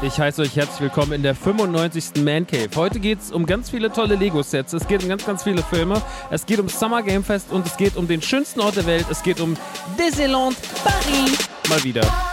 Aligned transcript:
Ich 0.00 0.20
heiße 0.20 0.42
euch 0.42 0.54
herzlich 0.54 0.80
willkommen 0.80 1.12
in 1.12 1.24
der 1.24 1.34
95. 1.34 2.22
Man 2.22 2.46
Cave. 2.46 2.68
Heute 2.76 3.00
geht 3.00 3.18
es 3.18 3.32
um 3.32 3.46
ganz 3.46 3.68
viele 3.68 3.90
tolle 3.90 4.14
Lego-Sets. 4.14 4.72
Es 4.72 4.86
geht 4.86 5.02
um 5.02 5.08
ganz, 5.08 5.26
ganz 5.26 5.42
viele 5.42 5.60
Filme. 5.60 6.00
Es 6.30 6.46
geht 6.46 6.60
um 6.60 6.68
Summer 6.68 7.02
Game 7.02 7.24
Fest 7.24 7.50
und 7.50 7.66
es 7.66 7.76
geht 7.76 7.96
um 7.96 8.06
den 8.06 8.22
schönsten 8.22 8.60
Ort 8.60 8.76
der 8.76 8.86
Welt. 8.86 9.06
Es 9.10 9.24
geht 9.24 9.40
um 9.40 9.56
Disneyland 9.98 10.56
Paris. 10.84 11.48
Mal 11.68 11.82
wieder. 11.82 12.27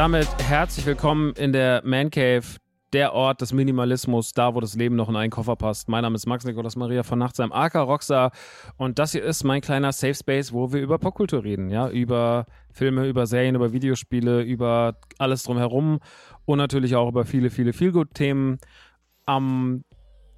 Damit 0.00 0.28
herzlich 0.38 0.86
willkommen 0.86 1.34
in 1.34 1.52
der 1.52 1.82
Man 1.84 2.10
Cave, 2.10 2.56
der 2.94 3.12
Ort 3.12 3.42
des 3.42 3.52
Minimalismus, 3.52 4.32
da 4.32 4.54
wo 4.54 4.60
das 4.60 4.74
Leben 4.74 4.96
noch 4.96 5.10
in 5.10 5.16
einen 5.16 5.30
Koffer 5.30 5.56
passt. 5.56 5.90
Mein 5.90 6.00
Name 6.00 6.14
ist 6.14 6.24
Max 6.24 6.46
Nikolas 6.46 6.74
Maria 6.74 7.02
von 7.02 7.18
Nachtsheim, 7.18 7.52
AK 7.52 7.74
Rockstar. 7.74 8.32
Und 8.78 8.98
das 8.98 9.12
hier 9.12 9.22
ist 9.22 9.44
mein 9.44 9.60
kleiner 9.60 9.92
Safe 9.92 10.14
Space, 10.14 10.54
wo 10.54 10.72
wir 10.72 10.80
über 10.80 10.96
Popkultur 10.96 11.44
reden, 11.44 11.68
ja, 11.68 11.90
über 11.90 12.46
Filme, 12.72 13.08
über 13.08 13.26
Serien, 13.26 13.54
über 13.56 13.74
Videospiele, 13.74 14.40
über 14.40 14.96
alles 15.18 15.42
drumherum 15.42 16.00
und 16.46 16.56
natürlich 16.56 16.96
auch 16.96 17.10
über 17.10 17.26
viele, 17.26 17.50
viele 17.50 17.74
Feelgood-Themen. 17.74 18.56
Am 19.26 19.84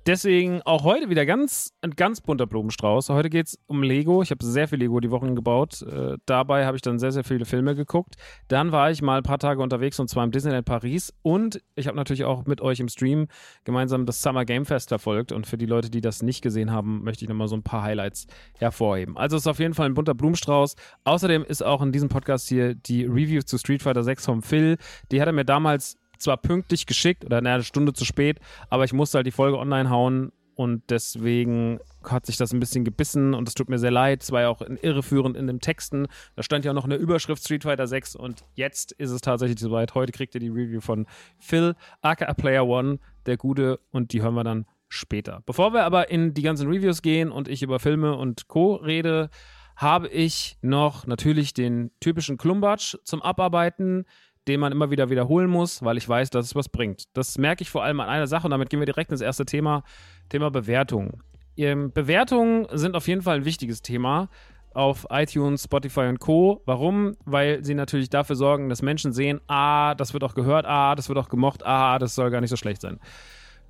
Deswegen 0.05 0.63
auch 0.63 0.83
heute 0.83 1.11
wieder 1.11 1.25
ganz, 1.25 1.75
ein 1.81 1.93
ganz 1.93 2.21
bunter 2.21 2.49
Blumenstrauß. 2.49 3.11
Heute 3.11 3.31
geht 3.31 3.47
es 3.47 3.59
um 3.69 3.85
Lego. 3.85 4.21
Ich 4.21 4.33
habe 4.33 4.45
sehr 4.45 4.67
viel 4.67 4.81
Lego 4.81 4.99
die 4.99 5.13
Wochen 5.13 5.37
gebaut. 5.37 5.83
Äh, 5.83 6.17
dabei 6.27 6.67
habe 6.67 6.77
ich 6.77 6.83
dann 6.83 6.99
sehr, 6.99 7.13
sehr 7.13 7.23
viele 7.23 7.45
Filme 7.45 7.77
geguckt. 7.77 8.17
Dann 8.49 8.73
war 8.73 8.91
ich 8.91 9.01
mal 9.01 9.19
ein 9.19 9.23
paar 9.23 9.39
Tage 9.39 9.63
unterwegs 9.63 10.01
und 10.01 10.09
zwar 10.09 10.25
im 10.25 10.33
Disneyland 10.33 10.67
Paris. 10.67 11.15
Und 11.23 11.63
ich 11.77 11.87
habe 11.87 11.97
natürlich 11.97 12.25
auch 12.25 12.47
mit 12.47 12.61
euch 12.61 12.81
im 12.81 12.89
Stream 12.89 13.29
gemeinsam 13.63 14.05
das 14.05 14.21
Summer 14.23 14.45
Game 14.45 14.67
Fest 14.67 14.89
verfolgt. 14.89 15.31
Und 15.31 15.47
für 15.47 15.57
die 15.57 15.67
Leute, 15.67 15.89
die 15.89 16.01
das 16.01 16.21
nicht 16.21 16.43
gesehen 16.43 16.73
haben, 16.73 17.05
möchte 17.05 17.25
ich 17.25 17.29
nochmal 17.29 17.47
so 17.47 17.55
ein 17.55 17.63
paar 17.63 17.85
Highlights 17.85 18.27
hervorheben. 18.59 19.17
Also 19.17 19.37
es 19.37 19.45
ist 19.45 19.47
auf 19.47 19.61
jeden 19.61 19.75
Fall 19.75 19.87
ein 19.87 19.95
bunter 19.95 20.15
Blumenstrauß. 20.15 20.75
Außerdem 21.05 21.45
ist 21.45 21.65
auch 21.65 21.81
in 21.81 21.93
diesem 21.93 22.09
Podcast 22.09 22.49
hier 22.49 22.75
die 22.75 23.05
Review 23.05 23.43
zu 23.43 23.57
Street 23.57 23.85
Fighter 23.85 24.03
6 24.03 24.27
vom 24.27 24.43
Phil. 24.43 24.79
Die 25.13 25.21
hat 25.21 25.29
er 25.29 25.33
mir 25.33 25.45
damals 25.45 25.97
zwar 26.23 26.37
pünktlich 26.37 26.87
geschickt 26.87 27.25
oder 27.25 27.39
eine 27.39 27.63
Stunde 27.63 27.93
zu 27.93 28.05
spät, 28.05 28.41
aber 28.71 28.85
ich 28.85 28.93
musste 28.93 29.19
halt 29.19 29.27
die 29.27 29.33
Folge 29.33 29.59
online 29.59 29.91
hauen 29.91 30.33
und 30.55 30.83
deswegen 30.91 31.81
hat 32.05 32.27
sich 32.27 32.37
das 32.37 32.53
ein 32.53 32.61
bisschen 32.61 32.85
gebissen 32.85 33.35
und 33.35 33.49
es 33.49 33.55
tut 33.55 33.69
mir 33.69 33.79
sehr 33.79 33.91
leid. 33.91 34.23
Es 34.23 34.33
war 34.33 34.43
ja 34.43 34.49
auch 34.49 34.61
irreführend 34.61 35.37
in 35.37 35.47
den 35.47 35.61
Texten. 35.61 36.07
Da 36.37 36.43
stand 36.43 36.65
ja 36.65 36.73
noch 36.73 36.85
eine 36.85 36.97
Überschrift 36.97 37.43
Street 37.43 37.65
Fighter 37.65 37.87
6 37.87 38.17
und 38.17 38.45
jetzt 38.55 38.93
ist 38.93 39.11
es 39.11 39.21
tatsächlich 39.21 39.59
soweit. 39.59 39.95
Heute 39.95 40.13
kriegt 40.13 40.35
ihr 40.35 40.41
die 40.41 40.51
Review 40.51 40.81
von 40.81 41.07
Phil, 41.39 41.75
aka 42.03 42.35
Player 42.35 42.67
One, 42.67 42.99
der 43.27 43.37
Gute, 43.37 43.81
und 43.91 44.13
die 44.13 44.23
hören 44.23 44.35
wir 44.35 44.45
dann 44.45 44.67
später. 44.89 45.43
Bevor 45.47 45.73
wir 45.73 45.85
aber 45.85 46.11
in 46.11 46.35
die 46.35 46.43
ganzen 46.43 46.69
Reviews 46.69 47.03
gehen 47.03 47.33
und 47.33 47.49
ich 47.49 47.63
über 47.63 47.79
Filme 47.79 48.17
und 48.17 48.47
Co. 48.49 48.75
rede, 48.75 49.31
habe 49.77 50.09
ich 50.09 50.59
noch 50.61 51.07
natürlich 51.07 51.55
den 51.55 51.91
typischen 51.99 52.37
Klumbatsch 52.37 52.97
zum 53.05 53.23
Abarbeiten 53.23 54.05
den 54.49 54.61
man 54.61 54.73
immer 54.73 54.91
wieder 54.91 55.11
wiederholen 55.11 55.49
muss, 55.49 55.83
weil 55.83 55.97
ich 55.97 56.09
weiß, 56.09 56.31
dass 56.31 56.47
es 56.47 56.55
was 56.55 56.69
bringt. 56.69 57.05
Das 57.13 57.39
merke 57.39 57.63
ich 57.63 57.71
vor 57.71 57.85
allem 57.85 58.01
an 58.01 58.09
einer 58.09 58.27
Sache 58.27 58.47
und 58.47 58.51
damit 58.51 58.71
gehen 58.71 58.81
wir 58.81 58.87
direkt 58.87 59.11
ins 59.13 59.21
erste 59.21 59.45
Thema, 59.45 59.85
Thema 60.29 60.51
Bewertung. 60.51 61.23
Bewertungen 61.57 62.67
sind 62.73 62.97
auf 62.97 63.07
jeden 63.09 63.23
Fall 63.23 63.37
ein 63.37 63.45
wichtiges 63.45 63.83
Thema. 63.83 64.29
auf 64.75 65.07
iTunes, 65.11 65.65
Spotify 65.65 66.07
und 66.09 66.19
Co. 66.19 66.63
Warum? 66.65 67.15
Weil 67.25 67.65
sie 67.65 67.75
natürlich 67.75 68.11
dafür 68.11 68.37
sorgen, 68.37 68.69
dass 68.69 68.83
Menschen 68.83 69.13
sehen, 69.13 69.41
ah, 69.47 69.95
das 69.95 70.13
wird 70.13 70.25
auch 70.25 70.35
gehört, 70.35 70.67
ah, 70.67 70.95
das 70.95 71.09
wird 71.09 71.19
auch 71.19 71.29
gemocht, 71.29 71.65
ah, 71.65 71.99
das 71.99 72.15
soll 72.15 72.31
gar 72.31 72.41
nicht 72.41 72.51
so 72.51 72.57
schlecht 72.57 72.81
sein. 72.81 72.99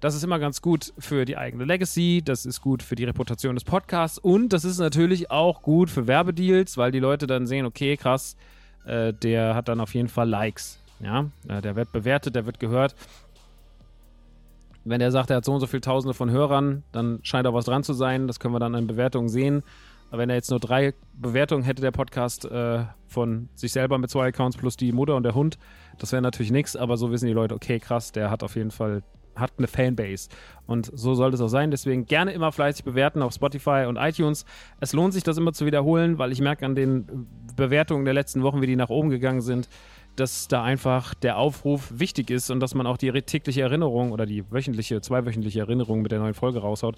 Das 0.01 0.15
ist 0.15 0.25
immer 0.25 0.39
ganz 0.41 0.63
gut 0.63 0.93
für 0.99 1.25
die 1.25 1.37
eigene 1.37 1.65
Legacy, 1.65 2.23
das 2.25 2.45
ist 2.45 2.61
gut 2.61 2.83
für 2.83 2.97
die 2.97 3.05
Reputation 3.05 3.55
des 3.55 3.63
Podcasts 3.65 4.19
und 4.19 4.53
das 4.53 4.65
ist 4.65 4.79
natürlich 4.79 5.31
auch 5.31 5.63
gut 5.63 5.91
für 5.91 6.09
Werbedeals, 6.09 6.77
weil 6.77 6.91
die 6.91 6.99
Leute 6.99 7.29
dann 7.29 7.47
sehen, 7.47 7.67
okay, 7.67 7.97
krass, 7.97 8.37
äh, 8.85 9.13
der 9.13 9.55
hat 9.55 9.69
dann 9.69 9.81
auf 9.81 9.95
jeden 9.95 10.09
Fall 10.09 10.29
Likes. 10.29 10.79
Ja, 11.01 11.27
äh, 11.49 11.61
der 11.61 11.77
wird 11.77 11.93
bewertet, 11.93 12.35
der 12.35 12.47
wird 12.47 12.61
gehört. 12.61 12.95
Wenn 14.85 15.01
der 15.01 15.13
sagt, 15.13 15.31
er 15.31 15.37
hat 15.37 15.45
so 15.45 15.53
und 15.53 15.61
so 15.61 15.67
viele 15.67 15.81
Tausende 15.81 16.15
von 16.15 16.31
Hörern, 16.31 16.83
dann 16.93 17.21
scheint 17.23 17.47
da 17.47 17.55
was 17.55 17.67
dran 17.67 17.85
zu 17.85 17.93
sein. 17.93 18.27
Das 18.27 18.41
können 18.41 18.55
wir 18.55 18.59
dann 18.59 18.75
in 18.75 18.87
Bewertungen 18.87 19.29
sehen. 19.29 19.63
Aber 20.11 20.19
wenn 20.19 20.31
er 20.31 20.37
jetzt 20.37 20.51
nur 20.51 20.61
drei 20.61 20.93
Bewertungen 21.15 21.63
hätte, 21.63 21.81
der 21.83 21.91
Podcast 21.91 22.45
äh, 22.45 22.85
von 23.07 23.49
sich 23.55 23.73
selber 23.73 23.99
mit 23.99 24.11
zwei 24.11 24.29
Accounts 24.29 24.57
plus 24.57 24.77
die 24.77 24.93
Mutter 24.93 25.17
und 25.17 25.23
der 25.23 25.35
Hund, 25.35 25.59
das 25.99 26.13
wäre 26.13 26.21
natürlich 26.21 26.51
nichts. 26.51 26.77
Aber 26.77 26.97
so 26.97 27.11
wissen 27.11 27.27
die 27.27 27.33
Leute, 27.33 27.55
okay, 27.55 27.79
krass, 27.79 28.13
der 28.13 28.31
hat 28.31 28.43
auf 28.43 28.57
jeden 28.57 28.73
Fall 28.73 29.03
hat 29.37 29.53
eine 29.59 29.67
Fanbase. 29.67 30.29
Und 30.67 30.91
so 30.95 31.15
sollte 31.15 31.35
es 31.35 31.41
auch 31.41 31.49
sein. 31.49 31.71
Deswegen 31.71 32.07
gerne 32.07 32.33
immer 32.33 32.53
fleißig 32.53 32.85
bewerten 32.85 33.23
auf 33.23 33.33
Spotify 33.33 33.87
und 33.89 33.97
iTunes. 33.97 34.45
Es 34.81 34.93
lohnt 34.93 35.13
sich, 35.13 35.23
das 35.23 35.39
immer 35.39 35.53
zu 35.53 35.67
wiederholen, 35.67 36.19
weil 36.19 36.33
ich 36.33 36.41
merke 36.41 36.65
an 36.65 36.75
den 36.75 37.29
Bewertungen 37.57 38.05
der 38.05 38.15
letzten 38.15 38.43
Wochen, 38.43 38.63
wie 38.63 38.67
die 38.67 38.77
nach 38.77 38.91
oben 38.91 39.11
gegangen 39.11 39.41
sind, 39.41 39.69
dass 40.17 40.49
da 40.49 40.63
einfach 40.63 41.15
der 41.15 41.39
Aufruf 41.39 41.93
wichtig 41.95 42.31
ist 42.31 42.51
und 42.51 42.61
dass 42.61 42.75
man 42.75 42.87
auch 42.87 42.99
die 42.99 43.11
tägliche 43.23 43.63
Erinnerung 43.63 44.13
oder 44.13 44.27
die 44.27 44.51
wöchentliche, 44.51 45.01
zweiwöchentliche 45.01 45.61
Erinnerung 45.61 46.03
mit 46.03 46.13
der 46.13 46.19
neuen 46.19 46.35
Folge 46.35 46.61
raushaut. 46.61 46.97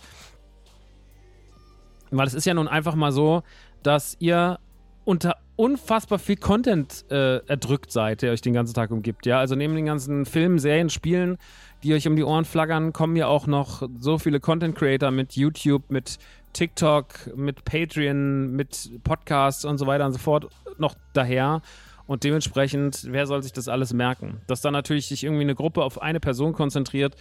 Weil 2.10 2.26
es 2.26 2.34
ist 2.34 2.44
ja 2.44 2.54
nun 2.54 2.68
einfach 2.68 2.94
mal 2.94 3.12
so, 3.12 3.42
dass 3.82 4.16
ihr 4.18 4.58
unter 5.04 5.36
unfassbar 5.56 6.18
viel 6.18 6.36
Content 6.36 7.04
äh, 7.10 7.38
erdrückt 7.46 7.92
seid, 7.92 8.22
der 8.22 8.32
euch 8.32 8.40
den 8.40 8.54
ganzen 8.54 8.74
Tag 8.74 8.90
umgibt. 8.90 9.26
Ja, 9.26 9.38
also 9.38 9.54
neben 9.54 9.74
den 9.74 9.86
ganzen 9.86 10.26
Filmen, 10.26 10.58
Serien, 10.58 10.90
Spielen, 10.90 11.38
die 11.84 11.92
euch 11.92 12.08
um 12.08 12.16
die 12.16 12.24
Ohren 12.24 12.46
flaggern, 12.46 12.92
kommen 12.92 13.14
ja 13.14 13.26
auch 13.26 13.46
noch 13.46 13.86
so 13.98 14.18
viele 14.18 14.40
Content 14.40 14.74
Creator 14.74 15.10
mit 15.10 15.36
YouTube, 15.36 15.90
mit 15.90 16.18
TikTok, 16.54 17.36
mit 17.36 17.64
Patreon, 17.64 18.52
mit 18.52 18.90
Podcasts 19.04 19.64
und 19.64 19.76
so 19.76 19.86
weiter 19.86 20.06
und 20.06 20.12
so 20.12 20.18
fort 20.18 20.48
noch 20.78 20.94
daher. 21.12 21.60
Und 22.06 22.24
dementsprechend, 22.24 23.06
wer 23.10 23.26
soll 23.26 23.42
sich 23.42 23.52
das 23.52 23.68
alles 23.68 23.92
merken? 23.92 24.40
Dass 24.46 24.60
da 24.60 24.70
natürlich 24.70 25.06
sich 25.06 25.24
irgendwie 25.24 25.42
eine 25.42 25.54
Gruppe 25.54 25.82
auf 25.84 26.00
eine 26.00 26.20
Person 26.20 26.52
konzentriert, 26.52 27.16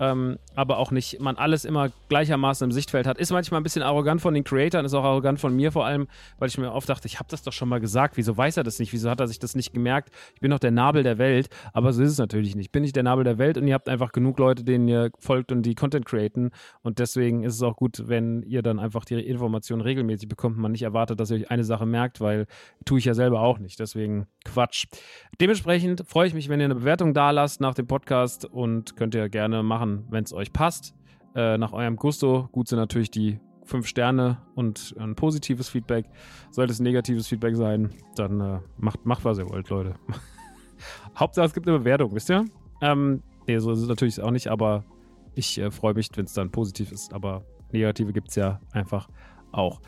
ähm, 0.00 0.38
aber 0.54 0.78
auch 0.78 0.90
nicht 0.90 1.20
man 1.20 1.36
alles 1.36 1.64
immer 1.64 1.90
gleichermaßen 2.08 2.64
im 2.64 2.72
Sichtfeld 2.72 3.06
hat. 3.06 3.18
Ist 3.18 3.32
manchmal 3.32 3.60
ein 3.60 3.62
bisschen 3.62 3.82
arrogant 3.82 4.20
von 4.20 4.34
den 4.34 4.44
Creatoren, 4.44 4.84
ist 4.84 4.94
auch 4.94 5.04
arrogant 5.04 5.40
von 5.40 5.54
mir 5.54 5.72
vor 5.72 5.86
allem, 5.86 6.08
weil 6.38 6.48
ich 6.48 6.58
mir 6.58 6.72
oft 6.72 6.88
dachte, 6.88 7.06
ich 7.06 7.18
habe 7.18 7.28
das 7.30 7.42
doch 7.42 7.52
schon 7.52 7.68
mal 7.68 7.80
gesagt, 7.80 8.16
wieso 8.16 8.36
weiß 8.36 8.56
er 8.56 8.64
das 8.64 8.78
nicht, 8.78 8.92
wieso 8.92 9.10
hat 9.10 9.20
er 9.20 9.28
sich 9.28 9.38
das 9.38 9.54
nicht 9.54 9.72
gemerkt? 9.72 10.10
Ich 10.34 10.40
bin 10.40 10.50
doch 10.50 10.58
der 10.58 10.70
Nabel 10.70 11.02
der 11.02 11.18
Welt, 11.18 11.48
aber 11.72 11.92
so 11.92 12.02
ist 12.02 12.12
es 12.12 12.18
natürlich 12.18 12.54
nicht. 12.54 12.66
Ich 12.66 12.72
bin 12.72 12.82
nicht 12.82 12.96
der 12.96 13.02
Nabel 13.02 13.24
der 13.24 13.38
Welt 13.38 13.58
und 13.58 13.66
ihr 13.66 13.74
habt 13.74 13.88
einfach 13.88 14.12
genug 14.12 14.38
Leute, 14.38 14.64
denen 14.64 14.88
ihr 14.88 15.10
folgt 15.18 15.52
und 15.52 15.62
die 15.62 15.74
Content 15.74 16.06
createn 16.06 16.50
und 16.82 16.98
deswegen 16.98 17.42
ist 17.44 17.54
es 17.54 17.62
auch 17.62 17.76
gut, 17.76 18.04
wenn 18.06 18.42
ihr 18.42 18.62
dann 18.62 18.78
einfach 18.78 19.04
die 19.04 19.14
Informationen 19.14 19.82
regelmäßig 19.82 20.28
bekommt 20.28 20.56
und 20.56 20.62
man 20.62 20.72
nicht 20.72 20.82
erwartet, 20.82 21.20
dass 21.20 21.30
ihr 21.30 21.38
euch 21.38 21.50
eine 21.50 21.64
Sache 21.64 21.86
merkt, 21.86 22.20
weil 22.20 22.46
tue 22.84 22.98
ich 22.98 23.04
ja 23.04 23.14
selber 23.14 23.40
auch 23.40 23.58
nicht, 23.58 23.80
deswegen 23.80 24.26
Quatsch. 24.44 24.86
Dementsprechend 25.40 26.04
freue 26.06 26.26
ich 26.26 26.34
mich, 26.34 26.48
wenn 26.48 26.60
ihr 26.60 26.64
eine 26.66 26.74
Bewertung 26.74 27.14
da 27.14 27.30
lasst 27.30 27.60
nach 27.60 27.74
dem 27.74 27.86
Podcast 27.86 28.44
und 28.44 28.96
könnt 28.96 29.14
ihr 29.14 29.28
gerne 29.28 29.62
machen, 29.62 29.87
machen, 29.88 30.04
wenn 30.10 30.24
es 30.24 30.32
euch 30.32 30.52
passt. 30.52 30.94
Äh, 31.34 31.58
nach 31.58 31.72
eurem 31.72 31.96
Gusto. 31.96 32.48
Gut 32.52 32.68
sind 32.68 32.78
natürlich 32.78 33.10
die 33.10 33.38
fünf 33.64 33.86
Sterne 33.86 34.38
und 34.54 34.94
ein 34.98 35.14
positives 35.14 35.68
Feedback. 35.68 36.06
Sollte 36.50 36.72
es 36.72 36.80
negatives 36.80 37.26
Feedback 37.28 37.54
sein, 37.54 37.90
dann 38.16 38.40
äh, 38.40 38.58
macht, 38.78 39.04
macht, 39.04 39.24
was 39.24 39.38
ihr 39.38 39.48
wollt, 39.48 39.68
Leute. 39.68 39.94
Hauptsache, 41.18 41.46
es 41.46 41.54
gibt 41.54 41.68
eine 41.68 41.78
Bewertung, 41.78 42.14
wisst 42.14 42.30
ihr? 42.30 42.44
Ähm, 42.80 43.22
nee, 43.46 43.58
so 43.58 43.72
ist 43.72 43.80
es 43.80 43.88
natürlich 43.88 44.22
auch 44.22 44.30
nicht, 44.30 44.48
aber 44.48 44.84
ich 45.34 45.58
äh, 45.58 45.70
freue 45.70 45.94
mich, 45.94 46.08
wenn 46.14 46.24
es 46.24 46.32
dann 46.32 46.50
positiv 46.50 46.92
ist. 46.92 47.12
Aber 47.12 47.44
negative 47.72 48.12
gibt 48.12 48.28
es 48.30 48.36
ja 48.36 48.60
einfach 48.72 49.08
auch. 49.52 49.80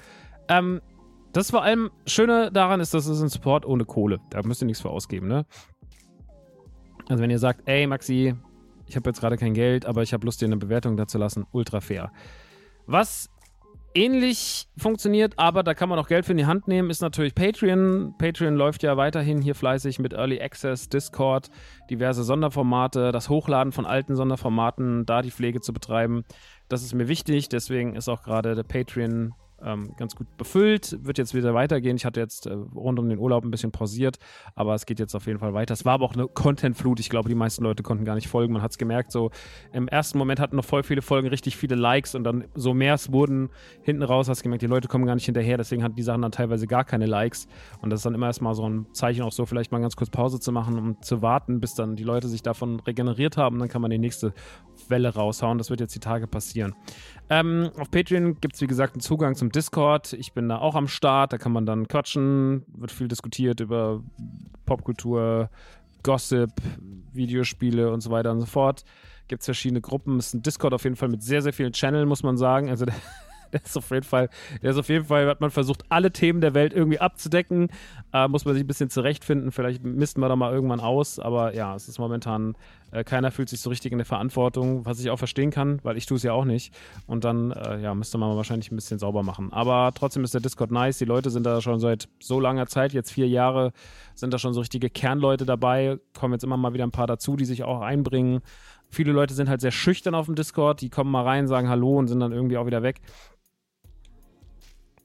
Ähm, 0.49 0.81
das 1.33 1.51
vor 1.51 1.63
allem 1.63 1.91
Schöne 2.07 2.51
daran 2.53 2.81
ist, 2.81 2.93
dass 2.93 3.07
es 3.07 3.23
ein 3.23 3.29
Support 3.29 3.65
ohne 3.65 3.85
Kohle. 3.85 4.19
Da 4.31 4.43
müsst 4.43 4.63
ihr 4.63 4.67
nichts 4.67 4.83
für 4.83 4.91
ausgeben, 4.91 5.29
ne? 5.29 5.47
Also 7.09 7.23
wenn 7.23 7.31
ihr 7.31 7.39
sagt, 7.39 7.63
ey 7.67 7.87
Maxi, 7.87 8.35
ich 8.91 8.97
habe 8.97 9.09
jetzt 9.09 9.21
gerade 9.21 9.37
kein 9.37 9.55
Geld, 9.55 9.87
aber 9.87 10.03
ich 10.03 10.13
habe 10.13 10.27
Lust, 10.27 10.41
dir 10.41 10.47
eine 10.47 10.57
Bewertung 10.57 10.97
dazu 10.97 11.17
lassen, 11.17 11.47
ultra 11.53 11.81
fair. 11.81 12.11
Was 12.87 13.31
ähnlich 13.95 14.67
funktioniert, 14.77 15.35
aber 15.37 15.63
da 15.63 15.75
kann 15.75 15.89
man 15.89 15.99
auch 16.01 16.09
Geld 16.09 16.27
für 16.27 16.33
in 16.33 16.39
die 16.39 16.47
Hand 16.47 16.67
nehmen, 16.67 16.91
ist 16.91 17.01
natürlich 17.01 17.37
Patreon. 17.37 18.15
Patreon 18.19 18.57
läuft 18.57 18.83
ja 18.83 18.97
weiterhin 18.97 19.43
hier 19.43 19.55
fleißig 19.55 20.01
mit 20.01 20.13
Early 20.13 20.41
Access, 20.43 20.89
Discord, 20.89 21.51
diverse 21.89 22.25
Sonderformate, 22.25 23.13
das 23.13 23.29
Hochladen 23.29 23.73
von 23.73 23.87
alten 23.87 24.17
Sonderformaten, 24.17 25.07
da 25.07 25.23
die 25.23 25.31
Pflege 25.31 25.61
zu 25.61 25.73
betreiben. 25.73 26.25
Das 26.69 26.83
ist 26.83 26.93
mir 26.93 27.07
wichtig, 27.07 27.49
deswegen 27.49 27.95
ist 27.95 28.09
auch 28.09 28.25
gerade 28.25 28.57
der 28.57 28.65
Patreon 28.65 29.35
ähm, 29.65 29.95
ganz 29.97 30.15
gut 30.15 30.27
befüllt. 30.37 31.05
Wird 31.05 31.19
jetzt 31.19 31.35
wieder 31.35 31.55
weitergehen. 31.55 31.97
Ich 31.97 32.05
hatte 32.05 32.21
jetzt 32.21 32.47
äh, 32.47 32.53
rund 32.53 32.99
um 32.99 33.09
den 33.09 33.19
Urlaub 33.19 33.45
ein 33.45 33.51
bisschen 33.51 33.73
pausiert, 33.73 34.19
aber 34.55 34.75
es 34.75 34.87
geht 34.87 34.99
jetzt 34.99 35.15
auf 35.15 35.27
jeden 35.27 35.39
Fall 35.39 35.55
weiter. 35.55 35.75
Es 35.75 35.85
war 35.85 35.95
aber 35.95 36.05
auch 36.05 36.15
eine 36.15 36.27
Content-Flut. 36.29 37.01
Ich 37.01 37.11
glaube, 37.11 37.29
die 37.29 37.35
meisten 37.35 37.65
Leute 37.65 37.83
konnten 37.83 38.05
gar 38.05 38.15
nicht 38.15 38.29
folgen. 38.29 38.53
Man 38.53 38.63
hat 38.63 38.73
es 38.73 38.79
gemerkt, 38.79 39.13
so 39.13 39.31
im 39.73 39.89
ersten 39.89 40.19
Moment 40.19 40.41
hatten 40.41 40.57
noch 40.57 40.65
voll 40.65 40.83
viele 40.83 41.03
Folgen 41.03 41.29
richtig 41.29 41.57
viele 41.57 41.75
Likes 41.75 42.15
und 42.15 42.25
dann 42.25 42.45
so 42.55 42.75
mehr 42.75 42.95
es 42.95 43.13
wurden 43.13 43.51
hinten 43.83 44.03
raus, 44.03 44.29
hast 44.29 44.41
du 44.41 44.43
gemerkt, 44.45 44.63
die 44.63 44.67
Leute 44.67 44.89
kommen 44.89 45.07
gar 45.07 45.15
nicht 45.15 45.25
hinterher. 45.25 45.57
Deswegen 45.57 45.83
hatten 45.83 45.97
die 45.97 46.03
Sachen 46.03 46.23
dann 46.23 46.33
teilweise 46.33 46.67
gar 46.67 46.85
keine 46.85 47.07
Likes. 47.07 47.49
Und 47.81 47.91
das 47.91 48.01
ist 48.01 48.07
dann 48.07 48.15
immer 48.15 48.27
erstmal 48.27 48.55
so 48.55 48.69
ein 48.69 48.87
Zeichen, 48.93 49.23
auch 49.23 49.33
so 49.33 49.47
vielleicht 49.47 49.73
mal 49.73 49.81
ganz 49.81 49.97
kurz 49.97 50.11
Pause 50.11 50.41
zu 50.41 50.53
machen, 50.53 50.79
um 50.79 51.03
zu 51.03 51.23
warten, 51.23 51.61
bis 51.61 51.75
dann 51.75 51.97
die 51.97 52.05
Leute 52.05 52.29
sich 52.29 52.43
davon 52.43 52.81
regeneriert 52.81 53.37
haben. 53.37 53.59
Dann 53.59 53.69
kann 53.69 53.83
man 53.83 53.91
die 53.91 53.99
nächste 53.99 54.33
Welle 54.89 55.15
raushauen. 55.15 55.59
Das 55.59 55.71
wird 55.71 55.81
jetzt 55.81 55.95
die 55.95 56.01
Tage 56.01 56.27
passieren. 56.27 56.75
Ähm, 57.33 57.71
auf 57.79 57.93
Patreon 57.93 58.41
gibt 58.41 58.57
es, 58.57 58.61
wie 58.61 58.67
gesagt, 58.67 58.95
einen 58.95 59.01
Zugang 59.01 59.37
zum 59.37 59.53
Discord. 59.53 60.13
Ich 60.15 60.33
bin 60.33 60.49
da 60.49 60.59
auch 60.59 60.75
am 60.75 60.89
Start. 60.89 61.33
Da 61.33 61.39
kann 61.39 61.53
man 61.53 61.65
dann 61.65 61.87
quatschen. 61.87 62.65
Wird 62.77 62.91
viel 62.91 63.07
diskutiert 63.07 63.61
über 63.61 64.03
Popkultur, 64.67 65.49
Gossip, 66.03 66.51
Videospiele 67.13 67.93
und 67.93 68.01
so 68.01 68.11
weiter 68.11 68.33
und 68.33 68.41
so 68.41 68.47
fort. 68.47 68.83
Gibt 69.29 69.43
es 69.43 69.47
verschiedene 69.47 69.81
Gruppen. 69.81 70.19
Es 70.19 70.29
ist 70.29 70.35
ein 70.35 70.43
Discord 70.43 70.75
auf 70.75 70.83
jeden 70.83 70.97
Fall 70.97 71.09
mit 71.09 71.23
sehr, 71.23 71.41
sehr 71.41 71.53
vielen 71.53 71.73
Channels, 71.73 72.09
muss 72.09 72.25
man 72.25 72.37
sagen. 72.37 72.69
Also 72.69 72.87
der, 73.53 73.63
ist 73.65 73.77
auf 73.77 73.91
jeden 73.91 74.05
Fall, 74.05 74.29
der 74.63 74.71
ist 74.71 74.77
auf 74.77 74.89
jeden 74.89 75.07
Fall, 75.07 75.27
hat 75.29 75.41
man 75.41 75.51
versucht, 75.51 75.85
alle 75.89 76.13
Themen 76.13 76.41
der 76.41 76.55
Welt 76.55 76.73
irgendwie 76.73 76.99
abzudecken. 76.99 77.69
Äh, 78.13 78.29
muss 78.29 78.45
man 78.45 78.55
sich 78.55 78.65
ein 78.65 78.67
bisschen 78.67 78.91
zurechtfinden. 78.91 79.53
Vielleicht 79.53 79.85
misten 79.85 80.21
wir 80.21 80.29
da 80.29 80.37
mal 80.37 80.53
irgendwann 80.53 80.81
aus. 80.81 81.19
Aber 81.19 81.55
ja, 81.55 81.75
es 81.75 81.89
ist 81.89 81.99
momentan, 81.99 82.57
äh, 82.93 83.05
keiner 83.05 83.31
fühlt 83.31 83.49
sich 83.49 83.61
so 83.61 83.71
richtig 83.71 83.93
in 83.93 83.99
der 83.99 84.05
Verantwortung, 84.05 84.85
was 84.85 85.01
ich 85.01 85.11
auch 85.11 85.19
verstehen 85.19 85.51
kann, 85.51 85.81
weil 85.83 85.97
ich 85.97 86.07
tue 86.07 86.17
es 86.17 86.23
ja 86.23 86.33
auch 86.33 86.45
nicht. 86.45 86.75
Und 87.07 87.25
dann, 87.25 87.53
äh, 87.53 87.81
ja, 87.81 87.95
müsste 87.95 88.19
man 88.19 88.37
wahrscheinlich 88.37 88.71
ein 88.71 88.77
bisschen 88.77 88.99
sauber 88.99 89.23
machen. 89.23 89.53
Aber 89.53 89.93
trotzdem 89.95 90.25
ist 90.25 90.35
der 90.35 90.41
Discord 90.41 90.71
nice. 90.71 90.99
Die 90.99 91.05
Leute 91.05 91.31
sind 91.31 91.45
da 91.45 91.61
schon 91.61 91.81
seit 91.81 92.09
so 92.21 92.41
langer 92.41 92.67
Zeit, 92.67 92.93
jetzt 92.93 93.13
vier 93.13 93.29
Jahre, 93.29 93.73
sind 94.15 94.33
da 94.35 94.39
schon 94.39 94.55
so 94.55 94.61
richtige 94.61 94.91
Kernleute 94.91 95.47
dabei. 95.47 95.99
Kommen 96.19 96.35
jetzt 96.35 96.45
immer 96.45 96.57
mal 96.57 96.73
wieder 96.75 96.85
ein 96.85 96.93
paar 96.93 97.07
dazu, 97.07 97.37
die 97.37 97.45
sich 97.45 97.63
auch 97.63 97.81
einbringen. 97.81 98.41
Viele 98.91 99.13
Leute 99.13 99.35
sind 99.35 99.49
halt 99.49 99.61
sehr 99.61 99.71
schüchtern 99.71 100.17
auf 100.17 100.27
dem 100.27 100.35
Discord, 100.35 100.81
die 100.81 100.91
kommen 100.91 101.13
mal 101.13 101.23
rein, 101.23 101.47
sagen 101.47 101.69
Hallo 101.69 101.97
und 101.97 102.09
sind 102.09 102.19
dann 102.19 102.33
irgendwie 102.33 102.57
auch 102.57 102.67
wieder 102.67 102.83
weg. 102.83 103.01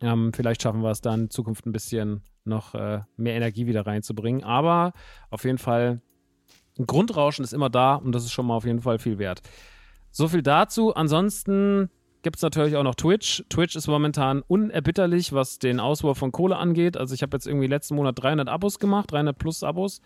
Ähm, 0.02 0.34
vielleicht 0.34 0.62
schaffen 0.62 0.82
wir 0.82 0.92
es 0.92 1.02
dann 1.02 1.22
in 1.22 1.30
Zukunft 1.30 1.66
ein 1.66 1.72
bisschen 1.72 2.24
noch 2.44 2.76
äh, 2.76 3.02
mehr 3.18 3.36
Energie 3.36 3.66
wieder 3.68 3.86
reinzubringen. 3.86 4.44
Aber 4.44 4.94
auf 5.30 5.44
jeden 5.44 5.58
Fall, 5.58 6.02
ein 6.78 6.86
Grundrauschen 6.86 7.44
ist 7.44 7.54
immer 7.54 7.70
da 7.70 7.96
und 7.96 8.14
das 8.14 8.24
ist 8.24 8.32
schon 8.32 8.46
mal 8.46 8.56
auf 8.56 8.66
jeden 8.66 8.82
Fall 8.82 9.00
viel 9.00 9.18
wert. 9.18 9.42
So 10.12 10.28
viel 10.28 10.42
dazu. 10.44 10.94
Ansonsten 10.94 11.90
gibt 12.22 12.38
es 12.38 12.42
natürlich 12.42 12.76
auch 12.76 12.84
noch 12.84 12.96
Twitch. 12.96 13.44
Twitch 13.50 13.76
ist 13.76 13.88
momentan 13.88 14.42
unerbitterlich, 14.48 15.34
was 15.34 15.60
den 15.60 15.80
Auswurf 15.80 16.18
von 16.18 16.32
Kohle 16.32 16.58
angeht. 16.58 16.98
Also 16.98 17.14
ich 17.14 17.22
habe 17.22 17.36
jetzt 17.36 17.46
irgendwie 17.48 17.68
letzten 17.68 17.96
Monat 17.96 18.22
300 18.22 18.50
Abos 18.50 18.80
gemacht, 18.80 19.12
300 19.12 19.38
plus 19.38 19.64
Abos 19.64 20.02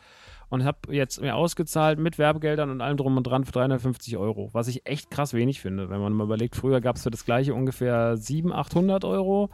und 0.49 0.63
habe 0.65 0.93
jetzt 0.93 1.21
mir 1.21 1.35
ausgezahlt 1.35 1.99
mit 1.99 2.17
Werbegeldern 2.17 2.69
und 2.69 2.81
allem 2.81 2.97
drum 2.97 3.17
und 3.17 3.23
dran 3.23 3.45
für 3.45 3.51
350 3.51 4.17
Euro, 4.17 4.49
was 4.53 4.67
ich 4.67 4.85
echt 4.85 5.11
krass 5.11 5.33
wenig 5.33 5.61
finde, 5.61 5.89
wenn 5.89 6.01
man 6.01 6.13
mal 6.13 6.23
überlegt, 6.23 6.55
früher 6.55 6.81
gab 6.81 6.95
es 6.95 7.03
für 7.03 7.11
das 7.11 7.25
gleiche 7.25 7.53
ungefähr 7.53 8.17
700, 8.17 8.59
800 8.59 9.05
Euro. 9.05 9.49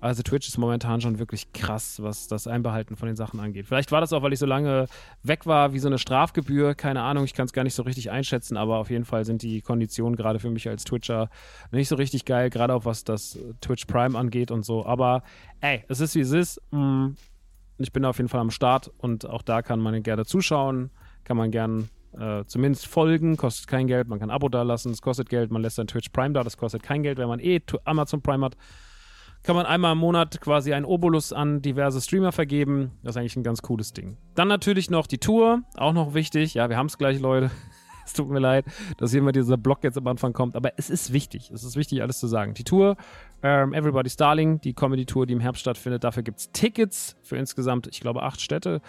Also 0.00 0.22
Twitch 0.22 0.48
ist 0.48 0.58
momentan 0.58 1.00
schon 1.00 1.18
wirklich 1.18 1.52
krass, 1.52 2.02
was 2.02 2.28
das 2.28 2.46
Einbehalten 2.46 2.96
von 2.96 3.06
den 3.06 3.16
Sachen 3.16 3.40
angeht. 3.40 3.66
Vielleicht 3.66 3.92
war 3.92 4.00
das 4.00 4.12
auch, 4.12 4.22
weil 4.22 4.32
ich 4.32 4.38
so 4.38 4.46
lange 4.46 4.86
weg 5.22 5.46
war, 5.46 5.72
wie 5.72 5.78
so 5.78 5.88
eine 5.88 5.98
Strafgebühr. 5.98 6.74
Keine 6.74 7.02
Ahnung, 7.02 7.24
ich 7.24 7.34
kann 7.34 7.46
es 7.46 7.52
gar 7.52 7.64
nicht 7.64 7.74
so 7.74 7.82
richtig 7.82 8.10
einschätzen, 8.10 8.56
aber 8.56 8.76
auf 8.76 8.90
jeden 8.90 9.04
Fall 9.04 9.24
sind 9.24 9.42
die 9.42 9.62
Konditionen 9.62 10.16
gerade 10.16 10.38
für 10.38 10.50
mich 10.50 10.68
als 10.68 10.84
Twitcher 10.84 11.30
nicht 11.70 11.88
so 11.88 11.96
richtig 11.96 12.24
geil, 12.24 12.50
gerade 12.50 12.74
auch 12.74 12.84
was 12.84 13.04
das 13.04 13.38
Twitch 13.60 13.86
Prime 13.86 14.18
angeht 14.18 14.50
und 14.50 14.64
so. 14.64 14.84
Aber 14.84 15.22
ey, 15.60 15.84
es 15.88 16.00
ist 16.00 16.14
wie 16.14 16.20
es 16.20 16.32
ist. 16.32 16.60
Mm, 16.70 17.14
ich 17.78 17.92
bin 17.92 18.04
auf 18.04 18.18
jeden 18.18 18.28
Fall 18.28 18.40
am 18.40 18.50
Start 18.50 18.90
und 18.98 19.28
auch 19.28 19.42
da 19.42 19.62
kann 19.62 19.80
man 19.80 20.02
gerne 20.02 20.24
zuschauen, 20.24 20.90
kann 21.24 21.36
man 21.36 21.50
gerne 21.50 21.88
äh, 22.18 22.44
zumindest 22.46 22.86
folgen, 22.86 23.36
kostet 23.36 23.66
kein 23.66 23.86
Geld, 23.86 24.08
man 24.08 24.18
kann 24.18 24.30
ein 24.30 24.34
Abo 24.34 24.48
da 24.48 24.62
lassen, 24.62 24.92
es 24.92 25.02
kostet 25.02 25.28
Geld, 25.28 25.50
man 25.50 25.62
lässt 25.62 25.78
dann 25.78 25.86
Twitch 25.86 26.08
Prime 26.10 26.32
da, 26.32 26.42
das 26.42 26.56
kostet 26.56 26.82
kein 26.82 27.02
Geld, 27.02 27.18
wenn 27.18 27.28
man 27.28 27.40
eh 27.40 27.60
Amazon 27.84 28.22
Prime 28.22 28.44
hat 28.44 28.56
kann 29.46 29.54
man 29.54 29.64
einmal 29.64 29.92
im 29.92 29.98
Monat 29.98 30.40
quasi 30.40 30.74
einen 30.74 30.84
Obolus 30.84 31.32
an 31.32 31.62
diverse 31.62 32.00
Streamer 32.00 32.32
vergeben. 32.32 32.90
Das 33.04 33.14
ist 33.14 33.18
eigentlich 33.18 33.36
ein 33.36 33.44
ganz 33.44 33.62
cooles 33.62 33.92
Ding. 33.92 34.16
Dann 34.34 34.48
natürlich 34.48 34.90
noch 34.90 35.06
die 35.06 35.18
Tour, 35.18 35.62
auch 35.76 35.92
noch 35.92 36.14
wichtig. 36.14 36.54
Ja, 36.54 36.68
wir 36.68 36.76
haben 36.76 36.86
es 36.86 36.98
gleich, 36.98 37.20
Leute. 37.20 37.52
Es 38.06 38.12
tut 38.12 38.28
mir 38.28 38.38
leid, 38.38 38.64
dass 38.96 39.10
hier 39.10 39.20
immer 39.20 39.32
dieser 39.32 39.56
Block 39.56 39.84
jetzt 39.84 39.98
am 39.98 40.06
Anfang 40.06 40.32
kommt, 40.32 40.56
aber 40.56 40.72
es 40.76 40.88
ist 40.88 41.12
wichtig. 41.12 41.50
Es 41.50 41.64
ist 41.64 41.76
wichtig, 41.76 42.02
alles 42.02 42.18
zu 42.18 42.28
sagen. 42.28 42.54
Die 42.54 42.64
Tour, 42.64 42.96
ähm, 43.42 43.74
Everybody's 43.74 44.16
Darling, 44.16 44.60
die 44.60 44.72
Comedy-Tour, 44.72 45.26
die 45.26 45.34
im 45.34 45.40
Herbst 45.40 45.60
stattfindet, 45.60 46.04
dafür 46.04 46.22
gibt 46.22 46.38
es 46.38 46.50
Tickets 46.52 47.16
für 47.22 47.36
insgesamt, 47.36 47.88
ich 47.88 48.00
glaube, 48.00 48.22
acht 48.22 48.40
Städte. 48.40 48.80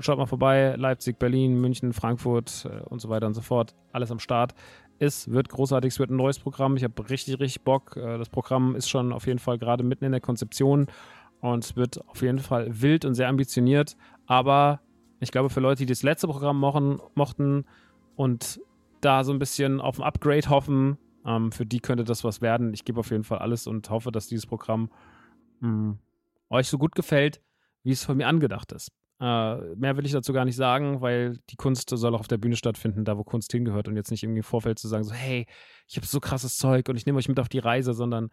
Schaut 0.00 0.16
mal 0.16 0.26
vorbei, 0.26 0.74
Leipzig, 0.78 1.18
Berlin, 1.18 1.60
München, 1.60 1.92
Frankfurt 1.92 2.66
äh, 2.70 2.82
und 2.84 3.00
so 3.00 3.10
weiter 3.10 3.26
und 3.26 3.34
so 3.34 3.42
fort. 3.42 3.74
Alles 3.92 4.10
am 4.10 4.18
Start. 4.18 4.54
Es 4.98 5.30
wird 5.30 5.50
großartig, 5.50 5.92
es 5.92 5.98
wird 5.98 6.10
ein 6.10 6.16
neues 6.16 6.38
Programm. 6.38 6.76
Ich 6.76 6.84
habe 6.84 7.10
richtig, 7.10 7.38
richtig 7.38 7.62
Bock. 7.62 7.96
Äh, 7.96 8.16
das 8.16 8.30
Programm 8.30 8.76
ist 8.76 8.88
schon 8.88 9.12
auf 9.12 9.26
jeden 9.26 9.38
Fall 9.38 9.58
gerade 9.58 9.84
mitten 9.84 10.04
in 10.04 10.12
der 10.12 10.22
Konzeption 10.22 10.86
und 11.40 11.76
wird 11.76 12.06
auf 12.08 12.22
jeden 12.22 12.38
Fall 12.38 12.80
wild 12.80 13.04
und 13.04 13.14
sehr 13.14 13.28
ambitioniert. 13.28 13.96
Aber 14.26 14.80
ich 15.20 15.30
glaube, 15.30 15.50
für 15.50 15.60
Leute, 15.60 15.84
die 15.84 15.92
das 15.92 16.02
letzte 16.02 16.26
Programm 16.26 16.58
mochten 16.58 17.64
und 18.16 18.60
da 19.00 19.24
so 19.24 19.32
ein 19.32 19.38
bisschen 19.38 19.80
auf 19.80 19.98
ein 19.98 20.02
Upgrade 20.02 20.48
hoffen, 20.48 20.98
ähm, 21.26 21.52
für 21.52 21.66
die 21.66 21.80
könnte 21.80 22.04
das 22.04 22.24
was 22.24 22.40
werden. 22.40 22.72
Ich 22.74 22.84
gebe 22.84 23.00
auf 23.00 23.10
jeden 23.10 23.24
Fall 23.24 23.38
alles 23.38 23.66
und 23.66 23.88
hoffe, 23.90 24.12
dass 24.12 24.26
dieses 24.26 24.46
Programm 24.46 24.90
mh, 25.60 25.68
hm, 25.68 25.98
euch 26.50 26.68
so 26.68 26.78
gut 26.78 26.94
gefällt, 26.94 27.40
wie 27.82 27.92
es 27.92 28.04
von 28.04 28.16
mir 28.16 28.26
angedacht 28.26 28.72
ist. 28.72 28.90
Äh, 29.20 29.74
mehr 29.76 29.96
will 29.96 30.06
ich 30.06 30.12
dazu 30.12 30.32
gar 30.32 30.44
nicht 30.44 30.56
sagen, 30.56 31.00
weil 31.00 31.38
die 31.50 31.56
Kunst 31.56 31.90
soll 31.90 32.14
auch 32.14 32.20
auf 32.20 32.28
der 32.28 32.38
Bühne 32.38 32.56
stattfinden, 32.56 33.04
da 33.04 33.16
wo 33.16 33.24
Kunst 33.24 33.52
hingehört 33.52 33.88
und 33.88 33.96
jetzt 33.96 34.10
nicht 34.10 34.22
irgendwie 34.22 34.40
im 34.40 34.44
Vorfeld 34.44 34.78
zu 34.78 34.88
sagen, 34.88 35.04
so, 35.04 35.14
hey, 35.14 35.46
ich 35.88 35.96
habe 35.96 36.06
so 36.06 36.20
krasses 36.20 36.56
Zeug 36.56 36.88
und 36.88 36.96
ich 36.96 37.06
nehme 37.06 37.18
euch 37.18 37.28
mit 37.28 37.38
auf 37.38 37.48
die 37.48 37.58
Reise, 37.58 37.94
sondern 37.94 38.30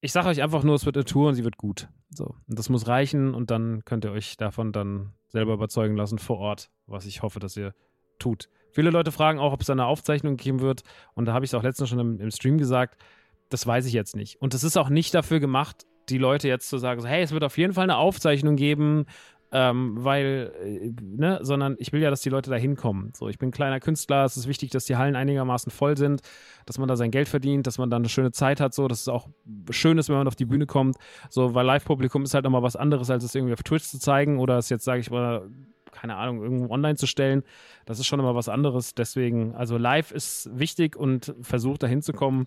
ich 0.00 0.12
sage 0.12 0.28
euch 0.28 0.42
einfach 0.42 0.64
nur, 0.64 0.74
es 0.74 0.86
wird 0.86 0.96
eine 0.96 1.04
Tour 1.04 1.28
und 1.28 1.34
sie 1.34 1.44
wird 1.44 1.58
gut. 1.58 1.88
So. 2.10 2.34
Und 2.48 2.58
das 2.58 2.68
muss 2.68 2.88
reichen 2.88 3.34
und 3.34 3.50
dann 3.50 3.84
könnt 3.84 4.04
ihr 4.04 4.12
euch 4.12 4.36
davon 4.36 4.72
dann 4.72 5.12
selber 5.28 5.52
überzeugen 5.52 5.96
lassen 5.96 6.18
vor 6.18 6.38
Ort, 6.38 6.70
was 6.86 7.06
ich 7.06 7.22
hoffe, 7.22 7.38
dass 7.38 7.56
ihr 7.56 7.74
tut. 8.18 8.48
Viele 8.72 8.90
Leute 8.90 9.12
fragen 9.12 9.38
auch, 9.38 9.52
ob 9.52 9.62
es 9.62 9.70
eine 9.70 9.86
Aufzeichnung 9.86 10.36
geben 10.36 10.60
wird. 10.60 10.82
Und 11.14 11.26
da 11.26 11.32
habe 11.32 11.44
ich 11.44 11.50
es 11.50 11.54
auch 11.54 11.62
letztens 11.62 11.88
schon 11.88 11.98
im, 11.98 12.20
im 12.20 12.30
Stream 12.30 12.58
gesagt, 12.58 13.00
das 13.48 13.66
weiß 13.66 13.86
ich 13.86 13.92
jetzt 13.92 14.16
nicht. 14.16 14.40
Und 14.40 14.54
das 14.54 14.64
ist 14.64 14.76
auch 14.76 14.88
nicht 14.88 15.14
dafür 15.14 15.40
gemacht, 15.40 15.86
die 16.08 16.18
Leute 16.18 16.48
jetzt 16.48 16.68
zu 16.68 16.78
sagen, 16.78 17.00
so, 17.00 17.08
hey, 17.08 17.22
es 17.22 17.32
wird 17.32 17.44
auf 17.44 17.58
jeden 17.58 17.74
Fall 17.74 17.84
eine 17.84 17.96
Aufzeichnung 17.96 18.56
geben, 18.56 19.06
ähm, 19.52 19.96
weil, 19.98 20.52
äh, 20.62 20.92
ne, 21.02 21.40
sondern 21.42 21.74
ich 21.78 21.92
will 21.92 22.00
ja, 22.00 22.10
dass 22.10 22.20
die 22.20 22.28
Leute 22.28 22.50
da 22.50 22.56
hinkommen. 22.56 23.12
So, 23.16 23.28
ich 23.28 23.38
bin 23.38 23.48
ein 23.48 23.52
kleiner 23.52 23.80
Künstler, 23.80 24.24
es 24.24 24.36
ist 24.36 24.46
wichtig, 24.46 24.70
dass 24.70 24.84
die 24.84 24.96
Hallen 24.96 25.16
einigermaßen 25.16 25.72
voll 25.72 25.96
sind, 25.96 26.20
dass 26.66 26.78
man 26.78 26.88
da 26.88 26.96
sein 26.96 27.10
Geld 27.10 27.28
verdient, 27.28 27.66
dass 27.66 27.78
man 27.78 27.90
da 27.90 27.96
eine 27.96 28.08
schöne 28.08 28.30
Zeit 28.30 28.60
hat, 28.60 28.74
so, 28.74 28.86
dass 28.86 29.00
es 29.00 29.08
auch 29.08 29.28
schön 29.70 29.98
ist, 29.98 30.08
wenn 30.08 30.16
man 30.16 30.28
auf 30.28 30.36
die 30.36 30.44
Bühne 30.44 30.66
kommt, 30.66 30.96
so, 31.30 31.54
weil 31.54 31.66
Live-Publikum 31.66 32.22
ist 32.22 32.34
halt 32.34 32.44
nochmal 32.44 32.62
was 32.62 32.76
anderes, 32.76 33.10
als 33.10 33.24
es 33.24 33.34
irgendwie 33.34 33.54
auf 33.54 33.62
Twitch 33.62 33.84
zu 33.84 33.98
zeigen 33.98 34.38
oder 34.38 34.56
es 34.58 34.68
jetzt, 34.68 34.84
sage 34.84 35.00
ich 35.00 35.10
mal, 35.10 35.48
keine 35.92 36.16
Ahnung, 36.16 36.42
irgendwo 36.42 36.72
online 36.72 36.96
zu 36.96 37.06
stellen. 37.06 37.42
Das 37.86 37.98
ist 37.98 38.06
schon 38.06 38.20
immer 38.20 38.34
was 38.34 38.48
anderes. 38.48 38.94
Deswegen, 38.94 39.54
also 39.54 39.76
live 39.76 40.10
ist 40.10 40.50
wichtig 40.52 40.96
und 40.96 41.34
versucht 41.42 41.82
da 41.82 41.86
hinzukommen 41.86 42.46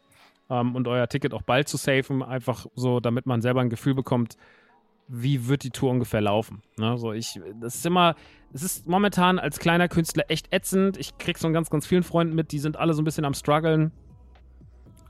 ähm, 0.49 0.75
und 0.75 0.87
euer 0.87 1.07
Ticket 1.07 1.33
auch 1.33 1.41
bald 1.41 1.67
zu 1.67 1.77
safen, 1.77 2.23
einfach 2.23 2.65
so, 2.75 2.99
damit 2.99 3.25
man 3.25 3.41
selber 3.41 3.61
ein 3.61 3.69
Gefühl 3.69 3.95
bekommt, 3.95 4.37
wie 5.07 5.47
wird 5.47 5.63
die 5.63 5.69
Tour 5.69 5.91
ungefähr 5.91 6.21
laufen. 6.21 6.61
Ne? 6.77 6.97
So, 6.97 7.11
ich, 7.13 7.39
das 7.59 7.75
ist 7.75 7.85
immer, 7.85 8.15
es 8.53 8.63
ist 8.63 8.87
momentan 8.87 9.39
als 9.39 9.59
kleiner 9.59 9.87
Künstler 9.87 10.25
echt 10.29 10.53
ätzend. 10.53 10.97
Ich 10.97 11.17
krieg 11.17 11.37
so 11.37 11.51
ganz, 11.51 11.69
ganz 11.69 11.85
vielen 11.85 12.03
Freunden 12.03 12.35
mit, 12.35 12.51
die 12.51 12.59
sind 12.59 12.77
alle 12.77 12.93
so 12.93 13.01
ein 13.01 13.05
bisschen 13.05 13.25
am 13.25 13.33
struggeln. 13.33 13.91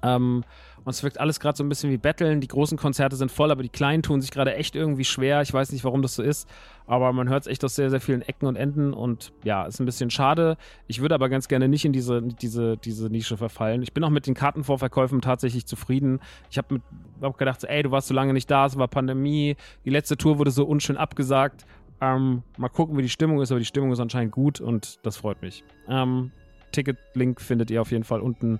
Ähm, 0.01 0.43
und 0.85 0.89
es 0.89 1.03
wirkt 1.03 1.19
alles 1.19 1.39
gerade 1.39 1.57
so 1.57 1.63
ein 1.63 1.69
bisschen 1.69 1.91
wie 1.91 1.97
Betteln. 1.97 2.41
Die 2.41 2.47
großen 2.47 2.77
Konzerte 2.77 3.15
sind 3.15 3.31
voll, 3.31 3.51
aber 3.51 3.63
die 3.63 3.69
kleinen 3.69 4.03
tun 4.03 4.21
sich 4.21 4.31
gerade 4.31 4.55
echt 4.55 4.75
irgendwie 4.75 5.05
schwer. 5.05 5.41
Ich 5.41 5.53
weiß 5.53 5.71
nicht, 5.71 5.83
warum 5.83 6.01
das 6.01 6.15
so 6.15 6.23
ist, 6.23 6.49
aber 6.85 7.13
man 7.13 7.29
hört 7.29 7.43
es 7.43 7.47
echt 7.47 7.63
aus 7.63 7.75
sehr, 7.75 7.89
sehr 7.89 8.01
vielen 8.01 8.21
Ecken 8.21 8.47
und 8.47 8.55
Enden 8.55 8.93
und 8.93 9.31
ja, 9.43 9.65
ist 9.65 9.79
ein 9.79 9.85
bisschen 9.85 10.09
schade. 10.09 10.57
Ich 10.87 11.01
würde 11.01 11.15
aber 11.15 11.29
ganz 11.29 11.47
gerne 11.47 11.67
nicht 11.67 11.85
in 11.85 11.93
diese, 11.93 12.21
diese, 12.21 12.77
diese 12.77 13.09
Nische 13.09 13.37
verfallen. 13.37 13.81
Ich 13.81 13.93
bin 13.93 14.03
auch 14.03 14.09
mit 14.09 14.27
den 14.27 14.33
Kartenvorverkäufen 14.33 15.21
tatsächlich 15.21 15.65
zufrieden. 15.65 16.19
Ich 16.49 16.57
habe 16.57 16.81
hab 17.21 17.37
gedacht, 17.37 17.61
so, 17.61 17.67
ey, 17.67 17.83
du 17.83 17.91
warst 17.91 18.07
so 18.07 18.13
lange 18.13 18.33
nicht 18.33 18.51
da, 18.51 18.65
es 18.65 18.77
war 18.77 18.87
Pandemie, 18.87 19.55
die 19.85 19.89
letzte 19.89 20.17
Tour 20.17 20.37
wurde 20.37 20.51
so 20.51 20.65
unschön 20.65 20.97
abgesagt. 20.97 21.65
Ähm, 22.01 22.43
mal 22.57 22.69
gucken, 22.69 22.97
wie 22.97 23.01
die 23.01 23.09
Stimmung 23.09 23.41
ist, 23.41 23.51
aber 23.51 23.59
die 23.59 23.65
Stimmung 23.65 23.91
ist 23.93 23.99
anscheinend 23.99 24.33
gut 24.33 24.59
und 24.59 24.99
das 25.03 25.15
freut 25.15 25.41
mich. 25.41 25.63
Ähm, 25.87 26.31
Ticket-Link 26.73 27.39
findet 27.39 27.71
ihr 27.71 27.81
auf 27.81 27.91
jeden 27.91 28.03
Fall 28.03 28.19
unten 28.19 28.59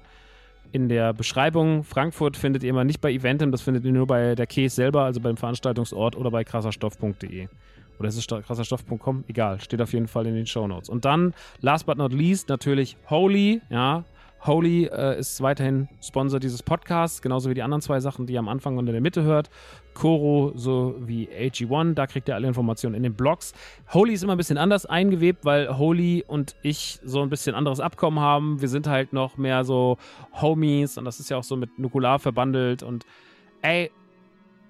in 0.74 0.90
der 0.90 1.14
Beschreibung. 1.14 1.84
Frankfurt 1.84 2.36
findet 2.36 2.64
ihr 2.64 2.72
immer 2.72 2.84
nicht 2.84 3.00
bei 3.00 3.12
Eventim, 3.12 3.52
das 3.52 3.62
findet 3.62 3.86
ihr 3.86 3.92
nur 3.92 4.08
bei 4.08 4.36
der 4.36 4.48
Case 4.48 4.76
selber, 4.76 5.04
also 5.04 5.22
beim 5.22 5.38
Veranstaltungsort 5.38 6.18
oder 6.18 6.32
bei 6.32 6.44
krasserstoff.de. 6.44 7.48
Oder 8.00 8.10
ist 8.10 8.18
es 8.18 8.28
krasserstoff.com? 8.28 9.24
Egal, 9.28 9.62
steht 9.62 9.82
auf 9.82 9.94
jeden 9.94 10.08
Fall 10.08 10.26
in 10.26 10.34
den 10.34 10.48
Show 10.48 10.68
Notes. 10.68 10.90
Und 10.90 11.06
dann, 11.06 11.34
last 11.62 11.86
but 11.86 11.98
not 11.98 12.12
least, 12.12 12.50
natürlich 12.50 12.98
Holy, 13.10 13.62
ja, 13.70 14.04
Holy 14.46 14.86
äh, 14.86 15.18
ist 15.18 15.42
weiterhin 15.42 15.88
Sponsor 16.02 16.40
dieses 16.40 16.64
Podcasts, 16.64 17.22
genauso 17.22 17.50
wie 17.50 17.54
die 17.54 17.62
anderen 17.62 17.82
zwei 17.82 18.00
Sachen, 18.00 18.26
die 18.26 18.34
ihr 18.34 18.40
am 18.40 18.50
Anfang 18.50 18.78
und 18.78 18.88
in 18.88 18.94
der 18.94 19.02
Mitte 19.02 19.24
hört. 19.24 19.50
Koro 19.94 20.52
sowie 20.56 21.30
AG1, 21.30 21.94
da 21.94 22.08
kriegt 22.08 22.28
ihr 22.28 22.36
alle 22.36 22.48
Informationen 22.48 22.96
in 22.96 23.04
den 23.04 23.14
Blogs. 23.14 23.54
Holy 23.94 24.14
ist 24.14 24.24
immer 24.24 24.34
ein 24.34 24.38
bisschen 24.38 24.58
anders 24.58 24.86
eingewebt, 24.86 25.46
weil 25.46 25.78
Holy 25.78 26.26
und 26.28 26.56
ich 26.62 27.00
so 27.04 27.22
ein 27.22 27.30
bisschen 27.30 27.56
anderes 27.56 27.80
Abkommen 27.80 28.20
haben. 28.20 28.60
Wir 28.60 28.68
sind 28.68 28.88
halt 28.88 29.14
noch 29.14 29.38
mehr 29.38 29.64
so 29.64 29.98
Homies 30.42 30.98
und 30.98 31.06
das 31.06 31.20
ist 31.20 31.30
ja 31.30 31.38
auch 31.38 31.44
so 31.44 31.56
mit 31.56 31.80
Nukular 31.80 32.20
verbandelt 32.20 32.84
und 32.84 33.06
ey, 33.62 33.92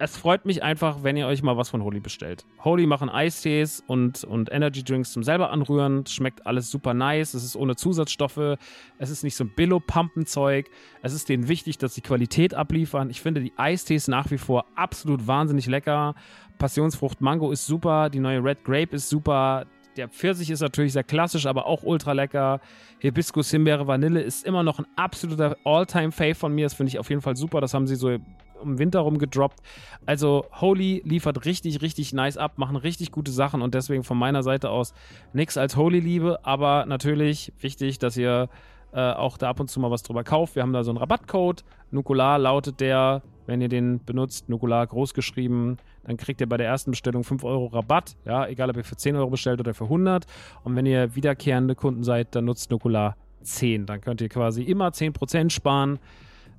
es 0.03 0.17
freut 0.17 0.45
mich 0.45 0.63
einfach, 0.63 1.03
wenn 1.03 1.15
ihr 1.15 1.27
euch 1.27 1.43
mal 1.43 1.55
was 1.55 1.69
von 1.69 1.83
Holy 1.83 1.99
bestellt. 1.99 2.45
Holy 2.63 2.85
machen 2.85 3.09
Eistees 3.09 3.83
und, 3.85 4.23
und 4.23 4.51
Energy 4.51 4.83
Drinks 4.83 5.13
zum 5.13 5.23
selber 5.23 5.51
anrühren. 5.51 6.05
Schmeckt 6.05 6.45
alles 6.45 6.69
super 6.69 6.93
nice. 6.93 7.33
Es 7.33 7.43
ist 7.43 7.55
ohne 7.55 7.75
Zusatzstoffe. 7.75 8.57
Es 8.97 9.09
ist 9.09 9.23
nicht 9.23 9.35
so 9.35 9.45
ein 9.45 9.51
Billo-Pumpenzeug. 9.55 10.69
Es 11.01 11.13
ist 11.13 11.29
denen 11.29 11.47
wichtig, 11.47 11.77
dass 11.77 11.95
sie 11.95 12.01
Qualität 12.01 12.53
abliefern. 12.53 13.09
Ich 13.09 13.21
finde 13.21 13.41
die 13.41 13.53
Eistees 13.57 14.07
nach 14.07 14.29
wie 14.31 14.37
vor 14.37 14.65
absolut 14.75 15.25
wahnsinnig 15.25 15.67
lecker. 15.67 16.15
Passionsfrucht 16.57 17.21
Mango 17.21 17.51
ist 17.51 17.65
super. 17.65 18.09
Die 18.09 18.19
neue 18.19 18.43
Red 18.43 18.63
Grape 18.63 18.95
ist 18.95 19.09
super. 19.09 19.65
Der 19.95 20.09
Pfirsich 20.09 20.49
ist 20.49 20.61
natürlich 20.61 20.93
sehr 20.93 21.03
klassisch, 21.03 21.45
aber 21.45 21.65
auch 21.65 21.83
ultra 21.83 22.13
lecker. 22.13 22.59
Hibiskus, 22.99 23.51
Himbeere, 23.51 23.85
Vanille 23.85 24.21
ist 24.21 24.45
immer 24.45 24.63
noch 24.63 24.79
ein 24.79 24.87
absoluter 24.95 25.55
All-Time-Fave 25.63 26.35
von 26.35 26.53
mir. 26.53 26.65
Das 26.65 26.73
finde 26.73 26.89
ich 26.89 26.99
auf 26.99 27.09
jeden 27.09 27.21
Fall 27.21 27.35
super. 27.35 27.61
Das 27.61 27.73
haben 27.73 27.85
sie 27.85 27.95
so 27.95 28.17
im 28.63 28.79
Winter 28.79 29.01
rum 29.01 29.17
gedroppt. 29.17 29.59
Also 30.05 30.45
Holy 30.59 31.01
liefert 31.05 31.45
richtig, 31.45 31.81
richtig 31.81 32.13
nice 32.13 32.37
ab, 32.37 32.57
machen 32.57 32.75
richtig 32.75 33.11
gute 33.11 33.31
Sachen 33.31 33.61
und 33.61 33.73
deswegen 33.73 34.03
von 34.03 34.17
meiner 34.17 34.43
Seite 34.43 34.69
aus 34.69 34.93
nichts 35.33 35.57
als 35.57 35.75
Holy-Liebe, 35.75 36.39
aber 36.43 36.85
natürlich 36.87 37.53
wichtig, 37.59 37.99
dass 37.99 38.17
ihr 38.17 38.49
äh, 38.93 39.11
auch 39.11 39.37
da 39.37 39.49
ab 39.49 39.59
und 39.59 39.69
zu 39.69 39.79
mal 39.79 39.91
was 39.91 40.03
drüber 40.03 40.23
kauft. 40.23 40.55
Wir 40.55 40.61
haben 40.61 40.73
da 40.73 40.83
so 40.83 40.91
einen 40.91 40.99
Rabattcode. 40.99 41.63
Nukular 41.91 42.37
lautet 42.37 42.79
der, 42.79 43.23
wenn 43.47 43.61
ihr 43.61 43.69
den 43.69 44.03
benutzt, 44.03 44.49
Nukular 44.49 44.85
groß 44.85 45.13
geschrieben, 45.13 45.77
dann 46.03 46.17
kriegt 46.17 46.41
ihr 46.41 46.47
bei 46.47 46.57
der 46.57 46.67
ersten 46.67 46.91
Bestellung 46.91 47.23
5 47.23 47.43
Euro 47.43 47.67
Rabatt. 47.67 48.15
Ja, 48.25 48.47
egal 48.47 48.69
ob 48.69 48.77
ihr 48.77 48.83
für 48.83 48.95
10 48.95 49.15
Euro 49.15 49.29
bestellt 49.29 49.59
oder 49.59 49.73
für 49.73 49.85
100. 49.85 50.25
Und 50.63 50.75
wenn 50.75 50.85
ihr 50.85 51.15
wiederkehrende 51.15 51.75
Kunden 51.75 52.03
seid, 52.03 52.35
dann 52.35 52.45
nutzt 52.45 52.71
Nukular 52.71 53.15
10. 53.41 53.85
Dann 53.85 54.01
könnt 54.01 54.21
ihr 54.21 54.29
quasi 54.29 54.63
immer 54.63 54.89
10% 54.89 55.49
sparen. 55.49 55.99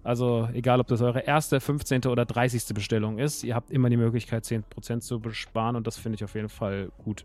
Also 0.04 0.48
egal, 0.52 0.80
ob 0.80 0.86
das 0.86 1.00
eure 1.00 1.20
erste, 1.20 1.60
15. 1.60 2.04
oder 2.06 2.26
30. 2.26 2.74
Bestellung 2.74 3.18
ist, 3.18 3.42
ihr 3.42 3.54
habt 3.54 3.70
immer 3.70 3.88
die 3.88 3.96
Möglichkeit, 3.96 4.44
10% 4.44 5.00
zu 5.00 5.18
besparen 5.18 5.76
und 5.76 5.86
das 5.86 5.96
finde 5.96 6.16
ich 6.16 6.24
auf 6.24 6.34
jeden 6.34 6.50
Fall 6.50 6.90
gut. 7.02 7.24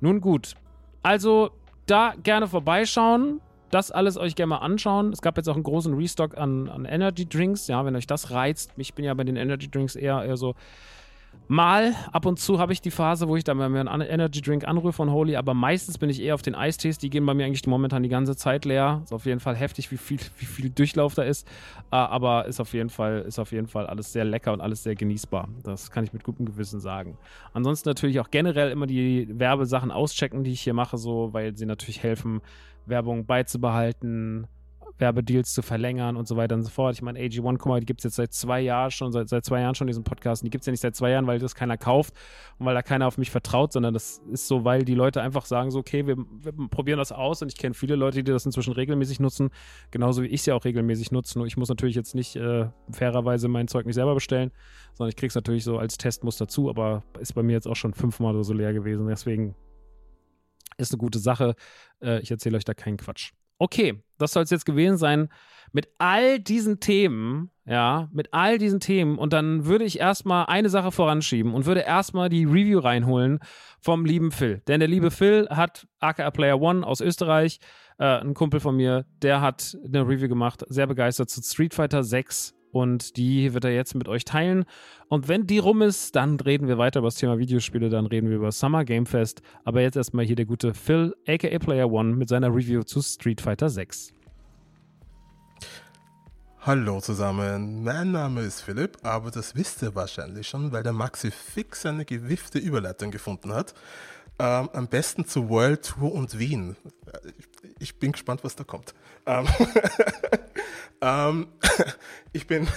Nun 0.00 0.20
gut, 0.20 0.54
also 1.02 1.50
da 1.86 2.14
gerne 2.22 2.48
vorbeischauen, 2.48 3.40
das 3.70 3.90
alles 3.90 4.16
euch 4.16 4.34
gerne 4.34 4.50
mal 4.50 4.58
anschauen. 4.58 5.12
Es 5.12 5.22
gab 5.22 5.36
jetzt 5.36 5.48
auch 5.48 5.54
einen 5.54 5.62
großen 5.62 5.94
Restock 5.94 6.36
an, 6.36 6.68
an 6.68 6.84
Energy 6.84 7.28
Drinks, 7.28 7.68
ja, 7.68 7.84
wenn 7.84 7.94
euch 7.96 8.06
das 8.06 8.30
reizt. 8.30 8.72
Ich 8.76 8.94
bin 8.94 9.04
ja 9.04 9.14
bei 9.14 9.24
den 9.24 9.36
Energy 9.36 9.70
Drinks 9.70 9.94
eher, 9.94 10.24
eher 10.24 10.36
so 10.36 10.54
Mal 11.46 11.94
ab 12.12 12.26
und 12.26 12.38
zu 12.38 12.58
habe 12.58 12.72
ich 12.72 12.82
die 12.82 12.90
Phase, 12.90 13.28
wo 13.28 13.36
ich 13.36 13.44
dann 13.44 13.56
mal 13.56 13.70
mir 13.70 13.80
einen 13.80 14.08
Energy 14.08 14.42
Drink 14.42 14.68
anrühre 14.68 14.92
von 14.92 15.10
Holy, 15.10 15.36
aber 15.36 15.54
meistens 15.54 15.96
bin 15.96 16.10
ich 16.10 16.20
eher 16.20 16.34
auf 16.34 16.42
den 16.42 16.54
Eistees. 16.54 16.98
Die 16.98 17.08
gehen 17.08 17.24
bei 17.24 17.32
mir 17.32 17.46
eigentlich 17.46 17.66
momentan 17.66 18.02
die 18.02 18.10
ganze 18.10 18.36
Zeit 18.36 18.66
leer. 18.66 19.00
Ist 19.04 19.14
auf 19.14 19.24
jeden 19.24 19.40
Fall 19.40 19.56
heftig, 19.56 19.90
wie 19.90 19.96
viel, 19.96 20.18
wie 20.38 20.44
viel 20.44 20.68
Durchlauf 20.68 21.14
da 21.14 21.22
ist. 21.22 21.48
Äh, 21.90 21.96
aber 21.96 22.46
ist 22.46 22.60
auf, 22.60 22.74
jeden 22.74 22.90
Fall, 22.90 23.22
ist 23.22 23.38
auf 23.38 23.52
jeden 23.52 23.66
Fall 23.66 23.86
alles 23.86 24.12
sehr 24.12 24.24
lecker 24.24 24.52
und 24.52 24.60
alles 24.60 24.82
sehr 24.82 24.94
genießbar. 24.94 25.48
Das 25.62 25.90
kann 25.90 26.04
ich 26.04 26.12
mit 26.12 26.24
gutem 26.24 26.44
Gewissen 26.44 26.80
sagen. 26.80 27.16
Ansonsten 27.54 27.88
natürlich 27.88 28.20
auch 28.20 28.30
generell 28.30 28.70
immer 28.70 28.86
die 28.86 29.28
Werbesachen 29.30 29.90
auschecken, 29.90 30.44
die 30.44 30.52
ich 30.52 30.60
hier 30.60 30.74
mache, 30.74 30.98
so, 30.98 31.32
weil 31.32 31.56
sie 31.56 31.66
natürlich 31.66 32.02
helfen, 32.02 32.42
Werbung 32.84 33.24
beizubehalten 33.24 34.46
Werbedeals 34.98 35.54
zu 35.54 35.62
verlängern 35.62 36.16
und 36.16 36.26
so 36.26 36.36
weiter 36.36 36.54
und 36.54 36.62
so 36.62 36.70
fort. 36.70 36.94
Ich 36.94 37.02
meine, 37.02 37.18
AG1, 37.18 37.56
guck 37.58 37.66
mal, 37.66 37.80
die 37.80 37.86
gibt 37.86 38.00
es 38.00 38.04
jetzt 38.04 38.16
seit 38.16 38.32
zwei 38.32 38.60
Jahren 38.60 38.90
schon, 38.90 39.12
seit, 39.12 39.28
seit 39.28 39.44
zwei 39.44 39.60
Jahren 39.60 39.74
schon 39.74 39.86
diesen 39.86 40.04
Podcast. 40.04 40.42
Und 40.42 40.46
die 40.46 40.50
gibt 40.50 40.62
es 40.62 40.66
ja 40.66 40.70
nicht 40.72 40.80
seit 40.80 40.96
zwei 40.96 41.10
Jahren, 41.10 41.26
weil 41.26 41.38
das 41.38 41.54
keiner 41.54 41.76
kauft 41.76 42.14
und 42.58 42.66
weil 42.66 42.74
da 42.74 42.82
keiner 42.82 43.06
auf 43.06 43.18
mich 43.18 43.30
vertraut, 43.30 43.72
sondern 43.72 43.94
das 43.94 44.22
ist 44.30 44.48
so, 44.48 44.64
weil 44.64 44.84
die 44.84 44.94
Leute 44.94 45.22
einfach 45.22 45.44
sagen 45.46 45.70
so, 45.70 45.78
okay, 45.78 46.06
wir, 46.06 46.16
wir 46.16 46.52
probieren 46.68 46.98
das 46.98 47.12
aus 47.12 47.42
und 47.42 47.48
ich 47.48 47.56
kenne 47.56 47.74
viele 47.74 47.96
Leute, 47.96 48.22
die 48.22 48.32
das 48.32 48.46
inzwischen 48.46 48.72
regelmäßig 48.72 49.20
nutzen, 49.20 49.50
genauso 49.90 50.22
wie 50.22 50.26
ich 50.26 50.40
es 50.40 50.46
ja 50.46 50.54
auch 50.54 50.64
regelmäßig 50.64 51.12
nutze. 51.12 51.38
Nur 51.38 51.46
ich 51.46 51.56
muss 51.56 51.68
natürlich 51.68 51.96
jetzt 51.96 52.14
nicht 52.14 52.36
äh, 52.36 52.68
fairerweise 52.90 53.48
mein 53.48 53.68
Zeug 53.68 53.86
nicht 53.86 53.94
selber 53.94 54.14
bestellen, 54.14 54.50
sondern 54.94 55.10
ich 55.10 55.16
kriege 55.16 55.28
es 55.28 55.34
natürlich 55.34 55.64
so 55.64 55.78
als 55.78 55.98
Testmuster 55.98 56.48
zu, 56.48 56.68
aber 56.68 57.04
ist 57.20 57.34
bei 57.34 57.42
mir 57.42 57.52
jetzt 57.52 57.68
auch 57.68 57.76
schon 57.76 57.94
fünfmal 57.94 58.34
oder 58.34 58.44
so 58.44 58.52
leer 58.52 58.72
gewesen. 58.72 59.06
Deswegen 59.06 59.54
ist 60.76 60.92
eine 60.92 60.98
gute 60.98 61.18
Sache. 61.18 61.54
Äh, 62.00 62.20
ich 62.20 62.30
erzähle 62.30 62.56
euch 62.56 62.64
da 62.64 62.74
keinen 62.74 62.96
Quatsch. 62.96 63.32
Okay, 63.58 64.02
das 64.18 64.32
soll 64.32 64.44
es 64.44 64.50
jetzt 64.50 64.66
gewesen 64.66 64.96
sein 64.96 65.28
mit 65.72 65.88
all 65.98 66.40
diesen 66.40 66.80
Themen, 66.80 67.50
ja, 67.66 68.08
mit 68.12 68.32
all 68.32 68.58
diesen 68.58 68.80
Themen. 68.80 69.18
Und 69.18 69.32
dann 69.32 69.66
würde 69.66 69.84
ich 69.84 70.00
erstmal 70.00 70.46
eine 70.46 70.70
Sache 70.70 70.92
voranschieben 70.92 71.52
und 71.54 71.66
würde 71.66 71.80
erstmal 71.80 72.28
die 72.28 72.44
Review 72.44 72.78
reinholen 72.78 73.40
vom 73.80 74.04
lieben 74.04 74.30
Phil. 74.30 74.62
Denn 74.66 74.80
der 74.80 74.88
liebe 74.88 75.10
Phil 75.10 75.48
hat 75.50 75.86
AKA 76.00 76.30
Player 76.30 76.60
One 76.60 76.86
aus 76.86 77.00
Österreich, 77.00 77.60
äh, 77.98 78.20
ein 78.20 78.34
Kumpel 78.34 78.60
von 78.60 78.76
mir, 78.76 79.04
der 79.22 79.40
hat 79.40 79.76
eine 79.84 80.06
Review 80.06 80.28
gemacht, 80.28 80.64
sehr 80.68 80.86
begeistert 80.86 81.30
zu 81.30 81.42
Street 81.42 81.74
Fighter 81.74 82.02
6 82.02 82.54
und 82.78 83.16
die 83.16 83.54
wird 83.54 83.64
er 83.64 83.74
jetzt 83.74 83.94
mit 83.94 84.08
euch 84.08 84.24
teilen. 84.24 84.64
Und 85.08 85.28
wenn 85.28 85.46
die 85.46 85.58
rum 85.58 85.82
ist, 85.82 86.16
dann 86.16 86.38
reden 86.38 86.68
wir 86.68 86.78
weiter 86.78 87.00
über 87.00 87.08
das 87.08 87.16
Thema 87.16 87.38
Videospiele, 87.38 87.88
dann 87.88 88.06
reden 88.06 88.28
wir 88.28 88.36
über 88.36 88.52
Summer 88.52 88.84
Game 88.84 89.06
Fest. 89.06 89.42
Aber 89.64 89.80
jetzt 89.80 89.96
erstmal 89.96 90.24
hier 90.24 90.36
der 90.36 90.46
gute 90.46 90.74
Phil, 90.74 91.14
aka 91.26 91.58
Player 91.58 91.90
One, 91.90 92.14
mit 92.14 92.28
seiner 92.28 92.54
Review 92.54 92.82
zu 92.82 93.02
Street 93.02 93.40
Fighter 93.40 93.68
6. 93.68 94.12
Hallo 96.60 97.00
zusammen, 97.00 97.82
mein 97.82 98.12
Name 98.12 98.42
ist 98.42 98.60
Philipp, 98.60 98.98
aber 99.02 99.30
das 99.30 99.54
wisst 99.54 99.80
ihr 99.82 99.94
wahrscheinlich 99.94 100.46
schon, 100.48 100.70
weil 100.70 100.82
der 100.82 100.92
Maxi 100.92 101.30
fix 101.30 101.86
eine 101.86 102.04
gewiffte 102.04 102.58
Überleitung 102.58 103.10
gefunden 103.10 103.54
hat. 103.54 103.74
Ähm, 104.38 104.68
am 104.72 104.86
besten 104.86 105.24
zu 105.24 105.48
World 105.48 105.82
Tour 105.84 106.12
und 106.12 106.38
Wien. 106.38 106.76
Ich, 107.38 107.47
ich 107.78 107.98
bin 107.98 108.12
gespannt, 108.12 108.44
was 108.44 108.56
da 108.56 108.64
kommt. 108.64 108.94
Ähm, 109.26 109.46
ähm, 111.00 111.48
ich 112.32 112.46
bin 112.46 112.68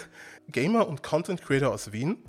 Gamer 0.50 0.88
und 0.88 1.03
Content 1.03 1.41
Creator 1.41 1.72
aus 1.72 1.91
Wien. 1.91 2.24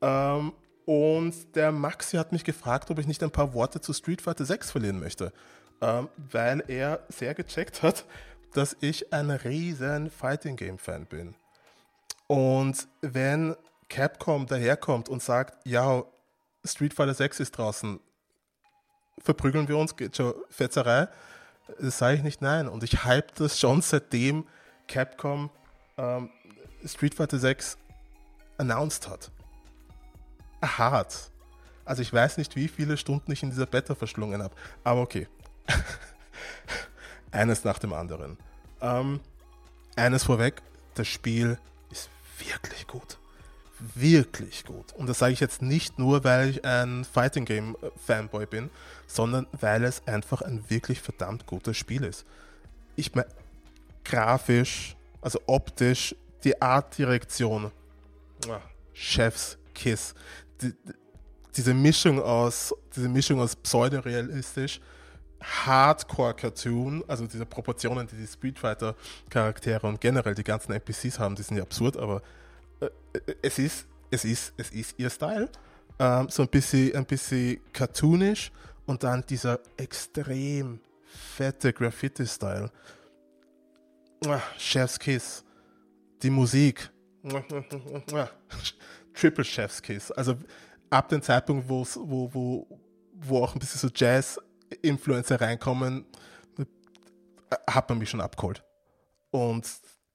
Ähm, 0.00 0.52
und 0.84 1.56
der 1.56 1.72
Maxi 1.72 2.16
hat 2.16 2.32
mich 2.32 2.44
gefragt, 2.44 2.90
ob 2.90 2.98
ich 2.98 3.06
nicht 3.06 3.22
ein 3.22 3.30
paar 3.30 3.54
Worte 3.54 3.80
zu 3.80 3.92
Street 3.92 4.22
Fighter 4.22 4.44
6 4.44 4.70
verlieren 4.70 5.00
möchte. 5.00 5.32
Ähm, 5.80 6.08
weil 6.16 6.62
er 6.68 7.04
sehr 7.08 7.34
gecheckt 7.34 7.82
hat, 7.82 8.06
dass 8.54 8.76
ich 8.80 9.12
ein 9.12 9.30
riesen 9.30 10.10
Fighting 10.10 10.56
Game 10.56 10.78
Fan 10.78 11.06
bin. 11.06 11.34
Und 12.28 12.88
wenn 13.02 13.56
Capcom 13.88 14.46
daherkommt 14.46 15.08
und 15.08 15.22
sagt, 15.22 15.64
ja, 15.66 16.04
Street 16.64 16.94
Fighter 16.94 17.14
6 17.14 17.40
ist 17.40 17.52
draußen, 17.52 18.00
verprügeln 19.18 19.68
wir 19.68 19.76
uns, 19.76 19.96
geht 19.96 20.16
schon 20.16 20.34
Fetzerei, 20.50 21.08
das 21.80 21.98
sage 21.98 22.16
ich 22.16 22.22
nicht 22.22 22.42
nein. 22.42 22.68
Und 22.68 22.82
ich 22.82 23.04
hype 23.04 23.34
das 23.34 23.58
schon 23.58 23.82
seitdem 23.82 24.46
Capcom 24.88 25.50
ähm, 25.96 26.30
Street 26.84 27.14
Fighter 27.14 27.38
6 27.38 27.78
announced 28.58 29.08
hat. 29.08 29.30
Hart. 30.62 31.30
Also 31.84 32.02
ich 32.02 32.12
weiß 32.12 32.38
nicht, 32.38 32.56
wie 32.56 32.68
viele 32.68 32.96
Stunden 32.96 33.30
ich 33.30 33.42
in 33.42 33.50
dieser 33.50 33.66
Beta 33.66 33.94
verschlungen 33.94 34.42
habe. 34.42 34.54
Aber 34.82 35.00
okay. 35.00 35.28
Eines 37.30 37.64
nach 37.64 37.78
dem 37.78 37.92
anderen. 37.92 38.38
Ähm, 38.80 39.20
eines 39.94 40.24
vorweg, 40.24 40.62
das 40.94 41.08
Spiel 41.08 41.58
ist 41.90 42.10
wirklich 42.38 42.86
gut. 42.86 43.18
Wirklich 43.94 44.64
gut. 44.64 44.92
Und 44.94 45.08
das 45.08 45.18
sage 45.18 45.34
ich 45.34 45.40
jetzt 45.40 45.60
nicht 45.60 45.98
nur, 45.98 46.24
weil 46.24 46.50
ich 46.50 46.64
ein 46.64 47.04
Fighting 47.04 47.44
Game 47.44 47.76
äh, 47.82 47.90
Fanboy 48.06 48.46
bin, 48.46 48.70
sondern 49.06 49.46
weil 49.60 49.84
es 49.84 50.06
einfach 50.06 50.42
ein 50.42 50.64
wirklich 50.68 51.00
verdammt 51.00 51.46
gutes 51.46 51.76
Spiel 51.76 52.04
ist. 52.04 52.24
Ich 52.94 53.14
meine, 53.14 53.28
grafisch, 54.04 54.96
also 55.20 55.40
optisch, 55.46 56.14
die 56.44 56.60
Artdirektion, 56.60 57.70
ah, 58.48 58.60
Chefs 58.94 59.58
Kiss, 59.74 60.14
die, 60.62 60.72
diese 61.54 61.74
Mischung 61.74 62.20
aus, 62.20 62.74
diese 62.94 63.08
Mischung 63.08 63.40
aus 63.40 63.56
pseudorealistisch, 63.56 64.80
Hardcore-Cartoon, 65.42 67.04
also 67.06 67.26
diese 67.26 67.44
Proportionen, 67.44 68.06
die 68.06 68.16
die 68.16 68.26
Street 68.26 68.58
Fighter-Charaktere 68.58 69.86
und 69.86 70.00
generell 70.00 70.34
die 70.34 70.44
ganzen 70.44 70.72
NPCs 70.72 71.18
haben, 71.18 71.34
die 71.34 71.42
sind 71.42 71.56
ja 71.56 71.62
absurd, 71.62 71.96
aber 71.96 72.22
es 73.42 73.58
ist, 73.58 73.86
es 74.10 74.24
ist, 74.24 74.54
es 74.56 74.70
ist 74.70 74.94
ihr 74.98 75.10
Style. 75.10 75.48
Ähm, 75.98 76.28
so 76.28 76.42
ein 76.42 76.48
bisschen, 76.48 76.94
ein 76.94 77.06
bisschen 77.06 77.60
cartoonisch 77.72 78.52
und 78.86 79.02
dann 79.02 79.24
dieser 79.26 79.60
extrem 79.76 80.80
fette 81.04 81.72
Graffiti-Style. 81.72 82.70
Chef's 84.58 84.98
Kiss. 84.98 85.44
Die 86.22 86.30
Musik. 86.30 86.90
Triple 89.14 89.44
Chef's 89.44 89.80
Kiss. 89.82 90.10
Also 90.12 90.36
ab 90.90 91.08
dem 91.08 91.22
Zeitpunkt, 91.22 91.68
wo, 91.68 91.84
wo, 91.94 92.66
wo 93.14 93.42
auch 93.42 93.54
ein 93.54 93.58
bisschen 93.58 93.80
so 93.80 93.88
Jazz-Influencer 93.94 95.40
reinkommen, 95.40 96.04
hat 97.68 97.88
man 97.88 97.98
mich 97.98 98.10
schon 98.10 98.20
abgeholt. 98.20 98.62
Und 99.30 99.66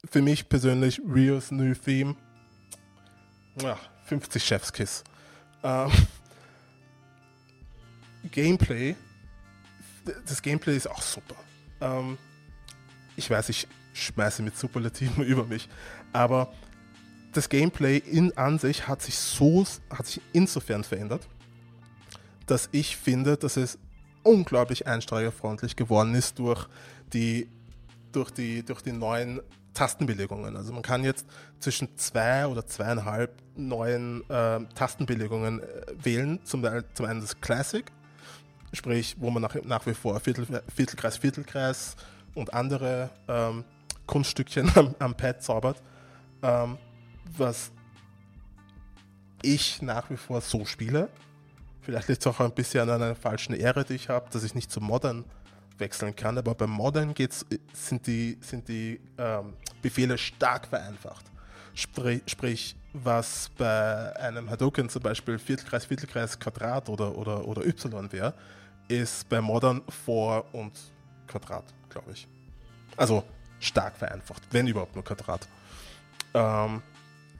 für 0.09 0.21
mich 0.21 0.47
persönlich 0.49 1.01
Rios 1.07 1.51
New 1.51 1.73
Theme, 1.73 2.15
ja, 3.61 3.77
50 4.05 4.43
Chef's 4.43 4.71
Kiss. 4.71 5.03
Ähm, 5.63 5.91
Gameplay, 8.31 8.95
das 10.25 10.41
Gameplay 10.41 10.75
ist 10.75 10.89
auch 10.89 11.01
super. 11.01 11.35
Ähm, 11.79 12.17
ich 13.15 13.29
weiß, 13.29 13.49
ich 13.49 13.67
schmeiße 13.93 14.41
mit 14.43 14.57
Superlativen 14.57 15.23
über 15.25 15.45
mich. 15.45 15.69
Aber 16.13 16.53
das 17.33 17.49
Gameplay 17.49 17.97
in 17.97 18.35
an 18.37 18.59
sich 18.59 18.87
hat 18.87 19.01
sich 19.01 19.17
so, 19.17 19.65
hat 19.89 20.05
sich 20.05 20.21
insofern 20.33 20.83
verändert, 20.83 21.27
dass 22.45 22.69
ich 22.71 22.97
finde, 22.97 23.37
dass 23.37 23.57
es 23.57 23.77
unglaublich 24.23 24.87
einsteigerfreundlich 24.87 25.75
geworden 25.75 26.13
ist 26.15 26.39
durch 26.39 26.67
die, 27.13 27.47
durch 28.11 28.31
die, 28.31 28.63
durch 28.63 28.81
die 28.81 28.91
neuen 28.91 29.41
Tastenbelegungen. 29.73 30.55
Also 30.55 30.73
man 30.73 30.81
kann 30.81 31.03
jetzt 31.03 31.25
zwischen 31.59 31.97
zwei 31.97 32.45
oder 32.47 32.65
zweieinhalb 32.65 33.31
neuen 33.55 34.29
äh, 34.29 34.59
Tastenbelegungen 34.75 35.61
äh, 35.61 35.65
wählen. 36.03 36.39
Zum, 36.43 36.65
zum 36.93 37.05
einen 37.05 37.21
das 37.21 37.39
Classic, 37.39 37.85
sprich, 38.73 39.15
wo 39.19 39.29
man 39.29 39.41
nach, 39.41 39.55
nach 39.63 39.85
wie 39.85 39.93
vor 39.93 40.19
Viertel, 40.19 40.61
Viertelkreis, 40.73 41.17
Viertelkreis 41.17 41.95
und 42.35 42.53
andere 42.53 43.09
ähm, 43.27 43.63
Kunststückchen 44.07 44.71
am, 44.75 44.95
am 44.99 45.15
Pad 45.15 45.43
zaubert, 45.43 45.81
ähm, 46.43 46.77
was 47.37 47.71
ich 49.41 49.81
nach 49.81 50.09
wie 50.09 50.17
vor 50.17 50.41
so 50.41 50.65
spiele. 50.65 51.09
Vielleicht 51.81 52.09
liegt 52.09 52.21
es 52.21 52.27
auch 52.27 52.39
ein 52.39 52.51
bisschen 52.51 52.89
an 52.89 53.01
einer 53.01 53.15
falschen 53.15 53.55
Ehre, 53.55 53.83
die 53.83 53.95
ich 53.95 54.09
habe, 54.09 54.29
dass 54.31 54.43
ich 54.43 54.53
nicht 54.53 54.71
zu 54.71 54.81
Modern 54.81 55.25
wechseln 55.81 56.15
kann. 56.15 56.37
Aber 56.37 56.55
beim 56.55 56.69
Modern 56.69 57.13
geht's, 57.13 57.45
sind 57.73 58.07
die, 58.07 58.37
sind 58.39 58.69
die 58.69 59.01
ähm, 59.17 59.55
Befehle 59.81 60.17
stark 60.17 60.67
vereinfacht. 60.67 61.25
Sprich, 61.73 62.21
sprich, 62.27 62.75
was 62.93 63.49
bei 63.57 64.15
einem 64.17 64.49
Hadoken 64.49 64.87
zum 64.87 65.01
Beispiel 65.01 65.37
Viertelkreis, 65.37 65.85
Viertelkreis, 65.85 66.39
Quadrat 66.39 66.87
oder, 66.87 67.17
oder, 67.17 67.45
oder 67.45 67.65
Y 67.65 68.11
wäre, 68.11 68.33
ist 68.87 69.27
bei 69.27 69.41
Modern 69.41 69.81
Vor- 70.05 70.45
und 70.53 70.77
Quadrat, 71.27 71.65
glaube 71.89 72.11
ich. 72.11 72.27
Also 72.97 73.23
stark 73.59 73.95
vereinfacht, 73.95 74.43
wenn 74.51 74.67
überhaupt 74.67 74.95
nur 74.95 75.03
Quadrat. 75.03 75.47
Ähm, 76.33 76.81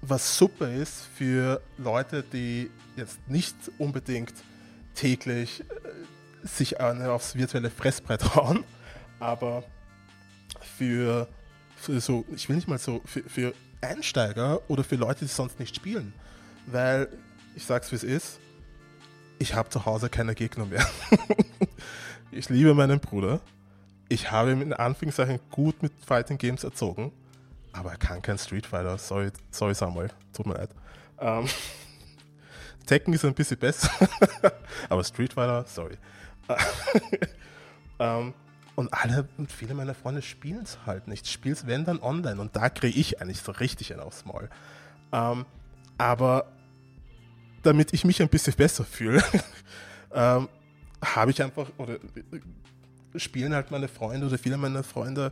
was 0.01 0.37
super 0.37 0.69
ist 0.71 1.05
für 1.15 1.61
Leute, 1.77 2.23
die 2.23 2.71
jetzt 2.95 3.19
nicht 3.27 3.55
unbedingt 3.77 4.33
täglich 4.95 5.61
äh, 5.61 5.63
sich 6.43 6.79
aufs 6.79 7.35
virtuelle 7.35 7.69
Fressbrett 7.69 8.35
hauen, 8.35 8.63
aber 9.19 9.63
für, 10.77 11.27
für 11.75 11.99
so, 12.01 12.25
ich 12.35 12.49
will 12.49 12.55
nicht 12.55 12.67
mal 12.67 12.77
so, 12.77 13.01
für, 13.05 13.23
für 13.23 13.53
Einsteiger 13.81 14.61
oder 14.67 14.83
für 14.83 14.95
Leute, 14.95 15.25
die 15.25 15.31
sonst 15.31 15.59
nicht 15.59 15.75
spielen. 15.75 16.13
Weil, 16.67 17.07
ich 17.55 17.65
sag's 17.65 17.91
wie 17.91 17.95
es 17.95 18.03
ist, 18.03 18.39
ich 19.39 19.55
habe 19.55 19.69
zu 19.69 19.85
Hause 19.85 20.09
keine 20.09 20.35
Gegner 20.35 20.65
mehr. 20.65 20.87
ich 22.31 22.49
liebe 22.49 22.73
meinen 22.73 22.99
Bruder 22.99 23.41
ich 24.11 24.29
habe 24.29 24.51
ihn 24.51 24.61
in 24.61 24.73
Anführungszeichen 24.73 25.39
gut 25.49 25.81
mit 25.81 25.93
Fighting 26.05 26.37
Games 26.37 26.65
erzogen, 26.65 27.13
aber 27.71 27.91
er 27.91 27.97
kann 27.97 28.21
kein 28.21 28.37
Street 28.37 28.65
Fighter. 28.65 28.97
Sorry, 28.97 29.31
sorry 29.51 29.73
Samuel, 29.73 30.09
tut 30.33 30.45
mir 30.47 30.55
leid. 30.55 30.69
Ähm, 31.17 31.47
Tekken 32.85 33.13
ist 33.13 33.23
ein 33.23 33.33
bisschen 33.33 33.57
besser, 33.57 33.89
aber 34.89 35.03
Street 35.05 35.31
Fighter, 35.31 35.63
sorry. 35.65 35.97
ähm, 37.99 38.33
und 38.75 38.93
alle 38.93 39.27
viele 39.47 39.73
meiner 39.73 39.93
Freunde 39.93 40.21
spielen 40.21 40.63
es 40.63 40.79
halt 40.85 41.07
nicht. 41.07 41.27
Spielen 41.27 41.53
es, 41.53 41.67
wenn 41.67 41.85
dann 41.85 41.99
online. 41.99 42.39
Und 42.39 42.55
da 42.55 42.69
kriege 42.69 42.97
ich 42.97 43.21
eigentlich 43.21 43.41
so 43.41 43.51
richtig 43.51 43.91
einen 43.93 44.01
aufs 44.01 44.25
Maul. 44.25 44.49
Ähm, 45.11 45.45
aber 45.97 46.51
damit 47.63 47.93
ich 47.93 48.05
mich 48.05 48.21
ein 48.21 48.29
bisschen 48.29 48.53
besser 48.55 48.83
fühle, 48.83 49.23
ähm, 50.13 50.47
habe 51.03 51.31
ich 51.31 51.41
einfach, 51.43 51.67
oder 51.77 51.97
spielen 53.15 53.53
halt 53.53 53.71
meine 53.71 53.87
Freunde 53.87 54.27
oder 54.27 54.37
viele 54.37 54.57
meiner 54.57 54.83
Freunde, 54.83 55.31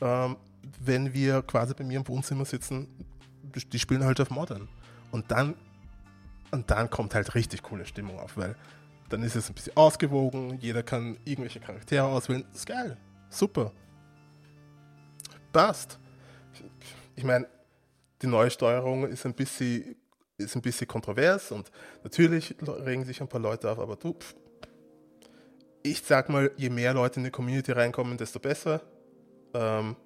ähm, 0.00 0.36
wenn 0.80 1.12
wir 1.12 1.42
quasi 1.42 1.74
bei 1.74 1.84
mir 1.84 1.98
im 1.98 2.08
Wohnzimmer 2.08 2.44
sitzen, 2.44 2.88
die 3.72 3.78
spielen 3.78 4.04
halt 4.04 4.20
auf 4.20 4.30
Modern. 4.30 4.68
Und 5.10 5.30
dann, 5.30 5.54
und 6.50 6.70
dann 6.70 6.90
kommt 6.90 7.14
halt 7.14 7.34
richtig 7.34 7.62
coole 7.62 7.86
Stimmung 7.86 8.18
auf, 8.18 8.36
weil 8.36 8.54
dann 9.08 9.22
ist 9.22 9.36
es 9.36 9.48
ein 9.48 9.54
bisschen 9.54 9.76
ausgewogen, 9.76 10.58
jeder 10.60 10.82
kann 10.82 11.18
irgendwelche 11.24 11.60
Charaktere 11.60 12.04
auswählen. 12.04 12.44
Das 12.50 12.60
ist 12.60 12.66
geil. 12.66 12.96
Super. 13.30 13.72
Passt. 15.52 15.98
Ich 17.16 17.24
meine, 17.24 17.46
die 18.22 18.26
neue 18.26 18.50
Steuerung 18.50 19.06
ist 19.06 19.24
ein 19.26 19.34
bisschen, 19.34 19.96
ist 20.36 20.54
ein 20.54 20.62
bisschen 20.62 20.86
kontrovers 20.86 21.52
und 21.52 21.70
natürlich 22.02 22.54
regen 22.60 23.04
sich 23.04 23.20
ein 23.20 23.28
paar 23.28 23.40
Leute 23.40 23.70
auf, 23.70 23.78
aber 23.78 23.96
du, 23.96 24.12
pff, 24.14 24.34
ich 25.82 26.02
sag 26.02 26.28
mal, 26.28 26.50
je 26.56 26.70
mehr 26.70 26.92
Leute 26.92 27.20
in 27.20 27.24
die 27.24 27.30
Community 27.30 27.72
reinkommen, 27.72 28.18
desto 28.18 28.38
besser. 28.38 28.82
Ähm, 29.54 29.96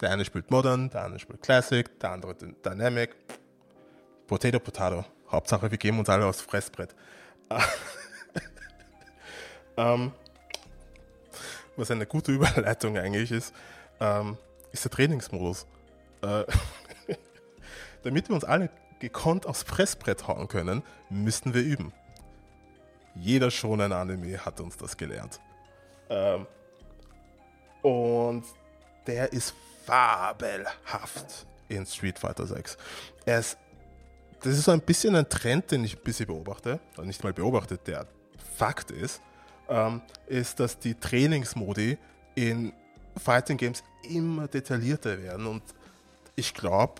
der 0.00 0.10
eine 0.10 0.24
spielt 0.24 0.50
Modern, 0.50 0.90
der 0.90 1.04
andere 1.04 1.20
spielt 1.20 1.42
Classic, 1.42 1.98
der 2.00 2.10
andere 2.10 2.34
Dynamic. 2.34 3.14
Potato, 4.26 4.58
Potato. 4.58 5.04
Hauptsache, 5.32 5.70
wir 5.70 5.78
geben 5.78 5.98
uns 5.98 6.08
alle 6.08 6.26
aufs 6.26 6.42
Fressbrett. 6.42 6.94
ähm, 9.76 10.12
was 11.76 11.90
eine 11.90 12.06
gute 12.06 12.32
Überleitung 12.32 12.96
eigentlich 12.98 13.32
ist, 13.32 13.54
ähm, 14.00 14.36
ist 14.72 14.84
der 14.84 14.90
Trainingsmodus. 14.90 15.66
Äh, 16.22 16.44
damit 18.02 18.28
wir 18.28 18.34
uns 18.34 18.44
alle 18.44 18.70
gekonnt 19.00 19.46
aufs 19.46 19.62
Fressbrett 19.62 20.28
hauen 20.28 20.48
können, 20.48 20.82
müssten 21.10 21.54
wir 21.54 21.62
üben. 21.62 21.92
Jeder 23.14 23.50
schon 23.50 23.80
ein 23.80 23.92
Anime 23.92 24.44
hat 24.44 24.60
uns 24.60 24.76
das 24.76 24.96
gelernt. 24.96 25.40
Ähm, 26.08 26.46
und 27.82 28.44
der 29.06 29.32
ist 29.32 29.54
fabelhaft 29.84 31.46
in 31.68 31.84
Street 31.86 32.18
Fighter 32.18 32.46
6. 32.46 32.76
Er 33.26 33.40
ist 33.40 33.58
das 34.42 34.54
ist 34.54 34.64
so 34.64 34.72
ein 34.72 34.80
bisschen 34.80 35.14
ein 35.14 35.28
Trend, 35.28 35.70
den 35.70 35.84
ich 35.84 35.96
ein 35.96 36.02
bisschen 36.02 36.26
beobachte, 36.26 36.80
also 36.92 37.02
nicht 37.02 37.22
mal 37.22 37.32
beobachtet, 37.32 37.86
der 37.86 38.06
Fakt 38.56 38.90
ist, 38.90 39.20
ähm, 39.68 40.02
ist, 40.26 40.60
dass 40.60 40.78
die 40.78 40.94
Trainingsmodi 40.94 41.98
in 42.34 42.72
Fighting 43.16 43.56
Games 43.56 43.82
immer 44.08 44.48
detaillierter 44.48 45.22
werden 45.22 45.46
und 45.46 45.62
ich 46.34 46.54
glaube, 46.54 46.94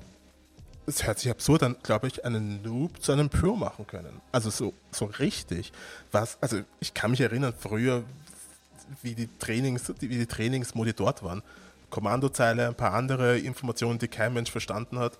es 0.87 1.07
hört 1.07 1.19
sich 1.19 1.31
absurd 1.31 1.63
an, 1.63 1.77
glaube 1.83 2.09
ich, 2.09 2.25
einen 2.25 2.63
Noob 2.63 3.03
zu 3.03 3.13
einem 3.13 3.29
Pro 3.29 3.55
machen 3.55 3.87
können. 3.87 4.21
Also 4.33 4.51
so, 4.51 4.75
so 4.91 5.05
richtig. 5.05 5.73
Was, 6.11 6.39
also 6.41 6.61
ich 6.81 6.93
kann 6.93 7.13
mich 7.13 7.21
erinnern, 7.21 7.55
früher, 7.57 8.03
wie 9.01 9.15
die 9.15 9.29
Trainings, 9.39 9.93
wie 10.01 10.09
die 10.09 10.27
Trainingsmodi 10.27 10.93
dort 10.93 11.23
waren. 11.23 11.43
Kommandozeile, 11.89 12.67
ein 12.67 12.75
paar 12.75 12.95
andere 12.95 13.39
Informationen, 13.39 13.99
die 13.99 14.09
kein 14.09 14.33
Mensch 14.33 14.51
verstanden 14.51 14.99
hat 14.99 15.19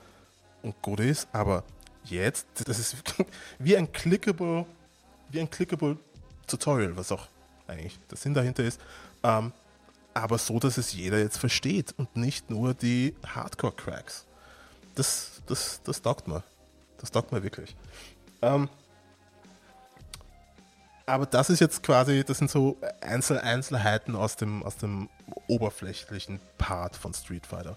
und 0.63 0.81
gut 0.83 1.01
ist, 1.01 1.29
aber 1.33 1.65
jetzt, 2.05 2.47
das 2.67 2.79
ist 2.79 2.97
wie 3.59 3.77
ein 3.77 3.91
clickable, 3.93 4.67
wie 5.31 5.41
ein 5.41 5.51
clickable 5.51 5.97
Tutorial, 6.47 6.97
was 6.97 7.13
auch 7.13 7.29
eigentlich 7.67 7.99
der 8.11 8.19
Sinn 8.19 8.35
dahinter 8.35 8.65
ist. 8.65 8.81
Ähm, 9.23 9.53
aber 10.15 10.39
so, 10.39 10.59
dass 10.59 10.77
es 10.77 10.93
jeder 10.93 11.19
jetzt 11.19 11.39
versteht 11.39 11.95
und 11.97 12.17
nicht 12.17 12.51
nur 12.51 12.75
die 12.75 13.15
Hardcore-Cracks. 13.27 14.27
Das, 14.95 15.43
das, 15.47 15.81
das 15.85 16.03
taugt 16.03 16.29
mir. 16.29 16.43
Das 16.99 17.11
taugt 17.11 17.33
mir 17.33 17.43
wirklich. 17.43 17.75
Ähm, 18.43 18.69
aber 21.07 21.27
das 21.27 21.51
ist 21.51 21.61
jetzt 21.61 21.83
quasi, 21.83 22.25
das 22.25 22.39
sind 22.39 22.51
so 22.51 22.77
Einzel 23.01 23.39
Einzelheiten 23.39 24.15
aus 24.15 24.37
dem, 24.37 24.63
aus 24.63 24.77
dem 24.77 25.09
oberflächlichen 25.49 26.41
Part 26.59 26.97
von 26.97 27.13
Street 27.15 27.47
Fighter. 27.47 27.77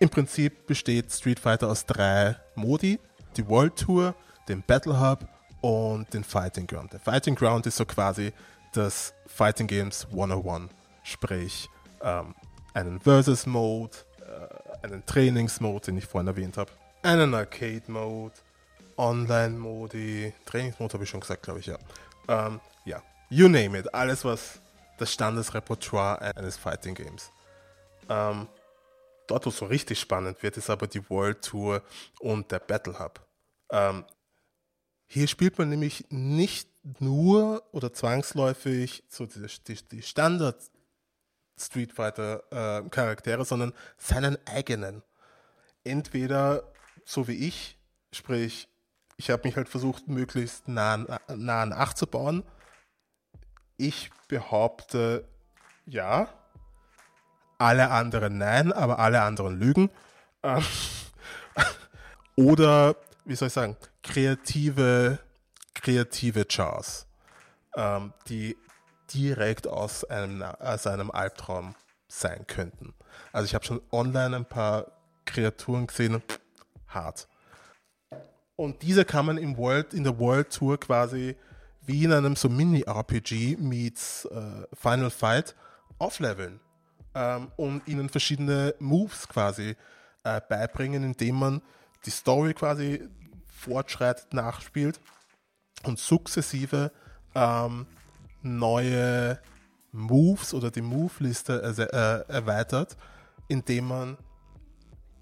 Im 0.00 0.10
Prinzip 0.10 0.66
besteht 0.66 1.12
Street 1.12 1.40
Fighter 1.40 1.68
aus 1.68 1.86
drei 1.86 2.36
Modi 2.54 2.98
die 3.36 3.46
World 3.48 3.76
Tour, 3.76 4.14
den 4.48 4.62
Battle 4.62 4.98
Hub 5.00 5.26
und 5.60 6.12
den 6.14 6.24
Fighting 6.24 6.66
Ground. 6.66 6.92
Der 6.92 7.00
Fighting 7.00 7.34
Ground 7.34 7.66
ist 7.66 7.76
so 7.76 7.84
quasi 7.84 8.32
das 8.72 9.14
Fighting 9.26 9.66
Games 9.66 10.06
101, 10.10 10.70
sprich 11.02 11.68
ähm, 12.02 12.34
einen 12.74 13.00
Versus 13.00 13.46
Mode, 13.46 13.96
äh, 14.20 14.86
einen 14.86 15.04
Trainings-Mode, 15.06 15.86
den 15.86 15.98
ich 15.98 16.06
vorhin 16.06 16.28
erwähnt 16.28 16.56
habe, 16.56 16.70
einen 17.02 17.34
Arcade-Mode, 17.34 18.34
Online-Modi, 18.96 20.32
Trainings-Mode 20.44 20.94
habe 20.94 21.04
ich 21.04 21.10
schon 21.10 21.20
gesagt, 21.20 21.42
glaube 21.42 21.60
ich, 21.60 21.66
ja. 21.66 21.78
Ähm, 22.28 22.60
ja, 22.84 23.02
you 23.30 23.48
name 23.48 23.78
it, 23.78 23.92
alles 23.94 24.24
was 24.24 24.60
das 24.98 25.12
Standesrepertoire 25.12 26.20
eines 26.36 26.56
Fighting 26.56 26.94
Games. 26.94 27.30
Ähm, 28.08 28.48
Dort, 29.28 29.46
wo 29.46 29.50
es 29.50 29.58
so 29.58 29.66
richtig 29.66 30.00
spannend 30.00 30.42
wird, 30.42 30.56
ist 30.56 30.70
aber 30.70 30.88
die 30.88 31.08
World 31.08 31.44
Tour 31.44 31.82
und 32.18 32.50
der 32.50 32.58
Battle 32.58 32.98
Hub. 32.98 33.20
Ähm, 33.70 34.04
hier 35.06 35.28
spielt 35.28 35.58
man 35.58 35.68
nämlich 35.68 36.06
nicht 36.10 36.68
nur 36.98 37.62
oder 37.72 37.92
zwangsläufig 37.92 39.04
so 39.08 39.26
die, 39.26 39.46
die, 39.66 39.78
die 39.90 40.02
Standard 40.02 40.60
Street 41.58 41.92
Fighter 41.92 42.42
äh, 42.50 42.88
Charaktere, 42.88 43.44
sondern 43.44 43.72
seinen 43.96 44.38
eigenen. 44.46 45.02
Entweder 45.84 46.72
so 47.04 47.28
wie 47.28 47.46
ich, 47.46 47.78
sprich, 48.12 48.68
ich 49.16 49.30
habe 49.30 49.46
mich 49.46 49.56
halt 49.56 49.68
versucht, 49.68 50.08
möglichst 50.08 50.68
nah 50.68 50.94
an, 50.94 51.06
nah 51.36 51.62
an 51.62 51.72
8 51.72 51.98
zu 51.98 52.06
bauen. 52.06 52.44
Ich 53.76 54.10
behaupte, 54.28 55.26
ja, 55.86 56.32
alle 57.58 57.90
anderen 57.90 58.38
nein, 58.38 58.72
aber 58.72 58.98
alle 58.98 59.22
anderen 59.22 59.58
lügen. 59.58 59.90
Ähm, 60.42 60.64
oder, 62.36 62.96
wie 63.24 63.34
soll 63.34 63.48
ich 63.48 63.54
sagen, 63.54 63.76
kreative, 64.02 65.18
kreative 65.74 66.46
Chars, 66.46 67.06
ähm, 67.76 68.12
die 68.28 68.56
direkt 69.12 69.66
aus 69.66 70.04
einem, 70.04 70.42
aus 70.42 70.86
einem 70.86 71.10
Albtraum 71.10 71.74
sein 72.06 72.46
könnten. 72.46 72.94
Also 73.32 73.46
ich 73.46 73.54
habe 73.54 73.64
schon 73.64 73.80
online 73.90 74.36
ein 74.36 74.46
paar 74.46 74.86
Kreaturen 75.24 75.86
gesehen, 75.86 76.22
hart. 76.88 77.28
Und 78.56 78.82
diese 78.82 79.04
kann 79.04 79.26
man 79.26 79.38
im 79.38 79.56
World, 79.56 79.94
in 79.94 80.04
der 80.04 80.18
World 80.18 80.52
Tour 80.52 80.80
quasi 80.80 81.36
wie 81.82 82.04
in 82.04 82.12
einem 82.12 82.36
so 82.36 82.48
Mini-RPG 82.48 83.56
meets 83.58 84.26
äh, 84.26 84.66
Final 84.74 85.10
Fight 85.10 85.54
aufleveln 85.98 86.60
ähm, 87.18 87.50
und 87.56 87.86
ihnen 87.88 88.08
verschiedene 88.08 88.74
Moves 88.78 89.26
quasi 89.26 89.76
äh, 90.22 90.40
beibringen, 90.48 91.02
indem 91.02 91.36
man 91.36 91.62
die 92.06 92.10
Story 92.10 92.54
quasi 92.54 93.02
fortschreitet, 93.52 94.32
nachspielt 94.32 95.00
und 95.82 95.98
sukzessive 95.98 96.92
ähm, 97.34 97.86
neue 98.42 99.40
Moves 99.90 100.54
oder 100.54 100.70
die 100.70 100.82
Move-Liste 100.82 101.60
äh, 101.92 102.32
erweitert, 102.32 102.96
indem 103.48 103.88
man 103.88 104.18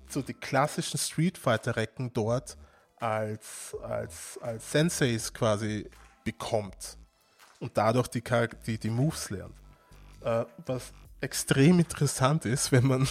so 0.09 0.21
die 0.21 0.35
klassischen 0.35 0.99
Street 0.99 1.39
Fighter-Recken 1.39 2.13
dort 2.13 2.59
als, 2.97 3.75
als, 3.83 4.39
als 4.43 4.71
Senseis 4.71 5.33
quasi 5.33 5.89
bekommt 6.25 6.99
und 7.59 7.77
dadurch 7.77 8.09
die, 8.09 8.23
die, 8.67 8.79
die 8.79 8.91
Moves 8.91 9.31
lernt. 9.31 9.55
Äh, 10.23 10.45
was 10.67 10.93
extrem 11.21 11.79
interessant 11.79 12.45
ist, 12.45 12.73
wenn 12.73 12.87
man 12.87 13.09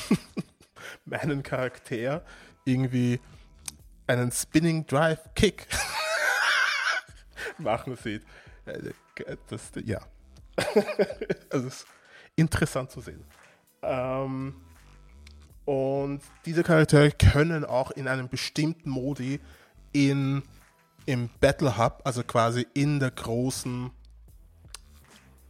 meinen 1.06 1.44
Charakter 1.44 2.24
irgendwie 2.66 3.20
einen 4.08 4.32
Spinning 4.32 4.86
Drive 4.86 5.34
Kick 5.36 5.68
machen 7.58 7.96
sieht. 7.96 8.24
Das, 9.48 9.72
ja. 9.84 10.00
also 11.50 11.68
es 11.68 11.76
ist 11.76 11.88
interessant 12.36 12.92
zu 12.92 13.02
sehen. 13.02 13.24
Ähm, 13.82 14.56
und 15.66 16.22
diese 16.46 16.64
Charaktere 16.64 17.12
können 17.12 17.66
auch 17.66 17.92
in 17.92 18.08
einem 18.08 18.30
bestimmten 18.30 18.90
Modi 18.90 19.40
in, 19.92 20.44
im 21.06 21.30
Battle 21.40 21.78
Hub, 21.78 22.02
also 22.04 22.24
quasi 22.24 22.68
in 22.74 23.00
der 23.00 23.12
großen 23.12 23.92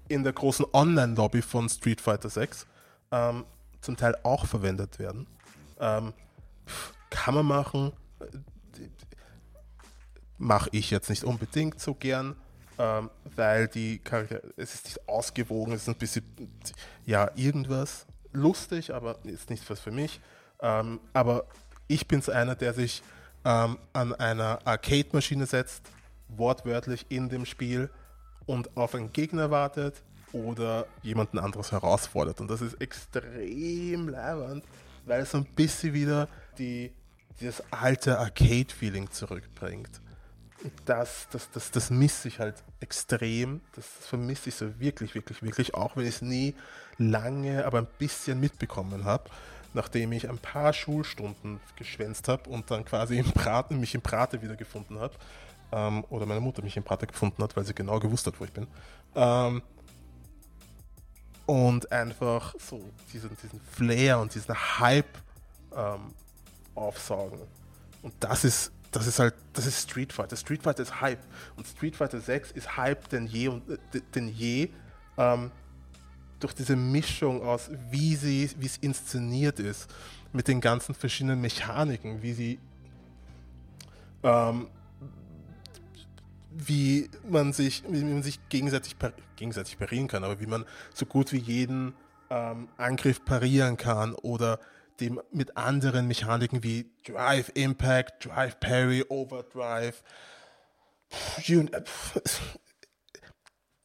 in 0.07 0.23
der 0.23 0.33
großen 0.33 0.65
Online-Lobby 0.73 1.41
von 1.41 1.69
Street 1.69 2.01
Fighter 2.01 2.29
6 2.29 2.65
ähm, 3.11 3.45
zum 3.81 3.97
Teil 3.97 4.15
auch 4.23 4.45
verwendet 4.45 4.99
werden. 4.99 5.27
Ähm, 5.79 6.13
kann 7.09 7.35
man 7.35 7.45
machen, 7.45 7.91
mache 10.37 10.69
ich 10.71 10.91
jetzt 10.91 11.09
nicht 11.09 11.23
unbedingt 11.23 11.79
so 11.79 11.93
gern. 11.93 12.35
ähm, 12.77 13.09
weil 13.35 13.67
die 13.67 13.99
Charaktere, 13.99 14.41
es 14.57 14.73
ist 14.73 14.85
nicht 14.85 15.07
ausgewogen, 15.07 15.73
es 15.73 15.83
ist 15.83 15.89
ein 15.89 15.95
bisschen, 15.95 16.23
ja, 17.05 17.31
irgendwas 17.35 18.05
lustig, 18.33 18.93
aber 18.93 19.17
ist 19.23 19.49
nicht 19.49 19.69
was 19.69 19.79
für 19.79 19.91
mich. 19.91 20.19
Ähm, 20.61 20.99
aber 21.13 21.45
ich 21.87 22.07
bin 22.07 22.21
so 22.21 22.31
einer, 22.31 22.55
der 22.55 22.73
sich 22.73 23.01
ähm, 23.45 23.77
an 23.93 24.13
einer 24.15 24.59
Arcade-Maschine 24.65 25.45
setzt, 25.45 25.83
wortwörtlich 26.27 27.05
in 27.09 27.29
dem 27.29 27.45
Spiel 27.45 27.89
und 28.45 28.75
auf 28.77 28.95
einen 28.95 29.11
Gegner 29.11 29.51
wartet 29.51 29.95
oder 30.33 30.85
jemanden 31.01 31.39
anderes 31.39 31.71
herausfordert. 31.71 32.41
Und 32.41 32.49
das 32.49 32.61
ist 32.61 32.81
extrem 32.81 34.09
leibend, 34.09 34.63
weil 35.05 35.21
es 35.21 35.31
so 35.31 35.37
ein 35.39 35.45
bisschen 35.45 35.93
wieder 35.93 36.27
die, 36.57 36.91
dieses 37.39 37.63
alte 37.71 38.19
Arcade-Feeling 38.19 39.09
zurückbringt. 39.11 40.01
Das, 40.85 41.27
das, 41.31 41.49
das, 41.51 41.71
das 41.71 41.89
misse 41.89 42.27
ich 42.27 42.39
halt 42.39 42.55
extrem. 42.79 43.61
Das 43.75 43.85
vermisse 43.85 44.49
ich 44.49 44.55
so 44.55 44.79
wirklich, 44.79 45.13
wirklich, 45.13 45.43
wirklich, 45.43 45.75
auch 45.75 45.95
wenn 45.95 46.03
ich 46.03 46.15
es 46.15 46.21
nie 46.21 46.55
lange, 46.97 47.65
aber 47.65 47.79
ein 47.79 47.87
bisschen 47.99 48.39
mitbekommen 48.39 49.05
habe 49.05 49.29
nachdem 49.75 50.13
ich 50.13 50.27
ein 50.27 50.39
paar 50.39 50.73
Schulstunden 50.73 51.59
geschwänzt 51.75 52.27
habe 52.27 52.49
und 52.49 52.71
dann 52.71 52.85
quasi 52.85 53.19
im 53.19 53.31
Praten, 53.31 53.79
mich 53.79 53.93
im 53.93 54.01
Prate 54.01 54.41
wiedergefunden 54.41 54.99
habe. 54.99 55.13
Ähm, 55.71 56.05
oder 56.09 56.25
meine 56.25 56.41
Mutter 56.41 56.61
mich 56.61 56.77
im 56.77 56.83
Prate 56.83 57.07
gefunden 57.07 57.41
hat, 57.43 57.55
weil 57.55 57.65
sie 57.65 57.73
genau 57.73 57.99
gewusst 57.99 58.27
hat, 58.27 58.39
wo 58.39 58.45
ich 58.45 58.51
bin. 58.51 58.67
Ähm, 59.15 59.61
und 61.45 61.91
einfach 61.91 62.55
so 62.59 62.81
diesen, 63.13 63.29
diesen 63.41 63.59
Flair 63.59 64.19
und 64.19 64.33
diesen 64.33 64.55
Hype 64.79 65.17
ähm, 65.75 66.13
aufsaugen. 66.73 67.39
Und 68.01 68.13
das 68.19 68.43
ist, 68.43 68.71
das 68.91 69.07
ist 69.07 69.19
halt, 69.19 69.35
das 69.53 69.65
ist 69.65 69.89
Street 69.89 70.13
Fighter. 70.13 70.35
Street 70.35 70.63
Fighter 70.63 70.83
ist 70.83 71.01
Hype. 71.01 71.19
Und 71.55 71.67
Street 71.67 71.95
Fighter 71.95 72.19
6 72.19 72.51
ist 72.51 72.77
Hype 72.77 73.09
denn 73.09 73.27
je 73.27 73.49
und 73.49 73.69
äh, 73.69 74.01
denn 74.13 74.27
je. 74.29 74.69
Ähm, 75.17 75.51
durch 76.39 76.53
diese 76.53 76.75
Mischung 76.75 77.41
aus, 77.41 77.69
wie 77.89 78.15
sie, 78.15 78.49
wie 78.59 78.65
es 78.65 78.77
inszeniert 78.77 79.59
ist, 79.59 79.89
mit 80.33 80.47
den 80.47 80.61
ganzen 80.61 80.93
verschiedenen 80.93 81.39
Mechaniken, 81.41 82.21
wie 82.21 82.33
sie, 82.33 82.59
ähm, 84.23 84.67
wie 86.55 87.09
man 87.27 87.53
sich, 87.53 87.83
wie 87.87 88.03
man 88.03 88.23
sich 88.23 88.39
gegenseitig, 88.49 88.95
gegenseitig 89.35 89.77
parieren 89.77 90.07
kann, 90.07 90.23
aber 90.23 90.39
wie 90.39 90.47
man 90.47 90.65
so 90.93 91.05
gut 91.05 91.31
wie 91.31 91.37
jeden 91.37 91.93
ähm, 92.29 92.69
Angriff 92.77 93.23
parieren 93.23 93.77
kann 93.77 94.15
oder 94.15 94.59
dem 94.99 95.21
mit 95.31 95.57
anderen 95.57 96.07
Mechaniken 96.07 96.63
wie 96.63 96.89
Drive 97.05 97.51
Impact, 97.53 98.25
Drive 98.25 98.59
Parry, 98.59 99.03
Overdrive. 99.09 100.01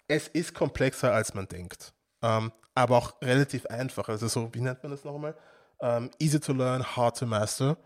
Es 0.09 0.29
ist 0.29 0.55
komplexer, 0.55 1.13
als 1.13 1.35
man 1.35 1.49
denkt 1.49 1.93
ähm, 2.23 2.53
aber 2.75 2.97
auch 2.97 3.21
relativ 3.23 3.67
einfach. 3.67 4.09
Also 4.09 4.29
so, 4.29 4.53
wie 4.55 4.61
nennt 4.61 4.83
man 4.83 4.93
das 4.93 5.05
nochmal? 5.05 5.37
Ähm, 5.81 6.11
easy 6.19 6.41
to 6.41 6.53
learn, 6.53 6.85
hard 6.97 7.19
to 7.19 7.27
master. 7.27 7.77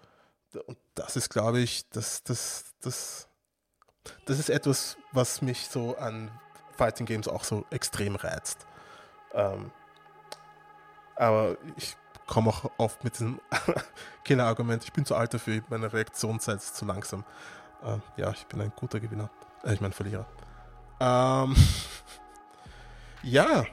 Und 0.67 0.79
das 0.95 1.17
ist, 1.17 1.31
glaube 1.31 1.61
ich, 1.61 1.89
das, 1.91 2.23
das, 2.23 2.75
das, 2.81 3.29
das 4.27 4.39
ist 4.39 4.51
etwas, 4.51 4.97
was 5.13 5.43
mich 5.43 5.69
so 5.69 5.97
an 5.97 6.31
Fighting 6.77 7.07
Games 7.07 7.29
auch 7.29 7.45
so 7.45 7.65
extrem 7.71 8.17
reizt. 8.17 8.67
Ähm, 9.33 9.71
aber 11.17 11.57
ich 11.77 11.97
komme 12.27 12.51
auch 12.51 12.71
oft 12.79 13.05
mit 13.05 13.15
diesem 13.15 13.41
Killer-Argument, 14.25 14.85
ich 14.85 14.93
bin 14.93 15.05
zu 15.05 15.15
alt 15.15 15.35
dafür, 15.35 15.63
meine 15.69 15.93
Reaktionszeit 15.93 16.57
ist 16.57 16.77
zu 16.77 16.85
langsam. 16.85 17.25
Äh, 17.83 17.99
ja, 18.21 18.31
ich 18.31 18.47
bin 18.47 18.61
ein 18.61 18.73
guter 18.75 19.01
Gewinner. 19.01 19.31
Äh, 19.63 19.75
ich 19.75 19.81
meine 19.81 19.95
Verlierer. 19.95 20.27
Ähm, 21.01 21.55
ja, 23.23 23.65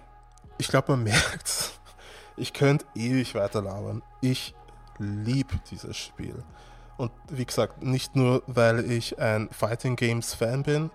ich 0.57 0.67
glaube, 0.67 0.91
man 0.91 1.03
merkt, 1.05 1.71
ich 2.37 2.53
könnte 2.53 2.85
ewig 2.95 3.35
weiter 3.35 3.61
labern. 3.61 4.01
Ich 4.21 4.55
liebe 4.97 5.59
dieses 5.69 5.97
Spiel. 5.97 6.43
Und 7.01 7.11
wie 7.29 7.47
gesagt, 7.47 7.81
nicht 7.81 8.15
nur, 8.15 8.43
weil 8.45 8.91
ich 8.91 9.17
ein 9.17 9.49
Fighting 9.49 9.95
Games 9.95 10.35
Fan 10.35 10.61
bin, 10.61 10.91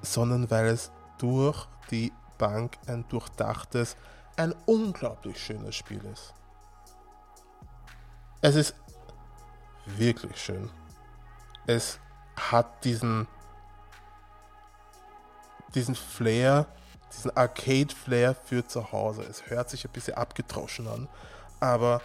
sondern 0.00 0.50
weil 0.50 0.68
es 0.68 0.90
durch 1.18 1.68
die 1.90 2.14
Bank 2.38 2.78
ein 2.86 3.06
durchdachtes, 3.10 3.98
ein 4.38 4.54
unglaublich 4.64 5.38
schönes 5.38 5.76
Spiel 5.76 6.02
ist. 6.06 6.32
Es 8.40 8.54
ist 8.54 8.74
wirklich 9.84 10.34
schön. 10.40 10.70
Es 11.66 12.00
hat 12.34 12.82
diesen, 12.86 13.28
diesen 15.74 15.94
Flair, 15.94 16.64
diesen 17.12 17.36
Arcade-Flair 17.36 18.34
für 18.34 18.66
zu 18.66 18.92
Hause. 18.92 19.24
Es 19.24 19.50
hört 19.50 19.68
sich 19.68 19.84
ein 19.84 19.92
bisschen 19.92 20.14
abgetroschen 20.14 20.88
an, 20.88 21.06
aber 21.60 22.00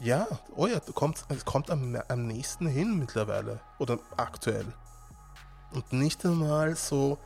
ja, 0.00 0.26
oh 0.56 0.66
ja, 0.66 0.80
kommt, 0.94 1.24
es 1.28 1.44
kommt 1.44 1.70
am, 1.70 1.96
am 2.08 2.26
nächsten 2.26 2.66
hin 2.66 2.98
mittlerweile 2.98 3.60
oder 3.78 3.98
aktuell. 4.16 4.72
Und 5.72 5.92
nicht 5.92 6.24
einmal 6.24 6.74
so 6.74 7.18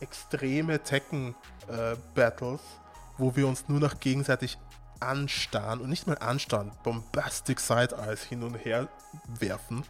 extreme 0.00 0.82
Tekken-Battles, 0.82 2.60
äh, 2.60 3.18
wo 3.18 3.34
wir 3.36 3.48
uns 3.48 3.68
nur 3.68 3.80
noch 3.80 4.00
gegenseitig 4.00 4.58
anstarren 5.00 5.80
und 5.80 5.88
nicht 5.88 6.06
mal 6.06 6.18
anstarren, 6.18 6.72
Bombastic 6.82 7.58
Side-Eyes 7.58 8.22
hin 8.22 8.42
und 8.42 8.54
her 8.54 8.88
werfen 9.26 9.84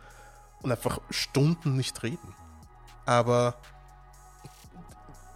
und 0.63 0.71
einfach 0.71 1.01
Stunden 1.11 1.77
nicht 1.77 2.03
reden. 2.03 2.35
Aber 3.07 3.57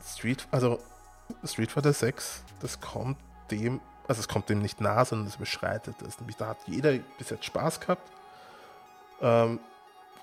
Street, 0.06 0.46
also 0.50 0.78
Street 1.44 1.70
Fighter 1.70 1.92
6, 1.92 2.42
das 2.60 2.80
kommt 2.80 3.18
dem, 3.50 3.80
also 4.08 4.20
es 4.20 4.28
kommt 4.28 4.48
dem 4.48 4.60
nicht 4.60 4.80
nah, 4.80 5.04
sondern 5.04 5.28
es 5.28 5.36
beschreitet 5.36 6.00
es. 6.02 6.18
Nämlich 6.18 6.36
da 6.36 6.48
hat 6.48 6.58
jeder 6.66 6.92
bis 7.18 7.28
jetzt 7.28 7.44
Spaß 7.44 7.78
gehabt. 7.80 8.10
Ähm, 9.20 9.60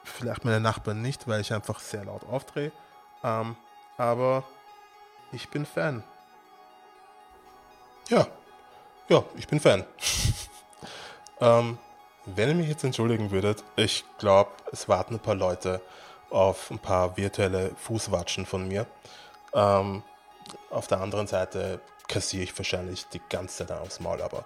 vielleicht 0.04 0.44
meine 0.44 0.60
Nachbarn 0.60 1.02
nicht, 1.02 1.28
weil 1.28 1.42
ich 1.42 1.54
einfach 1.54 1.80
sehr 1.80 2.04
laut 2.06 2.28
aufdrehe. 2.28 2.72
Ähm, 3.24 3.56
aber 3.98 4.44
ich 5.32 5.50
bin 5.50 5.66
Fan. 5.68 6.04
Ja, 8.10 8.28
ja, 9.08 9.24
ich 9.36 9.48
bin 9.48 9.60
Fan. 9.60 9.86
ähm, 11.40 11.78
wenn 12.26 12.50
ihr 12.50 12.56
mich 12.56 12.70
jetzt 12.70 12.84
entschuldigen 12.84 13.30
würdet, 13.30 13.64
ich 13.76 14.04
glaube, 14.18 14.52
es 14.72 14.90
warten 14.90 15.16
ein 15.16 15.20
paar 15.20 15.36
Leute 15.36 15.80
auf 16.32 16.72
ein 16.72 16.80
paar 16.80 17.18
virtuelle 17.18 17.76
Fußwatschen 17.76 18.48
von 18.48 18.68
mir. 18.68 18.88
Ähm, 19.54 20.02
auf 20.72 20.88
der 20.88 21.02
anderen 21.02 21.28
Seite 21.28 21.82
kassiere 22.08 22.44
ich 22.44 22.58
wahrscheinlich 22.58 23.08
die 23.08 23.22
ganze 23.30 23.66
Zeit 23.66 23.72
aufs 23.72 24.00
Maul, 24.00 24.22
aber 24.22 24.46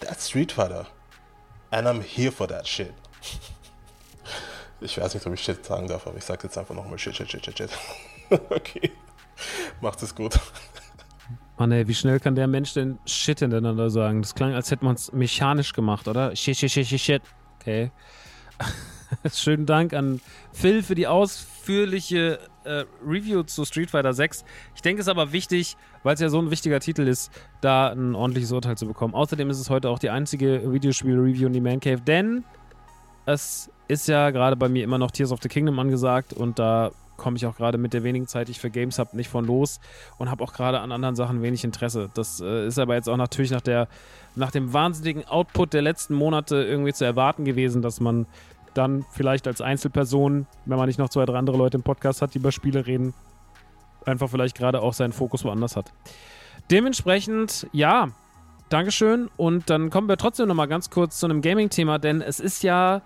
that's 0.00 0.28
Street 0.28 0.52
Fighter. 0.52 0.86
And 1.70 1.86
I'm 1.86 2.02
here 2.02 2.32
for 2.32 2.48
that 2.48 2.66
shit. 2.66 2.92
Ich 4.80 4.98
weiß 4.98 5.14
nicht, 5.14 5.26
ob 5.26 5.34
ich 5.34 5.42
Shit 5.42 5.64
sagen 5.64 5.86
darf, 5.86 6.06
aber 6.06 6.16
ich 6.16 6.24
sage 6.24 6.44
jetzt 6.44 6.56
einfach 6.56 6.74
nochmal 6.74 6.98
Shit, 6.98 7.14
Shit, 7.16 7.30
Shit, 7.30 7.44
Shit, 7.44 7.58
Shit. 7.58 7.70
okay. 8.50 8.90
Macht 9.80 10.02
es 10.02 10.14
gut. 10.14 10.38
Mann, 11.58 11.72
ey, 11.72 11.86
wie 11.86 11.94
schnell 11.94 12.18
kann 12.20 12.34
der 12.34 12.46
Mensch 12.46 12.72
denn 12.72 12.98
Shit 13.04 13.40
hintereinander 13.40 13.90
sagen? 13.90 14.22
Das 14.22 14.34
klang, 14.34 14.54
als 14.54 14.70
hätte 14.70 14.84
man 14.84 14.94
es 14.94 15.12
mechanisch 15.12 15.74
gemacht, 15.74 16.08
oder? 16.08 16.34
Shit, 16.34 16.56
shit, 16.56 16.70
shit, 16.70 16.86
shit, 16.86 17.00
shit. 17.00 17.22
Okay. 17.60 17.90
Schönen 19.32 19.66
Dank 19.66 19.92
an 19.92 20.20
Phil 20.52 20.82
für 20.82 20.94
die 20.94 21.06
ausführliche 21.60 22.38
äh, 22.64 22.84
Review 23.06 23.42
zu 23.42 23.64
Street 23.64 23.90
Fighter 23.90 24.12
6. 24.12 24.44
Ich 24.74 24.82
denke, 24.82 25.00
es 25.00 25.06
ist 25.06 25.10
aber 25.10 25.32
wichtig, 25.32 25.76
weil 26.02 26.14
es 26.14 26.20
ja 26.20 26.28
so 26.28 26.40
ein 26.40 26.50
wichtiger 26.50 26.80
Titel 26.80 27.06
ist, 27.06 27.30
da 27.60 27.88
ein 27.88 28.14
ordentliches 28.14 28.52
Urteil 28.52 28.76
zu 28.76 28.86
bekommen. 28.86 29.14
Außerdem 29.14 29.50
ist 29.50 29.60
es 29.60 29.68
heute 29.68 29.90
auch 29.90 29.98
die 29.98 30.10
einzige 30.10 30.72
Videospiel-Review 30.72 31.46
in 31.46 31.52
die 31.52 31.60
Man 31.60 31.80
Cave, 31.80 32.00
denn 32.00 32.44
es 33.26 33.70
ist 33.88 34.08
ja 34.08 34.30
gerade 34.30 34.56
bei 34.56 34.68
mir 34.68 34.84
immer 34.84 34.98
noch 34.98 35.10
Tears 35.10 35.32
of 35.32 35.40
the 35.42 35.48
Kingdom 35.48 35.78
angesagt 35.78 36.32
und 36.32 36.58
da 36.58 36.92
komme 37.16 37.36
ich 37.36 37.44
auch 37.44 37.56
gerade 37.56 37.76
mit 37.76 37.92
der 37.92 38.02
wenigen 38.02 38.26
Zeit, 38.26 38.48
die 38.48 38.52
ich 38.52 38.60
für 38.60 38.70
Games 38.70 38.98
habe, 38.98 39.14
nicht 39.14 39.28
von 39.28 39.44
los 39.44 39.78
und 40.16 40.30
habe 40.30 40.42
auch 40.42 40.54
gerade 40.54 40.80
an 40.80 40.90
anderen 40.90 41.16
Sachen 41.16 41.42
wenig 41.42 41.64
Interesse. 41.64 42.08
Das 42.14 42.40
äh, 42.40 42.66
ist 42.66 42.78
aber 42.78 42.94
jetzt 42.94 43.10
auch 43.10 43.18
natürlich 43.18 43.50
nach, 43.50 43.60
der, 43.60 43.88
nach 44.36 44.50
dem 44.50 44.72
wahnsinnigen 44.72 45.28
Output 45.28 45.74
der 45.74 45.82
letzten 45.82 46.14
Monate 46.14 46.62
irgendwie 46.62 46.94
zu 46.94 47.04
erwarten 47.04 47.44
gewesen, 47.44 47.82
dass 47.82 48.00
man 48.00 48.26
dann 48.74 49.04
vielleicht 49.10 49.46
als 49.46 49.60
Einzelperson, 49.60 50.46
wenn 50.64 50.78
man 50.78 50.86
nicht 50.86 50.98
noch 50.98 51.08
zwei, 51.08 51.24
drei 51.24 51.38
andere 51.38 51.56
Leute 51.56 51.76
im 51.76 51.82
Podcast 51.82 52.22
hat, 52.22 52.34
die 52.34 52.38
über 52.38 52.52
Spiele 52.52 52.86
reden, 52.86 53.14
einfach 54.04 54.30
vielleicht 54.30 54.56
gerade 54.56 54.80
auch 54.82 54.92
seinen 54.92 55.12
Fokus 55.12 55.44
woanders 55.44 55.76
hat. 55.76 55.92
Dementsprechend, 56.70 57.66
ja, 57.72 58.08
Dankeschön. 58.70 59.28
Und 59.36 59.68
dann 59.68 59.90
kommen 59.90 60.08
wir 60.08 60.16
trotzdem 60.16 60.46
nochmal 60.46 60.68
ganz 60.68 60.90
kurz 60.90 61.18
zu 61.18 61.26
einem 61.26 61.42
Gaming-Thema, 61.42 61.98
denn 61.98 62.22
es 62.22 62.38
ist 62.38 62.62
ja 62.62 63.02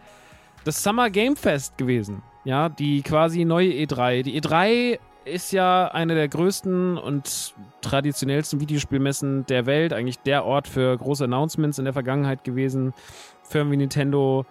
das 0.64 0.82
Summer 0.82 1.10
Game 1.10 1.36
Fest 1.36 1.78
gewesen. 1.78 2.22
Ja, 2.44 2.68
die 2.68 3.02
quasi 3.02 3.46
neue 3.46 3.70
E3. 3.70 4.22
Die 4.22 4.40
E3 4.40 4.98
ist 5.24 5.52
ja 5.52 5.88
eine 5.88 6.14
der 6.14 6.28
größten 6.28 6.98
und 6.98 7.54
traditionellsten 7.80 8.60
Videospielmessen 8.60 9.46
der 9.46 9.64
Welt. 9.64 9.94
Eigentlich 9.94 10.18
der 10.18 10.44
Ort 10.44 10.68
für 10.68 10.96
große 10.98 11.24
Announcements 11.24 11.78
in 11.78 11.84
der 11.84 11.94
Vergangenheit 11.94 12.44
gewesen. 12.44 12.92
Firmen 13.42 13.72
wie 13.72 13.78
Nintendo, 13.78 14.44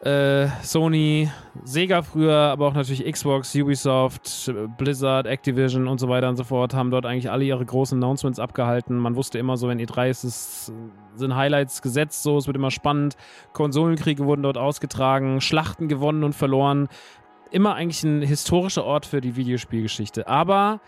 äh, 0.00 0.46
Sony, 0.62 1.28
Sega 1.64 2.02
früher, 2.02 2.36
aber 2.36 2.68
auch 2.68 2.74
natürlich 2.74 3.04
Xbox, 3.10 3.54
Ubisoft, 3.54 4.52
Blizzard, 4.76 5.26
Activision 5.26 5.88
und 5.88 5.98
so 5.98 6.08
weiter 6.08 6.28
und 6.28 6.36
so 6.36 6.44
fort, 6.44 6.72
haben 6.74 6.90
dort 6.90 7.04
eigentlich 7.04 7.30
alle 7.30 7.44
ihre 7.44 7.64
großen 7.64 7.98
Announcements 8.02 8.38
abgehalten. 8.38 8.96
Man 8.96 9.16
wusste 9.16 9.38
immer 9.38 9.56
so, 9.56 9.68
wenn 9.68 9.80
E3 9.80 10.10
ist, 10.10 10.24
es 10.24 10.72
sind 11.16 11.34
Highlights 11.34 11.82
gesetzt, 11.82 12.22
so, 12.22 12.38
es 12.38 12.46
wird 12.46 12.56
immer 12.56 12.70
spannend. 12.70 13.16
Konsolenkriege 13.52 14.24
wurden 14.24 14.42
dort 14.42 14.56
ausgetragen, 14.56 15.40
Schlachten 15.40 15.88
gewonnen 15.88 16.22
und 16.22 16.34
verloren. 16.34 16.88
Immer 17.50 17.74
eigentlich 17.74 18.04
ein 18.04 18.22
historischer 18.22 18.84
Ort 18.84 19.06
für 19.06 19.20
die 19.20 19.34
Videospielgeschichte. 19.34 20.28
Aber 20.28 20.80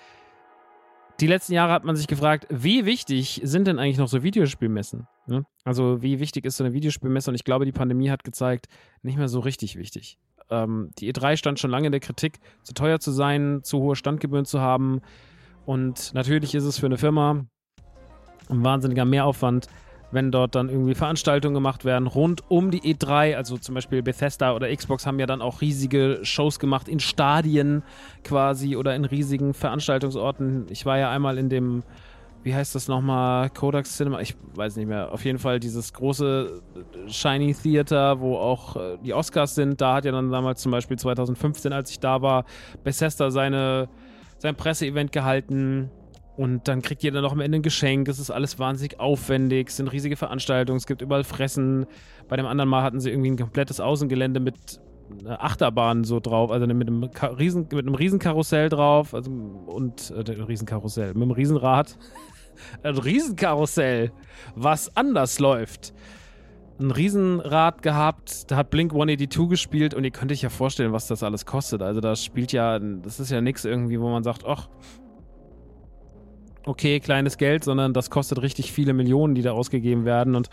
die 1.21 1.27
letzten 1.27 1.53
Jahre 1.53 1.73
hat 1.73 1.85
man 1.85 1.97
sich 1.97 2.07
gefragt, 2.07 2.47
wie 2.49 2.87
wichtig 2.87 3.41
sind 3.45 3.67
denn 3.67 3.79
eigentlich 3.79 3.99
noch 3.99 4.09
so 4.09 4.23
Videospielmessen? 4.23 5.07
Ne? 5.27 5.45
Also 5.65 6.03
wie 6.03 6.19
wichtig 6.19 6.45
ist 6.47 6.57
so 6.57 6.65
eine 6.65 6.73
Videospielmesse? 6.73 7.31
Und 7.31 7.35
ich 7.35 7.45
glaube, 7.45 7.67
die 7.67 7.73
Pandemie 7.73 8.11
hat 8.11 8.25
gezeigt, 8.25 8.67
nicht 9.03 9.19
mehr 9.19 9.29
so 9.29 9.41
richtig 9.41 9.77
wichtig. 9.77 10.19
Ähm, 10.49 10.91
die 10.99 11.13
E3 11.13 11.37
stand 11.37 11.59
schon 11.59 11.71
lange 11.71 11.87
in 11.87 11.93
der 11.93 12.01
Kritik, 12.01 12.41
zu 12.63 12.73
teuer 12.73 13.01
zu 13.01 13.11
sein, 13.11 13.61
zu 13.63 13.79
hohe 13.81 13.97
Standgebühren 13.97 14.47
zu 14.47 14.61
haben. 14.61 15.01
Und 15.67 16.15
natürlich 16.15 16.55
ist 16.55 16.65
es 16.65 16.79
für 16.79 16.87
eine 16.87 16.99
Firma 16.99 17.45
ein 18.49 18.65
wahnsinniger 18.65 19.05
Mehraufwand, 19.05 19.69
wenn 20.13 20.31
dort 20.31 20.55
dann 20.55 20.69
irgendwie 20.69 20.95
Veranstaltungen 20.95 21.55
gemacht 21.55 21.85
werden 21.85 22.07
rund 22.07 22.43
um 22.49 22.71
die 22.71 22.81
E3. 22.81 23.37
Also 23.37 23.59
zum 23.59 23.75
Beispiel 23.75 24.03
Bethesda 24.03 24.55
oder 24.55 24.75
Xbox 24.75 25.07
haben 25.07 25.19
ja 25.19 25.27
dann 25.27 25.43
auch 25.43 25.61
riesige 25.61 26.21
Shows 26.23 26.59
gemacht 26.59 26.89
in 26.89 27.01
Stadien 27.01 27.83
quasi 28.25 28.77
oder 28.77 28.95
in 28.95 29.05
riesigen 29.05 29.55
Veranstaltungsorten. 29.55 30.67
Ich 30.71 30.87
war 30.87 30.99
ja 30.99 31.11
einmal 31.11 31.39
in 31.39 31.49
dem, 31.49 31.83
wie 32.43 32.55
heißt 32.55 32.75
das 32.75 32.89
nochmal, 32.89 33.51
Kodak 33.51 33.87
Cinema, 33.87 34.21
ich 34.21 34.35
weiß 34.55 34.77
nicht 34.77 34.89
mehr. 34.89 35.13
Auf 35.13 35.25
jeden 35.25 35.39
Fall 35.39 35.61
dieses 35.61 35.93
große 35.93 36.63
Shiny 37.07 37.55
Theater, 37.55 38.21
wo 38.21 38.37
auch 38.37 38.77
äh, 38.77 38.99
die 39.05 39.15
Oscars 39.15 39.55
sind. 39.55 39.81
Da 39.81 39.97
hat 39.97 40.05
ja 40.05 40.13
dann 40.13 40.31
damals 40.31 40.63
zum 40.63 40.73
Beispiel 40.73 40.99
2015, 40.99 41.73
als 41.73 41.91
ich 41.91 42.01
da 42.01 42.23
war, 42.23 42.45
Bethesda 42.83 43.31
seine, 43.31 43.89
sein 44.39 44.57
Presseevent 44.57 45.13
gehalten 45.13 45.91
und 46.41 46.69
dann 46.69 46.81
kriegt 46.81 47.03
jeder 47.03 47.21
noch 47.21 47.33
am 47.33 47.41
Ende 47.41 47.59
ein 47.59 47.63
Geschenk. 47.63 48.09
Es 48.09 48.19
ist 48.19 48.31
alles 48.31 48.59
wahnsinnig 48.59 48.99
aufwendig. 48.99 49.69
Es 49.69 49.77
sind 49.77 49.89
riesige 49.89 50.17
Veranstaltungen. 50.17 50.79
Es 50.79 50.87
gibt 50.87 51.03
überall 51.03 51.23
Fressen. 51.23 51.85
Bei 52.29 52.37
dem 52.39 52.47
anderen 52.47 52.71
Mal 52.71 52.83
hatten 52.83 52.99
sie 52.99 53.11
irgendwie 53.11 53.33
ein 53.33 53.37
komplettes 53.37 53.79
Außengelände 53.79 54.41
mit 54.41 54.81
einer 55.21 55.45
Achterbahn 55.45 56.03
so 56.03 56.19
drauf. 56.19 56.51
Also 56.51 56.67
mit 56.67 56.89
einem, 56.89 57.05
Riesen, 57.39 57.69
mit 57.71 57.87
einem 57.87 57.95
Riesenkarussell 57.95 58.71
drauf. 58.71 59.13
Also, 59.13 59.31
und 59.31 60.13
äh, 60.13 60.31
Riesenkarussell. 60.31 61.09
Mit 61.09 61.25
einem 61.25 61.33
Riesenrad. 61.33 61.99
ein 62.83 62.97
Riesenkarussell, 62.97 64.11
was 64.55 64.97
anders 64.97 65.41
läuft. 65.41 65.93
Ein 66.79 66.91
Riesenrad 66.91 67.83
gehabt, 67.83 68.51
da 68.51 68.57
hat 68.57 68.71
Blink 68.71 68.93
182 68.93 69.47
gespielt 69.51 69.93
und 69.93 70.05
ihr 70.05 70.11
könnt 70.11 70.33
euch 70.33 70.41
ja 70.41 70.49
vorstellen, 70.49 70.93
was 70.93 71.07
das 71.07 71.23
alles 71.23 71.45
kostet. 71.45 71.83
Also 71.83 72.01
das 72.01 72.25
spielt 72.25 72.53
ja, 72.53 72.79
das 72.79 73.21
ist 73.21 73.31
ja 73.31 73.43
nichts 73.43 73.67
irgendwie, 73.67 74.01
wo 74.01 74.09
man 74.09 74.23
sagt, 74.23 74.47
ach, 74.47 74.71
okay, 76.67 77.01
kleines 77.01 77.39
Geld, 77.39 77.65
sondern 77.65 77.93
das 77.93 78.11
kostet 78.11 78.43
richtig 78.43 78.73
viele 78.73 78.93
Millionen, 78.93 79.35
die 79.35 79.43
da 79.43 79.53
ausgegeben 79.53 80.05
werden. 80.05 80.35
Und 80.35 80.51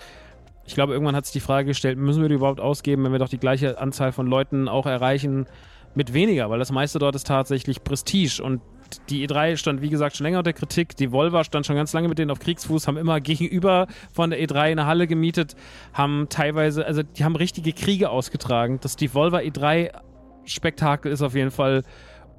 ich 0.66 0.76
glaube, 0.76 0.94
irgendwann 0.94 1.16
hat 1.16 1.26
sich 1.26 1.34
die 1.34 1.40
Frage 1.40 1.68
gestellt, 1.68 1.98
müssen 1.98 2.22
wir 2.22 2.30
die 2.30 2.36
überhaupt 2.36 2.60
ausgeben, 2.60 3.04
wenn 3.04 3.12
wir 3.12 3.20
doch 3.20 3.30
die 3.30 3.38
gleiche 3.40 3.80
Anzahl 3.80 4.12
von 4.12 4.28
Leuten 4.28 4.68
auch 4.68 4.86
erreichen 4.86 5.48
mit 5.96 6.14
weniger, 6.14 6.50
weil 6.50 6.60
das 6.60 6.72
meiste 6.72 7.00
dort 7.00 7.16
ist 7.16 7.28
tatsächlich 7.28 7.84
Prestige 7.84 8.44
und 8.44 8.62
die 9.10 9.28
E3 9.28 9.58
stand, 9.58 9.82
wie 9.82 9.90
gesagt, 9.90 10.16
schon 10.16 10.26
länger 10.26 10.40
unter 10.40 10.54
Kritik. 10.54 10.96
Die 10.96 11.12
Volva 11.12 11.44
stand 11.44 11.66
schon 11.66 11.76
ganz 11.76 11.92
lange 11.94 12.08
mit 12.08 12.20
denen 12.20 12.32
auf 12.32 12.40
Kriegsfuß, 12.40 12.88
haben 12.88 12.98
immer 12.98 13.20
gegenüber 13.22 13.88
von 14.14 14.30
der 14.30 14.40
E3 14.40 14.60
eine 14.60 14.86
Halle 14.86 15.08
gemietet, 15.08 15.56
haben 15.94 16.28
teilweise, 16.30 16.86
also 16.86 17.04
die 17.04 17.24
haben 17.24 17.36
richtige 17.36 17.74
Kriege 17.74 18.10
ausgetragen. 18.10 18.80
Das 18.82 18.96
Devolver 18.96 19.40
E3-Spektakel 19.40 21.12
ist 21.12 21.22
auf 21.22 21.36
jeden 21.36 21.52
Fall 21.52 21.84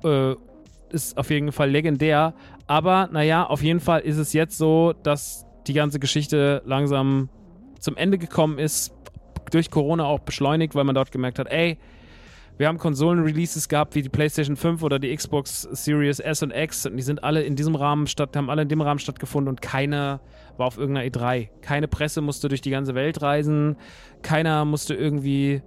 äh, 0.04 0.34
ist 0.90 1.18
auf 1.18 1.30
jeden 1.30 1.52
Fall 1.52 1.70
legendär. 1.70 2.34
Aber 2.68 3.08
naja, 3.10 3.44
auf 3.44 3.62
jeden 3.62 3.80
Fall 3.80 4.00
ist 4.00 4.18
es 4.18 4.32
jetzt 4.32 4.56
so, 4.56 4.92
dass 5.02 5.46
die 5.66 5.72
ganze 5.72 5.98
Geschichte 5.98 6.62
langsam 6.64 7.30
zum 7.80 7.96
Ende 7.96 8.18
gekommen 8.18 8.58
ist. 8.58 8.94
Durch 9.50 9.70
Corona 9.70 10.04
auch 10.04 10.20
beschleunigt, 10.20 10.74
weil 10.74 10.84
man 10.84 10.94
dort 10.94 11.10
gemerkt 11.10 11.38
hat, 11.38 11.50
ey, 11.50 11.78
wir 12.58 12.66
haben 12.66 12.76
Konsolen-Releases 12.76 13.68
gehabt, 13.68 13.94
wie 13.94 14.02
die 14.02 14.10
PlayStation 14.10 14.56
5 14.56 14.82
oder 14.82 14.98
die 14.98 15.14
Xbox 15.14 15.62
Series 15.62 16.18
S 16.18 16.42
und 16.42 16.50
X 16.50 16.84
und 16.84 16.96
die 16.96 17.02
sind 17.02 17.24
alle 17.24 17.42
in 17.42 17.56
diesem 17.56 17.74
Rahmen 17.76 18.06
statt, 18.06 18.36
haben 18.36 18.50
alle 18.50 18.62
in 18.62 18.68
dem 18.68 18.80
Rahmen 18.80 18.98
stattgefunden 18.98 19.48
und 19.48 19.62
keiner 19.62 20.20
war 20.56 20.66
auf 20.66 20.76
irgendeiner 20.76 21.08
E3. 21.08 21.48
Keine 21.62 21.88
Presse 21.88 22.20
musste 22.20 22.48
durch 22.48 22.60
die 22.60 22.70
ganze 22.70 22.94
Welt 22.94 23.22
reisen, 23.22 23.76
keiner 24.22 24.64
musste 24.64 24.94
irgendwie 24.94 25.62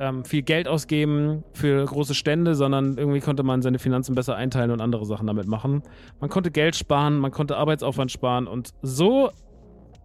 ähm, 0.00 0.24
viel 0.24 0.42
Geld 0.42 0.68
ausgeben 0.68 1.44
für 1.52 1.84
große 1.84 2.14
Stände, 2.14 2.54
sondern 2.54 2.96
irgendwie 2.96 3.20
konnte 3.20 3.42
man 3.42 3.62
seine 3.62 3.78
Finanzen 3.78 4.14
besser 4.14 4.36
einteilen 4.36 4.70
und 4.70 4.80
andere 4.80 5.04
Sachen 5.06 5.26
damit 5.26 5.46
machen. 5.46 5.82
Man 6.20 6.30
konnte 6.30 6.50
Geld 6.50 6.76
sparen, 6.76 7.18
man 7.18 7.30
konnte 7.30 7.56
Arbeitsaufwand 7.56 8.12
sparen 8.12 8.46
und 8.46 8.70
so 8.82 9.30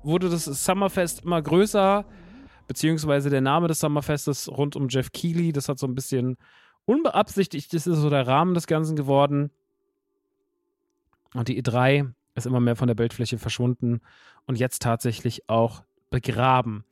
wurde 0.04 0.30
das 0.30 0.46
Summerfest 0.46 1.24
immer 1.24 1.42
größer, 1.42 2.06
beziehungsweise 2.68 3.30
der 3.30 3.42
Name 3.42 3.68
des 3.68 3.80
Summerfestes 3.80 4.50
rund 4.50 4.76
um 4.76 4.88
Jeff 4.90 5.12
Keighley, 5.12 5.52
das 5.52 5.70
hat 5.70 5.80
so 5.80 5.88
ein 5.88 5.96
bisschen 5.96 6.38
unbeabsichtigt, 6.86 7.74
das 7.74 7.88
ist 7.88 7.98
so 7.98 8.10
der 8.10 8.28
Rahmen 8.28 8.54
des 8.54 8.68
Ganzen 8.68 8.96
geworden. 8.96 9.52
Und 11.34 11.48
die 11.48 11.62
E3 11.62 12.12
ist 12.36 12.46
immer 12.46 12.60
mehr 12.60 12.76
von 12.76 12.88
der 12.88 12.96
Bildfläche 12.96 13.38
verschwunden 13.38 14.02
und 14.46 14.60
jetzt 14.60 14.82
tatsächlich 14.82 15.50
auch 15.50 15.84
begraben. 16.10 16.84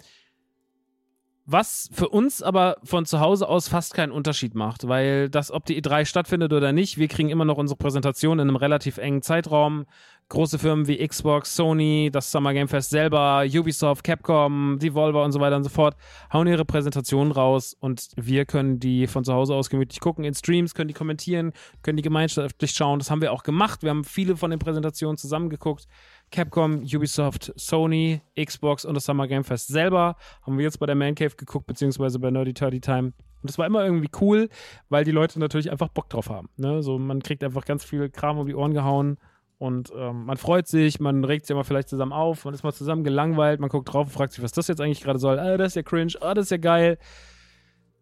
Was 1.54 1.90
für 1.92 2.08
uns 2.08 2.42
aber 2.42 2.78
von 2.82 3.06
zu 3.06 3.20
Hause 3.20 3.50
aus 3.50 3.68
fast 3.68 3.94
keinen 3.94 4.14
Unterschied 4.14 4.56
macht, 4.56 4.88
weil 4.88 5.30
das, 5.30 5.52
ob 5.52 5.66
die 5.66 5.82
E3 5.82 6.06
stattfindet 6.06 6.54
oder 6.54 6.72
nicht, 6.72 6.98
wir 6.98 7.10
kriegen 7.10 7.28
immer 7.28 7.44
noch 7.44 7.58
unsere 7.58 7.78
Präsentation 7.78 8.40
in 8.40 8.48
einem 8.48 8.56
relativ 8.56 8.98
engen 8.98 9.22
Zeitraum. 9.22 9.86
Große 10.30 10.60
Firmen 10.60 10.88
wie 10.88 11.06
Xbox, 11.06 11.54
Sony, 11.54 12.10
das 12.10 12.32
Summer 12.32 12.54
Game 12.54 12.70
Fest 12.70 12.92
selber, 12.92 13.44
Ubisoft, 13.54 14.06
Capcom, 14.06 14.80
Devolver 14.80 15.26
und 15.26 15.34
so 15.34 15.42
weiter 15.42 15.58
und 15.58 15.66
so 15.66 15.70
fort 15.70 15.98
hauen 16.32 16.48
ihre 16.48 16.64
Präsentationen 16.64 17.34
raus 17.34 17.76
und 17.78 18.12
wir 18.16 18.46
können 18.46 18.80
die 18.80 19.08
von 19.08 19.26
zu 19.26 19.34
Hause 19.34 19.54
aus 19.54 19.70
gemütlich 19.70 20.00
gucken 20.00 20.24
in 20.24 20.34
Streams, 20.34 20.74
können 20.74 20.88
die 20.88 20.94
kommentieren, 20.94 21.52
können 21.82 21.98
die 21.98 22.04
gemeinschaftlich 22.04 22.72
schauen. 22.72 23.00
Das 23.00 23.12
haben 23.12 23.22
wir 23.22 23.34
auch 23.34 23.44
gemacht. 23.44 23.84
Wir 23.84 23.90
haben 23.90 24.06
viele 24.06 24.38
von 24.38 24.52
den 24.52 24.60
Präsentationen 24.60 25.18
zusammengeguckt. 25.18 25.86
Capcom, 26.32 26.84
Ubisoft, 26.84 27.54
Sony, 27.56 28.22
Xbox 28.40 28.86
und 28.86 28.96
das 28.96 29.06
Summer 29.06 29.28
Game 29.28 29.44
Fest 29.44 29.68
selber. 29.68 30.16
Haben 30.44 30.58
wir 30.58 30.64
jetzt 30.64 30.80
bei 30.80 30.86
der 30.86 30.96
Man 30.96 31.16
Cave 31.16 31.36
geguckt, 31.36 31.68
beziehungsweise 31.68 32.20
bei 32.20 32.32
Nerdy 32.32 32.54
Turdy 32.54 32.80
Time. 32.80 33.14
Und 33.42 33.50
das 33.50 33.58
war 33.58 33.66
immer 33.66 33.84
irgendwie 33.84 34.10
cool, 34.22 34.50
weil 34.90 35.04
die 35.04 35.12
Leute 35.12 35.40
natürlich 35.40 35.72
einfach 35.72 35.90
Bock 35.90 36.10
drauf 36.10 36.30
haben. 36.30 36.50
Ne? 36.58 36.82
So, 36.84 36.98
man 36.98 37.22
kriegt 37.22 37.44
einfach 37.44 37.66
ganz 37.66 37.84
viel 37.84 38.10
Kram 38.10 38.38
um 38.38 38.48
die 38.48 38.56
Ohren 38.56 38.74
gehauen 38.74 39.18
und 39.58 39.92
ähm, 39.96 40.26
man 40.26 40.38
freut 40.38 40.68
sich, 40.68 41.00
man 41.00 41.24
regt 41.24 41.46
sich 41.46 41.54
immer 41.54 41.64
vielleicht 41.64 41.90
zusammen 41.90 42.14
auf, 42.14 42.46
man 42.46 42.54
ist 42.56 42.64
mal 42.64 42.74
zusammen 42.74 43.04
gelangweilt, 43.04 43.60
man 43.60 43.70
guckt 43.70 43.94
drauf 43.94 44.08
und 44.08 44.12
fragt 44.12 44.34
sich, 44.34 44.44
was 44.44 44.54
das 44.54 44.68
jetzt 44.68 44.82
eigentlich 44.82 45.02
gerade 45.02 45.20
soll. 45.20 45.38
Ah, 45.38 45.58
das 45.58 45.70
ist 45.70 45.76
ja 45.76 45.84
cringe, 45.84 46.14
ah, 46.22 46.34
das 46.34 46.46
ist 46.46 46.50
ja 46.50 46.58
geil. 46.58 46.98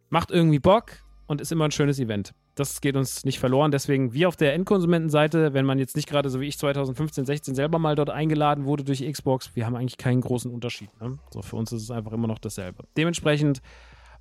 Macht 0.09 0.31
irgendwie 0.31 0.59
Bock 0.59 1.03
und 1.29 1.39
ist 1.39 1.51
immer 1.51 1.65
ein 1.65 1.71
schönes 1.71 1.99
Event 1.99 2.33
das 2.59 2.81
geht 2.81 2.95
uns 2.95 3.23
nicht 3.23 3.39
verloren. 3.39 3.71
Deswegen, 3.71 4.13
wir 4.13 4.27
auf 4.27 4.35
der 4.35 4.53
Endkonsumentenseite, 4.53 5.53
wenn 5.53 5.65
man 5.65 5.79
jetzt 5.79 5.95
nicht 5.95 6.09
gerade 6.09 6.29
so 6.29 6.41
wie 6.41 6.47
ich 6.47 6.57
2015, 6.59 7.25
16 7.25 7.55
selber 7.55 7.79
mal 7.79 7.95
dort 7.95 8.09
eingeladen 8.09 8.65
wurde 8.65 8.83
durch 8.83 9.09
Xbox, 9.09 9.55
wir 9.55 9.65
haben 9.65 9.75
eigentlich 9.75 9.97
keinen 9.97 10.21
großen 10.21 10.51
Unterschied. 10.51 10.89
Ne? 11.01 11.17
So, 11.31 11.41
für 11.41 11.55
uns 11.55 11.71
ist 11.71 11.83
es 11.83 11.91
einfach 11.91 12.11
immer 12.11 12.27
noch 12.27 12.39
dasselbe. 12.39 12.83
Dementsprechend 12.97 13.61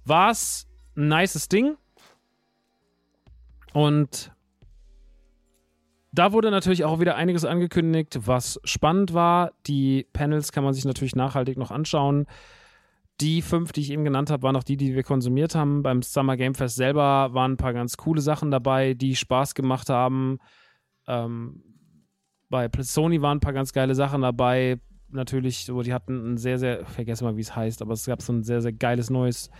war 0.04 0.30
es 0.30 0.68
ein 0.96 1.08
nices 1.08 1.48
Ding. 1.48 1.76
Und 3.72 4.32
da 6.12 6.32
wurde 6.32 6.50
natürlich 6.50 6.84
auch 6.84 7.00
wieder 7.00 7.16
einiges 7.16 7.44
angekündigt, 7.44 8.20
was 8.24 8.60
spannend 8.64 9.14
war. 9.14 9.52
Die 9.66 10.06
Panels 10.12 10.52
kann 10.52 10.64
man 10.64 10.74
sich 10.74 10.84
natürlich 10.84 11.16
nachhaltig 11.16 11.58
noch 11.58 11.70
anschauen. 11.70 12.26
Die 13.20 13.42
fünf, 13.42 13.72
die 13.72 13.80
ich 13.80 13.90
eben 13.90 14.04
genannt 14.04 14.30
habe, 14.30 14.44
waren 14.44 14.54
auch 14.54 14.62
die, 14.62 14.76
die 14.76 14.94
wir 14.94 15.02
konsumiert 15.02 15.54
haben. 15.54 15.82
Beim 15.82 16.02
Summer 16.02 16.36
Game 16.36 16.54
Fest 16.54 16.76
selber 16.76 17.34
waren 17.34 17.52
ein 17.52 17.56
paar 17.56 17.72
ganz 17.72 17.96
coole 17.96 18.20
Sachen 18.20 18.50
dabei, 18.50 18.94
die 18.94 19.16
Spaß 19.16 19.54
gemacht 19.54 19.90
haben. 19.90 20.38
Ähm, 21.08 21.62
bei 22.48 22.68
Sony 22.80 23.20
waren 23.20 23.38
ein 23.38 23.40
paar 23.40 23.52
ganz 23.52 23.72
geile 23.72 23.94
Sachen 23.94 24.22
dabei. 24.22 24.78
Natürlich, 25.10 25.64
so, 25.64 25.82
die 25.82 25.92
hatten 25.92 26.34
ein 26.34 26.36
sehr, 26.36 26.58
sehr, 26.58 26.82
ich 26.82 26.88
vergesse 26.88 27.24
mal, 27.24 27.36
wie 27.36 27.40
es 27.40 27.56
heißt, 27.56 27.82
aber 27.82 27.94
es 27.94 28.06
gab 28.06 28.22
so 28.22 28.32
ein 28.32 28.44
sehr, 28.44 28.60
sehr 28.62 28.72
geiles 28.72 29.10
neues 29.10 29.50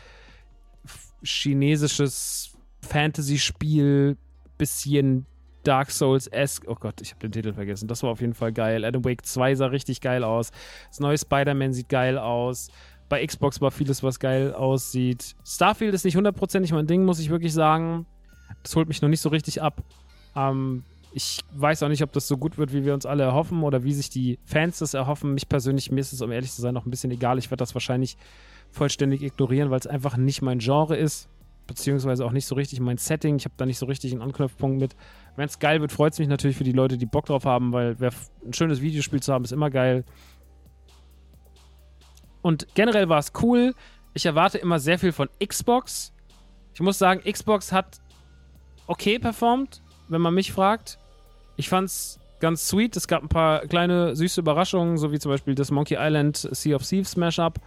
chinesisches 1.23 2.57
Fantasy-Spiel, 2.83 4.17
bisschen 4.57 5.27
Dark 5.65 5.91
Souls-esque. 5.91 6.67
Oh 6.69 6.77
Gott, 6.77 7.01
ich 7.01 7.11
habe 7.11 7.21
den 7.21 7.33
Titel 7.33 7.53
vergessen. 7.53 7.89
Das 7.89 8.03
war 8.03 8.11
auf 8.11 8.21
jeden 8.21 8.35
Fall 8.35 8.53
geil. 8.53 8.85
Adam 8.85 9.05
Wake 9.05 9.27
2 9.27 9.55
sah 9.55 9.67
richtig 9.67 10.01
geil 10.01 10.25
aus. 10.25 10.51
Das 10.89 11.01
neue 11.01 11.19
Spider-Man 11.19 11.73
sieht 11.73 11.89
geil 11.89 12.19
aus. 12.19 12.71
Bei 13.09 13.25
Xbox 13.27 13.61
war 13.61 13.71
vieles, 13.71 14.03
was 14.03 14.21
geil 14.21 14.53
aussieht. 14.55 15.35
Starfield 15.47 15.95
ist 15.95 16.05
nicht 16.05 16.17
hundertprozentig 16.17 16.73
mein 16.73 16.87
Ding, 16.87 17.05
muss 17.05 17.19
ich 17.21 17.31
wirklich 17.31 17.53
sagen. 17.53 18.07
Das 18.63 18.77
holt 18.77 18.89
mich 18.89 19.01
noch 19.03 19.09
nicht 19.09 19.21
so 19.21 19.29
richtig 19.29 19.63
ab. 19.63 19.83
Ähm, 20.37 20.85
Ich 21.15 21.41
weiß 21.55 21.83
auch 21.83 21.89
nicht, 21.89 22.03
ob 22.03 22.13
das 22.13 22.29
so 22.29 22.37
gut 22.37 22.59
wird, 22.59 22.73
wie 22.75 22.85
wir 22.85 22.93
uns 22.93 23.07
alle 23.07 23.23
erhoffen 23.23 23.63
oder 23.63 23.83
wie 23.83 23.95
sich 23.95 24.11
die 24.11 24.39
Fans 24.45 24.79
das 24.79 24.93
erhoffen. 24.93 25.33
Mich 25.33 25.49
persönlich, 25.49 25.91
mir 25.91 26.01
ist 26.01 26.13
es, 26.13 26.21
um 26.21 26.31
ehrlich 26.31 26.53
zu 26.53 26.61
sein, 26.61 26.75
noch 26.75 26.85
ein 26.85 26.91
bisschen 26.91 27.11
egal. 27.11 27.39
Ich 27.39 27.51
werde 27.51 27.63
das 27.63 27.75
wahrscheinlich 27.75 28.19
vollständig 28.71 29.23
ignorieren, 29.23 29.71
weil 29.71 29.81
es 29.81 29.87
einfach 29.87 30.19
nicht 30.19 30.43
mein 30.43 30.59
Genre 30.59 30.97
ist, 30.97 31.29
beziehungsweise 31.67 32.27
auch 32.27 32.33
nicht 32.33 32.45
so 32.47 32.55
richtig 32.55 32.81
mein 32.81 32.99
Setting. 32.99 33.37
Ich 33.37 33.47
habe 33.47 33.55
da 33.57 33.65
nicht 33.65 33.79
so 33.79 33.87
richtig 33.87 34.13
einen 34.13 34.21
Anknüpfpunkt 34.21 34.79
mit. 34.79 34.97
Wenn 35.37 35.47
es 35.47 35.59
geil 35.59 35.81
wird, 35.81 35.93
freut 35.93 36.13
es 36.13 36.19
mich 36.19 36.29
natürlich 36.29 36.59
für 36.59 36.65
die 36.65 36.73
Leute, 36.73 36.99
die 36.99 37.07
Bock 37.07 37.25
drauf 37.25 37.47
haben, 37.47 37.73
weil 37.73 37.97
ein 38.45 38.53
schönes 38.53 38.83
Videospiel 38.83 39.23
zu 39.23 39.33
haben, 39.33 39.45
ist 39.45 39.53
immer 39.53 39.71
geil. 39.71 40.05
Und 42.49 42.67
generell 42.73 43.11
war 43.11 43.19
es 43.19 43.33
cool. 43.43 43.75
Ich 44.15 44.25
erwarte 44.25 44.57
immer 44.57 44.79
sehr 44.79 44.99
viel 44.99 45.13
von 45.13 45.29
Xbox. 45.47 46.15
Ich 46.73 46.81
muss 46.81 46.97
sagen, 46.99 47.21
Xbox 47.31 47.73
hat 47.73 48.01
okay 48.87 49.19
performt, 49.19 49.83
wenn 50.09 50.23
man 50.23 50.33
mich 50.33 50.51
fragt. 50.51 50.97
Ich 51.59 51.69
fand's 51.69 52.19
ganz 52.41 52.67
sweet. 52.67 52.97
Es 52.97 53.07
gab 53.07 53.23
ein 53.23 53.29
paar 53.29 53.67
kleine 53.67 54.17
süße 54.17 54.41
Überraschungen, 54.41 54.97
so 54.97 55.13
wie 55.13 55.19
zum 55.19 55.31
Beispiel 55.31 55.55
das 55.55 55.71
Monkey 55.71 55.99
Island 56.01 56.39
Sea 56.39 56.75
of 56.75 56.89
Thieves 56.89 57.11
Smash-Up. 57.11 57.61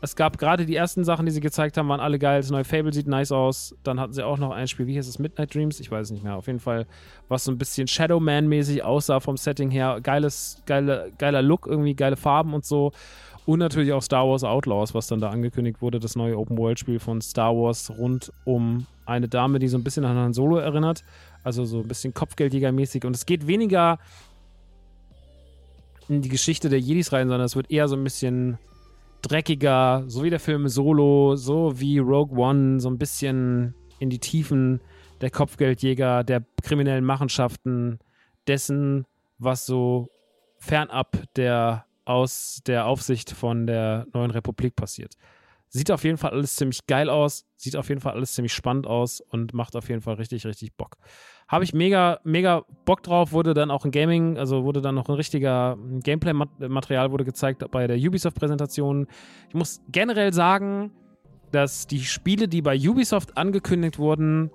Es 0.00 0.14
gab 0.14 0.38
gerade 0.38 0.64
die 0.64 0.76
ersten 0.76 1.04
Sachen, 1.04 1.26
die 1.26 1.32
sie 1.32 1.40
gezeigt 1.40 1.76
haben, 1.76 1.88
waren 1.88 2.00
alle 2.00 2.20
geil. 2.20 2.40
Das 2.40 2.50
neue 2.50 2.64
Fable 2.64 2.92
sieht 2.92 3.08
nice 3.08 3.32
aus. 3.32 3.74
Dann 3.82 3.98
hatten 3.98 4.12
sie 4.12 4.24
auch 4.24 4.38
noch 4.38 4.52
ein 4.52 4.68
Spiel, 4.68 4.86
wie 4.86 4.96
heißt 4.96 5.08
es, 5.08 5.18
Midnight 5.18 5.54
Dreams? 5.54 5.80
Ich 5.80 5.90
weiß 5.90 6.06
es 6.06 6.10
nicht 6.12 6.22
mehr. 6.22 6.36
Auf 6.36 6.46
jeden 6.46 6.60
Fall, 6.60 6.86
was 7.28 7.44
so 7.44 7.50
ein 7.50 7.58
bisschen 7.58 7.88
Shadowman-mäßig 7.88 8.82
aussah 8.82 9.18
vom 9.18 9.36
Setting 9.36 9.70
her. 9.70 9.98
Geiles, 10.00 10.62
geile, 10.66 11.12
geiler 11.18 11.42
Look, 11.42 11.66
irgendwie 11.66 11.94
geile 11.94 12.16
Farben 12.16 12.54
und 12.54 12.64
so. 12.64 12.92
Und 13.46 13.58
natürlich 13.58 13.92
auch 13.92 14.02
Star 14.02 14.28
Wars 14.28 14.44
Outlaws, 14.44 14.94
was 14.94 15.06
dann 15.06 15.20
da 15.20 15.30
angekündigt 15.30 15.80
wurde, 15.80 15.98
das 15.98 16.14
neue 16.14 16.38
Open-World-Spiel 16.38 17.00
von 17.00 17.20
Star 17.20 17.54
Wars 17.54 17.90
rund 17.98 18.32
um 18.44 18.86
eine 19.06 19.28
Dame, 19.28 19.58
die 19.58 19.68
so 19.68 19.76
ein 19.78 19.82
bisschen 19.82 20.04
an 20.04 20.16
Han 20.16 20.32
Solo 20.32 20.56
erinnert. 20.58 21.04
Also 21.42 21.64
so 21.64 21.80
ein 21.80 21.88
bisschen 21.88 22.14
Kopfgeldjägermäßig. 22.14 23.04
Und 23.04 23.16
es 23.16 23.26
geht 23.26 23.46
weniger 23.46 23.98
in 26.08 26.22
die 26.22 26.28
Geschichte 26.28 26.68
der 26.68 26.80
Jedis 26.80 27.12
rein, 27.12 27.28
sondern 27.28 27.46
es 27.46 27.56
wird 27.56 27.70
eher 27.70 27.88
so 27.88 27.96
ein 27.96 28.04
bisschen 28.04 28.58
dreckiger, 29.22 30.04
so 30.06 30.22
wie 30.22 30.30
der 30.30 30.40
Film 30.40 30.68
Solo, 30.68 31.36
so 31.36 31.78
wie 31.80 31.98
Rogue 31.98 32.38
One, 32.38 32.80
so 32.80 32.88
ein 32.88 32.98
bisschen 32.98 33.74
in 33.98 34.10
die 34.10 34.18
Tiefen 34.18 34.80
der 35.20 35.30
Kopfgeldjäger, 35.30 36.24
der 36.24 36.44
kriminellen 36.62 37.04
Machenschaften, 37.04 37.98
dessen, 38.46 39.06
was 39.38 39.66
so 39.66 40.08
fernab 40.58 41.16
der 41.36 41.84
aus 42.10 42.60
der 42.66 42.86
Aufsicht 42.86 43.30
von 43.30 43.66
der 43.66 44.06
neuen 44.12 44.32
Republik 44.32 44.74
passiert. 44.74 45.14
Sieht 45.68 45.92
auf 45.92 46.02
jeden 46.02 46.16
Fall 46.18 46.32
alles 46.32 46.56
ziemlich 46.56 46.86
geil 46.88 47.08
aus, 47.08 47.46
sieht 47.54 47.76
auf 47.76 47.88
jeden 47.88 48.00
Fall 48.00 48.14
alles 48.14 48.34
ziemlich 48.34 48.52
spannend 48.52 48.88
aus 48.88 49.20
und 49.20 49.54
macht 49.54 49.76
auf 49.76 49.88
jeden 49.88 50.00
Fall 50.00 50.14
richtig, 50.14 50.44
richtig 50.44 50.74
Bock. 50.76 50.96
Habe 51.46 51.62
ich 51.62 51.72
mega, 51.72 52.18
mega 52.24 52.64
Bock 52.84 53.04
drauf, 53.04 53.30
wurde 53.30 53.54
dann 53.54 53.70
auch 53.70 53.84
ein 53.84 53.92
Gaming, 53.92 54.36
also 54.36 54.64
wurde 54.64 54.80
dann 54.80 54.96
noch 54.96 55.08
ein 55.08 55.14
richtiger 55.14 55.78
Gameplay-Material 56.02 57.12
wurde 57.12 57.24
gezeigt 57.24 57.64
bei 57.70 57.86
der 57.86 57.96
Ubisoft-Präsentation. 57.96 59.06
Ich 59.48 59.54
muss 59.54 59.80
generell 59.88 60.32
sagen, 60.32 60.90
dass 61.52 61.86
die 61.86 62.00
Spiele, 62.00 62.48
die 62.48 62.62
bei 62.62 62.76
Ubisoft 62.76 63.36
angekündigt 63.36 63.98
wurden, 63.98 64.50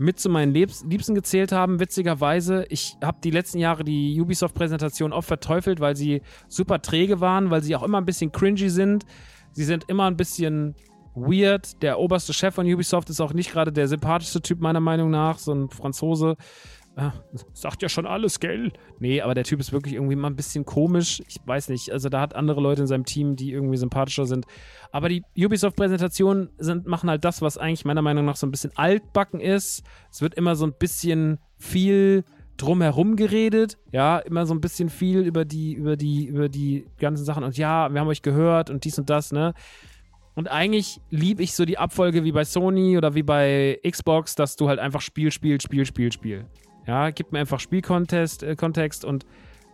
mit 0.00 0.18
zu 0.18 0.30
meinen 0.30 0.54
Liebsten 0.54 1.14
gezählt 1.14 1.52
haben, 1.52 1.78
witzigerweise. 1.78 2.64
Ich 2.70 2.96
habe 3.04 3.18
die 3.22 3.30
letzten 3.30 3.58
Jahre 3.58 3.84
die 3.84 4.18
Ubisoft-Präsentation 4.18 5.12
oft 5.12 5.28
verteufelt, 5.28 5.78
weil 5.78 5.94
sie 5.94 6.22
super 6.48 6.80
träge 6.80 7.20
waren, 7.20 7.50
weil 7.50 7.62
sie 7.62 7.76
auch 7.76 7.82
immer 7.82 7.98
ein 7.98 8.06
bisschen 8.06 8.32
cringy 8.32 8.70
sind. 8.70 9.04
Sie 9.52 9.64
sind 9.64 9.84
immer 9.88 10.06
ein 10.06 10.16
bisschen 10.16 10.74
weird. 11.14 11.82
Der 11.82 11.98
oberste 11.98 12.32
Chef 12.32 12.54
von 12.54 12.66
Ubisoft 12.66 13.10
ist 13.10 13.20
auch 13.20 13.34
nicht 13.34 13.52
gerade 13.52 13.72
der 13.72 13.88
sympathischste 13.88 14.40
Typ, 14.40 14.60
meiner 14.60 14.80
Meinung 14.80 15.10
nach. 15.10 15.36
So 15.36 15.52
ein 15.52 15.68
Franzose. 15.68 16.36
Äh, 17.00 17.38
sagt 17.54 17.82
ja 17.82 17.88
schon 17.88 18.06
alles, 18.06 18.40
gell? 18.40 18.72
Nee, 18.98 19.20
aber 19.20 19.34
der 19.34 19.44
Typ 19.44 19.60
ist 19.60 19.72
wirklich 19.72 19.94
irgendwie 19.94 20.16
mal 20.16 20.28
ein 20.28 20.36
bisschen 20.36 20.64
komisch. 20.64 21.22
Ich 21.28 21.38
weiß 21.44 21.68
nicht. 21.68 21.90
Also, 21.92 22.08
da 22.08 22.20
hat 22.20 22.34
andere 22.34 22.60
Leute 22.60 22.82
in 22.82 22.86
seinem 22.86 23.04
Team, 23.04 23.36
die 23.36 23.52
irgendwie 23.52 23.76
sympathischer 23.76 24.26
sind. 24.26 24.46
Aber 24.92 25.08
die 25.08 25.22
Ubisoft-Präsentationen 25.36 26.50
machen 26.84 27.08
halt 27.08 27.24
das, 27.24 27.42
was 27.42 27.58
eigentlich 27.58 27.84
meiner 27.84 28.02
Meinung 28.02 28.24
nach 28.24 28.36
so 28.36 28.46
ein 28.46 28.50
bisschen 28.50 28.72
altbacken 28.76 29.40
ist. 29.40 29.82
Es 30.10 30.20
wird 30.20 30.34
immer 30.34 30.56
so 30.56 30.66
ein 30.66 30.74
bisschen 30.78 31.38
viel 31.58 32.24
drumherum 32.56 33.16
geredet, 33.16 33.78
ja, 33.90 34.18
immer 34.18 34.44
so 34.44 34.52
ein 34.52 34.60
bisschen 34.60 34.90
viel 34.90 35.20
über 35.20 35.46
die, 35.46 35.72
über 35.72 35.96
die, 35.96 36.26
über 36.26 36.50
die 36.50 36.86
ganzen 36.98 37.24
Sachen 37.24 37.42
und 37.42 37.56
ja, 37.56 37.90
wir 37.90 38.00
haben 38.00 38.08
euch 38.08 38.20
gehört 38.20 38.68
und 38.68 38.84
dies 38.84 38.98
und 38.98 39.08
das, 39.08 39.32
ne? 39.32 39.54
Und 40.34 40.50
eigentlich 40.50 41.00
liebe 41.10 41.42
ich 41.42 41.54
so 41.54 41.64
die 41.64 41.78
Abfolge 41.78 42.24
wie 42.24 42.32
bei 42.32 42.44
Sony 42.44 42.96
oder 42.96 43.14
wie 43.14 43.22
bei 43.22 43.80
Xbox, 43.86 44.34
dass 44.34 44.56
du 44.56 44.68
halt 44.68 44.78
einfach 44.78 45.00
Spiel, 45.00 45.30
Spiel, 45.30 45.60
Spiel, 45.60 45.84
Spiel, 45.84 46.12
Spiel. 46.12 46.46
Ja, 46.86 47.10
gib 47.10 47.32
mir 47.32 47.38
einfach 47.40 47.60
Spielkontext 47.60 48.42
äh, 48.42 48.56
Kontext 48.56 49.04
und 49.04 49.26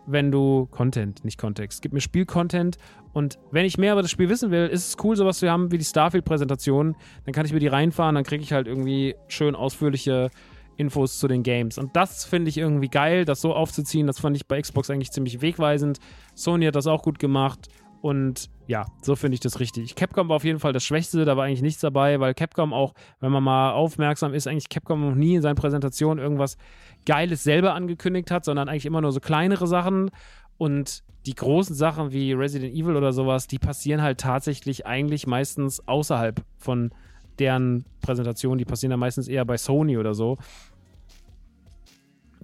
wenn 0.05 0.31
du 0.31 0.67
Content, 0.71 1.25
nicht 1.25 1.37
Kontext, 1.37 1.81
gib 1.81 1.91
mir 1.91 1.99
Spielcontent 1.99 2.77
und 3.17 3.39
wenn 3.51 3.65
ich 3.65 3.77
mehr 3.77 3.93
über 3.93 4.01
das 4.01 4.11
Spiel 4.11 4.29
wissen 4.29 4.51
will, 4.51 4.67
ist 4.67 4.87
es 4.87 5.03
cool, 5.03 5.15
sowas 5.15 5.39
zu 5.39 5.49
haben 5.49 5.71
wie 5.71 5.79
die 5.79 5.83
Starfield-Präsentation. 5.83 6.95
Dann 7.25 7.33
kann 7.33 7.47
ich 7.47 7.51
mir 7.51 7.59
die 7.59 7.67
reinfahren, 7.67 8.13
dann 8.13 8.23
kriege 8.23 8.43
ich 8.43 8.53
halt 8.53 8.67
irgendwie 8.67 9.15
schön 9.27 9.55
ausführliche 9.55 10.29
Infos 10.77 11.17
zu 11.17 11.27
den 11.27 11.41
Games. 11.41 11.79
Und 11.79 11.95
das 11.95 12.25
finde 12.25 12.49
ich 12.49 12.57
irgendwie 12.57 12.89
geil, 12.89 13.25
das 13.25 13.41
so 13.41 13.55
aufzuziehen. 13.55 14.05
Das 14.05 14.19
fand 14.19 14.35
ich 14.37 14.45
bei 14.45 14.61
Xbox 14.61 14.91
eigentlich 14.91 15.11
ziemlich 15.11 15.41
wegweisend. 15.41 15.97
Sony 16.35 16.65
hat 16.65 16.75
das 16.75 16.85
auch 16.85 17.01
gut 17.01 17.17
gemacht. 17.17 17.67
Und 18.01 18.49
ja, 18.67 18.85
so 19.01 19.15
finde 19.15 19.35
ich 19.35 19.39
das 19.39 19.59
richtig. 19.59 19.95
Capcom 19.95 20.29
war 20.29 20.35
auf 20.35 20.43
jeden 20.43 20.59
Fall 20.59 20.73
das 20.73 20.83
Schwächste, 20.83 21.25
da 21.25 21.35
war 21.35 21.45
eigentlich 21.45 21.61
nichts 21.61 21.81
dabei, 21.81 22.19
weil 22.19 22.33
Capcom 22.33 22.73
auch, 22.73 22.93
wenn 23.19 23.31
man 23.31 23.43
mal 23.43 23.71
aufmerksam 23.71 24.33
ist, 24.33 24.47
eigentlich 24.47 24.69
Capcom 24.69 25.01
noch 25.01 25.15
nie 25.15 25.35
in 25.35 25.41
seinen 25.41 25.55
Präsentationen 25.55 26.23
irgendwas 26.23 26.57
Geiles 27.05 27.43
selber 27.43 27.73
angekündigt 27.73 28.29
hat, 28.29 28.45
sondern 28.45 28.69
eigentlich 28.69 28.85
immer 28.85 29.01
nur 29.01 29.11
so 29.11 29.19
kleinere 29.19 29.67
Sachen. 29.67 30.11
Und 30.57 31.03
die 31.25 31.35
großen 31.35 31.75
Sachen 31.75 32.11
wie 32.11 32.33
Resident 32.33 32.73
Evil 32.73 32.95
oder 32.95 33.13
sowas, 33.13 33.47
die 33.47 33.59
passieren 33.59 34.01
halt 34.01 34.19
tatsächlich 34.19 34.85
eigentlich 34.85 35.27
meistens 35.27 35.85
außerhalb 35.87 36.41
von 36.57 36.91
deren 37.39 37.85
Präsentation. 38.01 38.57
Die 38.57 38.65
passieren 38.65 38.91
dann 38.91 38.99
meistens 38.99 39.27
eher 39.27 39.45
bei 39.45 39.57
Sony 39.57 39.97
oder 39.97 40.13
so. 40.13 40.37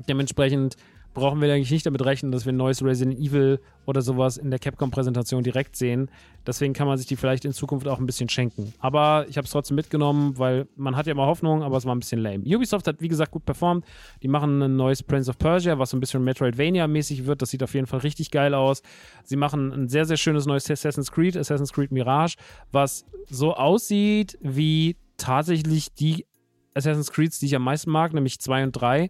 Dementsprechend 0.07 0.75
brauchen 1.13 1.41
wir 1.41 1.53
eigentlich 1.53 1.71
nicht 1.71 1.85
damit 1.85 2.03
rechnen, 2.03 2.31
dass 2.31 2.45
wir 2.45 2.53
ein 2.53 2.57
neues 2.57 2.83
Resident 2.83 3.19
Evil 3.19 3.59
oder 3.85 4.01
sowas 4.01 4.37
in 4.37 4.49
der 4.49 4.59
Capcom-Präsentation 4.59 5.43
direkt 5.43 5.75
sehen. 5.75 6.09
Deswegen 6.45 6.73
kann 6.73 6.87
man 6.87 6.97
sich 6.97 7.07
die 7.07 7.15
vielleicht 7.15 7.45
in 7.45 7.53
Zukunft 7.53 7.87
auch 7.87 7.99
ein 7.99 8.05
bisschen 8.05 8.29
schenken. 8.29 8.73
Aber 8.79 9.25
ich 9.29 9.37
habe 9.37 9.45
es 9.45 9.51
trotzdem 9.51 9.75
mitgenommen, 9.75 10.37
weil 10.37 10.67
man 10.75 10.95
hat 10.95 11.05
ja 11.05 11.11
immer 11.11 11.25
Hoffnung, 11.25 11.63
aber 11.63 11.77
es 11.77 11.85
war 11.85 11.95
ein 11.95 11.99
bisschen 11.99 12.19
lame. 12.19 12.43
Ubisoft 12.45 12.87
hat, 12.87 13.01
wie 13.01 13.07
gesagt, 13.07 13.31
gut 13.31 13.45
performt. 13.45 13.85
Die 14.21 14.27
machen 14.27 14.61
ein 14.61 14.75
neues 14.75 15.03
Prince 15.03 15.29
of 15.29 15.37
Persia, 15.37 15.77
was 15.77 15.91
so 15.91 15.97
ein 15.97 15.99
bisschen 15.99 16.23
Metroidvania-mäßig 16.23 17.25
wird. 17.25 17.41
Das 17.41 17.51
sieht 17.51 17.63
auf 17.63 17.73
jeden 17.73 17.87
Fall 17.87 17.99
richtig 17.99 18.31
geil 18.31 18.53
aus. 18.53 18.81
Sie 19.23 19.35
machen 19.35 19.71
ein 19.71 19.89
sehr, 19.89 20.05
sehr 20.05 20.17
schönes 20.17 20.45
neues 20.45 20.69
Assassin's 20.69 21.11
Creed, 21.11 21.37
Assassin's 21.37 21.73
Creed 21.73 21.91
Mirage, 21.91 22.35
was 22.71 23.05
so 23.29 23.53
aussieht 23.53 24.37
wie 24.41 24.97
tatsächlich 25.17 25.93
die 25.93 26.25
Assassin's 26.73 27.11
Creeds, 27.11 27.39
die 27.39 27.45
ich 27.45 27.55
am 27.55 27.63
meisten 27.63 27.91
mag, 27.91 28.13
nämlich 28.13 28.39
2 28.39 28.63
und 28.63 28.71
3. 28.71 29.09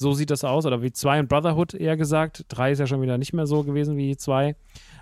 So 0.00 0.14
sieht 0.14 0.30
das 0.30 0.44
aus, 0.44 0.64
oder 0.64 0.80
wie 0.80 0.92
2 0.92 1.20
und 1.20 1.28
Brotherhood 1.28 1.74
eher 1.74 1.94
gesagt. 1.98 2.46
3 2.48 2.72
ist 2.72 2.78
ja 2.78 2.86
schon 2.86 3.02
wieder 3.02 3.18
nicht 3.18 3.34
mehr 3.34 3.46
so 3.46 3.64
gewesen 3.64 3.98
wie 3.98 4.16
2. 4.16 4.56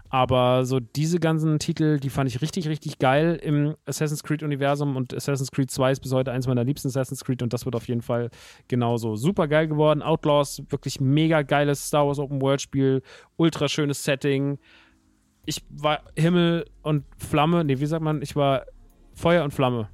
Aber 0.09 0.65
so 0.65 0.81
diese 0.81 1.21
ganzen 1.21 1.61
Titel, 1.61 2.01
die 2.01 2.11
fand 2.11 2.29
ich 2.29 2.41
richtig, 2.41 2.67
richtig 2.69 2.99
geil 2.99 3.39
im 3.41 3.77
Assassin's 3.87 4.25
Creed-Universum 4.25 4.97
und 4.97 5.15
Assassin's 5.15 5.53
Creed 5.53 5.71
2 5.71 5.93
ist 5.93 6.01
bis 6.01 6.13
heute 6.13 6.33
eins 6.33 6.49
meiner 6.49 6.65
liebsten 6.65 6.89
Assassin's 6.89 7.25
Creed 7.25 7.45
und 7.45 7.53
das 7.53 7.65
wird 7.65 7.77
auf 7.77 7.87
jeden 7.87 8.03
Fall 8.03 8.31
genauso 8.67 9.15
super 9.15 9.47
geil 9.47 9.69
geworden. 9.69 10.03
Outlaws, 10.03 10.65
wirklich 10.69 11.01
mega 11.01 11.43
geiles 11.43 11.87
Star 11.87 12.05
Wars 12.05 12.19
Open-World-Spiel, 12.19 13.03
ultra 13.37 13.69
schönes 13.69 14.03
Setting. 14.03 14.59
Ich 15.47 15.63
war 15.71 16.01
Himmel 16.17 16.65
und 16.83 17.05
Flamme, 17.19 17.63
nee, 17.63 17.79
wie 17.79 17.87
sagt 17.87 18.03
man? 18.03 18.21
Ich 18.21 18.35
war 18.35 18.65
Feuer 19.15 19.45
und 19.45 19.55
Flamme. 19.55 19.91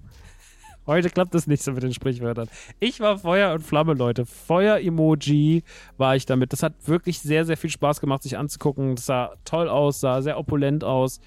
Heute 0.87 1.09
klappt 1.09 1.35
das 1.35 1.47
nicht 1.47 1.63
so 1.63 1.73
mit 1.73 1.83
den 1.83 1.95
Sprichwörtern. 1.95 2.49
Ich 2.79 3.01
war 3.01 3.19
Feuer 3.19 3.55
und 3.55 3.63
Flamme, 3.63 3.95
Leute. 3.95 4.27
Feuer-Emoji 4.27 5.63
war 5.97 6.15
ich 6.15 6.27
damit. 6.27 6.53
Das 6.53 6.63
hat 6.63 6.75
wirklich 6.87 7.21
sehr, 7.21 7.47
sehr 7.47 7.57
viel 7.57 7.71
Spaß 7.71 8.01
gemacht, 8.01 8.23
sich 8.23 8.37
anzugucken. 8.37 8.97
Das 8.97 9.07
sah 9.07 9.35
toll 9.45 9.69
aus, 9.69 10.01
sah 10.01 10.21
sehr 10.21 10.39
opulent 10.39 10.85
aus. 10.85 11.21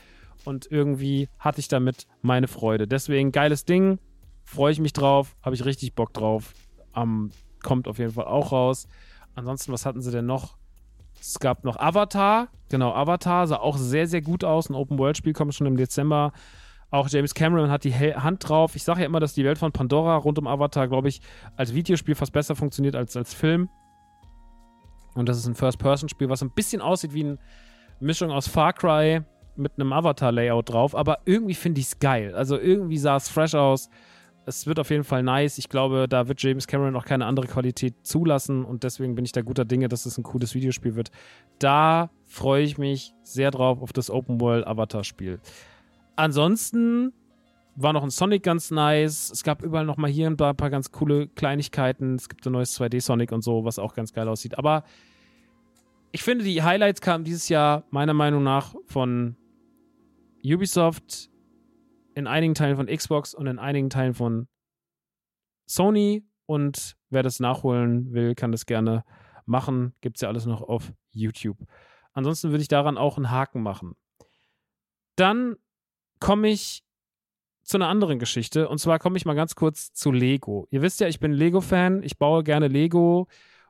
Und 0.46 0.72
irgendwie 0.72 1.28
hatte 1.40 1.60
ich 1.60 1.68
damit 1.68 2.06
meine 2.22 2.48
Freude. 2.48 2.88
Deswegen 2.88 3.32
geiles 3.32 3.66
Ding. 3.66 4.00
Freue 4.46 4.72
ich 4.72 4.80
mich 4.80 4.94
drauf. 4.94 5.36
Habe 5.42 5.56
ich 5.56 5.66
richtig 5.66 5.96
Bock 5.96 6.14
drauf. 6.14 6.54
Ähm, 6.96 7.32
kommt 7.64 7.88
auf 7.88 7.98
jeden 7.98 8.14
Fall 8.14 8.26
auch 8.26 8.52
raus. 8.52 8.88
Ansonsten, 9.34 9.72
was 9.72 9.86
hatten 9.86 10.02
sie 10.02 10.12
denn 10.12 10.26
noch? 10.26 10.56
Es 11.20 11.40
gab 11.40 11.64
noch 11.64 11.78
Avatar. 11.78 12.50
Genau, 12.70 12.94
Avatar 12.94 13.48
sah 13.48 13.58
auch 13.58 13.78
sehr, 13.78 14.08
sehr 14.08 14.22
gut 14.22 14.44
aus. 14.44 14.70
Ein 14.70 14.76
Open-World-Spiel 14.76 15.34
kommt 15.34 15.56
schon 15.56 15.68
im 15.68 15.78
Dezember. 15.78 16.32
Auch 16.90 17.10
James 17.10 17.34
Cameron 17.34 17.70
hat 17.70 17.84
die 17.84 17.94
Hand 17.94 18.48
drauf. 18.48 18.76
Ich 18.76 18.84
sage 18.84 19.02
ja 19.02 19.06
immer, 19.06 19.20
dass 19.20 19.34
die 19.34 19.44
Welt 19.44 19.58
von 19.58 19.72
Pandora 19.72 20.16
rund 20.16 20.40
um 20.40 20.48
Avatar, 20.48 20.88
glaube 20.88 21.10
ich, 21.10 21.22
als 21.56 21.74
Videospiel 21.74 22.16
fast 22.16 22.32
besser 22.32 22.56
funktioniert 22.56 22.96
als 22.96 23.18
als 23.18 23.34
Film. 23.34 23.70
Und 25.16 25.28
das 25.28 25.38
ist 25.38 25.48
ein 25.48 25.56
First-Person-Spiel, 25.56 26.30
was 26.30 26.42
ein 26.44 26.52
bisschen 26.52 26.82
aussieht 26.82 27.14
wie 27.14 27.24
eine 27.24 27.38
Mischung 28.00 28.32
aus 28.32 28.48
Far 28.48 28.72
Cry 28.74 29.22
mit 29.56 29.74
einem 29.76 29.92
Avatar-Layout 29.92 30.70
drauf. 30.70 30.96
Aber 30.96 31.20
irgendwie 31.26 31.56
finde 31.56 31.82
ich 31.82 31.88
es 31.88 32.00
geil. 32.00 32.36
Also 32.36 32.58
irgendwie 32.58 32.98
sah 32.98 33.18
es 33.18 33.28
fresh 33.28 33.56
aus. 33.56 33.90
es 34.46 34.66
wird 34.66 34.80
auf 34.80 34.90
jeden 34.90 35.04
Fall 35.04 35.24
nice. 35.24 35.58
Ich 35.58 35.68
glaube, 35.68 36.08
da 36.08 36.30
wird 36.30 36.42
James 36.42 36.68
Cameron 36.68 36.96
auch 36.96 37.04
keine 37.04 37.26
andere 37.26 37.48
Qualität 37.48 38.06
zulassen 38.06 38.64
und 38.64 38.84
deswegen 38.84 39.14
bin 39.14 39.26
ich 39.26 39.34
da 39.34 39.42
guter 39.42 39.66
Dinge, 39.66 39.90
dass 39.90 40.06
es 40.06 40.18
ein 40.18 40.24
cooles 40.24 40.56
Videospiel 40.56 40.96
wird. 40.96 41.12
Da 41.60 42.12
freue 42.24 42.64
ich 42.64 42.78
mich 42.78 43.14
sehr 43.24 43.52
drauf 43.52 43.82
auf 43.82 43.92
das 43.92 44.10
Open 44.10 44.40
World 44.40 44.66
Avatar 44.66 45.04
Spiel. 45.04 45.42
Ansonsten 46.18 47.14
war 47.76 47.94
noch 47.94 48.04
ein 48.04 48.10
Sonic 48.10 48.42
ganz 48.42 48.72
nice. 48.72 49.30
Es 49.32 49.44
gab 49.44 49.62
überall 49.62 49.86
noch 49.86 49.98
mal 49.98 50.10
hier 50.10 50.28
ein 50.28 50.36
paar, 50.36 50.56
paar 50.56 50.72
ganz 50.72 50.92
coole 50.92 51.28
Kleinigkeiten. 51.28 52.16
Es 52.16 52.28
gibt 52.28 52.46
ein 52.46 52.54
neues 52.54 52.78
2D 52.78 53.00
Sonic 53.02 53.32
und 53.32 53.44
so, 53.44 53.64
was 53.64 53.78
auch 53.78 53.94
ganz 53.94 54.14
geil 54.14 54.28
aussieht. 54.28 54.58
Aber 54.58 54.84
ich 56.12 56.24
finde, 56.24 56.44
die 56.44 56.64
Highlights 56.64 57.02
kamen 57.02 57.24
dieses 57.24 57.50
Jahr 57.50 57.84
meiner 57.92 58.16
Meinung 58.16 58.44
nach 58.44 58.74
von 58.88 59.38
Ubisoft, 60.44 61.30
in 62.16 62.26
einigen 62.26 62.56
Teilen 62.56 62.78
von 62.78 62.88
Xbox 62.88 63.36
und 63.36 63.46
in 63.46 63.60
einigen 63.60 63.92
Teilen 63.92 64.16
von 64.16 64.48
Sony. 65.68 66.26
Und 66.48 66.98
wer 67.12 67.22
das 67.22 67.40
nachholen 67.40 68.12
will, 68.12 68.34
kann 68.34 68.52
das 68.52 68.66
gerne 68.66 69.04
machen. 69.46 69.94
Gibt 70.02 70.18
es 70.18 70.22
ja 70.22 70.30
alles 70.30 70.48
noch 70.48 70.64
auf 70.64 70.94
YouTube. 71.12 71.60
Ansonsten 72.14 72.50
würde 72.50 72.64
ich 72.64 72.70
daran 72.70 72.98
auch 72.98 73.18
einen 73.18 73.30
Haken 73.30 73.62
machen. 73.62 73.94
Dann 75.16 75.58
komme 76.20 76.50
ich 76.50 76.84
zu 77.64 77.78
einer 77.78 77.88
anderen 77.88 78.20
Geschichte. 78.20 78.70
Und 78.70 78.80
zwar 78.80 79.00
komme 79.00 79.18
ich 79.18 79.26
mal 79.26 79.36
ganz 79.36 79.56
kurz 79.56 79.94
zu 79.94 80.12
Lego. 80.12 80.68
Ihr 80.72 80.82
wisst 80.82 81.00
ja, 81.00 81.08
ich 81.08 81.20
bin 81.20 81.32
Lego-Fan. 81.32 82.04
Ich 82.04 82.18
baue 82.18 82.44
gerne 82.44 82.68
Lego. 82.68 83.28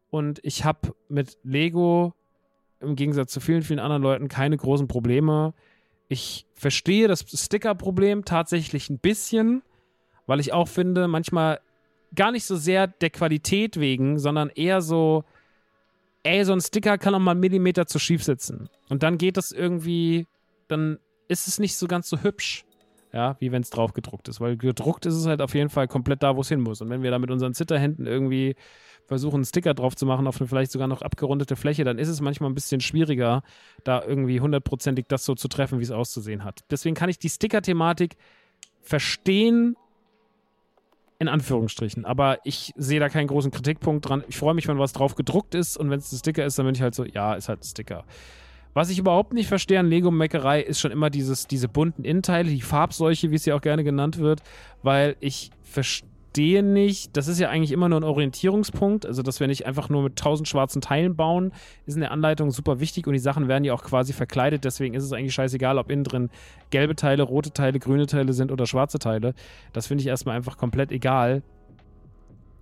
Und 0.09 0.39
ich 0.43 0.65
habe 0.65 0.93
mit 1.09 1.37
Lego 1.43 2.13
im 2.79 2.95
Gegensatz 2.95 3.33
zu 3.33 3.39
vielen, 3.39 3.63
vielen 3.63 3.79
anderen 3.79 4.03
Leuten 4.03 4.27
keine 4.27 4.55
großen 4.55 4.87
Probleme 4.87 5.53
ich 6.09 6.45
verstehe 6.53 7.07
das 7.07 7.25
Sticker-Problem 7.33 8.25
tatsächlich 8.25 8.89
ein 8.89 8.99
bisschen, 8.99 9.61
weil 10.25 10.39
ich 10.39 10.53
auch 10.53 10.67
finde, 10.67 11.07
manchmal 11.07 11.59
gar 12.15 12.31
nicht 12.31 12.45
so 12.45 12.55
sehr 12.55 12.87
der 12.87 13.09
Qualität 13.09 13.79
wegen, 13.79 14.17
sondern 14.17 14.49
eher 14.49 14.81
so, 14.81 15.25
ey, 16.23 16.43
so 16.45 16.53
ein 16.53 16.61
Sticker 16.61 16.97
kann 16.97 17.13
auch 17.15 17.19
mal 17.19 17.31
einen 17.31 17.41
Millimeter 17.41 17.85
zu 17.85 17.99
schief 17.99 18.23
sitzen. 18.23 18.69
Und 18.89 19.03
dann 19.03 19.17
geht 19.17 19.37
das 19.37 19.51
irgendwie, 19.51 20.27
dann 20.67 20.99
ist 21.27 21.47
es 21.47 21.59
nicht 21.59 21.75
so 21.75 21.87
ganz 21.87 22.09
so 22.09 22.21
hübsch. 22.21 22.63
Ja, 23.13 23.37
wie 23.39 23.51
wenn 23.53 23.61
es 23.61 23.69
drauf 23.69 23.93
gedruckt 23.93 24.27
ist. 24.27 24.41
Weil 24.41 24.57
gedruckt 24.57 25.05
ist 25.05 25.15
es 25.15 25.25
halt 25.25 25.41
auf 25.41 25.55
jeden 25.55 25.69
Fall 25.69 25.87
komplett 25.87 26.23
da, 26.23 26.35
wo 26.35 26.41
es 26.41 26.49
hin 26.49 26.59
muss. 26.59 26.81
Und 26.81 26.89
wenn 26.89 27.03
wir 27.03 27.11
da 27.11 27.19
mit 27.19 27.31
unseren 27.31 27.53
Zitterhänden 27.53 28.05
irgendwie 28.05 28.55
versuchen, 29.07 29.35
einen 29.35 29.45
Sticker 29.45 29.73
drauf 29.73 29.95
zu 29.95 30.05
machen 30.05 30.27
auf 30.27 30.39
eine 30.39 30.47
vielleicht 30.47 30.71
sogar 30.71 30.87
noch 30.87 31.01
abgerundete 31.01 31.55
Fläche, 31.55 31.85
dann 31.85 31.97
ist 31.97 32.09
es 32.09 32.19
manchmal 32.19 32.51
ein 32.51 32.55
bisschen 32.55 32.81
schwieriger, 32.81 33.43
da 33.85 34.03
irgendwie 34.03 34.41
hundertprozentig 34.41 35.05
das 35.07 35.23
so 35.23 35.35
zu 35.35 35.47
treffen, 35.47 35.79
wie 35.79 35.83
es 35.83 35.91
auszusehen 35.91 36.43
hat. 36.43 36.65
Deswegen 36.69 36.95
kann 36.95 37.09
ich 37.09 37.17
die 37.17 37.29
Sticker-Thematik 37.29 38.17
verstehen, 38.81 39.77
in 41.19 41.27
Anführungsstrichen. 41.27 42.05
Aber 42.05 42.39
ich 42.43 42.73
sehe 42.75 42.99
da 42.99 43.09
keinen 43.09 43.27
großen 43.27 43.51
Kritikpunkt 43.51 44.07
dran. 44.07 44.23
Ich 44.27 44.37
freue 44.37 44.53
mich, 44.53 44.67
wenn 44.67 44.77
was 44.77 44.93
drauf 44.93 45.15
gedruckt 45.15 45.55
ist 45.55 45.77
und 45.77 45.89
wenn 45.89 45.99
es 45.99 46.11
ein 46.11 46.17
Sticker 46.17 46.45
ist, 46.45 46.59
dann 46.59 46.65
bin 46.65 46.75
ich 46.75 46.81
halt 46.81 46.93
so, 46.93 47.05
ja, 47.05 47.33
ist 47.33 47.49
halt 47.49 47.61
ein 47.61 47.67
Sticker. 47.67 48.03
Was 48.77 48.91
ich 48.91 48.99
überhaupt 48.99 49.33
nicht 49.33 49.47
verstehe 49.47 49.79
an 49.79 49.89
Lego-Meckerei 49.89 50.61
ist 50.61 50.79
schon 50.79 50.91
immer 50.91 51.09
dieses, 51.09 51.47
diese 51.47 51.67
bunten 51.67 52.03
Innenteile, 52.03 52.51
die 52.51 52.61
Farbseuche, 52.61 53.31
wie 53.31 53.35
es 53.35 53.43
ja 53.43 53.55
auch 53.55 53.61
gerne 53.61 53.83
genannt 53.83 54.19
wird, 54.19 54.43
weil 54.83 55.15
ich 55.19 55.49
verstehe 55.63 56.61
nicht, 56.61 57.17
das 57.17 57.27
ist 57.27 57.39
ja 57.39 57.49
eigentlich 57.49 57.71
immer 57.71 57.89
nur 57.89 57.99
ein 57.99 58.03
Orientierungspunkt, 58.03 59.07
also 59.07 59.23
dass 59.23 59.39
wir 59.39 59.47
nicht 59.47 59.65
einfach 59.65 59.89
nur 59.89 60.03
mit 60.03 60.15
tausend 60.15 60.47
schwarzen 60.47 60.79
Teilen 60.79 61.15
bauen, 61.15 61.53
ist 61.87 61.95
in 61.95 62.01
der 62.01 62.11
Anleitung 62.11 62.51
super 62.51 62.79
wichtig 62.79 63.07
und 63.07 63.13
die 63.13 63.19
Sachen 63.19 63.47
werden 63.47 63.63
ja 63.63 63.73
auch 63.73 63.83
quasi 63.83 64.13
verkleidet, 64.13 64.63
deswegen 64.63 64.93
ist 64.93 65.03
es 65.03 65.11
eigentlich 65.11 65.33
scheißegal, 65.33 65.79
ob 65.79 65.89
innen 65.89 66.03
drin 66.03 66.29
gelbe 66.69 66.95
Teile, 66.95 67.23
rote 67.23 67.49
Teile, 67.49 67.79
grüne 67.79 68.05
Teile 68.05 68.33
sind 68.33 68.51
oder 68.51 68.67
schwarze 68.67 68.99
Teile. 68.99 69.33
Das 69.73 69.87
finde 69.87 70.03
ich 70.03 70.07
erstmal 70.07 70.35
einfach 70.35 70.55
komplett 70.55 70.91
egal. 70.91 71.41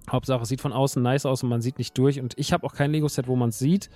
Hauptsache, 0.10 0.44
es 0.44 0.50
sieht 0.50 0.62
von 0.62 0.72
außen 0.72 1.02
nice 1.02 1.26
aus 1.26 1.44
und 1.44 1.50
man 1.50 1.62
sieht 1.62 1.78
nicht 1.78 1.98
durch. 1.98 2.20
Und 2.20 2.34
ich 2.38 2.54
habe 2.54 2.66
auch 2.66 2.74
kein 2.74 2.92
Lego-Set, 2.92 3.28
wo 3.28 3.36
man 3.36 3.50
es 3.50 3.60
sieht. 3.60 3.90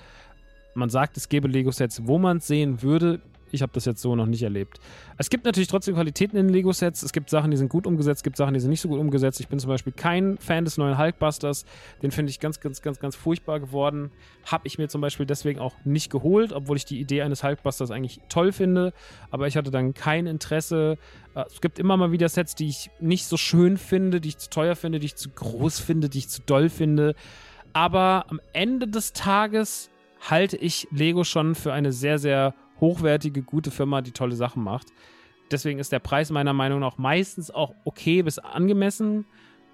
Man 0.73 0.89
sagt, 0.89 1.17
es 1.17 1.29
gäbe 1.29 1.47
Lego-Sets, 1.47 2.05
wo 2.05 2.17
man 2.17 2.37
es 2.37 2.47
sehen 2.47 2.81
würde. 2.81 3.21
Ich 3.51 3.61
habe 3.61 3.71
das 3.73 3.85
jetzt 3.85 4.01
so 4.01 4.15
noch 4.15 4.25
nicht 4.25 4.43
erlebt. 4.43 4.79
Es 5.17 5.29
gibt 5.29 5.45
natürlich 5.45 5.67
trotzdem 5.67 5.95
Qualitäten 5.95 6.37
in 6.37 6.49
Lego-Sets. 6.49 7.03
Es 7.03 7.11
gibt 7.11 7.29
Sachen, 7.29 7.51
die 7.51 7.57
sind 7.57 7.69
gut 7.69 7.87
umgesetzt, 7.87 8.19
es 8.19 8.23
gibt 8.23 8.37
Sachen, 8.37 8.53
die 8.53 8.59
sind 8.59 8.69
nicht 8.69 8.81
so 8.81 8.89
gut 8.89 8.99
umgesetzt. 8.99 9.39
Ich 9.39 9.47
bin 9.47 9.59
zum 9.59 9.69
Beispiel 9.69 9.93
kein 9.93 10.37
Fan 10.37 10.65
des 10.65 10.77
neuen 10.77 10.97
Hulkbusters. 10.97 11.65
Den 12.01 12.11
finde 12.11 12.29
ich 12.29 12.39
ganz, 12.39 12.59
ganz, 12.59 12.81
ganz, 12.81 12.99
ganz 12.99 13.15
furchtbar 13.15 13.59
geworden. 13.59 14.11
Habe 14.45 14.67
ich 14.67 14.77
mir 14.77 14.87
zum 14.87 15.01
Beispiel 15.01 15.25
deswegen 15.25 15.59
auch 15.59 15.73
nicht 15.83 16.11
geholt, 16.11 16.53
obwohl 16.53 16.77
ich 16.77 16.85
die 16.85 16.99
Idee 16.99 17.21
eines 17.23 17.43
Hulkbusters 17.43 17.91
eigentlich 17.91 18.21
toll 18.29 18.51
finde. 18.51 18.93
Aber 19.31 19.47
ich 19.47 19.57
hatte 19.57 19.71
dann 19.71 19.93
kein 19.93 20.27
Interesse. 20.27 20.97
Äh, 21.35 21.45
es 21.47 21.61
gibt 21.61 21.79
immer 21.79 21.97
mal 21.97 22.11
wieder 22.11 22.29
Sets, 22.29 22.55
die 22.55 22.67
ich 22.67 22.91
nicht 22.99 23.25
so 23.25 23.37
schön 23.37 23.77
finde, 23.77 24.21
die 24.21 24.29
ich 24.29 24.37
zu 24.37 24.49
teuer 24.49 24.75
finde, 24.75 24.99
die 24.99 25.07
ich 25.07 25.15
zu 25.15 25.29
groß 25.29 25.79
finde, 25.79 26.09
die 26.09 26.19
ich 26.19 26.29
zu 26.29 26.41
doll 26.45 26.69
finde. 26.69 27.15
Aber 27.73 28.25
am 28.29 28.39
Ende 28.53 28.87
des 28.87 29.13
Tages 29.13 29.89
halte 30.21 30.57
ich 30.57 30.87
Lego 30.91 31.23
schon 31.23 31.55
für 31.55 31.73
eine 31.73 31.91
sehr, 31.91 32.19
sehr 32.19 32.53
hochwertige, 32.79 33.41
gute 33.41 33.71
Firma, 33.71 34.01
die 34.01 34.11
tolle 34.11 34.35
Sachen 34.35 34.63
macht. 34.63 34.87
Deswegen 35.51 35.79
ist 35.79 35.91
der 35.91 35.99
Preis 35.99 36.29
meiner 36.29 36.53
Meinung 36.53 36.79
nach 36.79 36.97
meistens 36.97 37.51
auch 37.51 37.73
okay 37.83 38.21
bis 38.21 38.39
angemessen. 38.39 39.25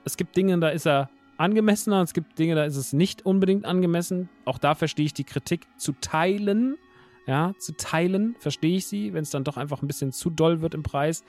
Es 0.06 0.18
gibt 0.18 0.36
Dinge, 0.36 0.58
da 0.60 0.70
ist 0.70 0.88
er 0.88 1.10
angemessener, 1.38 2.02
es 2.02 2.14
gibt 2.14 2.40
Dinge, 2.40 2.56
da 2.56 2.64
ist 2.64 2.78
es 2.78 2.94
nicht 2.94 3.26
unbedingt 3.26 3.66
angemessen. 3.66 4.30
Auch 4.46 4.58
da 4.58 4.76
verstehe 4.76 5.06
ich 5.06 5.14
die 5.14 5.24
Kritik 5.24 5.68
zu 5.78 5.94
teilen. 5.94 6.78
Ja, 7.28 7.54
zu 7.58 7.76
teilen 7.76 8.36
verstehe 8.40 8.78
ich 8.78 8.86
sie, 8.86 9.14
wenn 9.14 9.24
es 9.24 9.32
dann 9.32 9.44
doch 9.44 9.58
einfach 9.58 9.82
ein 9.82 9.88
bisschen 9.88 10.12
zu 10.12 10.30
doll 10.30 10.62
wird 10.62 10.76
im 10.76 10.84
Preis. 10.84 11.24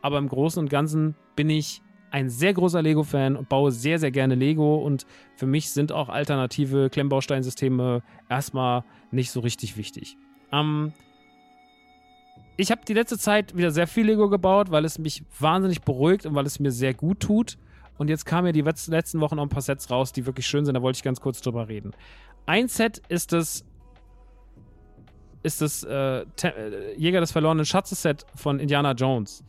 Aber 0.00 0.18
im 0.18 0.28
Großen 0.28 0.62
und 0.62 0.70
Ganzen 0.70 1.16
bin 1.34 1.50
ich 1.50 1.82
ein 2.10 2.28
sehr 2.28 2.54
großer 2.54 2.82
Lego-Fan 2.82 3.36
und 3.36 3.48
baue 3.48 3.72
sehr, 3.72 3.98
sehr 3.98 4.10
gerne 4.10 4.34
Lego. 4.34 4.76
Und 4.76 5.06
für 5.36 5.46
mich 5.46 5.70
sind 5.70 5.92
auch 5.92 6.08
alternative 6.08 6.90
Klemmbausteinsysteme 6.90 8.02
erstmal 8.28 8.84
nicht 9.10 9.30
so 9.30 9.40
richtig 9.40 9.76
wichtig. 9.76 10.16
Ähm, 10.52 10.92
ich 12.56 12.70
habe 12.70 12.82
die 12.86 12.94
letzte 12.94 13.18
Zeit 13.18 13.56
wieder 13.56 13.70
sehr 13.70 13.86
viel 13.86 14.06
Lego 14.06 14.28
gebaut, 14.28 14.70
weil 14.70 14.84
es 14.84 14.98
mich 14.98 15.22
wahnsinnig 15.38 15.82
beruhigt 15.82 16.26
und 16.26 16.34
weil 16.34 16.46
es 16.46 16.60
mir 16.60 16.72
sehr 16.72 16.94
gut 16.94 17.20
tut. 17.20 17.56
Und 17.96 18.08
jetzt 18.08 18.24
kamen 18.24 18.46
ja 18.46 18.52
die 18.52 18.62
letzten 18.62 19.20
Wochen 19.20 19.36
noch 19.36 19.42
ein 19.42 19.48
paar 19.48 19.62
Sets 19.62 19.90
raus, 19.90 20.12
die 20.12 20.26
wirklich 20.26 20.46
schön 20.46 20.64
sind. 20.64 20.74
Da 20.74 20.82
wollte 20.82 20.96
ich 20.96 21.02
ganz 21.02 21.20
kurz 21.20 21.40
drüber 21.40 21.68
reden. 21.68 21.92
Ein 22.46 22.68
Set 22.68 23.02
ist 23.08 23.32
das 23.32 23.64
ist 25.42 25.62
das 25.62 25.84
äh, 25.84 26.20
äh, 26.42 26.94
Jäger 26.96 27.20
des 27.20 27.32
verlorenen 27.32 27.64
Schatzes 27.64 28.02
Set 28.02 28.26
von 28.34 28.58
Indiana 28.58 28.92
Jones. 28.92 29.42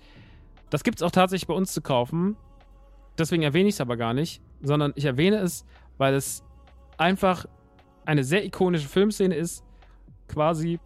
Das 0.69 0.83
gibt 0.83 0.99
es 0.99 1.03
auch 1.03 1.11
tatsächlich 1.11 1.47
bei 1.47 1.53
uns 1.53 1.73
zu 1.73 1.81
kaufen. 1.81 2.37
Deswegen 3.21 3.43
erwähne 3.43 3.69
ich 3.69 3.75
es 3.75 3.81
aber 3.81 3.97
gar 3.97 4.15
nicht, 4.15 4.41
sondern 4.63 4.93
ich 4.95 5.05
erwähne 5.05 5.37
es, 5.37 5.63
weil 5.99 6.15
es 6.15 6.43
einfach 6.97 7.45
eine 8.03 8.23
sehr 8.23 8.43
ikonische 8.43 8.87
Filmszene 8.87 9.35
ist. 9.35 9.63
Quasi 10.27 10.79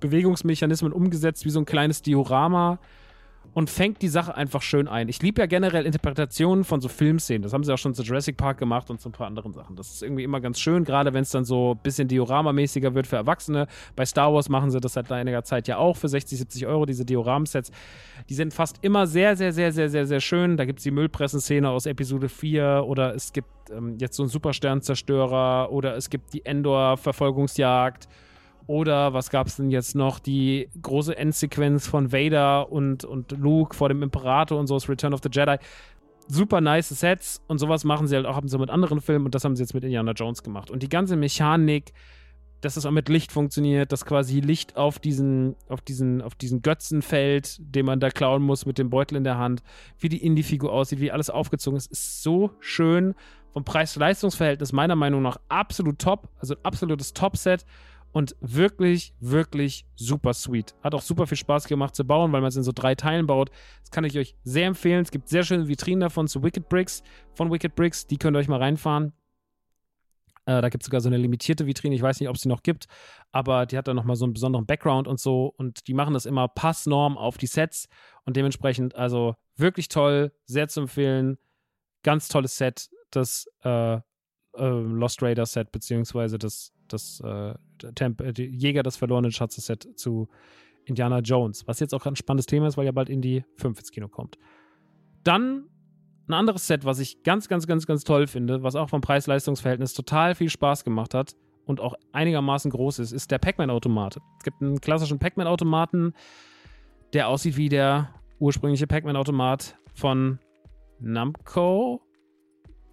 Bewegungsmechanismen 0.00 0.92
umgesetzt, 0.92 1.46
wie 1.46 1.50
so 1.50 1.60
ein 1.60 1.64
kleines 1.64 2.02
Diorama 2.02 2.78
und 3.54 3.70
fängt 3.70 4.02
die 4.02 4.08
Sache 4.08 4.34
einfach 4.34 4.62
schön 4.62 4.88
ein. 4.88 5.08
Ich 5.08 5.22
liebe 5.22 5.40
ja 5.40 5.46
generell 5.46 5.86
Interpretationen 5.86 6.64
von 6.64 6.80
so 6.80 6.88
Filmszenen. 6.88 7.42
Das 7.42 7.52
haben 7.52 7.62
sie 7.62 7.72
auch 7.72 7.78
schon 7.78 7.94
zu 7.94 8.02
Jurassic 8.02 8.36
Park 8.36 8.58
gemacht 8.58 8.90
und 8.90 9.00
zu 9.00 9.08
ein 9.08 9.12
paar 9.12 9.28
anderen 9.28 9.52
Sachen. 9.52 9.76
Das 9.76 9.92
ist 9.94 10.02
irgendwie 10.02 10.24
immer 10.24 10.40
ganz 10.40 10.58
schön, 10.58 10.84
gerade 10.84 11.14
wenn 11.14 11.22
es 11.22 11.30
dann 11.30 11.44
so 11.44 11.74
ein 11.74 11.82
bisschen 11.82 12.08
Diorama-mäßiger 12.08 12.94
wird 12.94 13.06
für 13.06 13.16
Erwachsene. 13.16 13.68
Bei 13.94 14.04
Star 14.04 14.34
Wars 14.34 14.48
machen 14.48 14.70
sie 14.70 14.80
das 14.80 14.94
seit 14.94 15.10
einiger 15.12 15.44
Zeit 15.44 15.68
ja 15.68 15.78
auch 15.78 15.96
für 15.96 16.08
60, 16.08 16.38
70 16.38 16.66
Euro, 16.66 16.84
diese 16.84 17.04
Dioram-Sets. 17.04 17.70
Die 18.28 18.34
sind 18.34 18.52
fast 18.52 18.78
immer 18.82 19.06
sehr, 19.06 19.36
sehr, 19.36 19.52
sehr, 19.52 19.70
sehr, 19.70 19.88
sehr, 19.88 20.06
sehr 20.06 20.20
schön. 20.20 20.56
Da 20.56 20.64
gibt 20.64 20.80
es 20.80 20.82
die 20.82 20.90
Müllpressenszene 20.90 21.70
aus 21.70 21.86
Episode 21.86 22.28
4 22.28 22.84
oder 22.86 23.14
es 23.14 23.32
gibt 23.32 23.48
ähm, 23.70 23.96
jetzt 24.00 24.16
so 24.16 24.24
einen 24.24 24.30
Supersternzerstörer 24.30 25.70
oder 25.70 25.96
es 25.96 26.10
gibt 26.10 26.34
die 26.34 26.44
Endor-Verfolgungsjagd 26.44 28.08
oder 28.66 29.12
was 29.12 29.30
gab 29.30 29.46
es 29.46 29.56
denn 29.56 29.70
jetzt 29.70 29.94
noch? 29.94 30.18
Die 30.18 30.68
große 30.80 31.16
Endsequenz 31.16 31.86
von 31.86 32.12
Vader 32.12 32.70
und, 32.72 33.04
und 33.04 33.32
Luke 33.32 33.76
vor 33.76 33.88
dem 33.88 34.02
Imperator 34.02 34.58
und 34.58 34.66
so, 34.66 34.74
das 34.74 34.88
Return 34.88 35.14
of 35.14 35.20
the 35.22 35.28
Jedi. 35.30 35.56
Super 36.26 36.62
nice 36.62 36.88
Sets 36.88 37.42
und 37.48 37.58
sowas 37.58 37.84
machen 37.84 38.06
sie 38.06 38.16
halt 38.16 38.24
auch 38.24 38.36
haben 38.36 38.48
sie 38.48 38.58
mit 38.58 38.70
anderen 38.70 39.02
Filmen 39.02 39.26
und 39.26 39.34
das 39.34 39.44
haben 39.44 39.56
sie 39.56 39.62
jetzt 39.62 39.74
mit 39.74 39.84
Indiana 39.84 40.12
Jones 40.12 40.42
gemacht. 40.42 40.70
Und 40.70 40.82
die 40.82 40.88
ganze 40.88 41.16
Mechanik, 41.16 41.92
dass 42.62 42.78
es 42.78 42.86
auch 42.86 42.90
mit 42.90 43.10
Licht 43.10 43.30
funktioniert, 43.30 43.92
dass 43.92 44.06
quasi 44.06 44.40
Licht 44.40 44.78
auf 44.78 44.98
diesen, 44.98 45.54
auf 45.68 45.82
diesen, 45.82 46.22
auf 46.22 46.34
diesen 46.34 46.62
Götzen 46.62 47.02
fällt, 47.02 47.58
den 47.60 47.84
man 47.84 48.00
da 48.00 48.08
klauen 48.08 48.42
muss 48.42 48.64
mit 48.64 48.78
dem 48.78 48.88
Beutel 48.88 49.16
in 49.16 49.24
der 49.24 49.36
Hand, 49.36 49.62
wie 49.98 50.08
die 50.08 50.24
Indie-Figur 50.24 50.72
aussieht, 50.72 51.00
wie 51.00 51.12
alles 51.12 51.28
aufgezogen 51.28 51.76
ist, 51.76 51.92
ist 51.92 52.22
so 52.22 52.52
schön. 52.60 53.14
Vom 53.52 53.64
Preis-Leistungs-Verhältnis 53.64 54.72
meiner 54.72 54.96
Meinung 54.96 55.20
nach 55.20 55.38
absolut 55.48 55.98
top, 55.98 56.28
also 56.40 56.54
ein 56.54 56.64
absolutes 56.64 57.12
Top-Set 57.12 57.66
und 58.14 58.36
wirklich, 58.40 59.12
wirklich 59.18 59.86
super 59.96 60.34
sweet. 60.34 60.76
Hat 60.84 60.94
auch 60.94 61.02
super 61.02 61.26
viel 61.26 61.36
Spaß 61.36 61.66
gemacht 61.66 61.96
zu 61.96 62.04
bauen, 62.04 62.30
weil 62.30 62.40
man 62.40 62.48
es 62.48 62.56
in 62.56 62.62
so 62.62 62.70
drei 62.72 62.94
Teilen 62.94 63.26
baut. 63.26 63.50
Das 63.80 63.90
kann 63.90 64.04
ich 64.04 64.16
euch 64.16 64.36
sehr 64.44 64.68
empfehlen. 64.68 65.02
Es 65.02 65.10
gibt 65.10 65.28
sehr 65.28 65.42
schöne 65.42 65.66
Vitrinen 65.66 65.98
davon 65.98 66.28
zu 66.28 66.44
Wicked 66.44 66.68
Bricks, 66.68 67.02
von 67.34 67.50
Wicked 67.50 67.74
Bricks. 67.74 68.06
Die 68.06 68.16
könnt 68.16 68.36
ihr 68.36 68.38
euch 68.38 68.46
mal 68.46 68.60
reinfahren. 68.60 69.12
Äh, 70.46 70.62
da 70.62 70.68
gibt 70.68 70.84
es 70.84 70.86
sogar 70.86 71.00
so 71.00 71.08
eine 71.08 71.16
limitierte 71.16 71.66
Vitrine, 71.66 71.94
ich 71.96 72.02
weiß 72.02 72.20
nicht, 72.20 72.28
ob 72.28 72.36
es 72.36 72.42
die 72.42 72.48
noch 72.48 72.62
gibt, 72.62 72.86
aber 73.32 73.66
die 73.66 73.76
hat 73.78 73.88
dann 73.88 73.96
nochmal 73.96 74.14
so 74.14 74.26
einen 74.26 74.34
besonderen 74.34 74.66
Background 74.66 75.08
und 75.08 75.18
so. 75.18 75.52
Und 75.56 75.88
die 75.88 75.94
machen 75.94 76.14
das 76.14 76.24
immer 76.24 76.46
passnorm 76.46 77.18
auf 77.18 77.36
die 77.36 77.48
Sets 77.48 77.88
und 78.24 78.36
dementsprechend, 78.36 78.94
also 78.94 79.34
wirklich 79.56 79.88
toll, 79.88 80.30
sehr 80.44 80.68
zu 80.68 80.82
empfehlen. 80.82 81.36
Ganz 82.04 82.28
tolles 82.28 82.56
Set, 82.58 82.90
das 83.10 83.48
äh, 83.62 83.98
äh, 84.56 84.68
Lost 84.68 85.22
Raider 85.22 85.46
Set, 85.46 85.72
beziehungsweise 85.72 86.38
das, 86.38 86.72
das 86.88 87.20
äh, 87.20 87.54
Temp 87.94 88.22
Jäger 88.36 88.82
des 88.82 88.96
verlorenen 88.96 89.32
Schatzes 89.32 89.66
Set 89.66 89.88
zu 89.96 90.28
Indiana 90.84 91.20
Jones, 91.20 91.66
was 91.66 91.80
jetzt 91.80 91.94
auch 91.94 92.04
ein 92.06 92.16
spannendes 92.16 92.46
Thema 92.46 92.66
ist, 92.66 92.76
weil 92.76 92.86
ja 92.86 92.92
bald 92.92 93.08
in 93.08 93.22
die 93.22 93.44
5 93.56 93.78
ins 93.78 93.90
Kino 93.90 94.08
kommt. 94.08 94.38
Dann 95.22 95.64
ein 96.28 96.34
anderes 96.34 96.66
Set, 96.66 96.84
was 96.84 96.98
ich 96.98 97.22
ganz, 97.22 97.48
ganz, 97.48 97.66
ganz, 97.66 97.86
ganz 97.86 98.04
toll 98.04 98.26
finde, 98.26 98.62
was 98.62 98.76
auch 98.76 98.88
vom 98.88 99.00
Preis-Leistungs-Verhältnis 99.00 99.94
total 99.94 100.34
viel 100.34 100.48
Spaß 100.48 100.84
gemacht 100.84 101.14
hat 101.14 101.34
und 101.66 101.80
auch 101.80 101.94
einigermaßen 102.12 102.70
groß 102.70 102.98
ist, 102.98 103.12
ist 103.12 103.30
der 103.30 103.38
Pac-Man-Automat. 103.38 104.18
Es 104.38 104.44
gibt 104.44 104.62
einen 104.62 104.80
klassischen 104.80 105.18
Pac-Man-Automaten, 105.18 106.14
der 107.12 107.28
aussieht 107.28 107.56
wie 107.56 107.68
der 107.68 108.10
ursprüngliche 108.38 108.86
Pac-Man-Automat 108.86 109.76
von 109.94 110.38
Namco. 110.98 112.02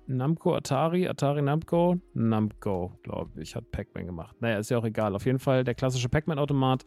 Namco, 0.08 0.56
Atari, 0.56 1.08
Atari 1.08 1.42
Namco, 1.42 2.00
Namco, 2.14 3.00
glaube 3.04 3.42
ich, 3.42 3.56
hat 3.56 3.72
Pac-Man 3.72 4.06
gemacht. 4.06 4.36
Naja, 4.40 4.60
ist 4.60 4.70
ja 4.70 4.78
auch 4.78 4.86
egal. 4.86 5.16
Auf 5.16 5.26
jeden 5.26 5.40
Fall 5.40 5.64
der 5.64 5.76
klassische 5.76 6.10
Pac-Man-Automat 6.10 6.86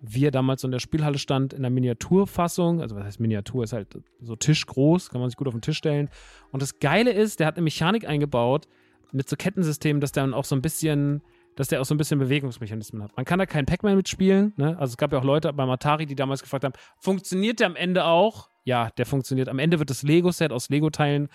wie 0.00 0.26
er 0.26 0.30
damals 0.30 0.64
in 0.64 0.70
der 0.70 0.78
Spielhalle 0.78 1.18
stand, 1.18 1.52
in 1.52 1.62
der 1.62 1.70
Miniaturfassung. 1.70 2.80
Also, 2.80 2.96
was 2.96 3.04
heißt 3.04 3.20
Miniatur? 3.20 3.64
Ist 3.64 3.72
halt 3.72 3.98
so 4.20 4.36
tischgroß, 4.36 5.10
kann 5.10 5.20
man 5.20 5.30
sich 5.30 5.36
gut 5.36 5.48
auf 5.48 5.54
den 5.54 5.62
Tisch 5.62 5.78
stellen. 5.78 6.10
Und 6.52 6.62
das 6.62 6.78
Geile 6.78 7.12
ist, 7.12 7.40
der 7.40 7.46
hat 7.46 7.56
eine 7.56 7.64
Mechanik 7.64 8.06
eingebaut 8.06 8.66
mit 9.12 9.28
so 9.28 9.36
Kettensystemen, 9.36 10.00
dass 10.00 10.12
der 10.12 10.24
dann 10.24 10.34
auch 10.34 10.44
so 10.44 10.54
ein 10.54 10.62
bisschen, 10.62 11.22
dass 11.54 11.68
der 11.68 11.80
auch 11.80 11.84
so 11.84 11.94
ein 11.94 11.98
bisschen 11.98 12.18
Bewegungsmechanismen 12.18 13.02
hat. 13.02 13.16
Man 13.16 13.24
kann 13.24 13.38
da 13.38 13.46
keinen 13.46 13.66
Pac-Man 13.66 13.96
mitspielen. 13.96 14.52
Ne? 14.56 14.78
Also, 14.78 14.92
es 14.92 14.96
gab 14.96 15.12
ja 15.12 15.18
auch 15.18 15.24
Leute 15.24 15.52
beim 15.52 15.70
Atari, 15.70 16.06
die 16.06 16.14
damals 16.14 16.42
gefragt 16.42 16.64
haben: 16.64 16.74
funktioniert 16.98 17.60
der 17.60 17.68
am 17.68 17.76
Ende 17.76 18.04
auch? 18.04 18.48
Ja, 18.64 18.90
der 18.98 19.06
funktioniert. 19.06 19.48
Am 19.48 19.60
Ende 19.60 19.78
wird 19.78 19.90
das 19.90 20.02
Lego-Set 20.02 20.52
aus 20.52 20.68
Lego-Teilen 20.68 21.28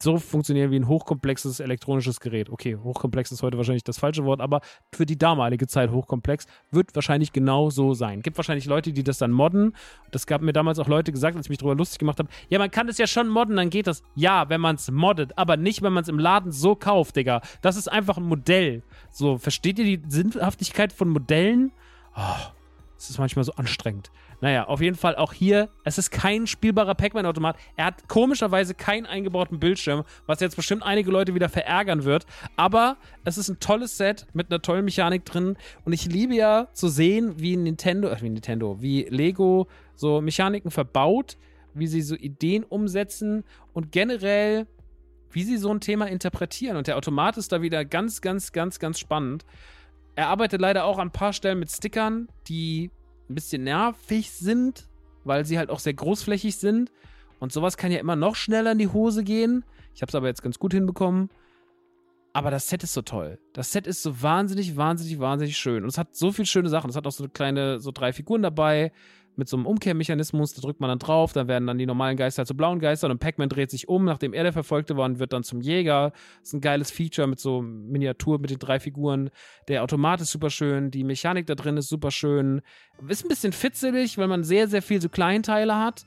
so 0.00 0.18
funktionieren 0.18 0.70
wie 0.70 0.76
ein 0.76 0.86
hochkomplexes 0.86 1.60
elektronisches 1.60 2.20
Gerät. 2.20 2.50
Okay, 2.50 2.76
hochkomplex 2.76 3.32
ist 3.32 3.42
heute 3.42 3.56
wahrscheinlich 3.56 3.84
das 3.84 3.98
falsche 3.98 4.24
Wort, 4.24 4.40
aber 4.40 4.60
für 4.92 5.06
die 5.06 5.18
damalige 5.18 5.66
Zeit 5.66 5.90
hochkomplex 5.90 6.46
wird 6.70 6.94
wahrscheinlich 6.94 7.32
genau 7.32 7.70
so 7.70 7.94
sein. 7.94 8.22
Gibt 8.22 8.36
wahrscheinlich 8.38 8.66
Leute, 8.66 8.92
die 8.92 9.02
das 9.02 9.18
dann 9.18 9.32
modden. 9.32 9.74
Das 10.12 10.26
gab 10.26 10.40
mir 10.42 10.52
damals 10.52 10.78
auch 10.78 10.86
Leute 10.86 11.12
gesagt, 11.12 11.36
als 11.36 11.46
ich 11.46 11.50
mich 11.50 11.58
darüber 11.58 11.74
lustig 11.74 11.98
gemacht 11.98 12.18
habe. 12.18 12.28
Ja, 12.48 12.58
man 12.58 12.70
kann 12.70 12.86
das 12.86 12.98
ja 12.98 13.06
schon 13.06 13.28
modden, 13.28 13.56
dann 13.56 13.70
geht 13.70 13.86
das. 13.86 14.02
Ja, 14.14 14.48
wenn 14.48 14.60
man 14.60 14.76
es 14.76 14.90
moddet, 14.90 15.36
aber 15.36 15.56
nicht, 15.56 15.82
wenn 15.82 15.92
man 15.92 16.02
es 16.02 16.08
im 16.08 16.18
Laden 16.18 16.52
so 16.52 16.76
kauft, 16.76 17.16
Digga. 17.16 17.40
Das 17.60 17.76
ist 17.76 17.88
einfach 17.88 18.18
ein 18.18 18.24
Modell. 18.24 18.82
So, 19.10 19.38
versteht 19.38 19.78
ihr 19.78 19.84
die 19.84 20.02
Sinnhaftigkeit 20.08 20.92
von 20.92 21.08
Modellen? 21.08 21.72
Oh, 22.16 22.52
das 22.96 23.10
ist 23.10 23.18
manchmal 23.18 23.44
so 23.44 23.52
anstrengend. 23.52 24.10
Naja, 24.40 24.68
auf 24.68 24.80
jeden 24.80 24.96
Fall 24.96 25.16
auch 25.16 25.32
hier, 25.32 25.68
es 25.84 25.98
ist 25.98 26.10
kein 26.10 26.46
spielbarer 26.46 26.94
Pac-Man-Automat. 26.94 27.56
Er 27.76 27.86
hat 27.86 28.08
komischerweise 28.08 28.74
keinen 28.74 29.04
eingebauten 29.04 29.58
Bildschirm, 29.58 30.04
was 30.26 30.40
jetzt 30.40 30.54
bestimmt 30.54 30.84
einige 30.84 31.10
Leute 31.10 31.34
wieder 31.34 31.48
verärgern 31.48 32.04
wird. 32.04 32.24
Aber 32.56 32.98
es 33.24 33.36
ist 33.36 33.48
ein 33.48 33.58
tolles 33.58 33.96
Set 33.96 34.26
mit 34.34 34.50
einer 34.50 34.62
tollen 34.62 34.84
Mechanik 34.84 35.24
drin. 35.24 35.56
Und 35.84 35.92
ich 35.92 36.06
liebe 36.06 36.34
ja 36.34 36.68
zu 36.72 36.88
sehen, 36.88 37.34
wie 37.40 37.56
Nintendo, 37.56 38.08
äh, 38.08 38.22
wie 38.22 38.30
Nintendo, 38.30 38.80
wie 38.80 39.06
Lego 39.10 39.66
so 39.96 40.20
Mechaniken 40.20 40.70
verbaut, 40.70 41.36
wie 41.74 41.88
sie 41.88 42.02
so 42.02 42.14
Ideen 42.14 42.62
umsetzen 42.62 43.44
und 43.72 43.90
generell, 43.90 44.66
wie 45.32 45.42
sie 45.42 45.56
so 45.56 45.70
ein 45.70 45.80
Thema 45.80 46.06
interpretieren. 46.06 46.76
Und 46.76 46.86
der 46.86 46.96
Automat 46.96 47.36
ist 47.36 47.50
da 47.50 47.60
wieder 47.60 47.84
ganz, 47.84 48.20
ganz, 48.20 48.52
ganz, 48.52 48.78
ganz 48.78 49.00
spannend. 49.00 49.44
Er 50.14 50.28
arbeitet 50.28 50.60
leider 50.60 50.84
auch 50.84 50.98
an 50.98 51.08
ein 51.08 51.12
paar 51.12 51.32
Stellen 51.32 51.58
mit 51.58 51.70
Stickern, 51.70 52.28
die 52.48 52.90
ein 53.28 53.34
bisschen 53.34 53.64
nervig 53.64 54.30
sind, 54.30 54.86
weil 55.24 55.44
sie 55.44 55.58
halt 55.58 55.70
auch 55.70 55.80
sehr 55.80 55.94
großflächig 55.94 56.56
sind. 56.56 56.90
Und 57.40 57.52
sowas 57.52 57.76
kann 57.76 57.92
ja 57.92 57.98
immer 57.98 58.16
noch 58.16 58.34
schneller 58.34 58.72
in 58.72 58.78
die 58.78 58.88
Hose 58.88 59.22
gehen. 59.22 59.64
Ich 59.94 60.02
habe 60.02 60.10
es 60.10 60.14
aber 60.14 60.26
jetzt 60.26 60.42
ganz 60.42 60.58
gut 60.58 60.72
hinbekommen. 60.72 61.30
Aber 62.32 62.50
das 62.50 62.68
Set 62.68 62.82
ist 62.82 62.94
so 62.94 63.02
toll. 63.02 63.38
Das 63.52 63.72
Set 63.72 63.86
ist 63.86 64.02
so 64.02 64.22
wahnsinnig, 64.22 64.76
wahnsinnig, 64.76 65.18
wahnsinnig 65.18 65.56
schön. 65.56 65.82
Und 65.82 65.88
es 65.88 65.98
hat 65.98 66.14
so 66.14 66.30
viele 66.30 66.46
schöne 66.46 66.68
Sachen. 66.68 66.90
Es 66.90 66.96
hat 66.96 67.06
auch 67.06 67.12
so 67.12 67.28
kleine, 67.28 67.80
so 67.80 67.90
drei 67.90 68.12
Figuren 68.12 68.42
dabei 68.42 68.92
mit 69.38 69.48
so 69.48 69.56
einem 69.56 69.66
Umkehrmechanismus, 69.66 70.52
da 70.52 70.60
drückt 70.60 70.80
man 70.80 70.88
dann 70.88 70.98
drauf, 70.98 71.32
dann 71.32 71.48
werden 71.48 71.66
dann 71.66 71.78
die 71.78 71.86
normalen 71.86 72.16
Geister 72.16 72.44
zu 72.44 72.56
blauen 72.56 72.80
Geistern 72.80 73.10
und 73.12 73.20
Pac-Man 73.20 73.48
dreht 73.48 73.70
sich 73.70 73.88
um, 73.88 74.04
nachdem 74.04 74.34
er 74.34 74.42
der 74.42 74.52
Verfolgte 74.52 74.96
war 74.96 75.06
und 75.06 75.20
wird 75.20 75.32
dann 75.32 75.44
zum 75.44 75.60
Jäger. 75.60 76.10
Das 76.40 76.48
ist 76.48 76.54
ein 76.54 76.60
geiles 76.60 76.90
Feature 76.90 77.28
mit 77.28 77.38
so 77.38 77.62
Miniatur 77.62 78.40
mit 78.40 78.50
den 78.50 78.58
drei 78.58 78.80
Figuren. 78.80 79.30
Der 79.68 79.84
Automat 79.84 80.20
ist 80.20 80.32
super 80.32 80.50
schön, 80.50 80.90
die 80.90 81.04
Mechanik 81.04 81.46
da 81.46 81.54
drin 81.54 81.76
ist 81.76 81.88
super 81.88 82.10
schön. 82.10 82.62
Ist 83.06 83.24
ein 83.24 83.28
bisschen 83.28 83.52
fitzelig, 83.52 84.18
weil 84.18 84.28
man 84.28 84.42
sehr, 84.42 84.66
sehr 84.68 84.82
viel 84.82 85.00
so 85.00 85.08
Kleinteile 85.08 85.76
hat. 85.76 86.04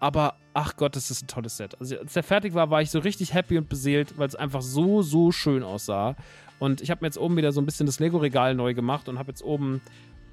Aber 0.00 0.36
ach 0.54 0.76
Gott, 0.76 0.96
das 0.96 1.10
ist 1.10 1.22
ein 1.22 1.26
tolles 1.28 1.58
Set. 1.58 1.78
Also, 1.78 1.98
als 1.98 2.14
der 2.14 2.22
fertig 2.22 2.54
war, 2.54 2.70
war 2.70 2.80
ich 2.80 2.90
so 2.90 2.98
richtig 2.98 3.34
happy 3.34 3.58
und 3.58 3.68
beseelt, 3.68 4.16
weil 4.18 4.26
es 4.26 4.34
einfach 4.34 4.62
so, 4.62 5.02
so 5.02 5.30
schön 5.30 5.62
aussah. 5.62 6.16
Und 6.58 6.80
ich 6.80 6.90
habe 6.90 7.02
mir 7.02 7.08
jetzt 7.08 7.18
oben 7.18 7.36
wieder 7.36 7.52
so 7.52 7.60
ein 7.60 7.66
bisschen 7.66 7.86
das 7.86 8.00
Lego-Regal 8.00 8.54
neu 8.54 8.74
gemacht 8.74 9.08
und 9.08 9.18
habe 9.18 9.30
jetzt 9.30 9.42
oben 9.42 9.80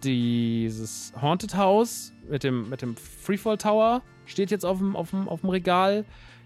dieses 0.03 1.13
Haunted 1.19 1.55
House 1.55 2.13
mit 2.29 2.43
dem, 2.43 2.69
mit 2.69 2.81
dem 2.81 2.95
Freefall 2.95 3.57
Tower 3.57 4.01
steht 4.25 4.51
jetzt 4.51 4.65
auf 4.65 4.77
dem, 4.79 4.95
auf 4.95 5.11
dem, 5.11 5.27
auf 5.27 5.41
dem 5.41 5.49
Regal. 5.49 6.05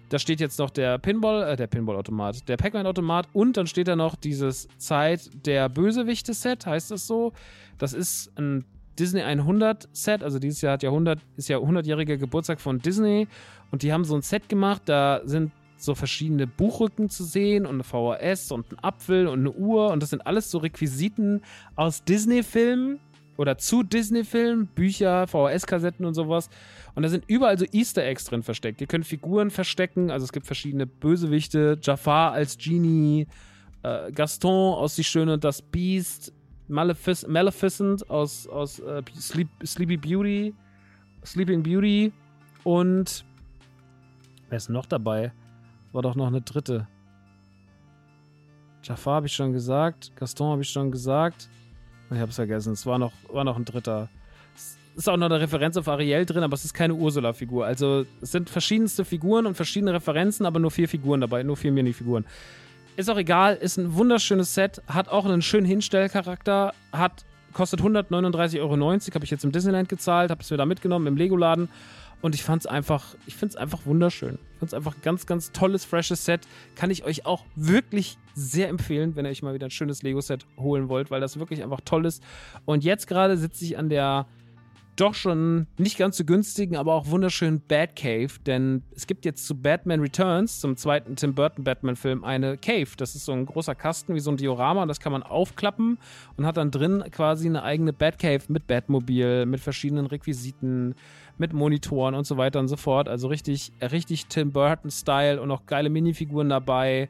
Da 0.09 0.19
steht 0.19 0.41
jetzt 0.41 0.59
noch 0.59 0.69
der 0.69 0.97
Pinball, 0.97 1.53
äh, 1.53 1.55
der 1.55 1.67
Pinball-Automat, 1.67 2.47
der 2.49 2.57
Pac-Man-Automat 2.57 3.29
und 3.33 3.55
dann 3.55 3.67
steht 3.67 3.87
da 3.87 3.95
noch 3.95 4.15
dieses 4.15 4.67
Zeit 4.77 5.29
der 5.45 5.69
Bösewichte-Set, 5.69 6.65
heißt 6.65 6.91
das 6.91 7.07
so. 7.07 7.31
Das 7.77 7.93
ist 7.93 8.37
ein 8.37 8.65
Disney 8.99 9.21
100 9.21 9.87
Set, 9.93 10.21
also 10.21 10.37
dieses 10.37 10.61
Jahr 10.61 10.73
hat 10.73 10.83
ja 10.83 10.89
100, 10.89 11.19
ist 11.37 11.47
ja 11.47 11.57
100-jähriger 11.57 12.17
Geburtstag 12.17 12.59
von 12.59 12.79
Disney 12.79 13.27
und 13.71 13.83
die 13.83 13.93
haben 13.93 14.03
so 14.03 14.15
ein 14.15 14.21
Set 14.21 14.49
gemacht, 14.49 14.83
da 14.85 15.21
sind 15.23 15.51
so 15.77 15.95
verschiedene 15.95 16.45
Buchrücken 16.45 17.09
zu 17.09 17.23
sehen 17.23 17.65
und 17.65 17.75
eine 17.75 17.83
VHS 17.83 18.51
und 18.51 18.71
ein 18.71 18.79
Apfel 18.79 19.27
und 19.27 19.39
eine 19.39 19.51
Uhr 19.51 19.91
und 19.91 20.03
das 20.03 20.09
sind 20.09 20.27
alles 20.27 20.51
so 20.51 20.57
Requisiten 20.57 21.41
aus 21.75 22.03
Disney-Filmen 22.03 22.99
oder 23.37 23.57
zu 23.57 23.83
Disney-Filmen, 23.83 24.67
Bücher, 24.67 25.27
VHS-Kassetten 25.27 26.05
und 26.05 26.13
sowas. 26.13 26.49
Und 26.95 27.03
da 27.03 27.09
sind 27.09 27.23
überall 27.27 27.57
so 27.57 27.65
Easter 27.71 28.03
Eggs 28.03 28.25
drin 28.25 28.43
versteckt. 28.43 28.81
Ihr 28.81 28.87
könnt 28.87 29.05
Figuren 29.05 29.49
verstecken, 29.49 30.11
also 30.11 30.25
es 30.25 30.31
gibt 30.31 30.45
verschiedene 30.45 30.85
Bösewichte, 30.85 31.77
Jafar 31.81 32.33
als 32.33 32.57
Genie, 32.57 33.27
äh, 33.83 34.11
Gaston 34.11 34.75
aus 34.75 34.95
Die 34.95 35.03
Schöne 35.03 35.33
und 35.33 35.43
das 35.43 35.61
Beast, 35.61 36.33
Malefic 36.67 37.27
Maleficent 37.27 38.09
aus, 38.09 38.47
aus 38.47 38.79
äh, 38.79 39.01
Sleep, 39.17 39.49
Sleepy 39.65 39.97
Beauty, 39.97 40.53
Sleeping 41.25 41.63
Beauty 41.63 42.11
und 42.63 43.25
wer 44.49 44.57
ist 44.57 44.69
noch 44.69 44.85
dabei? 44.85 45.31
War 45.91 46.01
doch 46.01 46.15
noch 46.15 46.27
eine 46.27 46.41
dritte. 46.41 46.87
Jafar 48.83 49.15
habe 49.15 49.27
ich 49.27 49.33
schon 49.33 49.53
gesagt, 49.53 50.15
Gaston 50.15 50.51
habe 50.51 50.61
ich 50.61 50.69
schon 50.69 50.91
gesagt. 50.91 51.49
Ich 52.11 52.19
habe 52.19 52.29
es 52.29 52.35
vergessen. 52.35 52.73
Es 52.73 52.85
war 52.85 52.99
noch, 52.99 53.13
war 53.29 53.43
noch 53.43 53.57
ein 53.57 53.65
dritter. 53.65 54.09
Es 54.55 54.77
ist 54.97 55.09
auch 55.09 55.15
noch 55.15 55.27
eine 55.27 55.39
Referenz 55.39 55.77
auf 55.77 55.87
Ariel 55.87 56.25
drin, 56.25 56.43
aber 56.43 56.53
es 56.53 56.65
ist 56.65 56.73
keine 56.73 56.93
Ursula-Figur. 56.93 57.65
Also 57.65 58.05
es 58.21 58.31
sind 58.31 58.49
verschiedenste 58.49 59.05
Figuren 59.05 59.45
und 59.45 59.55
verschiedene 59.55 59.93
Referenzen, 59.93 60.45
aber 60.45 60.59
nur 60.59 60.71
vier 60.71 60.89
Figuren 60.89 61.21
dabei, 61.21 61.43
nur 61.43 61.55
vier 61.55 61.71
Minifiguren. 61.71 62.25
Ist 62.97 63.09
auch 63.09 63.17
egal, 63.17 63.55
ist 63.55 63.77
ein 63.77 63.95
wunderschönes 63.95 64.53
Set, 64.53 64.81
hat 64.87 65.07
auch 65.07 65.23
einen 65.23 65.41
schönen 65.41 65.65
Hinstellcharakter, 65.65 66.73
hat, 66.91 67.23
kostet 67.53 67.79
139,90 67.79 68.59
Euro, 68.59 68.75
habe 68.75 69.23
ich 69.23 69.31
jetzt 69.31 69.45
im 69.45 69.53
Disneyland 69.53 69.87
gezahlt, 69.87 70.29
habe 70.29 70.41
es 70.41 70.51
wieder 70.51 70.65
mitgenommen 70.65 71.07
im 71.07 71.15
Lego-Laden 71.15 71.69
und 72.21 72.35
ich 72.35 72.43
fand 72.43 72.63
es 72.63 72.67
einfach, 72.67 73.15
ich 73.25 73.35
finde 73.35 73.53
es 73.53 73.55
einfach 73.55 73.85
wunderschön. 73.85 74.35
Ich 74.35 74.59
finde 74.59 74.65
es 74.67 74.73
einfach 74.73 74.95
ein 74.95 75.01
ganz, 75.01 75.25
ganz 75.25 75.51
tolles, 75.51 75.85
freshes 75.85 76.25
Set. 76.25 76.41
Kann 76.75 76.91
ich 76.91 77.03
euch 77.03 77.25
auch 77.25 77.45
wirklich 77.55 78.17
sehr 78.35 78.69
empfehlen, 78.69 79.15
wenn 79.15 79.25
ihr 79.25 79.31
euch 79.31 79.41
mal 79.41 79.53
wieder 79.53 79.67
ein 79.67 79.71
schönes 79.71 80.03
Lego-Set 80.03 80.45
holen 80.57 80.89
wollt, 80.89 81.11
weil 81.11 81.21
das 81.21 81.39
wirklich 81.39 81.63
einfach 81.63 81.81
toll 81.83 82.05
ist. 82.05 82.23
Und 82.65 82.83
jetzt 82.83 83.07
gerade 83.07 83.37
sitze 83.37 83.65
ich 83.65 83.77
an 83.77 83.89
der 83.89 84.27
doch 84.95 85.13
schon 85.15 85.67
nicht 85.77 85.97
ganz 85.97 86.17
so 86.17 86.25
günstigen, 86.25 86.75
aber 86.75 86.93
auch 86.93 87.07
wunderschönen 87.07 87.61
Batcave, 87.61 88.39
denn 88.45 88.83
es 88.95 89.07
gibt 89.07 89.25
jetzt 89.25 89.47
zu 89.47 89.55
Batman 89.55 90.01
Returns, 90.01 90.59
zum 90.59 90.75
zweiten 90.77 91.15
Tim 91.15 91.33
Burton 91.33 91.63
Batman-Film, 91.63 92.23
eine 92.23 92.57
Cave. 92.57 92.89
Das 92.97 93.15
ist 93.15 93.25
so 93.25 93.31
ein 93.31 93.45
großer 93.45 93.73
Kasten 93.73 94.15
wie 94.15 94.19
so 94.19 94.31
ein 94.31 94.37
Diorama, 94.37 94.85
das 94.85 94.99
kann 94.99 95.11
man 95.11 95.23
aufklappen 95.23 95.97
und 96.37 96.45
hat 96.45 96.57
dann 96.57 96.71
drin 96.71 97.03
quasi 97.09 97.47
eine 97.47 97.63
eigene 97.63 97.93
Batcave 97.93 98.43
mit 98.49 98.67
Batmobil, 98.67 99.45
mit 99.45 99.59
verschiedenen 99.61 100.05
Requisiten, 100.05 100.95
mit 101.41 101.53
Monitoren 101.53 102.13
und 102.13 102.25
so 102.25 102.37
weiter 102.37 102.59
und 102.59 102.67
so 102.67 102.77
fort. 102.77 103.09
Also 103.09 103.27
richtig, 103.27 103.73
richtig 103.81 104.27
Tim 104.27 104.51
Burton-Style 104.51 105.41
und 105.41 105.49
auch 105.49 105.65
geile 105.65 105.89
Minifiguren 105.89 106.49
dabei. 106.49 107.09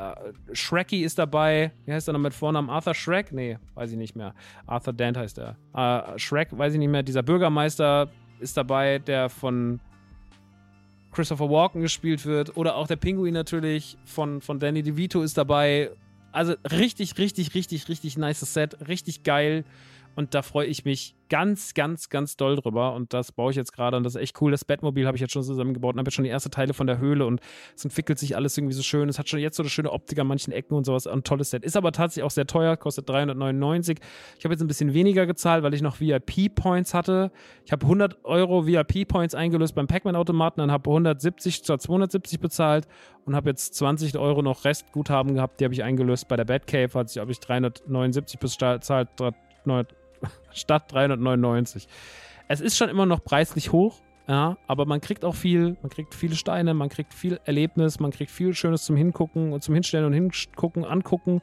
Uh, 0.00 0.32
Shrekky 0.54 1.04
ist 1.04 1.18
dabei. 1.18 1.70
Wie 1.84 1.92
heißt 1.92 2.08
er 2.08 2.14
noch 2.14 2.20
mit 2.20 2.32
Vornamen? 2.32 2.70
Arthur 2.70 2.94
Shrek? 2.94 3.30
Nee, 3.30 3.58
weiß 3.74 3.92
ich 3.92 3.98
nicht 3.98 4.16
mehr. 4.16 4.34
Arthur 4.66 4.94
Dent 4.94 5.18
heißt 5.18 5.38
er. 5.38 5.56
Uh, 5.74 6.18
Shrek, 6.18 6.48
weiß 6.50 6.72
ich 6.72 6.78
nicht 6.78 6.88
mehr. 6.88 7.02
Dieser 7.02 7.22
Bürgermeister 7.22 8.08
ist 8.40 8.56
dabei, 8.56 8.98
der 8.98 9.28
von 9.28 9.80
Christopher 11.12 11.50
Walken 11.50 11.82
gespielt 11.82 12.24
wird. 12.24 12.56
Oder 12.56 12.74
auch 12.76 12.86
der 12.86 12.96
Pinguin 12.96 13.34
natürlich 13.34 13.98
von, 14.06 14.40
von 14.40 14.58
Danny 14.58 14.82
DeVito 14.82 15.22
ist 15.22 15.36
dabei. 15.36 15.90
Also 16.32 16.54
richtig, 16.70 17.18
richtig, 17.18 17.54
richtig, 17.54 17.86
richtig 17.90 18.16
nice 18.16 18.40
Set. 18.40 18.88
Richtig 18.88 19.22
geil. 19.22 19.64
Und 20.14 20.34
da 20.34 20.42
freue 20.42 20.66
ich 20.66 20.84
mich 20.84 21.16
ganz, 21.28 21.72
ganz, 21.72 22.10
ganz 22.10 22.36
doll 22.36 22.56
drüber. 22.56 22.94
Und 22.94 23.14
das 23.14 23.32
baue 23.32 23.50
ich 23.50 23.56
jetzt 23.56 23.72
gerade. 23.72 23.96
Und 23.96 24.04
das 24.04 24.14
ist 24.14 24.20
echt 24.20 24.40
cool. 24.42 24.50
Das 24.50 24.66
Batmobil 24.66 25.06
habe 25.06 25.16
ich 25.16 25.22
jetzt 25.22 25.32
schon 25.32 25.42
zusammengebaut 25.42 25.94
und 25.94 25.98
habe 25.98 26.08
jetzt 26.08 26.14
schon 26.14 26.24
die 26.24 26.30
ersten 26.30 26.50
Teile 26.50 26.74
von 26.74 26.86
der 26.86 26.98
Höhle. 26.98 27.24
Und 27.24 27.40
es 27.74 27.84
entwickelt 27.84 28.18
sich 28.18 28.36
alles 28.36 28.58
irgendwie 28.58 28.74
so 28.74 28.82
schön. 28.82 29.08
Es 29.08 29.18
hat 29.18 29.30
schon 29.30 29.40
jetzt 29.40 29.56
so 29.56 29.62
eine 29.62 29.70
schöne 29.70 29.90
Optik 29.90 30.18
an 30.18 30.26
manchen 30.26 30.52
Ecken 30.52 30.74
und 30.74 30.84
sowas. 30.84 31.06
Ein 31.06 31.24
tolles 31.24 31.48
Set. 31.48 31.64
Ist 31.64 31.76
aber 31.76 31.92
tatsächlich 31.92 32.24
auch 32.24 32.30
sehr 32.30 32.46
teuer. 32.46 32.76
Kostet 32.76 33.08
399. 33.08 33.98
Ich 34.38 34.44
habe 34.44 34.52
jetzt 34.52 34.60
ein 34.60 34.66
bisschen 34.66 34.92
weniger 34.92 35.24
gezahlt, 35.24 35.62
weil 35.62 35.72
ich 35.72 35.80
noch 35.80 36.00
VIP-Points 36.00 36.92
hatte. 36.92 37.32
Ich 37.64 37.72
habe 37.72 37.86
100 37.86 38.24
Euro 38.24 38.66
VIP-Points 38.66 39.34
eingelöst 39.34 39.74
beim 39.74 39.86
Pac-Man-Automaten. 39.86 40.60
Dann 40.60 40.70
habe 40.70 40.90
170 40.90 41.54
statt 41.54 41.80
270 41.80 42.40
bezahlt. 42.40 42.86
Und 43.24 43.36
habe 43.36 43.48
jetzt 43.48 43.74
20 43.76 44.18
Euro 44.18 44.42
noch 44.42 44.66
Restguthaben 44.66 45.34
gehabt. 45.34 45.60
Die 45.60 45.64
habe 45.64 45.72
ich 45.72 45.82
eingelöst 45.82 46.28
bei 46.28 46.36
der 46.36 46.44
Batcave. 46.44 47.08
Sich, 47.08 47.18
habe 47.18 47.32
ich 47.32 47.40
379 47.40 48.38
bezahlt. 48.38 48.84
statt 50.52 50.92
399. 50.92 51.86
Es 52.48 52.60
ist 52.60 52.76
schon 52.76 52.88
immer 52.88 53.06
noch 53.06 53.24
preislich 53.24 53.72
hoch, 53.72 54.00
ja, 54.28 54.56
aber 54.66 54.86
man 54.86 55.00
kriegt 55.00 55.24
auch 55.24 55.34
viel, 55.34 55.76
man 55.82 55.90
kriegt 55.90 56.14
viele 56.14 56.36
Steine, 56.36 56.74
man 56.74 56.88
kriegt 56.88 57.12
viel 57.12 57.40
Erlebnis, 57.44 57.98
man 57.98 58.10
kriegt 58.10 58.30
viel 58.30 58.54
Schönes 58.54 58.84
zum 58.84 58.96
Hingucken 58.96 59.52
und 59.52 59.62
zum 59.62 59.74
Hinstellen 59.74 60.06
und 60.06 60.12
hingucken, 60.12 60.84
angucken. 60.84 61.42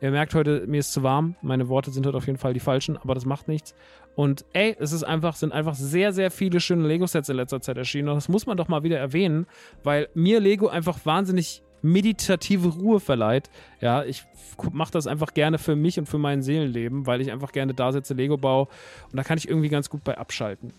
Ihr 0.00 0.10
merkt 0.12 0.34
heute, 0.34 0.64
mir 0.66 0.78
ist 0.78 0.92
zu 0.92 1.02
warm. 1.02 1.34
Meine 1.42 1.68
Worte 1.68 1.90
sind 1.90 2.06
heute 2.06 2.16
auf 2.16 2.26
jeden 2.26 2.38
Fall 2.38 2.54
die 2.54 2.60
falschen, 2.60 2.96
aber 2.96 3.14
das 3.14 3.24
macht 3.24 3.48
nichts. 3.48 3.74
Und 4.14 4.44
ey, 4.52 4.76
es 4.78 4.92
ist 4.92 5.02
einfach, 5.02 5.34
sind 5.34 5.52
einfach 5.52 5.74
sehr, 5.74 6.12
sehr 6.12 6.30
viele 6.30 6.60
schöne 6.60 6.86
Lego-Sets 6.86 7.28
in 7.28 7.36
letzter 7.36 7.60
Zeit 7.60 7.76
erschienen. 7.76 8.08
Und 8.08 8.16
das 8.16 8.28
muss 8.28 8.46
man 8.46 8.56
doch 8.56 8.68
mal 8.68 8.84
wieder 8.84 8.98
erwähnen, 8.98 9.46
weil 9.82 10.08
mir 10.14 10.40
Lego 10.40 10.68
einfach 10.68 10.98
wahnsinnig 11.04 11.62
meditative 11.82 12.68
Ruhe 12.68 13.00
verleiht. 13.00 13.50
Ja, 13.80 14.04
ich 14.04 14.24
mache 14.72 14.92
das 14.92 15.06
einfach 15.06 15.34
gerne 15.34 15.58
für 15.58 15.76
mich 15.76 15.98
und 15.98 16.06
für 16.06 16.18
mein 16.18 16.42
Seelenleben, 16.42 17.06
weil 17.06 17.20
ich 17.20 17.30
einfach 17.30 17.52
gerne 17.52 17.74
da 17.74 17.92
sitze, 17.92 18.14
Lego 18.14 18.36
baue 18.36 18.68
und 19.10 19.16
da 19.16 19.22
kann 19.22 19.38
ich 19.38 19.48
irgendwie 19.48 19.68
ganz 19.68 19.88
gut 19.90 20.04
bei 20.04 20.18
abschalten. 20.18 20.72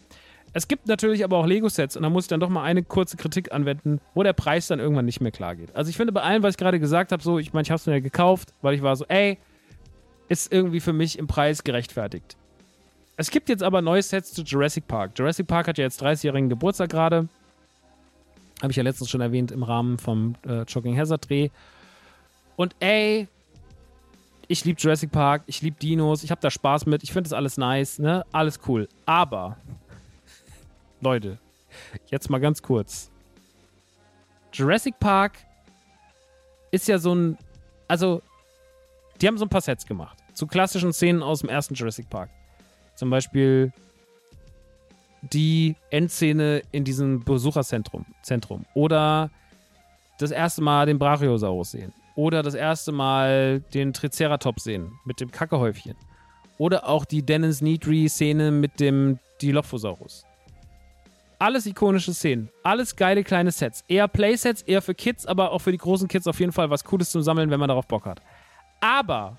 Es 0.52 0.68
gibt 0.68 0.88
natürlich 0.88 1.24
aber 1.24 1.38
auch 1.38 1.46
Lego-Sets 1.46 1.96
und 1.96 2.04
da 2.04 2.10
muss 2.10 2.26
ich 2.26 2.28
dann 2.28 2.40
doch 2.40 2.50
mal 2.50 2.64
eine 2.64 2.82
kurze 2.82 3.18
Kritik 3.18 3.52
anwenden, 3.52 4.02
wo 4.16 4.24
der 4.24 4.34
Preis 4.34 4.68
dann 4.68 4.80
irgendwann 4.80 5.06
nicht 5.06 5.22
mehr 5.22 5.32
klar 5.32 5.56
geht. 5.56 5.76
Also 5.76 5.90
ich 5.90 5.98
finde 5.98 6.12
bei 6.12 6.22
allem, 6.22 6.42
was 6.42 6.56
ich 6.56 6.58
gerade 6.58 6.80
gesagt 6.80 7.12
habe, 7.12 7.22
so, 7.22 7.38
ich 7.38 7.54
meine, 7.54 7.64
ich 7.64 7.72
habe 7.72 7.80
es 7.80 7.86
mir 7.86 7.94
ja 7.94 8.00
gekauft, 8.00 8.54
weil 8.62 8.74
ich 8.74 8.82
war 8.82 8.96
so, 8.96 9.06
ey, 9.08 9.38
ist 10.28 10.52
irgendwie 10.52 10.80
für 10.80 10.94
mich 10.94 11.20
im 11.20 11.28
Preis 11.28 11.64
gerechtfertigt. 11.64 12.36
Es 13.16 13.30
gibt 13.32 13.50
jetzt 13.50 13.64
aber 13.64 13.82
neue 13.82 14.02
Sets 14.02 14.34
zu 14.34 14.44
Jurassic 14.44 14.88
Park. 14.88 15.12
Jurassic 15.18 15.46
Park 15.46 15.68
hat 15.68 15.78
ja 15.78 15.84
jetzt 15.84 16.02
30-jährigen 16.02 16.50
Geburtstag 16.50 16.90
gerade. 16.90 17.28
Habe 18.62 18.72
ich 18.72 18.78
ja 18.78 18.84
letztens 18.84 19.10
schon 19.10 19.22
erwähnt 19.22 19.52
im 19.52 19.64
Rahmen 19.64 19.98
vom 19.98 20.36
äh, 20.46 20.64
Jogging 20.64 20.98
Hazard 20.98 21.30
Dreh. 21.30 21.50
Und 22.56 22.76
ey, 22.80 23.28
ich 24.50 24.66
liebe 24.66 24.80
Jurassic 24.80 25.12
Park, 25.12 25.44
ich 25.46 25.62
liebe 25.62 25.78
Dinos, 25.80 26.24
ich 26.24 26.32
habe 26.32 26.42
da 26.42 26.50
Spaß 26.50 26.88
mit, 26.88 27.04
ich 27.04 27.14
finde 27.14 27.30
das 27.30 27.34
alles 27.34 27.58
nice, 27.58 28.00
ne? 28.00 28.26
Alles 28.32 28.60
cool. 28.68 28.90
Aber, 29.06 29.58
Leute, 31.02 31.38
jetzt 32.08 32.30
mal 32.30 32.40
ganz 32.40 32.62
kurz. 32.62 33.10
Jurassic 34.52 35.00
Park 35.00 35.38
ist 36.72 36.88
ja 36.88 36.98
so 36.98 37.14
ein, 37.14 37.38
also, 37.88 38.22
die 39.22 39.28
haben 39.28 39.38
so 39.38 39.46
ein 39.46 39.50
paar 39.50 39.62
Sets 39.62 39.86
gemacht. 39.86 40.18
Zu 40.34 40.48
klassischen 40.48 40.94
Szenen 40.94 41.22
aus 41.22 41.42
dem 41.42 41.50
ersten 41.50 41.76
Jurassic 41.76 42.10
Park. 42.10 42.30
Zum 42.96 43.10
Beispiel 43.10 43.72
die 45.22 45.76
Endszene 45.90 46.62
in 46.72 46.84
diesem 46.84 47.24
Besucherzentrum 47.24 48.06
Zentrum. 48.22 48.66
oder 48.74 49.30
das 50.18 50.32
erste 50.32 50.62
Mal 50.62 50.86
den 50.86 51.00
Brachiosaurus 51.00 51.72
sehen 51.72 51.94
oder 52.16 52.44
das 52.44 52.54
erste 52.54 52.92
Mal 52.92 53.62
den 53.74 53.94
Triceratops 53.94 54.64
sehen 54.64 54.92
mit 55.06 55.20
dem 55.20 55.32
Kackehäufchen 55.32 55.96
oder 56.58 56.88
auch 56.88 57.06
die 57.06 57.26
Dennis 57.26 57.62
Needry-Szene 57.62 58.52
mit 58.52 58.80
dem 58.80 59.20
Dilophosaurus. 59.42 60.26
Alles 61.40 61.66
ikonische 61.66 62.14
Szenen, 62.14 62.50
alles 62.64 62.98
geile 62.98 63.24
kleine 63.24 63.52
Sets. 63.52 63.86
Eher 63.88 64.10
Playsets, 64.10 64.62
eher 64.64 64.82
für 64.82 64.94
Kids, 64.94 65.26
aber 65.26 65.52
auch 65.52 65.60
für 65.60 65.72
die 65.72 65.78
großen 65.78 66.10
Kids 66.10 66.28
auf 66.28 66.38
jeden 66.42 66.52
Fall 66.52 66.70
was 66.70 66.84
Cooles 66.84 67.12
zum 67.12 67.22
Sammeln, 67.22 67.50
wenn 67.50 67.62
man 67.62 67.70
darauf 67.70 67.88
Bock 67.88 68.06
hat. 68.06 68.22
Aber, 68.82 69.38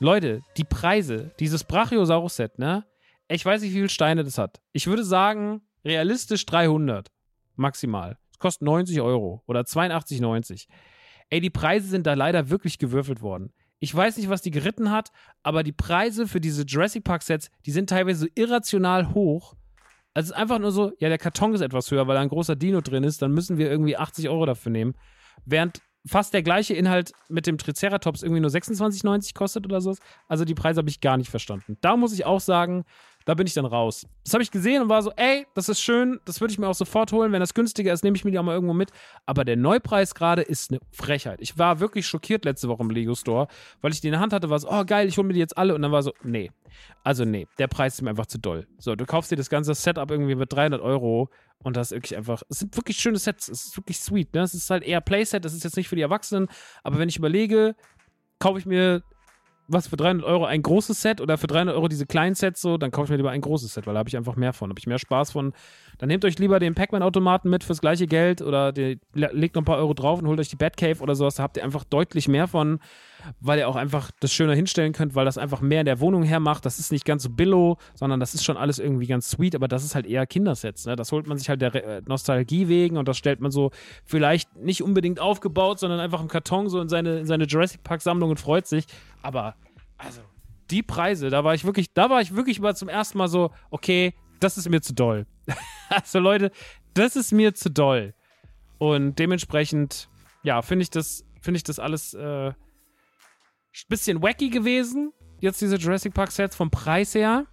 Leute, 0.00 0.42
die 0.56 0.64
Preise, 0.64 1.30
dieses 1.38 1.62
Brachiosaurus-Set, 1.62 2.58
ne? 2.58 2.84
Ich 3.28 3.44
weiß 3.44 3.60
nicht, 3.60 3.70
wie 3.70 3.76
viele 3.76 3.88
Steine 3.90 4.24
das 4.24 4.38
hat. 4.38 4.60
Ich 4.72 4.86
würde 4.86 5.04
sagen, 5.04 5.60
realistisch 5.84 6.46
300. 6.46 7.08
Maximal. 7.56 8.16
Es 8.32 8.38
kostet 8.38 8.62
90 8.62 9.00
Euro 9.00 9.42
oder 9.46 9.60
82,90. 9.60 10.66
Ey, 11.28 11.40
die 11.40 11.50
Preise 11.50 11.88
sind 11.88 12.06
da 12.06 12.14
leider 12.14 12.48
wirklich 12.48 12.78
gewürfelt 12.78 13.20
worden. 13.20 13.52
Ich 13.80 13.94
weiß 13.94 14.16
nicht, 14.16 14.28
was 14.28 14.42
die 14.42 14.50
geritten 14.50 14.90
hat, 14.90 15.10
aber 15.42 15.62
die 15.62 15.72
Preise 15.72 16.26
für 16.26 16.40
diese 16.40 16.62
Jurassic 16.62 17.04
Park 17.04 17.22
Sets, 17.22 17.50
die 17.66 17.70
sind 17.70 17.90
teilweise 17.90 18.20
so 18.20 18.26
irrational 18.34 19.12
hoch. 19.12 19.54
Also 20.14 20.28
es 20.28 20.30
ist 20.30 20.36
einfach 20.36 20.58
nur 20.58 20.72
so, 20.72 20.92
ja, 20.98 21.08
der 21.08 21.18
Karton 21.18 21.54
ist 21.54 21.60
etwas 21.60 21.90
höher, 21.90 22.08
weil 22.08 22.14
da 22.14 22.22
ein 22.22 22.28
großer 22.28 22.56
Dino 22.56 22.80
drin 22.80 23.04
ist, 23.04 23.20
dann 23.22 23.32
müssen 23.32 23.58
wir 23.58 23.70
irgendwie 23.70 23.96
80 23.96 24.28
Euro 24.28 24.46
dafür 24.46 24.72
nehmen. 24.72 24.94
Während 25.44 25.80
fast 26.06 26.34
der 26.34 26.42
gleiche 26.42 26.74
Inhalt 26.74 27.12
mit 27.28 27.46
dem 27.46 27.58
Triceratops 27.58 28.22
irgendwie 28.22 28.40
nur 28.40 28.50
26,90 28.50 29.34
kostet 29.34 29.66
oder 29.66 29.80
so. 29.80 29.94
Also 30.26 30.44
die 30.44 30.54
Preise 30.54 30.78
habe 30.78 30.90
ich 30.90 31.00
gar 31.00 31.16
nicht 31.16 31.30
verstanden. 31.30 31.76
Da 31.80 31.96
muss 31.96 32.12
ich 32.12 32.24
auch 32.24 32.40
sagen, 32.40 32.84
da 33.28 33.34
bin 33.34 33.46
ich 33.46 33.52
dann 33.52 33.66
raus. 33.66 34.06
Das 34.24 34.32
habe 34.32 34.42
ich 34.42 34.50
gesehen 34.50 34.80
und 34.80 34.88
war 34.88 35.02
so, 35.02 35.12
ey, 35.14 35.46
das 35.54 35.68
ist 35.68 35.82
schön, 35.82 36.18
das 36.24 36.40
würde 36.40 36.50
ich 36.50 36.58
mir 36.58 36.66
auch 36.66 36.74
sofort 36.74 37.12
holen. 37.12 37.30
Wenn 37.30 37.40
das 37.40 37.52
günstiger 37.52 37.92
ist, 37.92 38.02
nehme 38.02 38.16
ich 38.16 38.24
mir 38.24 38.30
die 38.30 38.38
auch 38.38 38.42
mal 38.42 38.54
irgendwo 38.54 38.72
mit. 38.72 38.90
Aber 39.26 39.44
der 39.44 39.56
Neupreis 39.56 40.14
gerade 40.14 40.40
ist 40.40 40.70
eine 40.70 40.80
Frechheit. 40.92 41.38
Ich 41.42 41.58
war 41.58 41.78
wirklich 41.78 42.06
schockiert 42.06 42.46
letzte 42.46 42.68
Woche 42.68 42.82
im 42.82 42.88
Lego 42.88 43.14
Store, 43.14 43.46
weil 43.82 43.92
ich 43.92 44.00
die 44.00 44.06
in 44.06 44.12
der 44.12 44.20
Hand 44.20 44.32
hatte, 44.32 44.48
war 44.48 44.58
so, 44.58 44.70
oh 44.70 44.82
geil, 44.82 45.08
ich 45.08 45.18
hole 45.18 45.26
mir 45.26 45.34
die 45.34 45.40
jetzt 45.40 45.58
alle. 45.58 45.74
Und 45.74 45.82
dann 45.82 45.92
war 45.92 46.02
so, 46.02 46.14
nee. 46.22 46.50
Also 47.04 47.26
nee, 47.26 47.46
der 47.58 47.66
Preis 47.66 47.96
ist 47.96 48.02
mir 48.02 48.08
einfach 48.08 48.24
zu 48.24 48.38
doll. 48.38 48.66
So, 48.78 48.96
du 48.96 49.04
kaufst 49.04 49.30
dir 49.30 49.36
das 49.36 49.50
ganze 49.50 49.74
Setup 49.74 50.10
irgendwie 50.10 50.34
mit 50.34 50.50
300 50.50 50.80
Euro 50.80 51.28
und 51.62 51.76
das 51.76 51.92
ist 51.92 51.96
wirklich 51.98 52.16
einfach, 52.16 52.42
es 52.48 52.60
sind 52.60 52.74
wirklich 52.78 52.96
schöne 52.96 53.18
Sets, 53.18 53.48
es 53.48 53.66
ist 53.66 53.76
wirklich 53.76 53.98
sweet. 53.98 54.32
Ne? 54.32 54.40
Es 54.40 54.54
ist 54.54 54.70
halt 54.70 54.84
eher 54.84 55.02
Playset, 55.02 55.44
das 55.44 55.52
ist 55.52 55.64
jetzt 55.64 55.76
nicht 55.76 55.88
für 55.88 55.96
die 55.96 56.02
Erwachsenen, 56.02 56.48
aber 56.82 56.98
wenn 56.98 57.10
ich 57.10 57.18
überlege, 57.18 57.76
kaufe 58.38 58.58
ich 58.58 58.64
mir 58.64 59.02
was 59.68 59.86
für 59.86 59.96
300 59.96 60.26
Euro 60.26 60.46
ein 60.46 60.62
großes 60.62 61.00
Set 61.00 61.20
oder 61.20 61.36
für 61.36 61.46
300 61.46 61.76
Euro 61.76 61.88
diese 61.88 62.06
kleinen 62.06 62.34
Sets 62.34 62.62
so, 62.62 62.78
dann 62.78 62.90
kaufe 62.90 63.04
ich 63.04 63.10
mir 63.10 63.16
lieber 63.18 63.30
ein 63.30 63.42
großes 63.42 63.74
Set, 63.74 63.86
weil 63.86 63.94
da 63.94 63.98
habe 63.98 64.08
ich 64.08 64.16
einfach 64.16 64.34
mehr 64.34 64.54
von, 64.54 64.70
habe 64.70 64.78
ich 64.80 64.86
mehr 64.86 64.98
Spaß 64.98 65.32
von. 65.32 65.52
Dann 65.98 66.08
nehmt 66.08 66.24
euch 66.24 66.38
lieber 66.38 66.58
den 66.58 66.74
Pac-Man-Automaten 66.74 67.50
mit 67.50 67.64
fürs 67.64 67.80
gleiche 67.80 68.06
Geld 68.06 68.40
oder 68.40 68.72
die, 68.72 68.98
legt 69.12 69.54
noch 69.54 69.62
ein 69.62 69.66
paar 69.66 69.76
Euro 69.76 69.92
drauf 69.94 70.20
und 70.20 70.26
holt 70.26 70.40
euch 70.40 70.48
die 70.48 70.56
Batcave 70.56 71.00
oder 71.02 71.14
sowas, 71.14 71.34
da 71.36 71.42
habt 71.42 71.58
ihr 71.58 71.64
einfach 71.64 71.84
deutlich 71.84 72.28
mehr 72.28 72.48
von, 72.48 72.80
weil 73.40 73.58
ihr 73.58 73.68
auch 73.68 73.76
einfach 73.76 74.10
das 74.20 74.32
schöner 74.32 74.54
hinstellen 74.54 74.92
könnt, 74.92 75.14
weil 75.14 75.24
das 75.24 75.38
einfach 75.38 75.60
mehr 75.60 75.80
in 75.80 75.86
der 75.86 76.00
Wohnung 76.00 76.22
hermacht. 76.22 76.64
Das 76.64 76.78
ist 76.78 76.92
nicht 76.92 77.04
ganz 77.04 77.22
so 77.22 77.30
billow, 77.30 77.78
sondern 77.94 78.20
das 78.20 78.34
ist 78.34 78.44
schon 78.44 78.56
alles 78.56 78.78
irgendwie 78.78 79.06
ganz 79.06 79.30
sweet, 79.30 79.54
aber 79.54 79.68
das 79.68 79.84
ist 79.84 79.94
halt 79.94 80.06
eher 80.06 80.26
Kindersets. 80.26 80.86
Ne? 80.86 80.96
Das 80.96 81.12
holt 81.12 81.26
man 81.26 81.38
sich 81.38 81.48
halt 81.48 81.60
der 81.60 81.74
äh, 81.74 82.02
Nostalgie 82.06 82.68
wegen 82.68 82.96
und 82.96 83.08
das 83.08 83.16
stellt 83.16 83.40
man 83.40 83.50
so 83.50 83.70
vielleicht 84.04 84.56
nicht 84.56 84.82
unbedingt 84.82 85.20
aufgebaut, 85.20 85.78
sondern 85.78 86.00
einfach 86.00 86.20
im 86.20 86.28
Karton 86.28 86.68
so 86.68 86.80
in 86.80 86.88
seine, 86.88 87.18
in 87.20 87.26
seine 87.26 87.44
Jurassic 87.44 87.82
Park 87.82 88.02
Sammlung 88.02 88.30
und 88.30 88.40
freut 88.40 88.66
sich. 88.66 88.86
Aber 89.22 89.54
also 89.96 90.20
die 90.70 90.82
Preise, 90.82 91.30
da 91.30 91.44
war 91.44 91.54
ich 91.54 91.64
wirklich, 91.64 91.92
da 91.92 92.10
war 92.10 92.20
ich 92.20 92.34
wirklich 92.34 92.60
mal 92.60 92.76
zum 92.76 92.88
ersten 92.88 93.18
Mal 93.18 93.28
so, 93.28 93.50
okay, 93.70 94.14
das 94.40 94.58
ist 94.58 94.68
mir 94.68 94.80
zu 94.80 94.94
doll. 94.94 95.26
also 95.88 96.18
Leute, 96.18 96.50
das 96.94 97.16
ist 97.16 97.32
mir 97.32 97.54
zu 97.54 97.70
doll. 97.70 98.14
Und 98.78 99.18
dementsprechend, 99.18 100.08
ja, 100.42 100.62
finde 100.62 100.84
ich 100.84 100.90
das, 100.90 101.24
finde 101.40 101.56
ich 101.56 101.64
das 101.64 101.78
alles 101.78 102.14
äh, 102.14 102.52
bisschen 103.88 104.22
wacky 104.22 104.50
gewesen. 104.50 105.12
Jetzt 105.40 105.60
diese 105.60 105.76
Jurassic 105.76 106.14
Park 106.14 106.32
Sets 106.32 106.56
vom 106.56 106.70
Preis 106.70 107.14
her. 107.14 107.46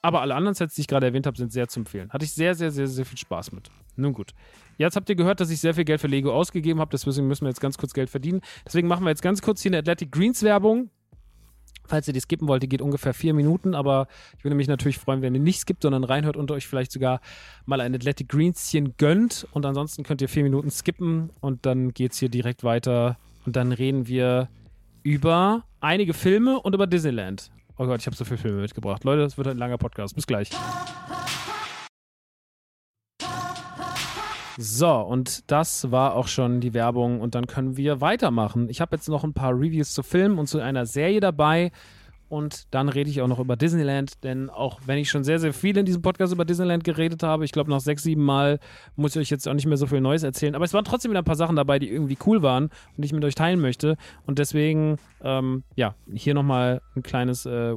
Aber 0.00 0.20
alle 0.20 0.34
anderen 0.34 0.54
Sets, 0.54 0.74
die 0.74 0.82
ich 0.82 0.86
gerade 0.86 1.06
erwähnt 1.06 1.26
habe, 1.26 1.36
sind 1.36 1.52
sehr 1.52 1.68
zu 1.68 1.80
empfehlen. 1.80 2.10
Hatte 2.10 2.24
ich 2.24 2.32
sehr, 2.32 2.54
sehr, 2.54 2.70
sehr, 2.70 2.86
sehr 2.86 3.04
viel 3.04 3.18
Spaß 3.18 3.52
mit. 3.52 3.68
Nun 3.96 4.12
gut. 4.12 4.32
Jetzt 4.76 4.94
habt 4.94 5.08
ihr 5.08 5.16
gehört, 5.16 5.40
dass 5.40 5.50
ich 5.50 5.60
sehr 5.60 5.74
viel 5.74 5.84
Geld 5.84 6.00
für 6.00 6.06
Lego 6.06 6.32
ausgegeben 6.32 6.78
habe. 6.78 6.90
Deswegen 6.92 7.26
müssen 7.26 7.44
wir 7.44 7.48
jetzt 7.48 7.60
ganz 7.60 7.76
kurz 7.76 7.92
Geld 7.92 8.08
verdienen. 8.08 8.40
Deswegen 8.64 8.86
machen 8.86 9.04
wir 9.04 9.10
jetzt 9.10 9.22
ganz 9.22 9.42
kurz 9.42 9.60
hier 9.60 9.70
eine 9.70 9.78
Athletic 9.78 10.12
Greens 10.12 10.42
Werbung. 10.42 10.90
Falls 11.84 12.06
ihr 12.06 12.12
die 12.12 12.20
skippen 12.20 12.46
wollt, 12.46 12.62
die 12.62 12.68
geht 12.68 12.82
ungefähr 12.82 13.14
vier 13.14 13.32
Minuten, 13.32 13.74
aber 13.74 14.08
ich 14.36 14.44
würde 14.44 14.54
mich 14.54 14.68
natürlich 14.68 14.98
freuen, 14.98 15.22
wenn 15.22 15.34
ihr 15.34 15.40
nicht 15.40 15.58
skippt, 15.58 15.82
sondern 15.82 16.04
reinhört 16.04 16.36
und 16.36 16.50
euch 16.50 16.66
vielleicht 16.66 16.92
sogar 16.92 17.20
mal 17.64 17.80
ein 17.80 17.94
Athletic 17.94 18.28
Greenschen 18.28 18.94
gönnt. 18.98 19.48
Und 19.52 19.64
ansonsten 19.64 20.02
könnt 20.02 20.20
ihr 20.20 20.28
vier 20.28 20.42
Minuten 20.42 20.70
skippen 20.70 21.30
und 21.40 21.64
dann 21.66 21.94
geht 21.94 22.12
es 22.12 22.18
hier 22.18 22.28
direkt 22.28 22.62
weiter. 22.62 23.16
Und 23.46 23.56
dann 23.56 23.72
reden 23.72 24.06
wir 24.06 24.48
über 25.08 25.64
einige 25.80 26.12
Filme 26.12 26.60
und 26.60 26.74
über 26.74 26.86
Disneyland. 26.86 27.50
Oh 27.78 27.86
Gott, 27.86 28.00
ich 28.00 28.06
habe 28.06 28.14
so 28.14 28.26
viele 28.26 28.36
Filme 28.36 28.60
mitgebracht. 28.60 29.04
Leute, 29.04 29.22
das 29.22 29.38
wird 29.38 29.48
ein 29.48 29.56
langer 29.56 29.78
Podcast. 29.78 30.14
Bis 30.14 30.26
gleich. 30.26 30.50
So, 34.58 34.90
und 34.90 35.50
das 35.50 35.90
war 35.90 36.14
auch 36.14 36.28
schon 36.28 36.60
die 36.60 36.74
Werbung 36.74 37.22
und 37.22 37.34
dann 37.34 37.46
können 37.46 37.78
wir 37.78 38.02
weitermachen. 38.02 38.68
Ich 38.68 38.82
habe 38.82 38.96
jetzt 38.96 39.08
noch 39.08 39.24
ein 39.24 39.32
paar 39.32 39.52
Reviews 39.52 39.94
zu 39.94 40.02
Filmen 40.02 40.38
und 40.38 40.46
zu 40.46 40.60
einer 40.60 40.84
Serie 40.84 41.20
dabei 41.20 41.72
Und 42.28 42.66
dann 42.74 42.90
rede 42.90 43.08
ich 43.08 43.22
auch 43.22 43.26
noch 43.26 43.38
über 43.38 43.56
Disneyland, 43.56 44.22
denn 44.22 44.50
auch 44.50 44.80
wenn 44.84 44.98
ich 44.98 45.08
schon 45.08 45.24
sehr, 45.24 45.38
sehr 45.38 45.54
viel 45.54 45.76
in 45.78 45.86
diesem 45.86 46.02
Podcast 46.02 46.32
über 46.32 46.44
Disneyland 46.44 46.84
geredet 46.84 47.22
habe, 47.22 47.44
ich 47.44 47.52
glaube, 47.52 47.70
nach 47.70 47.80
sechs, 47.80 48.02
sieben 48.02 48.22
Mal 48.22 48.58
muss 48.96 49.16
ich 49.16 49.22
euch 49.22 49.30
jetzt 49.30 49.48
auch 49.48 49.54
nicht 49.54 49.66
mehr 49.66 49.78
so 49.78 49.86
viel 49.86 50.02
Neues 50.02 50.22
erzählen. 50.22 50.54
Aber 50.54 50.64
es 50.64 50.74
waren 50.74 50.84
trotzdem 50.84 51.10
wieder 51.10 51.22
ein 51.22 51.24
paar 51.24 51.36
Sachen 51.36 51.56
dabei, 51.56 51.78
die 51.78 51.88
irgendwie 51.88 52.18
cool 52.26 52.42
waren 52.42 52.68
und 52.96 53.04
ich 53.04 53.12
mit 53.12 53.24
euch 53.24 53.34
teilen 53.34 53.60
möchte. 53.60 53.96
Und 54.26 54.38
deswegen, 54.38 54.98
ähm, 55.22 55.64
ja, 55.74 55.94
hier 56.12 56.34
nochmal 56.34 56.82
ein 56.94 57.02
kleines, 57.02 57.46
äh, 57.46 57.74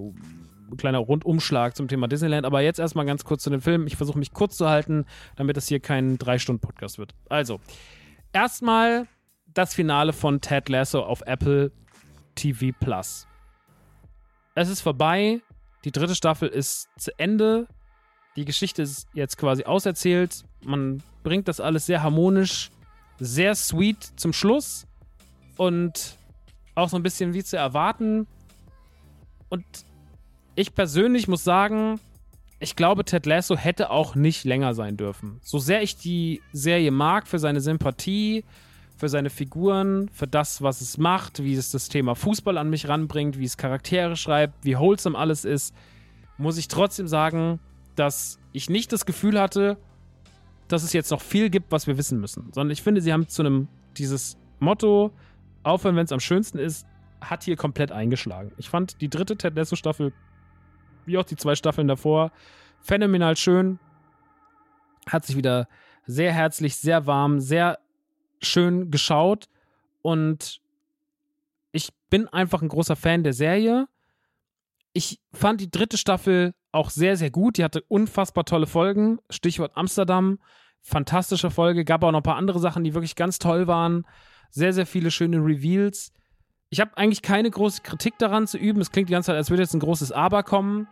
kleiner 0.77 0.99
Rundumschlag 0.99 1.75
zum 1.75 1.87
Thema 1.87 2.09
Disneyland. 2.09 2.45
Aber 2.45 2.61
jetzt 2.61 2.79
erstmal 2.79 3.05
ganz 3.05 3.23
kurz 3.23 3.43
zu 3.43 3.49
dem 3.49 3.61
Film. 3.61 3.87
Ich 3.87 3.95
versuche 3.95 4.19
mich 4.19 4.33
kurz 4.33 4.57
zu 4.57 4.67
halten, 4.67 5.05
damit 5.37 5.55
das 5.55 5.69
hier 5.69 5.79
kein 5.79 6.17
Drei-Stunden-Podcast 6.17 6.97
wird. 6.97 7.13
Also, 7.29 7.61
erstmal 8.33 9.07
das 9.45 9.73
Finale 9.73 10.11
von 10.11 10.41
Ted 10.41 10.67
Lasso 10.67 11.01
auf 11.01 11.21
Apple 11.25 11.71
TV 12.35 12.75
Plus 12.79 13.27
es 14.55 14.69
ist 14.69 14.81
vorbei. 14.81 15.41
Die 15.83 15.91
dritte 15.91 16.15
Staffel 16.15 16.49
ist 16.49 16.89
zu 16.97 17.11
Ende. 17.17 17.67
Die 18.35 18.45
Geschichte 18.45 18.81
ist 18.81 19.07
jetzt 19.13 19.37
quasi 19.37 19.63
auserzählt. 19.63 20.43
Man 20.63 21.01
bringt 21.23 21.47
das 21.47 21.59
alles 21.59 21.85
sehr 21.85 22.03
harmonisch, 22.03 22.69
sehr 23.19 23.55
sweet 23.55 24.03
zum 24.15 24.33
Schluss 24.33 24.87
und 25.57 26.17
auch 26.75 26.89
so 26.89 26.97
ein 26.97 27.03
bisschen 27.03 27.33
wie 27.33 27.43
zu 27.43 27.57
erwarten. 27.57 28.27
Und 29.49 29.65
ich 30.55 30.73
persönlich 30.73 31.27
muss 31.27 31.43
sagen, 31.43 31.99
ich 32.59 32.75
glaube, 32.75 33.03
Ted 33.03 33.25
Lasso 33.25 33.57
hätte 33.57 33.89
auch 33.89 34.15
nicht 34.15 34.43
länger 34.45 34.73
sein 34.73 34.95
dürfen. 34.95 35.39
So 35.41 35.59
sehr 35.59 35.81
ich 35.81 35.97
die 35.97 36.41
Serie 36.53 36.91
mag 36.91 37.27
für 37.27 37.39
seine 37.39 37.59
Sympathie, 37.59 38.45
für 39.01 39.09
seine 39.09 39.31
Figuren, 39.31 40.09
für 40.13 40.27
das, 40.27 40.61
was 40.61 40.79
es 40.79 40.99
macht, 40.99 41.41
wie 41.41 41.55
es 41.55 41.71
das 41.71 41.89
Thema 41.89 42.13
Fußball 42.13 42.55
an 42.59 42.69
mich 42.69 42.87
ranbringt, 42.87 43.39
wie 43.39 43.45
es 43.45 43.57
Charaktere 43.57 44.15
schreibt, 44.15 44.63
wie 44.63 44.77
wholesome 44.77 45.17
alles 45.17 45.43
ist, 45.43 45.73
muss 46.37 46.59
ich 46.59 46.67
trotzdem 46.67 47.07
sagen, 47.07 47.59
dass 47.95 48.37
ich 48.51 48.69
nicht 48.69 48.93
das 48.93 49.07
Gefühl 49.07 49.41
hatte, 49.41 49.77
dass 50.67 50.83
es 50.83 50.93
jetzt 50.93 51.09
noch 51.09 51.19
viel 51.19 51.49
gibt, 51.49 51.71
was 51.71 51.87
wir 51.87 51.97
wissen 51.97 52.19
müssen. 52.19 52.53
Sondern 52.53 52.69
ich 52.69 52.83
finde, 52.83 53.01
sie 53.01 53.11
haben 53.11 53.27
zu 53.27 53.41
einem, 53.41 53.69
dieses 53.97 54.37
Motto, 54.59 55.11
aufhören, 55.63 55.95
wenn 55.95 56.05
es 56.05 56.11
am 56.11 56.19
schönsten 56.19 56.59
ist, 56.59 56.85
hat 57.21 57.41
hier 57.41 57.55
komplett 57.55 57.91
eingeschlagen. 57.91 58.51
Ich 58.57 58.69
fand 58.69 59.01
die 59.01 59.09
dritte 59.09 59.35
Ted 59.35 59.55
Lasso 59.55 59.75
Staffel, 59.75 60.13
wie 61.07 61.17
auch 61.17 61.25
die 61.25 61.37
zwei 61.37 61.55
Staffeln 61.55 61.87
davor, 61.87 62.31
phänomenal 62.81 63.35
schön. 63.35 63.79
Hat 65.09 65.25
sich 65.25 65.35
wieder 65.35 65.67
sehr 66.05 66.31
herzlich, 66.31 66.75
sehr 66.75 67.07
warm, 67.07 67.39
sehr 67.39 67.79
schön 68.41 68.91
geschaut 68.91 69.47
und 70.01 70.61
ich 71.71 71.89
bin 72.09 72.27
einfach 72.27 72.61
ein 72.61 72.67
großer 72.67 72.95
Fan 72.95 73.23
der 73.23 73.33
Serie. 73.33 73.87
Ich 74.93 75.19
fand 75.31 75.61
die 75.61 75.71
dritte 75.71 75.97
Staffel 75.97 76.53
auch 76.71 76.89
sehr, 76.89 77.15
sehr 77.17 77.31
gut. 77.31 77.57
Die 77.57 77.63
hatte 77.63 77.83
unfassbar 77.87 78.45
tolle 78.45 78.67
Folgen. 78.67 79.19
Stichwort 79.29 79.71
Amsterdam. 79.75 80.39
Fantastische 80.81 81.49
Folge. 81.49 81.85
Gab 81.85 82.03
auch 82.03 82.11
noch 82.11 82.19
ein 82.19 82.23
paar 82.23 82.35
andere 82.35 82.59
Sachen, 82.59 82.83
die 82.83 82.93
wirklich 82.93 83.15
ganz 83.15 83.39
toll 83.39 83.67
waren. 83.67 84.05
Sehr, 84.49 84.73
sehr 84.73 84.85
viele 84.85 85.11
schöne 85.11 85.37
Reveals. 85.37 86.11
Ich 86.69 86.79
habe 86.79 86.97
eigentlich 86.97 87.21
keine 87.21 87.49
große 87.49 87.81
Kritik 87.81 88.17
daran 88.17 88.47
zu 88.47 88.57
üben. 88.57 88.81
Es 88.81 88.91
klingt 88.91 89.09
die 89.09 89.13
ganze 89.13 89.27
Zeit, 89.27 89.37
als 89.37 89.49
würde 89.49 89.63
jetzt 89.63 89.73
ein 89.73 89.79
großes 89.79 90.11
Aber 90.11 90.43
kommen. 90.43 90.87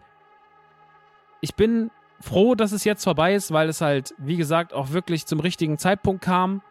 Ich 1.42 1.56
bin 1.56 1.90
froh, 2.22 2.56
dass 2.56 2.72
es 2.72 2.84
jetzt 2.84 3.04
vorbei 3.04 3.34
ist, 3.34 3.52
weil 3.52 3.70
es 3.70 3.82
halt, 3.82 4.14
wie 4.18 4.38
gesagt, 4.38 4.74
auch 4.74 4.92
wirklich 4.92 5.26
zum 5.26 5.40
richtigen 5.40 5.78
Zeitpunkt 5.78 6.22
kam. 6.22 6.62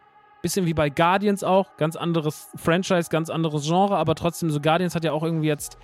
Bisschen 0.41 0.65
wie 0.65 0.73
bei 0.73 0.89
Guardians 0.89 1.43
auch. 1.43 1.75
Ganz 1.77 1.95
anderes 1.95 2.49
Franchise, 2.55 3.09
ganz 3.09 3.29
anderes 3.29 3.65
Genre, 3.65 3.97
aber 3.97 4.15
trotzdem, 4.15 4.49
so 4.49 4.61
Guardians 4.61 4.95
hat 4.95 5.03
ja 5.03 5.11
auch 5.11 5.23
irgendwie 5.23 5.47
jetzt 5.47 5.77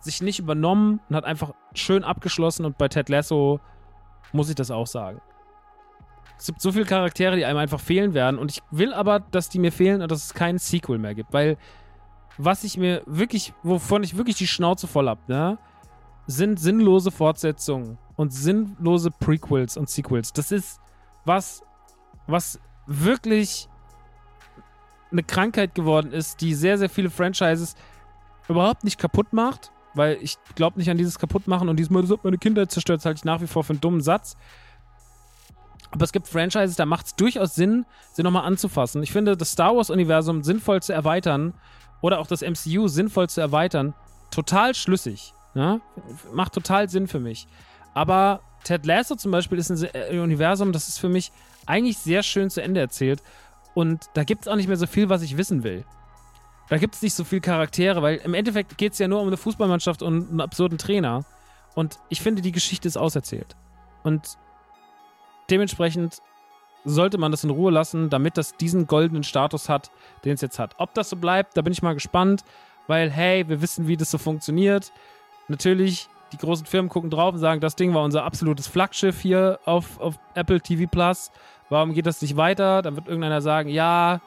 sich 0.00 0.22
nicht 0.22 0.38
übernommen 0.38 1.00
und 1.08 1.16
hat 1.16 1.24
einfach 1.24 1.52
schön 1.74 2.04
abgeschlossen 2.04 2.64
und 2.64 2.78
bei 2.78 2.88
Ted 2.88 3.08
Lasso 3.08 3.60
muss 4.32 4.48
ich 4.48 4.54
das 4.54 4.70
auch 4.70 4.86
sagen. 4.86 5.20
Es 6.38 6.46
gibt 6.46 6.62
so 6.62 6.72
viele 6.72 6.86
Charaktere, 6.86 7.36
die 7.36 7.44
einem 7.44 7.58
einfach 7.58 7.80
fehlen 7.80 8.14
werden 8.14 8.38
und 8.38 8.50
ich 8.50 8.62
will 8.70 8.94
aber, 8.94 9.20
dass 9.20 9.50
die 9.50 9.58
mir 9.58 9.72
fehlen 9.72 10.00
und 10.00 10.10
dass 10.10 10.24
es 10.24 10.34
keinen 10.34 10.58
Sequel 10.58 10.96
mehr 10.96 11.14
gibt, 11.14 11.34
weil 11.34 11.58
was 12.38 12.64
ich 12.64 12.78
mir 12.78 13.02
wirklich, 13.04 13.52
wovon 13.62 14.02
ich 14.02 14.16
wirklich 14.16 14.36
die 14.36 14.46
Schnauze 14.46 14.86
voll 14.86 15.08
hab, 15.08 15.28
ne, 15.28 15.58
sind 16.26 16.58
sinnlose 16.58 17.10
Fortsetzungen 17.10 17.98
und 18.16 18.32
sinnlose 18.32 19.10
Prequels 19.10 19.76
und 19.76 19.90
Sequels. 19.90 20.32
Das 20.32 20.50
ist 20.52 20.80
was, 21.24 21.62
was 22.26 22.58
wirklich 22.86 23.68
eine 25.10 25.22
Krankheit 25.22 25.74
geworden 25.74 26.12
ist, 26.12 26.40
die 26.40 26.54
sehr, 26.54 26.78
sehr 26.78 26.90
viele 26.90 27.10
Franchises 27.10 27.74
überhaupt 28.48 28.84
nicht 28.84 28.98
kaputt 28.98 29.32
macht, 29.32 29.70
weil 29.94 30.18
ich 30.20 30.36
glaube 30.54 30.78
nicht 30.78 30.90
an 30.90 30.98
dieses 30.98 31.18
Kaputtmachen 31.18 31.68
und 31.68 31.76
diesmal, 31.76 32.02
das 32.02 32.16
meine 32.22 32.38
Kindheit 32.38 32.70
zerstört, 32.70 33.04
halte 33.04 33.18
ich 33.18 33.24
nach 33.24 33.40
wie 33.40 33.46
vor 33.46 33.64
für 33.64 33.72
einen 33.72 33.80
dummen 33.80 34.00
Satz. 34.00 34.36
Aber 35.90 36.04
es 36.04 36.12
gibt 36.12 36.28
Franchises, 36.28 36.76
da 36.76 36.86
macht 36.86 37.06
es 37.06 37.14
durchaus 37.16 37.54
Sinn, 37.54 37.84
sie 38.12 38.22
nochmal 38.22 38.44
anzufassen. 38.44 39.02
Ich 39.02 39.10
finde, 39.10 39.36
das 39.36 39.52
Star 39.52 39.74
Wars-Universum 39.76 40.44
sinnvoll 40.44 40.82
zu 40.82 40.92
erweitern 40.92 41.54
oder 42.00 42.20
auch 42.20 42.26
das 42.26 42.42
MCU 42.42 42.86
sinnvoll 42.86 43.28
zu 43.28 43.40
erweitern, 43.40 43.94
total 44.30 44.74
schlüssig. 44.74 45.34
Ja? 45.54 45.80
Macht 46.32 46.52
total 46.52 46.88
Sinn 46.88 47.08
für 47.08 47.18
mich. 47.18 47.48
Aber 47.92 48.40
Ted 48.62 48.86
Lasso 48.86 49.16
zum 49.16 49.32
Beispiel 49.32 49.58
ist 49.58 49.70
ein 49.70 49.88
äh, 49.92 50.18
Universum, 50.18 50.72
das 50.72 50.88
ist 50.88 50.98
für 50.98 51.08
mich 51.08 51.32
eigentlich 51.66 51.98
sehr 51.98 52.22
schön 52.22 52.50
zu 52.50 52.62
Ende 52.62 52.80
erzählt. 52.80 53.22
Und 53.74 54.06
da 54.14 54.24
gibt 54.24 54.42
es 54.42 54.48
auch 54.48 54.56
nicht 54.56 54.68
mehr 54.68 54.76
so 54.76 54.86
viel, 54.86 55.08
was 55.08 55.22
ich 55.22 55.36
wissen 55.36 55.62
will. 55.62 55.84
Da 56.68 56.78
gibt 56.78 56.94
es 56.94 57.02
nicht 57.02 57.14
so 57.14 57.24
viele 57.24 57.40
Charaktere, 57.40 58.00
weil 58.02 58.16
im 58.18 58.34
Endeffekt 58.34 58.78
geht 58.78 58.92
es 58.92 58.98
ja 58.98 59.08
nur 59.08 59.20
um 59.20 59.26
eine 59.26 59.36
Fußballmannschaft 59.36 60.02
und 60.02 60.30
einen 60.30 60.40
absurden 60.40 60.78
Trainer. 60.78 61.24
Und 61.74 61.98
ich 62.08 62.20
finde, 62.20 62.42
die 62.42 62.52
Geschichte 62.52 62.86
ist 62.86 62.96
auserzählt. 62.96 63.56
Und 64.02 64.38
dementsprechend 65.50 66.22
sollte 66.84 67.18
man 67.18 67.30
das 67.30 67.44
in 67.44 67.50
Ruhe 67.50 67.70
lassen, 67.70 68.08
damit 68.08 68.36
das 68.36 68.56
diesen 68.56 68.86
goldenen 68.86 69.24
Status 69.24 69.68
hat, 69.68 69.90
den 70.24 70.34
es 70.34 70.40
jetzt 70.40 70.58
hat. 70.58 70.74
Ob 70.78 70.94
das 70.94 71.10
so 71.10 71.16
bleibt, 71.16 71.56
da 71.56 71.62
bin 71.62 71.72
ich 71.72 71.82
mal 71.82 71.94
gespannt, 71.94 72.44
weil, 72.86 73.10
hey, 73.10 73.48
wir 73.48 73.60
wissen, 73.60 73.86
wie 73.86 73.96
das 73.96 74.10
so 74.10 74.18
funktioniert. 74.18 74.92
Natürlich, 75.48 76.08
die 76.32 76.38
großen 76.38 76.66
Firmen 76.66 76.88
gucken 76.88 77.10
drauf 77.10 77.34
und 77.34 77.40
sagen, 77.40 77.60
das 77.60 77.76
Ding 77.76 77.94
war 77.94 78.04
unser 78.04 78.24
absolutes 78.24 78.66
Flaggschiff 78.66 79.20
hier 79.20 79.58
auf, 79.64 80.00
auf 80.00 80.18
Apple 80.34 80.60
TV 80.60 80.88
Plus 80.88 81.30
warum 81.70 81.94
geht 81.94 82.04
das 82.04 82.20
nicht 82.20 82.36
weiter? 82.36 82.82
Dann 82.82 82.96
wird 82.96 83.08
irgendeiner 83.08 83.40
sagen, 83.40 83.70
ja, 83.70 84.20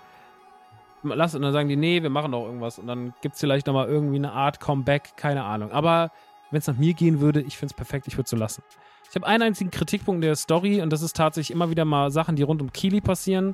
lass, 1.04 1.36
und 1.36 1.44
dann 1.44 1.54
sagen 1.54 1.70
die, 1.70 1.76
nee, 1.76 2.02
wir 2.02 2.10
machen 2.10 2.32
doch 2.32 2.46
irgendwas. 2.46 2.80
Und 2.80 2.88
dann 2.88 3.14
gibt 3.22 3.36
es 3.36 3.42
vielleicht 3.42 3.68
nochmal 3.68 3.88
irgendwie 3.88 4.16
eine 4.16 4.32
Art 4.32 4.60
Comeback, 4.60 5.16
keine 5.16 5.44
Ahnung. 5.44 5.72
Aber 5.72 6.12
wenn 6.50 6.60
es 6.60 6.68
nach 6.68 6.78
mir 6.78 6.94
gehen 6.94 7.20
würde, 7.20 7.42
ich 7.42 7.58
finde 7.58 7.72
es 7.72 7.76
perfekt, 7.76 8.08
ich 8.08 8.14
würde 8.16 8.24
es 8.24 8.30
so 8.30 8.38
lassen. 8.38 8.64
Ich 9.10 9.16
habe 9.16 9.28
einen 9.28 9.44
einzigen 9.44 9.70
Kritikpunkt 9.70 10.24
der 10.24 10.36
Story 10.36 10.82
und 10.82 10.92
das 10.92 11.04
ist 11.04 11.16
tatsächlich 11.16 11.54
immer 11.54 11.70
wieder 11.70 11.86
mal 11.86 12.10
Sachen, 12.10 12.36
die 12.36 12.42
rund 12.42 12.62
um 12.62 12.74
Keely 12.74 13.02
passieren, 13.02 13.54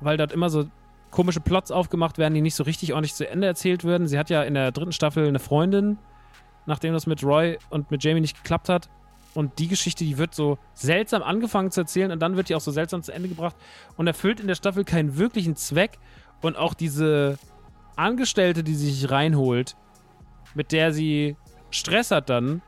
weil 0.00 0.16
dort 0.16 0.32
immer 0.32 0.50
so 0.50 0.64
komische 1.10 1.40
Plots 1.40 1.70
aufgemacht 1.70 2.18
werden, 2.18 2.34
die 2.34 2.40
nicht 2.40 2.56
so 2.56 2.64
richtig 2.64 2.92
ordentlich 2.92 3.14
zu 3.14 3.28
Ende 3.28 3.46
erzählt 3.46 3.84
werden. 3.84 4.08
Sie 4.08 4.18
hat 4.18 4.28
ja 4.28 4.42
in 4.42 4.54
der 4.54 4.72
dritten 4.72 4.92
Staffel 4.92 5.28
eine 5.28 5.38
Freundin, 5.38 5.98
nachdem 6.66 6.92
das 6.92 7.06
mit 7.06 7.22
Roy 7.22 7.58
und 7.70 7.90
mit 7.90 8.02
Jamie 8.02 8.20
nicht 8.20 8.42
geklappt 8.42 8.68
hat. 8.68 8.88
Und 9.36 9.58
die 9.58 9.68
Geschichte, 9.68 10.02
die 10.02 10.16
wird 10.16 10.34
so 10.34 10.56
seltsam 10.72 11.22
angefangen 11.22 11.70
zu 11.70 11.82
erzählen 11.82 12.10
und 12.10 12.20
dann 12.20 12.36
wird 12.38 12.48
die 12.48 12.54
auch 12.54 12.60
so 12.62 12.70
seltsam 12.70 13.02
zu 13.02 13.12
Ende 13.12 13.28
gebracht 13.28 13.54
und 13.98 14.06
erfüllt 14.06 14.40
in 14.40 14.46
der 14.46 14.54
Staffel 14.54 14.82
keinen 14.82 15.18
wirklichen 15.18 15.56
Zweck. 15.56 15.98
Und 16.40 16.56
auch 16.56 16.72
diese 16.72 17.38
Angestellte, 17.96 18.64
die 18.64 18.74
sie 18.74 18.90
sich 18.90 19.10
reinholt, 19.10 19.76
mit 20.54 20.72
der 20.72 20.90
sie 20.94 21.36
Stress 21.70 22.12
hat 22.12 22.30
dann, 22.30 22.62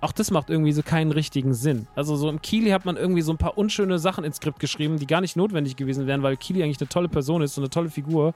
auch 0.00 0.12
das 0.12 0.30
macht 0.30 0.50
irgendwie 0.50 0.70
so 0.70 0.84
keinen 0.84 1.10
richtigen 1.10 1.52
Sinn. 1.52 1.88
Also 1.96 2.14
so 2.14 2.28
im 2.28 2.40
Kili 2.40 2.70
hat 2.70 2.84
man 2.84 2.96
irgendwie 2.96 3.22
so 3.22 3.32
ein 3.32 3.38
paar 3.38 3.58
unschöne 3.58 3.98
Sachen 3.98 4.22
ins 4.22 4.36
Skript 4.36 4.60
geschrieben, 4.60 5.00
die 5.00 5.06
gar 5.08 5.20
nicht 5.20 5.34
notwendig 5.34 5.74
gewesen 5.74 6.06
wären, 6.06 6.22
weil 6.22 6.36
Kili 6.36 6.62
eigentlich 6.62 6.80
eine 6.80 6.88
tolle 6.88 7.08
Person 7.08 7.42
ist, 7.42 7.56
so 7.56 7.60
eine 7.60 7.70
tolle 7.70 7.90
Figur. 7.90 8.34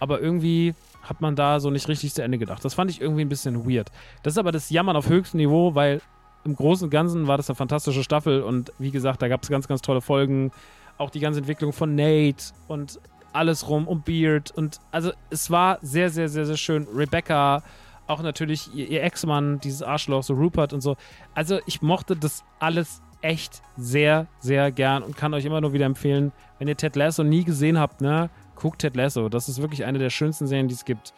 Aber 0.00 0.20
irgendwie 0.20 0.74
hat 1.02 1.20
man 1.20 1.36
da 1.36 1.60
so 1.60 1.70
nicht 1.70 1.86
richtig 1.86 2.14
zu 2.14 2.22
Ende 2.24 2.38
gedacht. 2.38 2.64
Das 2.64 2.74
fand 2.74 2.90
ich 2.90 3.00
irgendwie 3.00 3.22
ein 3.22 3.28
bisschen 3.28 3.64
weird. 3.64 3.92
Das 4.24 4.32
ist 4.32 4.38
aber 4.38 4.50
das 4.50 4.70
Jammern 4.70 4.96
auf 4.96 5.08
höchstem 5.08 5.38
Niveau, 5.38 5.76
weil 5.76 6.00
im 6.44 6.54
Großen 6.54 6.84
und 6.84 6.90
Ganzen 6.90 7.26
war 7.26 7.36
das 7.36 7.48
eine 7.48 7.56
fantastische 7.56 8.04
Staffel 8.04 8.42
und 8.42 8.72
wie 8.78 8.90
gesagt, 8.90 9.22
da 9.22 9.28
gab 9.28 9.42
es 9.42 9.48
ganz, 9.48 9.68
ganz 9.68 9.82
tolle 9.82 10.00
Folgen. 10.00 10.50
Auch 10.98 11.10
die 11.10 11.20
ganze 11.20 11.40
Entwicklung 11.40 11.72
von 11.72 11.94
Nate 11.94 12.52
und 12.68 13.00
alles 13.32 13.68
rum 13.68 13.88
um 13.88 14.02
Beard 14.02 14.52
und 14.52 14.78
also 14.92 15.10
es 15.30 15.50
war 15.50 15.78
sehr, 15.82 16.10
sehr, 16.10 16.28
sehr, 16.28 16.46
sehr 16.46 16.56
schön. 16.56 16.86
Rebecca, 16.94 17.62
auch 18.06 18.22
natürlich 18.22 18.72
ihr, 18.74 18.88
ihr 18.88 19.02
Ex-Mann, 19.02 19.58
dieses 19.60 19.82
Arschloch, 19.82 20.22
so 20.22 20.34
Rupert 20.34 20.72
und 20.72 20.80
so. 20.80 20.96
Also 21.34 21.58
ich 21.66 21.82
mochte 21.82 22.14
das 22.14 22.44
alles 22.60 23.02
echt 23.22 23.62
sehr, 23.76 24.26
sehr 24.38 24.70
gern 24.70 25.02
und 25.02 25.16
kann 25.16 25.32
euch 25.34 25.46
immer 25.46 25.60
nur 25.60 25.72
wieder 25.72 25.86
empfehlen, 25.86 26.30
wenn 26.58 26.68
ihr 26.68 26.76
Ted 26.76 26.94
Lasso 26.94 27.24
nie 27.24 27.42
gesehen 27.42 27.78
habt, 27.78 28.02
ne, 28.02 28.28
guckt 28.54 28.80
Ted 28.80 28.94
Lasso. 28.94 29.28
Das 29.28 29.48
ist 29.48 29.60
wirklich 29.60 29.84
eine 29.84 29.98
der 29.98 30.10
schönsten 30.10 30.46
Serien, 30.46 30.68
die 30.68 30.74
es 30.74 30.84
gibt. 30.84 31.14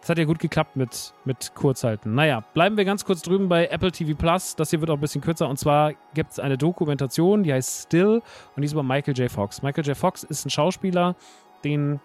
Das 0.00 0.08
hat 0.08 0.18
ja 0.18 0.24
gut 0.24 0.38
geklappt 0.38 0.76
mit, 0.76 1.12
mit 1.24 1.54
Kurzhalten. 1.54 2.14
Naja, 2.14 2.42
bleiben 2.54 2.76
wir 2.78 2.86
ganz 2.86 3.04
kurz 3.04 3.20
drüben 3.20 3.48
bei 3.48 3.66
Apple 3.66 3.92
TV 3.92 4.16
Plus. 4.16 4.56
Das 4.56 4.70
hier 4.70 4.80
wird 4.80 4.90
auch 4.90 4.94
ein 4.94 5.00
bisschen 5.00 5.20
kürzer. 5.20 5.48
Und 5.48 5.58
zwar 5.58 5.92
gibt 6.14 6.32
es 6.32 6.38
eine 6.38 6.56
Dokumentation, 6.56 7.42
die 7.42 7.52
heißt 7.52 7.84
Still 7.86 8.22
und 8.56 8.62
die 8.62 8.64
ist 8.64 8.72
über 8.72 8.82
Michael 8.82 9.16
J. 9.16 9.30
Fox. 9.30 9.62
Michael 9.62 9.84
J. 9.84 9.96
Fox 9.96 10.22
ist 10.24 10.46
ein 10.46 10.50
Schauspieler, 10.50 11.16
den 11.64 12.00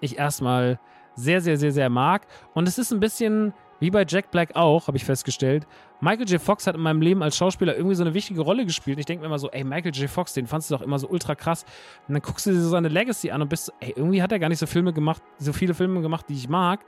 ich 0.00 0.16
erstmal 0.16 0.78
sehr, 1.16 1.40
sehr, 1.40 1.56
sehr, 1.56 1.72
sehr 1.72 1.90
mag. 1.90 2.26
Und 2.54 2.68
es 2.68 2.78
ist 2.78 2.92
ein 2.92 3.00
bisschen 3.00 3.52
wie 3.80 3.90
bei 3.90 4.04
Jack 4.06 4.30
Black 4.30 4.54
auch, 4.54 4.86
habe 4.86 4.96
ich 4.96 5.04
festgestellt. 5.04 5.66
Michael 6.00 6.28
J. 6.28 6.40
Fox 6.40 6.66
hat 6.66 6.76
in 6.76 6.80
meinem 6.80 7.00
Leben 7.00 7.22
als 7.22 7.36
Schauspieler 7.36 7.76
irgendwie 7.76 7.96
so 7.96 8.04
eine 8.04 8.14
wichtige 8.14 8.40
Rolle 8.40 8.64
gespielt. 8.64 8.98
Ich 8.98 9.06
denke 9.06 9.22
mir 9.22 9.26
immer 9.26 9.38
so, 9.38 9.50
ey, 9.50 9.64
Michael 9.64 9.92
J. 9.92 10.08
Fox, 10.08 10.34
den 10.34 10.46
fandst 10.46 10.70
du 10.70 10.76
doch 10.76 10.82
immer 10.82 10.98
so 10.98 11.08
ultra 11.08 11.34
krass. 11.34 11.64
Und 12.06 12.14
dann 12.14 12.22
guckst 12.22 12.46
du 12.46 12.50
dir 12.50 12.60
so 12.60 12.68
seine 12.68 12.88
Legacy 12.88 13.30
an 13.30 13.42
und 13.42 13.48
bist 13.48 13.66
so, 13.66 13.72
ey, 13.80 13.94
irgendwie 13.96 14.22
hat 14.22 14.30
er 14.30 14.38
gar 14.38 14.48
nicht 14.48 14.58
so 14.58 14.66
Filme 14.66 14.92
gemacht, 14.92 15.22
so 15.38 15.52
viele 15.52 15.74
Filme 15.74 16.00
gemacht, 16.00 16.26
die 16.28 16.34
ich 16.34 16.48
mag 16.48 16.84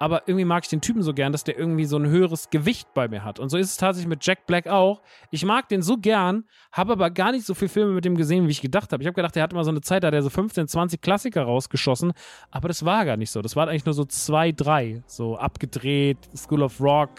aber 0.00 0.22
irgendwie 0.26 0.46
mag 0.46 0.64
ich 0.64 0.70
den 0.70 0.80
Typen 0.80 1.02
so 1.02 1.12
gern, 1.12 1.30
dass 1.30 1.44
der 1.44 1.58
irgendwie 1.58 1.84
so 1.84 1.98
ein 1.98 2.06
höheres 2.06 2.48
Gewicht 2.48 2.94
bei 2.94 3.06
mir 3.06 3.22
hat. 3.22 3.38
Und 3.38 3.50
so 3.50 3.58
ist 3.58 3.68
es 3.68 3.76
tatsächlich 3.76 4.08
mit 4.08 4.24
Jack 4.24 4.46
Black 4.46 4.66
auch. 4.66 5.02
Ich 5.30 5.44
mag 5.44 5.68
den 5.68 5.82
so 5.82 5.98
gern, 5.98 6.44
habe 6.72 6.94
aber 6.94 7.10
gar 7.10 7.32
nicht 7.32 7.44
so 7.44 7.52
viele 7.52 7.68
Filme 7.68 7.92
mit 7.92 8.06
dem 8.06 8.16
gesehen, 8.16 8.46
wie 8.46 8.50
ich 8.50 8.62
gedacht 8.62 8.92
habe. 8.92 9.02
Ich 9.02 9.06
habe 9.06 9.14
gedacht, 9.14 9.36
der 9.36 9.42
hat 9.42 9.52
immer 9.52 9.62
so 9.62 9.70
eine 9.70 9.82
Zeit, 9.82 10.02
da 10.02 10.06
hat 10.06 10.14
er 10.14 10.22
so 10.22 10.30
15, 10.30 10.68
20 10.68 11.02
Klassiker 11.02 11.42
rausgeschossen, 11.42 12.12
aber 12.50 12.68
das 12.68 12.82
war 12.86 13.04
gar 13.04 13.18
nicht 13.18 13.30
so. 13.30 13.42
Das 13.42 13.56
waren 13.56 13.68
eigentlich 13.68 13.84
nur 13.84 13.92
so 13.92 14.06
zwei, 14.06 14.52
drei, 14.52 15.02
so 15.06 15.36
abgedreht, 15.36 16.16
School 16.34 16.62
of 16.62 16.80
Rock, 16.80 17.10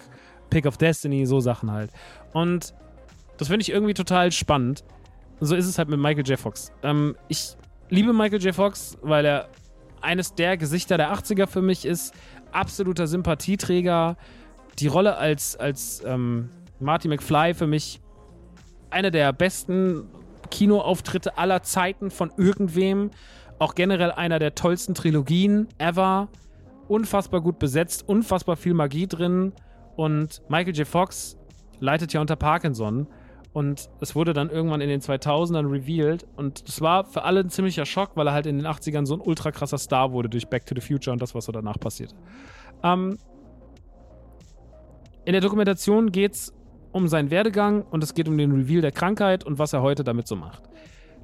Pick 0.52 0.68
of 0.68 0.78
Destiny, 0.78 1.26
so 1.26 1.40
Sachen 1.40 1.72
halt. 1.72 1.90
Und 2.34 2.76
das 3.38 3.48
finde 3.48 3.64
ich 3.64 3.72
irgendwie 3.72 3.96
total 3.96 4.32
spannend. 4.32 4.84
So 5.40 5.56
ist 5.56 5.66
es 5.66 5.80
halt 5.80 5.90
mit 5.90 6.00
Michael 6.00 6.28
J. 6.28 6.40
Fox. 6.40 6.72
Ähm, 6.84 7.16
ich 7.28 7.56
liebe 7.90 8.14
Michael 8.14 8.40
J. 8.40 8.54
Fox, 8.54 9.00
weil 9.02 9.26
er 9.26 9.50
eines 10.02 10.36
der 10.36 10.58
Gesichter 10.58 10.98
der 10.98 11.12
80er 11.12 11.48
für 11.48 11.64
mich 11.64 11.86
ist 11.86 12.14
absoluter 12.52 13.08
Sympathieträger. 13.08 14.18
Die 14.78 14.88
Rolle 14.88 15.18
als, 15.18 15.56
als 15.56 16.04
ähm, 16.06 16.50
Marty 16.80 17.08
McFly 17.08 17.54
für 17.56 17.68
mich 17.68 18.02
einer 18.90 19.12
der 19.12 19.34
besten 19.34 20.08
Kinoauftritte 20.52 21.38
aller 21.38 21.64
Zeiten 21.64 22.12
von 22.12 22.32
irgendwem. 22.38 23.12
Auch 23.60 23.76
generell 23.76 24.12
einer 24.12 24.40
der 24.40 24.56
tollsten 24.56 24.94
Trilogien 24.94 25.68
ever. 25.78 26.28
Unfassbar 26.88 27.42
gut 27.42 27.58
besetzt, 27.58 28.08
unfassbar 28.08 28.58
viel 28.58 28.74
Magie 28.74 29.08
drin. 29.08 29.54
Und 29.96 30.42
Michael 30.50 30.76
J. 30.76 30.88
Fox 30.88 31.38
leitet 31.80 32.14
ja 32.14 32.22
unter 32.22 32.36
Parkinson. 32.36 33.08
Und 33.54 33.90
es 34.00 34.16
wurde 34.16 34.32
dann 34.34 34.50
irgendwann 34.50 34.80
in 34.80 34.88
den 34.88 35.02
2000ern 35.02 35.70
revealed. 35.70 36.26
Und 36.38 36.64
es 36.68 36.80
war 36.80 37.04
für 37.04 37.24
alle 37.24 37.42
ein 37.42 37.50
ziemlicher 37.50 37.86
Schock, 37.86 38.12
weil 38.16 38.28
er 38.28 38.34
halt 38.34 38.46
in 38.46 38.58
den 38.58 38.68
80ern 38.68 39.06
so 39.06 39.16
ein 39.16 39.22
ultra 39.22 39.52
krasser 39.52 39.78
Star 39.78 40.12
wurde 40.14 40.30
durch 40.30 40.48
Back 40.48 40.66
to 40.66 40.74
the 40.74 40.82
Future 40.82 41.12
und 41.12 41.22
das, 41.22 41.36
was 41.36 41.46
so 41.46 41.52
danach 41.52 41.80
passiert. 41.80 42.16
Ähm, 42.84 43.18
in 45.26 45.34
der 45.34 45.42
Dokumentation 45.42 46.12
geht 46.12 46.34
es 46.34 46.54
um 46.92 47.08
seinen 47.08 47.30
Werdegang 47.30 47.84
und 47.84 48.04
es 48.04 48.14
geht 48.14 48.28
um 48.28 48.38
den 48.38 48.52
Reveal 48.52 48.82
der 48.82 48.92
Krankheit 48.92 49.44
und 49.44 49.60
was 49.60 49.74
er 49.74 49.82
heute 49.82 50.04
damit 50.04 50.28
so 50.28 50.36
macht. 50.36 50.64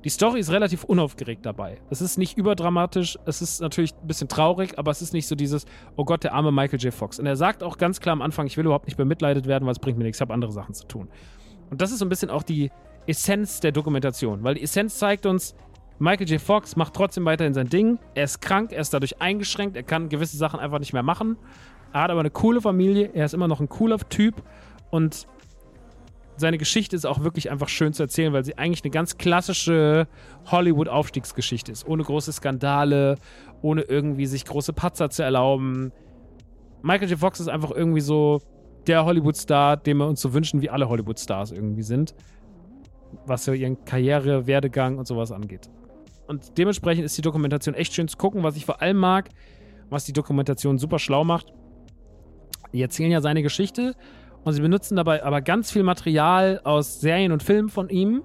Die 0.07 0.11
Story 0.11 0.39
ist 0.39 0.51
relativ 0.51 0.85
unaufgeregt 0.85 1.45
dabei. 1.45 1.81
Es 1.89 1.99
ist 1.99 2.17
nicht 2.17 2.37
überdramatisch, 2.37 3.19
es 3.25 3.41
ist 3.41 3.59
natürlich 3.59 3.93
ein 3.93 4.07
bisschen 4.07 4.29
traurig, 4.29 4.79
aber 4.79 4.89
es 4.89 5.01
ist 5.01 5.11
nicht 5.11 5.27
so 5.27 5.35
dieses, 5.35 5.65
oh 5.97 6.05
Gott, 6.05 6.23
der 6.23 6.33
arme 6.33 6.49
Michael 6.49 6.79
J. 6.79 6.93
Fox. 6.93 7.19
Und 7.19 7.25
er 7.25 7.35
sagt 7.35 7.61
auch 7.61 7.77
ganz 7.77 7.99
klar 7.99 8.13
am 8.13 8.21
Anfang, 8.21 8.47
ich 8.47 8.55
will 8.55 8.63
überhaupt 8.63 8.85
nicht 8.85 8.95
bemitleidet 8.95 9.47
werden, 9.47 9.65
weil 9.65 9.73
es 9.73 9.79
bringt 9.79 9.97
mir 9.97 10.05
nichts, 10.05 10.19
ich 10.19 10.21
habe 10.21 10.33
andere 10.33 10.53
Sachen 10.53 10.73
zu 10.73 10.87
tun. 10.87 11.09
Und 11.69 11.81
das 11.81 11.91
ist 11.91 11.99
so 11.99 12.05
ein 12.05 12.07
bisschen 12.07 12.29
auch 12.29 12.43
die 12.43 12.71
Essenz 13.05 13.59
der 13.59 13.73
Dokumentation, 13.73 14.45
weil 14.45 14.55
die 14.55 14.63
Essenz 14.63 14.97
zeigt 14.97 15.25
uns, 15.25 15.55
Michael 15.99 16.29
J. 16.29 16.39
Fox 16.39 16.77
macht 16.77 16.93
trotzdem 16.93 17.25
weiterhin 17.25 17.53
sein 17.53 17.67
Ding. 17.67 17.99
Er 18.15 18.23
ist 18.23 18.39
krank, 18.39 18.71
er 18.71 18.79
ist 18.79 18.93
dadurch 18.93 19.21
eingeschränkt, 19.21 19.75
er 19.75 19.83
kann 19.83 20.07
gewisse 20.07 20.37
Sachen 20.37 20.61
einfach 20.61 20.79
nicht 20.79 20.93
mehr 20.93 21.03
machen. 21.03 21.35
Er 21.91 22.03
hat 22.03 22.11
aber 22.11 22.21
eine 22.21 22.31
coole 22.31 22.61
Familie, 22.61 23.11
er 23.13 23.25
ist 23.25 23.33
immer 23.33 23.49
noch 23.49 23.59
ein 23.59 23.67
cooler 23.67 23.97
Typ 23.97 24.41
und 24.89 25.27
seine 26.37 26.57
Geschichte 26.57 26.95
ist 26.95 27.05
auch 27.05 27.23
wirklich 27.23 27.49
einfach 27.51 27.67
schön 27.67 27.93
zu 27.93 28.03
erzählen, 28.03 28.31
weil 28.31 28.45
sie 28.45 28.57
eigentlich 28.57 28.83
eine 28.83 28.91
ganz 28.91 29.17
klassische 29.17 30.07
Hollywood-Aufstiegsgeschichte 30.45 31.71
ist. 31.71 31.87
Ohne 31.87 32.03
große 32.03 32.31
Skandale, 32.31 33.15
ohne 33.61 33.81
irgendwie 33.81 34.27
sich 34.27 34.45
große 34.45 34.73
Patzer 34.73 35.09
zu 35.09 35.23
erlauben. 35.23 35.91
Michael 36.83 37.09
J. 37.09 37.19
Fox 37.19 37.39
ist 37.39 37.47
einfach 37.47 37.71
irgendwie 37.71 38.01
so 38.01 38.41
der 38.85 39.03
Hollywood-Star, 39.03 39.77
den 39.77 39.97
wir 39.97 40.07
uns 40.07 40.21
so 40.21 40.33
wünschen, 40.33 40.61
wie 40.61 40.69
alle 40.69 40.87
Hollywood-Stars 40.87 41.51
irgendwie 41.51 41.81
sind. 41.81 42.15
Was 43.25 43.45
so 43.45 43.53
ihren 43.53 43.83
Karriere, 43.83 44.47
Werdegang 44.47 44.97
und 44.97 45.07
sowas 45.07 45.31
angeht. 45.31 45.69
Und 46.27 46.57
dementsprechend 46.57 47.05
ist 47.05 47.17
die 47.17 47.21
Dokumentation 47.21 47.73
echt 47.73 47.93
schön 47.93 48.07
zu 48.07 48.17
gucken. 48.17 48.43
Was 48.43 48.57
ich 48.57 48.65
vor 48.65 48.81
allem 48.81 48.97
mag, 48.97 49.29
was 49.89 50.05
die 50.05 50.13
Dokumentation 50.13 50.77
super 50.77 50.99
schlau 50.99 51.23
macht, 51.23 51.53
die 52.73 52.81
erzählen 52.81 53.11
ja 53.11 53.21
seine 53.21 53.41
Geschichte 53.41 53.95
und 54.47 54.53
sie 54.53 54.61
benutzen 54.61 54.95
dabei 54.95 55.25
aber 55.25 55.41
ganz 55.41 55.71
viel 55.71 55.83
Material 55.83 56.61
aus 56.63 57.01
Serien 57.01 57.33
und 57.33 57.43
Filmen 57.43 57.67
von 57.67 57.89
ihm 57.89 58.23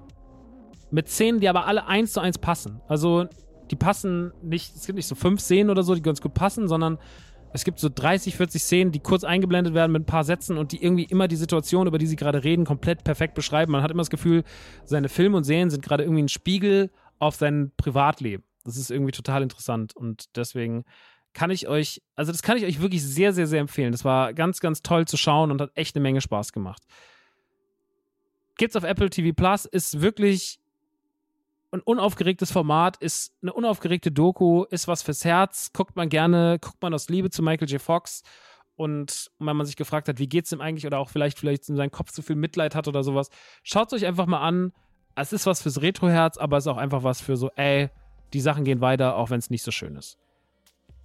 mit 0.89 1.09
Szenen, 1.09 1.41
die 1.41 1.49
aber 1.49 1.67
alle 1.67 1.85
eins 1.85 2.13
zu 2.13 2.21
eins 2.21 2.37
passen. 2.37 2.79
Also 2.87 3.25
die 3.71 3.75
passen 3.75 4.31
nicht, 4.41 4.73
es 4.73 4.85
gibt 4.85 4.95
nicht 4.95 5.07
so 5.07 5.15
fünf 5.15 5.41
Szenen 5.41 5.69
oder 5.69 5.83
so, 5.83 5.93
die 5.93 6.01
ganz 6.01 6.21
gut 6.21 6.33
passen, 6.33 6.69
sondern 6.69 6.97
es 7.51 7.65
gibt 7.65 7.77
so 7.77 7.89
30, 7.93 8.37
40 8.37 8.63
Szenen, 8.63 8.91
die 8.93 9.01
kurz 9.01 9.25
eingeblendet 9.25 9.73
werden 9.73 9.91
mit 9.91 10.03
ein 10.03 10.05
paar 10.05 10.23
Sätzen 10.23 10.57
und 10.57 10.71
die 10.71 10.81
irgendwie 10.81 11.03
immer 11.03 11.27
die 11.27 11.35
Situation, 11.35 11.87
über 11.87 11.97
die 11.97 12.07
sie 12.07 12.15
gerade 12.15 12.45
reden, 12.45 12.63
komplett 12.63 13.03
perfekt 13.03 13.33
beschreiben. 13.33 13.73
Man 13.73 13.83
hat 13.83 13.91
immer 13.91 13.99
das 13.99 14.09
Gefühl, 14.09 14.45
seine 14.85 15.09
Filme 15.09 15.35
und 15.35 15.43
Serien 15.43 15.71
sind 15.71 15.83
gerade 15.83 16.03
irgendwie 16.03 16.23
ein 16.23 16.29
Spiegel 16.29 16.89
auf 17.19 17.35
sein 17.35 17.73
Privatleben. 17.75 18.45
Das 18.63 18.77
ist 18.77 18.91
irgendwie 18.91 19.11
total 19.11 19.43
interessant 19.43 19.93
und 19.93 20.37
deswegen 20.37 20.85
kann 21.33 21.51
ich 21.51 21.67
euch, 21.67 22.01
also 22.15 22.31
das 22.31 22.41
kann 22.41 22.57
ich 22.57 22.65
euch 22.65 22.81
wirklich 22.81 23.03
sehr, 23.03 23.33
sehr, 23.33 23.47
sehr 23.47 23.59
empfehlen. 23.59 23.91
Das 23.91 24.05
war 24.05 24.33
ganz, 24.33 24.59
ganz 24.59 24.81
toll 24.81 25.07
zu 25.07 25.17
schauen 25.17 25.51
und 25.51 25.61
hat 25.61 25.71
echt 25.75 25.95
eine 25.95 26.03
Menge 26.03 26.21
Spaß 26.21 26.53
gemacht. 26.53 26.83
Gibt's 28.57 28.75
auf 28.75 28.83
Apple 28.83 29.09
TV 29.09 29.33
Plus, 29.33 29.65
ist 29.65 30.01
wirklich 30.01 30.59
ein 31.71 31.81
unaufgeregtes 31.81 32.51
Format, 32.51 32.97
ist 32.97 33.33
eine 33.41 33.51
unaufgeregte 33.51 34.11
Doku, 34.11 34.63
ist 34.65 34.87
was 34.87 35.01
fürs 35.01 35.25
Herz, 35.25 35.73
guckt 35.73 35.95
man 35.95 36.09
gerne, 36.09 36.59
guckt 36.61 36.81
man 36.81 36.93
aus 36.93 37.09
Liebe 37.09 37.31
zu 37.31 37.41
Michael 37.41 37.69
J. 37.69 37.81
Fox. 37.81 38.21
Und 38.75 39.31
wenn 39.39 39.55
man 39.55 39.65
sich 39.65 39.75
gefragt 39.75 40.07
hat, 40.07 40.19
wie 40.19 40.27
geht's 40.27 40.51
ihm 40.51 40.61
eigentlich 40.61 40.85
oder 40.85 40.99
auch 40.99 41.09
vielleicht, 41.09 41.39
vielleicht 41.39 41.69
in 41.69 41.75
seinem 41.75 41.91
Kopf 41.91 42.11
zu 42.11 42.21
viel 42.21 42.35
Mitleid 42.35 42.75
hat 42.75 42.87
oder 42.87 43.03
sowas, 43.03 43.29
schaut 43.63 43.87
es 43.87 44.01
euch 44.01 44.05
einfach 44.05 44.25
mal 44.27 44.41
an. 44.41 44.71
Es 45.15 45.33
ist 45.33 45.45
was 45.45 45.61
fürs 45.61 45.81
Retro-Herz, 45.81 46.37
aber 46.37 46.57
es 46.57 46.65
ist 46.65 46.71
auch 46.71 46.77
einfach 46.77 47.03
was 47.03 47.21
für 47.21 47.37
so, 47.37 47.49
ey, 47.55 47.89
die 48.33 48.41
Sachen 48.41 48.63
gehen 48.63 48.81
weiter, 48.81 49.15
auch 49.15 49.29
wenn 49.29 49.39
es 49.39 49.49
nicht 49.49 49.63
so 49.63 49.71
schön 49.71 49.95
ist. 49.95 50.17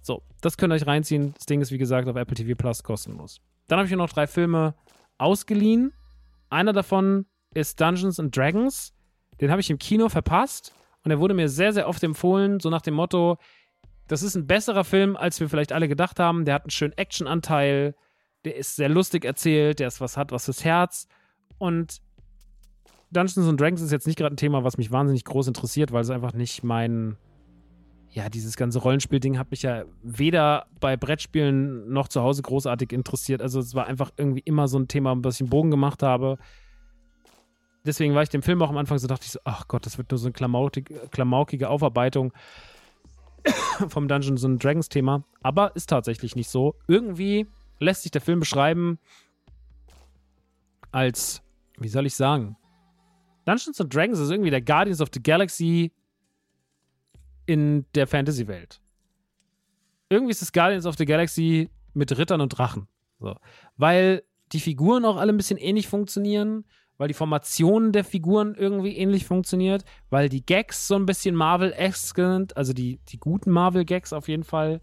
So, 0.01 0.23
das 0.41 0.57
könnt 0.57 0.71
ihr 0.71 0.75
euch 0.75 0.87
reinziehen. 0.87 1.33
Das 1.35 1.45
Ding 1.45 1.61
ist, 1.61 1.71
wie 1.71 1.77
gesagt, 1.77 2.07
auf 2.07 2.15
Apple 2.15 2.35
TV 2.35 2.55
Plus 2.55 2.83
kostenlos. 2.83 3.41
Dann 3.67 3.77
habe 3.77 3.85
ich 3.85 3.89
hier 3.89 3.97
noch 3.97 4.09
drei 4.09 4.27
Filme 4.27 4.75
ausgeliehen. 5.17 5.93
Einer 6.49 6.73
davon 6.73 7.25
ist 7.53 7.79
Dungeons 7.79 8.19
and 8.19 8.35
Dragons. 8.35 8.93
Den 9.41 9.51
habe 9.51 9.61
ich 9.61 9.69
im 9.69 9.77
Kino 9.77 10.09
verpasst 10.09 10.73
und 11.03 11.11
er 11.11 11.19
wurde 11.19 11.33
mir 11.33 11.49
sehr, 11.49 11.73
sehr 11.73 11.87
oft 11.87 12.03
empfohlen, 12.03 12.59
so 12.59 12.69
nach 12.69 12.81
dem 12.81 12.93
Motto, 12.93 13.37
das 14.07 14.23
ist 14.23 14.35
ein 14.35 14.47
besserer 14.47 14.83
Film, 14.83 15.15
als 15.15 15.39
wir 15.39 15.49
vielleicht 15.49 15.71
alle 15.71 15.87
gedacht 15.87 16.19
haben. 16.19 16.45
Der 16.45 16.55
hat 16.55 16.63
einen 16.63 16.71
schönen 16.71 16.97
Actionanteil, 16.97 17.95
der 18.43 18.55
ist 18.55 18.75
sehr 18.75 18.89
lustig 18.89 19.23
erzählt, 19.23 19.79
der 19.79 19.87
ist 19.87 20.01
was 20.01 20.17
hat 20.17 20.31
was 20.31 20.45
fürs 20.45 20.65
Herz 20.65 21.07
und 21.57 22.01
Dungeons 23.11 23.47
and 23.47 23.59
Dragons 23.59 23.81
ist 23.81 23.91
jetzt 23.91 24.07
nicht 24.07 24.17
gerade 24.17 24.35
ein 24.35 24.37
Thema, 24.37 24.63
was 24.63 24.77
mich 24.77 24.91
wahnsinnig 24.91 25.25
groß 25.25 25.47
interessiert, 25.47 25.91
weil 25.91 26.01
es 26.01 26.09
einfach 26.09 26.33
nicht 26.33 26.63
mein 26.63 27.17
ja, 28.11 28.29
dieses 28.29 28.57
ganze 28.57 28.79
Rollenspielding 28.79 29.37
hat 29.37 29.51
mich 29.51 29.61
ja 29.61 29.83
weder 30.01 30.65
bei 30.79 30.97
Brettspielen 30.97 31.91
noch 31.91 32.07
zu 32.07 32.21
Hause 32.21 32.41
großartig 32.41 32.91
interessiert. 32.91 33.41
Also 33.41 33.59
es 33.59 33.75
war 33.75 33.85
einfach 33.85 34.11
irgendwie 34.17 34.41
immer 34.41 34.67
so 34.67 34.79
ein 34.79 34.87
Thema, 34.87 35.15
was 35.23 35.35
ich 35.35 35.41
im 35.41 35.49
Bogen 35.49 35.71
gemacht 35.71 36.01
habe 36.03 36.37
deswegen 37.85 38.15
war 38.15 38.23
ich 38.23 38.29
dem 38.29 38.41
Film 38.41 38.61
auch 38.61 38.69
am 38.69 38.77
Anfang 38.77 38.97
so, 38.97 39.07
dachte 39.07 39.25
ich 39.25 39.31
so, 39.31 39.39
ach 39.43 39.67
Gott, 39.67 39.85
das 39.85 39.97
wird 39.97 40.11
nur 40.11 40.17
so 40.17 40.27
eine 40.27 40.33
klamaukige 41.11 41.69
Aufarbeitung 41.69 42.33
vom 43.87 44.07
Dungeons 44.07 44.45
and 44.45 44.63
Dragons 44.63 44.89
Thema. 44.89 45.23
Aber 45.41 45.75
ist 45.75 45.89
tatsächlich 45.89 46.35
nicht 46.35 46.49
so. 46.49 46.75
Irgendwie 46.87 47.47
lässt 47.79 48.03
sich 48.03 48.11
der 48.11 48.21
Film 48.21 48.39
beschreiben 48.39 48.99
als, 50.91 51.41
wie 51.77 51.87
soll 51.87 52.05
ich 52.05 52.15
sagen, 52.15 52.57
Dungeons 53.45 53.79
and 53.79 53.93
Dragons 53.93 54.19
ist 54.19 54.29
irgendwie 54.29 54.51
der 54.51 54.61
Guardians 54.61 55.01
of 55.01 55.09
the 55.13 55.21
Galaxy 55.21 55.91
in 57.49 57.85
der 57.95 58.07
Fantasy-Welt. 58.07 58.81
Irgendwie 60.09 60.31
ist 60.31 60.41
es 60.41 60.51
Guardians 60.51 60.85
of 60.85 60.95
the 60.97 61.05
Galaxy 61.05 61.69
mit 61.93 62.17
Rittern 62.17 62.41
und 62.41 62.49
Drachen. 62.49 62.87
So. 63.19 63.35
Weil 63.77 64.23
die 64.51 64.59
Figuren 64.59 65.05
auch 65.05 65.17
alle 65.17 65.33
ein 65.33 65.37
bisschen 65.37 65.57
ähnlich 65.57 65.87
funktionieren 65.87 66.65
weil 66.99 67.07
die 67.07 67.13
Formation 67.15 67.93
der 67.93 68.03
Figuren 68.03 68.53
irgendwie 68.55 68.97
ähnlich 68.97 69.25
funktioniert, 69.25 69.85
weil 70.09 70.27
die 70.27 70.45
Gags 70.45 70.85
so 70.85 70.95
ein 70.95 71.05
bisschen 71.05 71.33
Marvel-esque 71.33 72.33
sind, 72.33 72.57
also 72.57 72.73
die, 72.73 72.99
die 73.07 73.17
guten 73.17 73.51
Marvel-Gags 73.51 74.11
auf 74.11 74.27
jeden 74.27 74.43
Fall. 74.43 74.81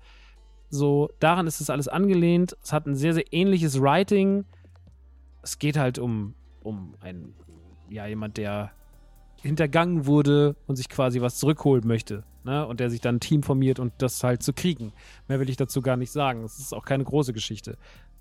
So, 0.71 1.11
daran 1.21 1.47
ist 1.47 1.61
es 1.61 1.69
alles 1.69 1.89
angelehnt. 1.89 2.57
Es 2.63 2.73
hat 2.73 2.87
ein 2.87 2.97
sehr, 2.97 3.13
sehr 3.13 3.33
ähnliches 3.33 3.81
Writing. 3.83 4.47
Es 5.43 5.59
geht 5.59 5.77
halt 5.77 5.99
um, 5.99 6.35
um 6.63 6.95
einen, 7.01 7.35
ja, 7.91 8.07
jemand, 8.07 8.39
der 8.39 8.73
hintergangen 9.43 10.07
wurde 10.07 10.57
und 10.67 10.77
sich 10.77 10.89
quasi 10.89 11.21
was 11.21 11.37
zurückholen 11.37 11.87
möchte. 11.87 12.25
Ne? 12.47 12.65
Und 12.65 12.79
der 12.81 12.89
sich 12.89 13.01
dann 13.01 13.17
ein 13.17 13.21
Team 13.21 13.43
formiert 13.43 13.81
und 13.81 13.93
das 13.99 14.23
halt 14.23 14.43
zu 14.43 14.53
kriegen. 14.53 14.93
Mehr 15.27 15.41
will 15.41 15.51
ich 15.51 15.57
dazu 15.57 15.83
gar 15.83 15.97
nicht 15.97 16.13
sagen. 16.13 16.45
Es 16.45 16.59
ist 16.59 16.73
auch 16.73 16.85
keine 16.85 17.03
große 17.03 17.33
Geschichte. 17.33 17.77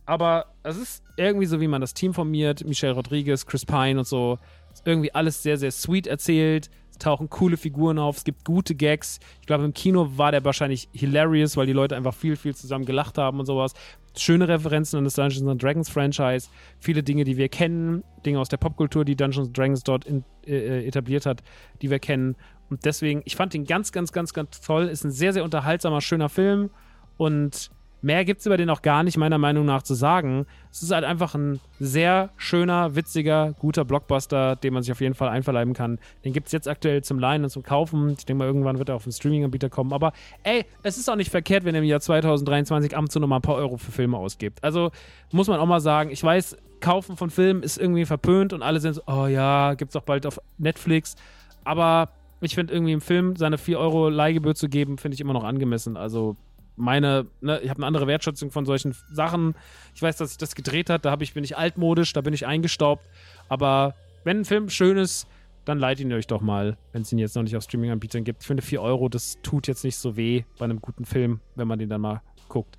Aber 0.08 0.48
es 0.64 0.78
ist 0.78 1.04
irgendwie 1.16 1.46
so, 1.46 1.62
wie 1.62 1.68
man 1.68 1.80
das 1.80 1.94
Team 1.94 2.14
formiert. 2.14 2.66
Michelle 2.66 2.94
Rodriguez, 2.94 3.46
Chris 3.46 3.66
Pine 3.66 4.00
und 4.00 4.08
so. 4.08 4.40
Ist 4.74 4.86
irgendwie 4.86 5.14
alles 5.14 5.44
sehr, 5.44 5.58
sehr 5.58 5.72
sweet 5.72 6.08
erzählt. 6.08 6.72
Es 6.90 6.98
tauchen 6.98 7.30
coole 7.30 7.58
Figuren 7.58 8.00
auf, 8.00 8.18
es 8.18 8.24
gibt 8.24 8.46
gute 8.46 8.74
Gags. 8.74 9.20
Ich 9.42 9.48
glaube, 9.48 9.66
im 9.66 9.74
Kino 9.74 10.18
war 10.18 10.32
der 10.32 10.44
wahrscheinlich 10.46 10.88
hilarious, 10.94 11.58
weil 11.58 11.68
die 11.68 11.74
Leute 11.74 11.96
einfach 11.96 12.14
viel, 12.14 12.36
viel 12.36 12.56
zusammen 12.56 12.86
gelacht 12.86 13.18
haben 13.18 13.40
und 13.40 13.46
sowas. 13.46 13.74
Schöne 14.18 14.48
Referenzen 14.48 14.98
an 14.98 15.04
das 15.04 15.16
Dungeons 15.16 15.46
and 15.46 15.62
Dragons 15.62 15.90
Franchise. 15.90 16.48
Viele 16.80 17.04
Dinge, 17.04 17.26
die 17.26 17.36
wir 17.38 17.50
kennen. 17.50 18.04
Dinge 18.26 18.40
aus 18.40 18.48
der 18.48 18.58
Popkultur, 18.58 19.04
die 19.06 19.16
Dungeons 19.16 19.50
and 19.50 19.58
Dragons 19.58 19.84
dort 19.84 20.06
in, 20.06 20.24
äh, 20.48 20.88
etabliert 20.88 21.26
hat, 21.26 21.44
die 21.82 21.90
wir 21.90 22.00
kennen. 22.00 22.38
Und 22.76 22.84
deswegen, 22.84 23.22
ich 23.24 23.38
fand 23.38 23.56
ihn 23.56 23.64
ganz, 23.64 23.94
ganz, 23.94 24.12
ganz, 24.12 24.34
ganz 24.34 24.60
toll. 24.60 24.90
Ist 24.90 25.06
ein 25.06 25.12
sehr, 25.12 25.32
sehr 25.32 25.46
unterhaltsamer, 25.46 26.02
schöner 26.02 26.28
Film. 26.28 26.72
Und 27.16 27.72
Mehr 28.02 28.24
gibt 28.24 28.42
es 28.42 28.46
über 28.46 28.56
den 28.56 28.70
auch 28.70 28.84
gar 28.84 29.02
nicht, 29.02 29.18
meiner 29.18 29.40
Meinung 29.40 29.66
nach, 29.66 29.82
zu 29.82 29.96
sagen. 29.96 30.46
Es 30.72 30.84
ist 30.84 30.92
halt 30.92 31.04
einfach 31.04 31.34
ein 31.34 31.60
sehr 31.80 32.30
schöner, 32.38 32.96
witziger, 32.96 33.56
guter 33.58 33.84
Blockbuster, 33.84 34.58
den 34.58 34.76
man 34.76 34.84
sich 34.84 34.92
auf 34.92 35.02
jeden 35.02 35.16
Fall 35.16 35.30
einverleiben 35.30 35.74
kann. 35.74 35.98
Den 36.24 36.32
gibt 36.32 36.46
es 36.46 36.52
jetzt 36.52 36.68
aktuell 36.68 37.04
zum 37.04 37.18
Leihen 37.18 37.44
und 37.44 37.50
zum 37.50 37.64
Kaufen. 37.64 38.12
Ich 38.16 38.28
denke 38.28 38.38
mal, 38.38 38.46
irgendwann 38.46 38.78
wird 38.78 38.90
er 38.90 38.96
auf 38.96 39.06
den 39.06 39.12
Streaming-Anbieter 39.12 39.72
kommen. 39.72 39.92
Aber 39.92 40.14
ey, 40.44 40.66
es 40.84 41.00
ist 41.00 41.10
auch 41.10 41.16
nicht 41.16 41.32
verkehrt, 41.32 41.66
wenn 41.66 41.74
ihr 41.74 41.82
im 41.82 41.88
Jahr 41.88 42.00
2023 42.00 42.96
ab 42.96 43.02
und 43.02 43.12
zu 43.12 43.20
nochmal 43.20 43.40
ein 43.40 43.42
paar 43.42 43.56
Euro 43.56 43.78
für 43.78 43.92
Filme 43.92 44.18
ausgibt. 44.18 44.64
Also 44.64 44.92
muss 45.32 45.48
man 45.48 45.60
auch 45.60 45.66
mal 45.66 45.80
sagen, 45.80 46.12
ich 46.12 46.24
weiß, 46.24 46.58
Kaufen 46.82 47.18
von 47.18 47.32
Filmen 47.32 47.64
ist 47.64 47.80
irgendwie 47.80 48.06
verpönt 48.06 48.54
und 48.54 48.62
alle 48.62 48.82
sind 48.82 48.94
so, 48.94 49.02
oh 49.08 49.26
ja, 49.26 49.74
gibt's 49.74 49.96
auch 49.96 50.04
bald 50.04 50.28
auf 50.28 50.40
Netflix. 50.60 51.16
Aber 51.64 52.10
ich 52.42 52.56
finde 52.56 52.74
irgendwie 52.74 52.94
im 52.94 53.02
Film 53.02 53.36
seine 53.36 53.58
4 53.58 53.80
Euro 53.80 54.10
Leihgebühr 54.10 54.56
zu 54.56 54.70
geben, 54.70 54.98
finde 54.98 55.16
ich 55.16 55.22
immer 55.22 55.34
noch 55.34 55.44
angemessen. 55.44 55.98
Also 55.98 56.36
meine, 56.76 57.28
ne, 57.42 57.60
ich 57.62 57.70
habe 57.70 57.80
eine 57.80 57.88
andere 57.88 58.08
Wertschätzung 58.08 58.52
von 58.52 58.66
solchen 58.66 58.96
Sachen. 59.12 59.56
Ich 59.94 60.02
weiß, 60.02 60.18
dass 60.18 60.30
sich 60.30 60.38
das 60.38 60.56
gedreht 60.56 60.90
hat, 60.90 61.06
da 61.06 61.16
ich, 61.20 61.34
bin 61.34 61.44
ich 61.44 61.58
altmodisch, 61.58 62.14
da 62.14 62.22
bin 62.22 62.34
ich 62.34 62.46
eingestaubt. 62.46 63.08
Aber 63.48 63.96
wenn 64.24 64.40
ein 64.42 64.46
Film 64.46 64.70
schön 64.70 64.98
ist, 64.98 65.28
dann 65.64 65.80
leiht 65.80 66.00
ihn 66.00 66.14
euch 66.14 66.28
doch 66.28 66.42
mal, 66.42 66.78
wenn 66.92 67.02
es 67.02 67.12
ihn 67.12 67.18
jetzt 67.18 67.36
noch 67.36 67.44
nicht 67.44 67.56
auf 67.56 67.64
Streaming-Anbietern 67.64 68.24
gibt. 68.24 68.42
Ich 68.44 68.48
finde 68.48 68.62
4 68.62 68.82
Euro, 68.82 69.10
das 69.10 69.38
tut 69.42 69.68
jetzt 69.68 69.84
nicht 69.84 69.98
so 69.98 70.16
weh 70.16 70.44
bei 70.60 70.66
einem 70.66 70.80
guten 70.80 71.06
Film, 71.06 71.40
wenn 71.56 71.68
man 71.68 71.80
den 71.80 71.90
dann 71.90 72.02
mal 72.02 72.22
guckt. 72.50 72.78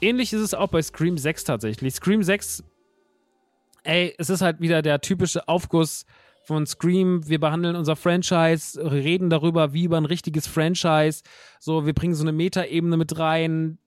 Ähnlich 0.00 0.32
ist 0.32 0.40
es 0.40 0.54
auch 0.54 0.68
bei 0.68 0.80
Scream 0.80 1.18
6 1.18 1.44
tatsächlich. 1.44 1.94
Scream 1.94 2.22
6, 2.22 2.64
ey, 3.84 4.14
es 4.18 4.30
ist 4.30 4.40
halt 4.40 4.60
wieder 4.60 4.82
der 4.82 5.00
typische 5.00 5.46
Aufguss 5.48 6.06
von 6.44 6.66
Scream, 6.66 7.26
wir 7.26 7.40
behandeln 7.40 7.74
unser 7.74 7.96
Franchise, 7.96 8.78
reden 8.78 9.30
darüber, 9.30 9.72
wie 9.72 9.84
über 9.84 9.96
ein 9.96 10.04
richtiges 10.04 10.46
Franchise. 10.46 11.22
So, 11.58 11.86
wir 11.86 11.94
bringen 11.94 12.14
so 12.14 12.22
eine 12.22 12.32
Metaebene 12.32 12.96
mit 12.96 13.18
rein. 13.18 13.78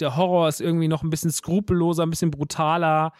Der 0.00 0.16
Horror 0.16 0.48
ist 0.48 0.60
irgendwie 0.60 0.88
noch 0.88 1.02
ein 1.02 1.10
bisschen 1.10 1.30
skrupelloser, 1.30 2.04
ein 2.04 2.10
bisschen 2.10 2.30
brutaler. 2.30 3.12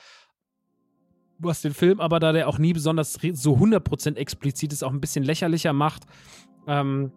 Was 1.38 1.62
den 1.62 1.72
Film 1.72 2.00
aber, 2.00 2.18
da 2.18 2.32
der 2.32 2.48
auch 2.48 2.58
nie 2.58 2.72
besonders 2.72 3.14
so 3.14 3.54
100% 3.54 4.16
explizit 4.16 4.72
ist, 4.72 4.82
auch 4.82 4.92
ein 4.92 5.00
bisschen 5.00 5.24
lächerlicher 5.24 5.72
macht. 5.72 6.02
Ähm 6.66 7.12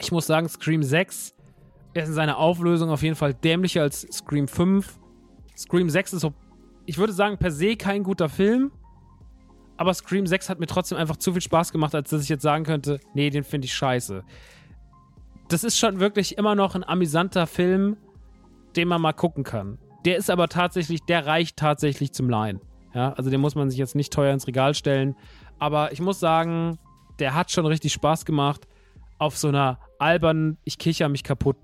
ich 0.00 0.10
muss 0.10 0.26
sagen, 0.26 0.48
Scream 0.48 0.82
6 0.82 1.34
ist 1.94 2.08
in 2.08 2.12
seiner 2.12 2.38
Auflösung 2.38 2.90
auf 2.90 3.02
jeden 3.02 3.14
Fall 3.14 3.34
dämlicher 3.34 3.82
als 3.82 4.00
Scream 4.10 4.48
5. 4.48 4.98
Scream 5.56 5.90
6 5.90 6.14
ist 6.14 6.26
ich 6.86 6.98
würde 6.98 7.12
sagen, 7.12 7.38
per 7.38 7.50
se 7.50 7.76
kein 7.76 8.02
guter 8.02 8.28
Film 8.28 8.70
aber 9.76 9.92
Scream 9.94 10.26
6 10.26 10.48
hat 10.48 10.60
mir 10.60 10.66
trotzdem 10.66 10.98
einfach 10.98 11.16
zu 11.16 11.32
viel 11.32 11.42
Spaß 11.42 11.72
gemacht, 11.72 11.94
als 11.94 12.10
dass 12.10 12.22
ich 12.22 12.28
jetzt 12.28 12.42
sagen 12.42 12.64
könnte, 12.64 13.00
nee, 13.14 13.30
den 13.30 13.44
finde 13.44 13.66
ich 13.66 13.74
scheiße. 13.74 14.22
Das 15.48 15.64
ist 15.64 15.78
schon 15.78 16.00
wirklich 16.00 16.38
immer 16.38 16.54
noch 16.54 16.74
ein 16.74 16.84
amüsanter 16.84 17.46
Film, 17.46 17.96
den 18.76 18.88
man 18.88 19.00
mal 19.00 19.12
gucken 19.12 19.44
kann. 19.44 19.78
Der 20.04 20.16
ist 20.16 20.30
aber 20.30 20.48
tatsächlich, 20.48 21.00
der 21.02 21.26
reicht 21.26 21.56
tatsächlich 21.56 22.12
zum 22.12 22.28
Leihen. 22.28 22.60
Ja, 22.94 23.12
also 23.14 23.30
den 23.30 23.40
muss 23.40 23.54
man 23.54 23.70
sich 23.70 23.78
jetzt 23.78 23.94
nicht 23.94 24.12
teuer 24.12 24.32
ins 24.32 24.46
Regal 24.46 24.74
stellen. 24.74 25.16
Aber 25.58 25.92
ich 25.92 26.00
muss 26.00 26.20
sagen, 26.20 26.78
der 27.18 27.34
hat 27.34 27.50
schon 27.50 27.66
richtig 27.66 27.92
Spaß 27.92 28.24
gemacht 28.24 28.68
auf 29.18 29.36
so 29.36 29.48
einer 29.48 29.78
albernen, 29.98 30.58
ich 30.64 30.78
kicher 30.78 31.08
mich 31.08 31.24
kaputt 31.24 31.56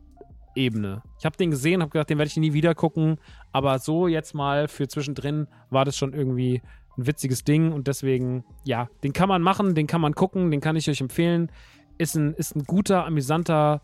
Ebene. 0.56 1.02
Ich 1.18 1.24
habe 1.24 1.36
den 1.36 1.52
gesehen, 1.52 1.80
habe 1.80 1.90
gedacht, 1.90 2.10
den 2.10 2.18
werde 2.18 2.28
ich 2.28 2.36
nie 2.36 2.52
wieder 2.52 2.74
gucken. 2.74 3.18
Aber 3.52 3.78
so 3.78 4.08
jetzt 4.08 4.34
mal 4.34 4.66
für 4.66 4.88
zwischendrin 4.88 5.46
war 5.70 5.84
das 5.84 5.96
schon 5.96 6.12
irgendwie 6.12 6.60
ein 7.00 7.06
witziges 7.06 7.44
Ding 7.44 7.72
und 7.72 7.86
deswegen, 7.86 8.44
ja, 8.64 8.88
den 9.02 9.12
kann 9.12 9.28
man 9.28 9.42
machen, 9.42 9.74
den 9.74 9.86
kann 9.86 10.00
man 10.00 10.14
gucken, 10.14 10.50
den 10.50 10.60
kann 10.60 10.76
ich 10.76 10.88
euch 10.88 11.00
empfehlen. 11.00 11.50
Ist 11.98 12.14
ein, 12.14 12.34
ist 12.34 12.54
ein 12.54 12.64
guter, 12.64 13.06
amüsanter 13.06 13.82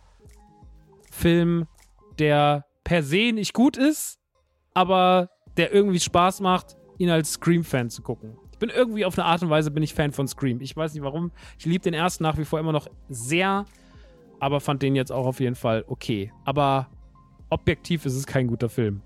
Film, 1.11 1.67
der 2.19 2.67
per 2.85 3.03
se 3.03 3.33
nicht 3.33 3.53
gut 3.53 3.77
ist, 3.77 4.19
aber 4.75 5.31
der 5.57 5.73
irgendwie 5.73 6.01
Spaß 6.01 6.41
macht, 6.41 6.77
ihn 6.99 7.11
als 7.11 7.33
Scream-Fan 7.33 7.91
zu 7.91 8.03
gucken. 8.03 8.39
Ich 8.53 8.59
bin 8.59 8.71
irgendwie 8.71 9.05
auf 9.05 9.19
eine 9.19 9.27
Art 9.27 9.43
und 9.43 9.51
Weise 9.51 9.71
bin 9.71 9.83
ich 9.83 9.93
Fan 9.93 10.13
von 10.13 10.27
Scream. 10.27 10.61
Ich 10.61 10.75
weiß 10.75 10.95
nicht 10.95 11.03
warum. 11.03 11.31
Ich 11.59 11.67
liebe 11.67 11.83
den 11.83 11.93
ersten 11.93 12.23
nach 12.23 12.39
wie 12.39 12.45
vor 12.45 12.59
immer 12.59 12.73
noch 12.73 12.89
sehr, 13.09 13.67
aber 14.41 14.61
fand 14.61 14.83
den 14.83 14.97
jetzt 14.97 15.13
auch 15.13 15.27
auf 15.27 15.41
jeden 15.41 15.57
Fall 15.57 15.85
okay. 15.89 16.33
Aber 16.45 16.89
objektiv 17.51 18.07
ist 18.07 18.15
es 18.15 18.27
kein 18.27 18.47
guter 18.47 18.69
Film. 18.69 19.03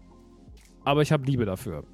Aber 0.84 1.02
ich 1.02 1.10
habe 1.12 1.24
Liebe 1.24 1.44
dafür. 1.44 1.84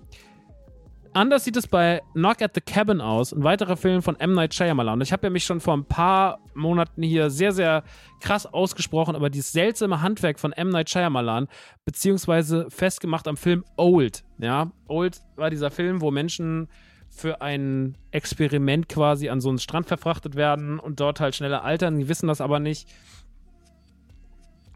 Anders 1.16 1.44
sieht 1.44 1.56
es 1.56 1.66
bei 1.66 2.02
Knock 2.12 2.42
at 2.42 2.54
the 2.54 2.60
Cabin 2.60 3.00
aus, 3.00 3.32
ein 3.32 3.42
weiterer 3.42 3.78
Film 3.78 4.02
von 4.02 4.20
M. 4.20 4.34
Night 4.34 4.52
Shyamalan. 4.52 5.00
Ich 5.00 5.14
habe 5.14 5.26
ja 5.26 5.30
mich 5.30 5.44
schon 5.44 5.60
vor 5.60 5.74
ein 5.74 5.86
paar 5.86 6.40
Monaten 6.52 7.02
hier 7.02 7.30
sehr, 7.30 7.52
sehr 7.52 7.84
krass 8.20 8.44
ausgesprochen 8.44 9.16
über 9.16 9.30
dieses 9.30 9.50
seltsame 9.50 10.02
Handwerk 10.02 10.38
von 10.38 10.52
M. 10.52 10.68
Night 10.68 10.90
Shyamalan, 10.90 11.48
beziehungsweise 11.86 12.66
festgemacht 12.68 13.26
am 13.28 13.38
Film 13.38 13.64
Old. 13.78 14.24
Ja, 14.36 14.72
Old 14.88 15.22
war 15.36 15.48
dieser 15.48 15.70
Film, 15.70 16.02
wo 16.02 16.10
Menschen 16.10 16.68
für 17.08 17.40
ein 17.40 17.96
Experiment 18.10 18.90
quasi 18.90 19.30
an 19.30 19.40
so 19.40 19.48
einen 19.48 19.58
Strand 19.58 19.86
verfrachtet 19.86 20.34
werden 20.34 20.78
und 20.78 21.00
dort 21.00 21.20
halt 21.20 21.34
schneller 21.34 21.64
altern. 21.64 21.98
Die 21.98 22.10
wissen 22.10 22.26
das 22.26 22.42
aber 22.42 22.60
nicht. 22.60 22.90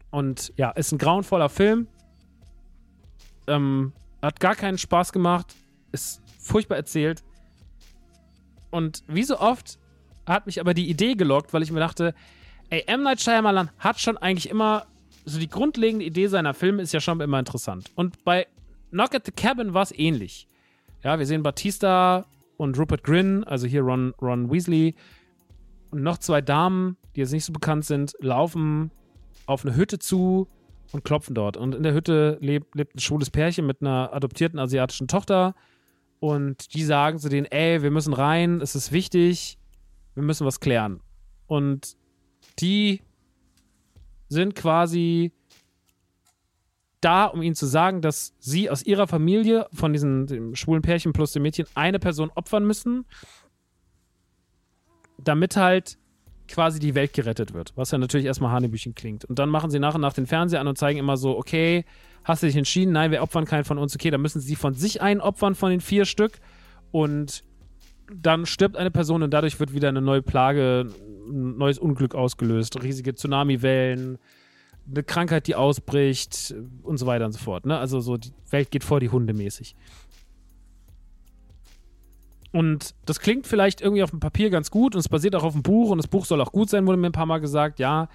Und 0.09 0.51
ja, 0.55 0.71
ist 0.71 0.91
ein 0.91 0.97
grauenvoller 0.97 1.49
Film. 1.49 1.87
Ähm, 3.45 3.93
hat 4.23 4.39
gar 4.39 4.55
keinen 4.55 4.79
Spaß 4.79 5.13
gemacht. 5.13 5.53
Ist 5.91 6.23
furchtbar 6.51 6.75
erzählt. 6.75 7.23
Und 8.69 9.03
wie 9.07 9.23
so 9.23 9.39
oft 9.39 9.79
hat 10.25 10.45
mich 10.45 10.59
aber 10.59 10.73
die 10.73 10.89
Idee 10.89 11.15
gelockt, 11.15 11.53
weil 11.53 11.63
ich 11.63 11.71
mir 11.71 11.79
dachte, 11.79 12.13
ey, 12.69 12.83
M. 12.87 13.03
Night 13.03 13.21
Shyamalan 13.21 13.69
hat 13.79 13.99
schon 13.99 14.17
eigentlich 14.17 14.49
immer, 14.49 14.85
so 15.25 15.39
die 15.39 15.49
grundlegende 15.49 16.05
Idee 16.05 16.27
seiner 16.27 16.53
Filme 16.53 16.81
ist 16.81 16.93
ja 16.93 16.99
schon 16.99 17.19
immer 17.21 17.39
interessant. 17.39 17.91
Und 17.95 18.23
bei 18.23 18.47
Knock 18.91 19.15
at 19.15 19.25
the 19.25 19.31
Cabin 19.31 19.73
war 19.73 19.83
es 19.83 19.91
ähnlich. 19.97 20.47
Ja, 21.03 21.17
wir 21.17 21.25
sehen 21.25 21.43
Batista 21.43 22.25
und 22.57 22.77
Rupert 22.77 23.03
Grin, 23.03 23.43
also 23.43 23.65
hier 23.65 23.81
Ron, 23.81 24.13
Ron 24.21 24.51
Weasley 24.51 24.95
und 25.89 26.03
noch 26.03 26.17
zwei 26.17 26.41
Damen, 26.41 26.97
die 27.15 27.21
jetzt 27.21 27.31
nicht 27.31 27.45
so 27.45 27.53
bekannt 27.53 27.85
sind, 27.85 28.15
laufen 28.19 28.91
auf 29.45 29.65
eine 29.65 29.75
Hütte 29.75 29.99
zu 29.99 30.47
und 30.91 31.03
klopfen 31.03 31.35
dort. 31.35 31.57
Und 31.57 31.75
in 31.75 31.83
der 31.83 31.93
Hütte 31.93 32.37
lebt, 32.41 32.75
lebt 32.75 32.95
ein 32.95 32.99
schwules 32.99 33.29
Pärchen 33.29 33.65
mit 33.65 33.81
einer 33.81 34.13
adoptierten 34.13 34.59
asiatischen 34.59 35.07
Tochter. 35.07 35.55
Und 36.21 36.75
die 36.75 36.83
sagen 36.83 37.17
zu 37.17 37.29
denen, 37.29 37.47
ey, 37.47 37.81
wir 37.81 37.89
müssen 37.89 38.13
rein, 38.13 38.61
es 38.61 38.75
ist 38.75 38.91
wichtig, 38.91 39.57
wir 40.13 40.21
müssen 40.21 40.45
was 40.45 40.59
klären. 40.59 41.01
Und 41.47 41.97
die 42.59 43.01
sind 44.29 44.53
quasi 44.53 45.31
da, 47.01 47.25
um 47.25 47.41
ihnen 47.41 47.55
zu 47.55 47.65
sagen, 47.65 48.01
dass 48.01 48.35
sie 48.37 48.69
aus 48.69 48.83
ihrer 48.83 49.07
Familie, 49.07 49.67
von 49.73 49.93
diesen 49.93 50.55
schwulen 50.55 50.83
Pärchen 50.83 51.11
plus 51.11 51.31
dem 51.31 51.41
Mädchen, 51.41 51.65
eine 51.73 51.97
Person 51.97 52.29
opfern 52.35 52.67
müssen, 52.67 53.05
damit 55.17 55.55
halt 55.55 55.97
quasi 56.47 56.77
die 56.77 56.93
Welt 56.93 57.13
gerettet 57.13 57.55
wird. 57.55 57.73
Was 57.75 57.89
ja 57.89 57.97
natürlich 57.97 58.27
erstmal 58.27 58.51
Hanebüchen 58.51 58.93
klingt. 58.93 59.25
Und 59.25 59.39
dann 59.39 59.49
machen 59.49 59.71
sie 59.71 59.79
nach 59.79 59.95
und 59.95 60.01
nach 60.01 60.13
den 60.13 60.27
Fernseher 60.27 60.61
an 60.61 60.67
und 60.67 60.77
zeigen 60.77 60.99
immer 60.99 61.17
so, 61.17 61.35
okay, 61.35 61.83
hast 62.23 62.43
du 62.43 62.47
dich 62.47 62.55
entschieden, 62.55 62.93
nein, 62.93 63.11
wir 63.11 63.21
opfern 63.21 63.45
keinen 63.45 63.63
von 63.63 63.77
uns, 63.77 63.95
okay, 63.95 64.11
dann 64.11 64.21
müssen 64.21 64.41
sie 64.41 64.55
von 64.55 64.73
sich 64.73 65.01
einen 65.01 65.21
opfern 65.21 65.55
von 65.55 65.71
den 65.71 65.81
vier 65.81 66.05
Stück 66.05 66.39
und 66.91 67.43
dann 68.13 68.45
stirbt 68.45 68.77
eine 68.77 68.91
Person 68.91 69.23
und 69.23 69.31
dadurch 69.31 69.59
wird 69.59 69.73
wieder 69.73 69.89
eine 69.89 70.01
neue 70.01 70.21
Plage, 70.21 70.87
ein 71.27 71.57
neues 71.57 71.79
Unglück 71.79 72.13
ausgelöst, 72.13 72.81
riesige 72.83 73.15
Tsunamiwellen, 73.15 74.17
eine 74.89 75.03
Krankheit, 75.03 75.47
die 75.47 75.55
ausbricht 75.55 76.53
und 76.83 76.97
so 76.97 77.05
weiter 77.05 77.25
und 77.25 77.31
so 77.31 77.39
fort. 77.39 77.65
Ne? 77.65 77.77
Also 77.77 77.99
so, 77.99 78.17
die 78.17 78.33
Welt 78.49 78.71
geht 78.71 78.83
vor 78.83 78.99
die 78.99 79.09
Hunde 79.09 79.33
mäßig. 79.33 79.75
Und 82.51 82.95
das 83.05 83.21
klingt 83.21 83.47
vielleicht 83.47 83.79
irgendwie 83.79 84.03
auf 84.03 84.09
dem 84.09 84.19
Papier 84.19 84.49
ganz 84.49 84.71
gut 84.71 84.93
und 84.93 84.99
es 84.99 85.07
basiert 85.07 85.35
auch 85.35 85.43
auf 85.43 85.53
dem 85.53 85.63
Buch 85.63 85.89
und 85.89 85.97
das 85.97 86.07
Buch 86.07 86.25
soll 86.25 86.41
auch 86.41 86.51
gut 86.51 86.69
sein, 86.69 86.85
wurde 86.85 86.97
mir 86.97 87.07
ein 87.07 87.13
paar 87.13 87.25
Mal 87.25 87.39
gesagt. 87.39 87.79
Ja, 87.79 88.09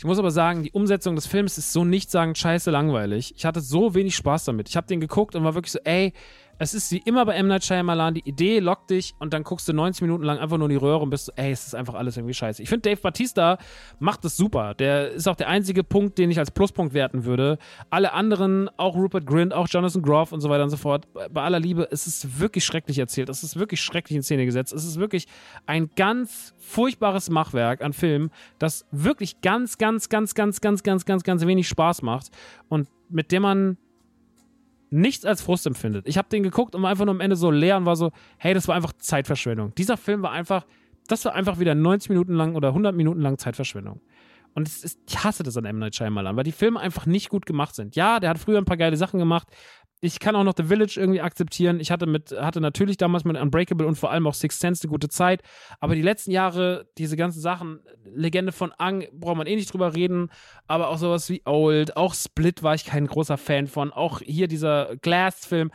ich 0.00 0.04
muss 0.06 0.18
aber 0.18 0.30
sagen, 0.30 0.62
die 0.62 0.70
Umsetzung 0.70 1.14
des 1.14 1.26
Films 1.26 1.58
ist 1.58 1.74
so 1.74 1.84
nichtssagend 1.84 2.38
scheiße 2.38 2.70
langweilig. 2.70 3.34
Ich 3.36 3.44
hatte 3.44 3.60
so 3.60 3.94
wenig 3.94 4.16
Spaß 4.16 4.46
damit. 4.46 4.66
Ich 4.70 4.78
habe 4.78 4.86
den 4.86 4.98
geguckt 4.98 5.36
und 5.36 5.44
war 5.44 5.54
wirklich 5.54 5.72
so, 5.72 5.78
ey, 5.84 6.14
Es 6.62 6.74
ist 6.74 6.92
wie 6.92 6.98
immer 6.98 7.24
bei 7.24 7.36
M. 7.36 7.46
Night 7.46 7.64
Shyamalan, 7.64 8.12
die 8.12 8.28
Idee 8.28 8.58
lockt 8.58 8.90
dich 8.90 9.14
und 9.18 9.32
dann 9.32 9.44
guckst 9.44 9.66
du 9.66 9.72
90 9.72 10.02
Minuten 10.02 10.24
lang 10.24 10.36
einfach 10.36 10.58
nur 10.58 10.66
in 10.66 10.72
die 10.72 10.76
Röhre 10.76 10.98
und 10.98 11.08
bist 11.08 11.24
so, 11.24 11.32
ey, 11.36 11.52
es 11.52 11.68
ist 11.68 11.74
einfach 11.74 11.94
alles 11.94 12.18
irgendwie 12.18 12.34
scheiße. 12.34 12.62
Ich 12.62 12.68
finde, 12.68 12.90
Dave 12.90 13.00
Batista 13.00 13.56
macht 13.98 14.26
das 14.26 14.36
super. 14.36 14.74
Der 14.74 15.10
ist 15.10 15.26
auch 15.26 15.36
der 15.36 15.48
einzige 15.48 15.82
Punkt, 15.82 16.18
den 16.18 16.30
ich 16.30 16.38
als 16.38 16.50
Pluspunkt 16.50 16.92
werten 16.92 17.24
würde. 17.24 17.56
Alle 17.88 18.12
anderen, 18.12 18.68
auch 18.76 18.94
Rupert 18.94 19.24
Grint, 19.24 19.54
auch 19.54 19.68
Jonathan 19.70 20.02
Groff 20.02 20.32
und 20.32 20.42
so 20.42 20.50
weiter 20.50 20.64
und 20.64 20.68
so 20.68 20.76
fort, 20.76 21.08
bei 21.32 21.40
aller 21.40 21.60
Liebe, 21.60 21.88
es 21.90 22.06
ist 22.06 22.38
wirklich 22.38 22.66
schrecklich 22.66 22.98
erzählt. 22.98 23.30
Es 23.30 23.42
ist 23.42 23.58
wirklich 23.58 23.80
schrecklich 23.80 24.16
in 24.16 24.22
Szene 24.22 24.44
gesetzt. 24.44 24.74
Es 24.74 24.84
ist 24.84 25.00
wirklich 25.00 25.28
ein 25.64 25.88
ganz 25.96 26.52
furchtbares 26.58 27.30
Machwerk 27.30 27.80
an 27.82 27.94
Filmen, 27.94 28.30
das 28.58 28.84
wirklich 28.90 29.40
ganz, 29.40 29.78
ganz, 29.78 30.10
ganz, 30.10 30.34
ganz, 30.34 30.60
ganz, 30.60 30.82
ganz, 30.82 31.06
ganz, 31.06 31.24
ganz 31.24 31.46
wenig 31.46 31.68
Spaß 31.68 32.02
macht 32.02 32.30
und 32.68 32.86
mit 33.08 33.32
dem 33.32 33.44
man 33.44 33.78
nichts 34.90 35.24
als 35.24 35.42
Frust 35.42 35.66
empfindet. 35.66 36.06
Ich 36.06 36.18
habe 36.18 36.28
den 36.28 36.42
geguckt 36.42 36.74
und 36.74 36.82
war 36.82 36.90
einfach 36.90 37.04
nur 37.04 37.14
am 37.14 37.20
Ende 37.20 37.36
so 37.36 37.50
leer 37.50 37.76
und 37.76 37.86
war 37.86 37.96
so, 37.96 38.10
hey, 38.38 38.54
das 38.54 38.68
war 38.68 38.74
einfach 38.74 38.92
Zeitverschwendung. 38.98 39.74
Dieser 39.76 39.96
Film 39.96 40.22
war 40.22 40.32
einfach, 40.32 40.66
das 41.06 41.24
war 41.24 41.34
einfach 41.34 41.58
wieder 41.58 41.74
90 41.74 42.10
Minuten 42.10 42.34
lang 42.34 42.54
oder 42.54 42.68
100 42.68 42.94
Minuten 42.94 43.20
lang 43.20 43.38
Zeitverschwendung. 43.38 44.00
Und 44.54 44.66
ist, 44.66 44.98
ich 45.08 45.22
hasse 45.22 45.44
das 45.44 45.56
an 45.56 45.64
M. 45.64 45.78
Night 45.78 45.94
Shyamalan, 45.94 46.36
weil 46.36 46.44
die 46.44 46.52
Filme 46.52 46.80
einfach 46.80 47.06
nicht 47.06 47.28
gut 47.28 47.46
gemacht 47.46 47.74
sind. 47.74 47.94
Ja, 47.94 48.18
der 48.18 48.30
hat 48.30 48.38
früher 48.38 48.58
ein 48.58 48.64
paar 48.64 48.76
geile 48.76 48.96
Sachen 48.96 49.20
gemacht, 49.20 49.46
ich 50.02 50.18
kann 50.18 50.34
auch 50.34 50.44
noch 50.44 50.54
The 50.56 50.64
Village 50.64 50.94
irgendwie 50.98 51.20
akzeptieren. 51.20 51.78
Ich 51.78 51.90
hatte 51.90 52.06
mit, 52.06 52.32
hatte 52.32 52.60
natürlich 52.60 52.96
damals 52.96 53.24
mit 53.24 53.36
Unbreakable 53.36 53.86
und 53.86 53.96
vor 53.96 54.10
allem 54.10 54.26
auch 54.26 54.34
Six 54.34 54.58
Sense 54.58 54.84
eine 54.84 54.90
gute 54.90 55.08
Zeit. 55.08 55.42
Aber 55.78 55.94
die 55.94 56.02
letzten 56.02 56.30
Jahre, 56.30 56.88
diese 56.96 57.16
ganzen 57.16 57.40
Sachen, 57.40 57.80
Legende 58.04 58.52
von 58.52 58.72
Ang, 58.78 59.06
braucht 59.12 59.36
man 59.36 59.46
eh 59.46 59.56
nicht 59.56 59.72
drüber 59.72 59.94
reden. 59.94 60.30
Aber 60.66 60.88
auch 60.88 60.96
sowas 60.96 61.28
wie 61.28 61.42
Old, 61.44 61.96
auch 61.96 62.14
Split 62.14 62.62
war 62.62 62.74
ich 62.74 62.86
kein 62.86 63.06
großer 63.06 63.36
Fan 63.36 63.66
von. 63.66 63.92
Auch 63.92 64.20
hier 64.20 64.48
dieser 64.48 64.96
Glass-Film. 64.96 65.70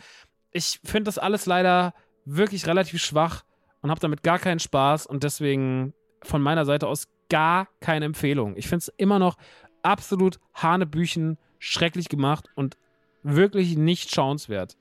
Ich 0.52 0.80
finde 0.84 1.04
das 1.04 1.20
alles 1.20 1.46
leider 1.46 1.94
wirklich 2.26 2.66
relativ 2.66 3.04
schwach 3.04 3.44
und 3.82 3.92
habe 3.92 4.00
damit 4.00 4.24
gar 4.24 4.40
keinen 4.40 4.60
Spaß 4.60 5.06
und 5.06 5.24
deswegen 5.24 5.94
von 6.24 6.42
meiner 6.42 6.66
Seite 6.66 6.88
aus 6.88 7.08
gar 7.30 7.68
keine 7.80 8.06
Empfehlung. 8.06 8.58
Ich 8.58 8.68
finde 8.68 8.80
es 8.80 8.88
immer 8.98 9.20
noch 9.20 9.38
absolut 9.84 10.40
Hanebüchen, 10.56 11.38
schrecklich 11.60 12.10
gemacht 12.10 12.48
und 12.56 12.78
wirklich 13.26 13.76
nicht 13.76 14.14
schauenswert. 14.14 14.78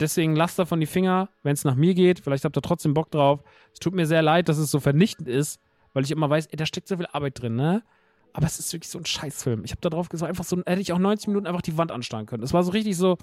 Deswegen 0.00 0.36
lasst 0.36 0.58
davon 0.58 0.80
die 0.80 0.86
Finger, 0.86 1.28
wenn 1.42 1.54
es 1.54 1.64
nach 1.64 1.74
mir 1.74 1.94
geht. 1.94 2.20
Vielleicht 2.20 2.44
habt 2.44 2.56
ihr 2.56 2.62
trotzdem 2.62 2.94
Bock 2.94 3.10
drauf. 3.10 3.42
Es 3.72 3.80
tut 3.80 3.94
mir 3.94 4.06
sehr 4.06 4.22
leid, 4.22 4.48
dass 4.48 4.58
es 4.58 4.70
so 4.70 4.80
vernichtend 4.80 5.28
ist, 5.28 5.60
weil 5.92 6.04
ich 6.04 6.10
immer 6.10 6.30
weiß, 6.30 6.46
ey, 6.46 6.56
da 6.56 6.66
steckt 6.66 6.88
so 6.88 6.96
viel 6.96 7.06
Arbeit 7.06 7.40
drin, 7.40 7.56
ne? 7.56 7.82
Aber 8.32 8.46
es 8.46 8.58
ist 8.58 8.72
wirklich 8.72 8.90
so 8.90 8.98
ein 8.98 9.06
Scheißfilm. 9.06 9.64
Ich 9.64 9.72
habe 9.72 9.80
da 9.80 9.90
drauf 9.90 10.08
gesagt, 10.08 10.28
einfach 10.28 10.44
so, 10.44 10.58
hätte 10.58 10.80
ich 10.80 10.92
auch 10.92 10.98
90 10.98 11.28
Minuten 11.28 11.46
einfach 11.46 11.62
die 11.62 11.76
Wand 11.78 11.90
anstarren 11.90 12.26
können. 12.26 12.42
Es 12.42 12.52
war 12.52 12.62
so 12.62 12.70
richtig 12.72 12.96
so. 12.96 13.16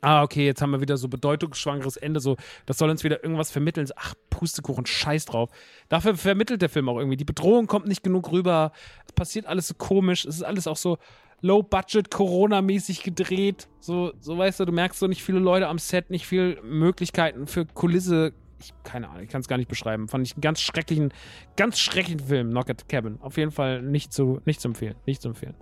Ah, 0.00 0.22
okay, 0.22 0.46
jetzt 0.46 0.62
haben 0.62 0.70
wir 0.70 0.80
wieder 0.80 0.96
so 0.96 1.08
bedeutungsschwangeres 1.08 1.96
Ende, 1.96 2.20
so, 2.20 2.36
das 2.66 2.78
soll 2.78 2.88
uns 2.88 3.02
wieder 3.02 3.22
irgendwas 3.22 3.50
vermitteln. 3.50 3.88
Ach, 3.96 4.14
Pustekuchen, 4.30 4.86
scheiß 4.86 5.26
drauf. 5.26 5.50
Dafür 5.88 6.16
vermittelt 6.16 6.62
der 6.62 6.68
Film 6.68 6.88
auch 6.88 6.98
irgendwie. 6.98 7.16
Die 7.16 7.24
Bedrohung 7.24 7.66
kommt 7.66 7.86
nicht 7.86 8.02
genug 8.02 8.30
rüber. 8.30 8.72
Es 9.06 9.12
passiert 9.12 9.46
alles 9.46 9.68
so 9.68 9.74
komisch. 9.74 10.24
Es 10.24 10.36
ist 10.36 10.42
alles 10.44 10.66
auch 10.66 10.76
so, 10.76 10.98
Low-Budget, 11.40 12.10
Corona-mäßig 12.10 13.02
gedreht. 13.02 13.68
So, 13.80 14.12
so 14.20 14.36
weißt 14.36 14.60
du, 14.60 14.64
du 14.64 14.72
merkst 14.72 14.98
so 14.98 15.06
nicht 15.06 15.22
viele 15.22 15.38
Leute 15.38 15.68
am 15.68 15.78
Set, 15.78 16.10
nicht 16.10 16.26
viele 16.26 16.60
Möglichkeiten 16.62 17.46
für 17.46 17.64
Kulisse. 17.66 18.32
Ich, 18.60 18.74
keine 18.82 19.08
Ahnung, 19.08 19.22
ich 19.22 19.28
kann 19.28 19.40
es 19.40 19.48
gar 19.48 19.56
nicht 19.56 19.68
beschreiben. 19.68 20.08
Fand 20.08 20.26
ich 20.26 20.34
einen 20.34 20.40
ganz 20.40 20.60
schrecklichen, 20.60 21.12
ganz 21.56 21.78
schrecklichen 21.78 22.20
Film, 22.20 22.50
Knock 22.50 22.70
at 22.70 22.80
the 22.80 22.86
Cabin. 22.88 23.18
Auf 23.20 23.36
jeden 23.36 23.52
Fall 23.52 23.82
nicht 23.82 24.12
zu, 24.12 24.40
nicht 24.44 24.60
zu 24.60 24.68
empfehlen. 24.68 24.96
Nicht 25.06 25.22
zu 25.22 25.28
empfehlen. 25.28 25.54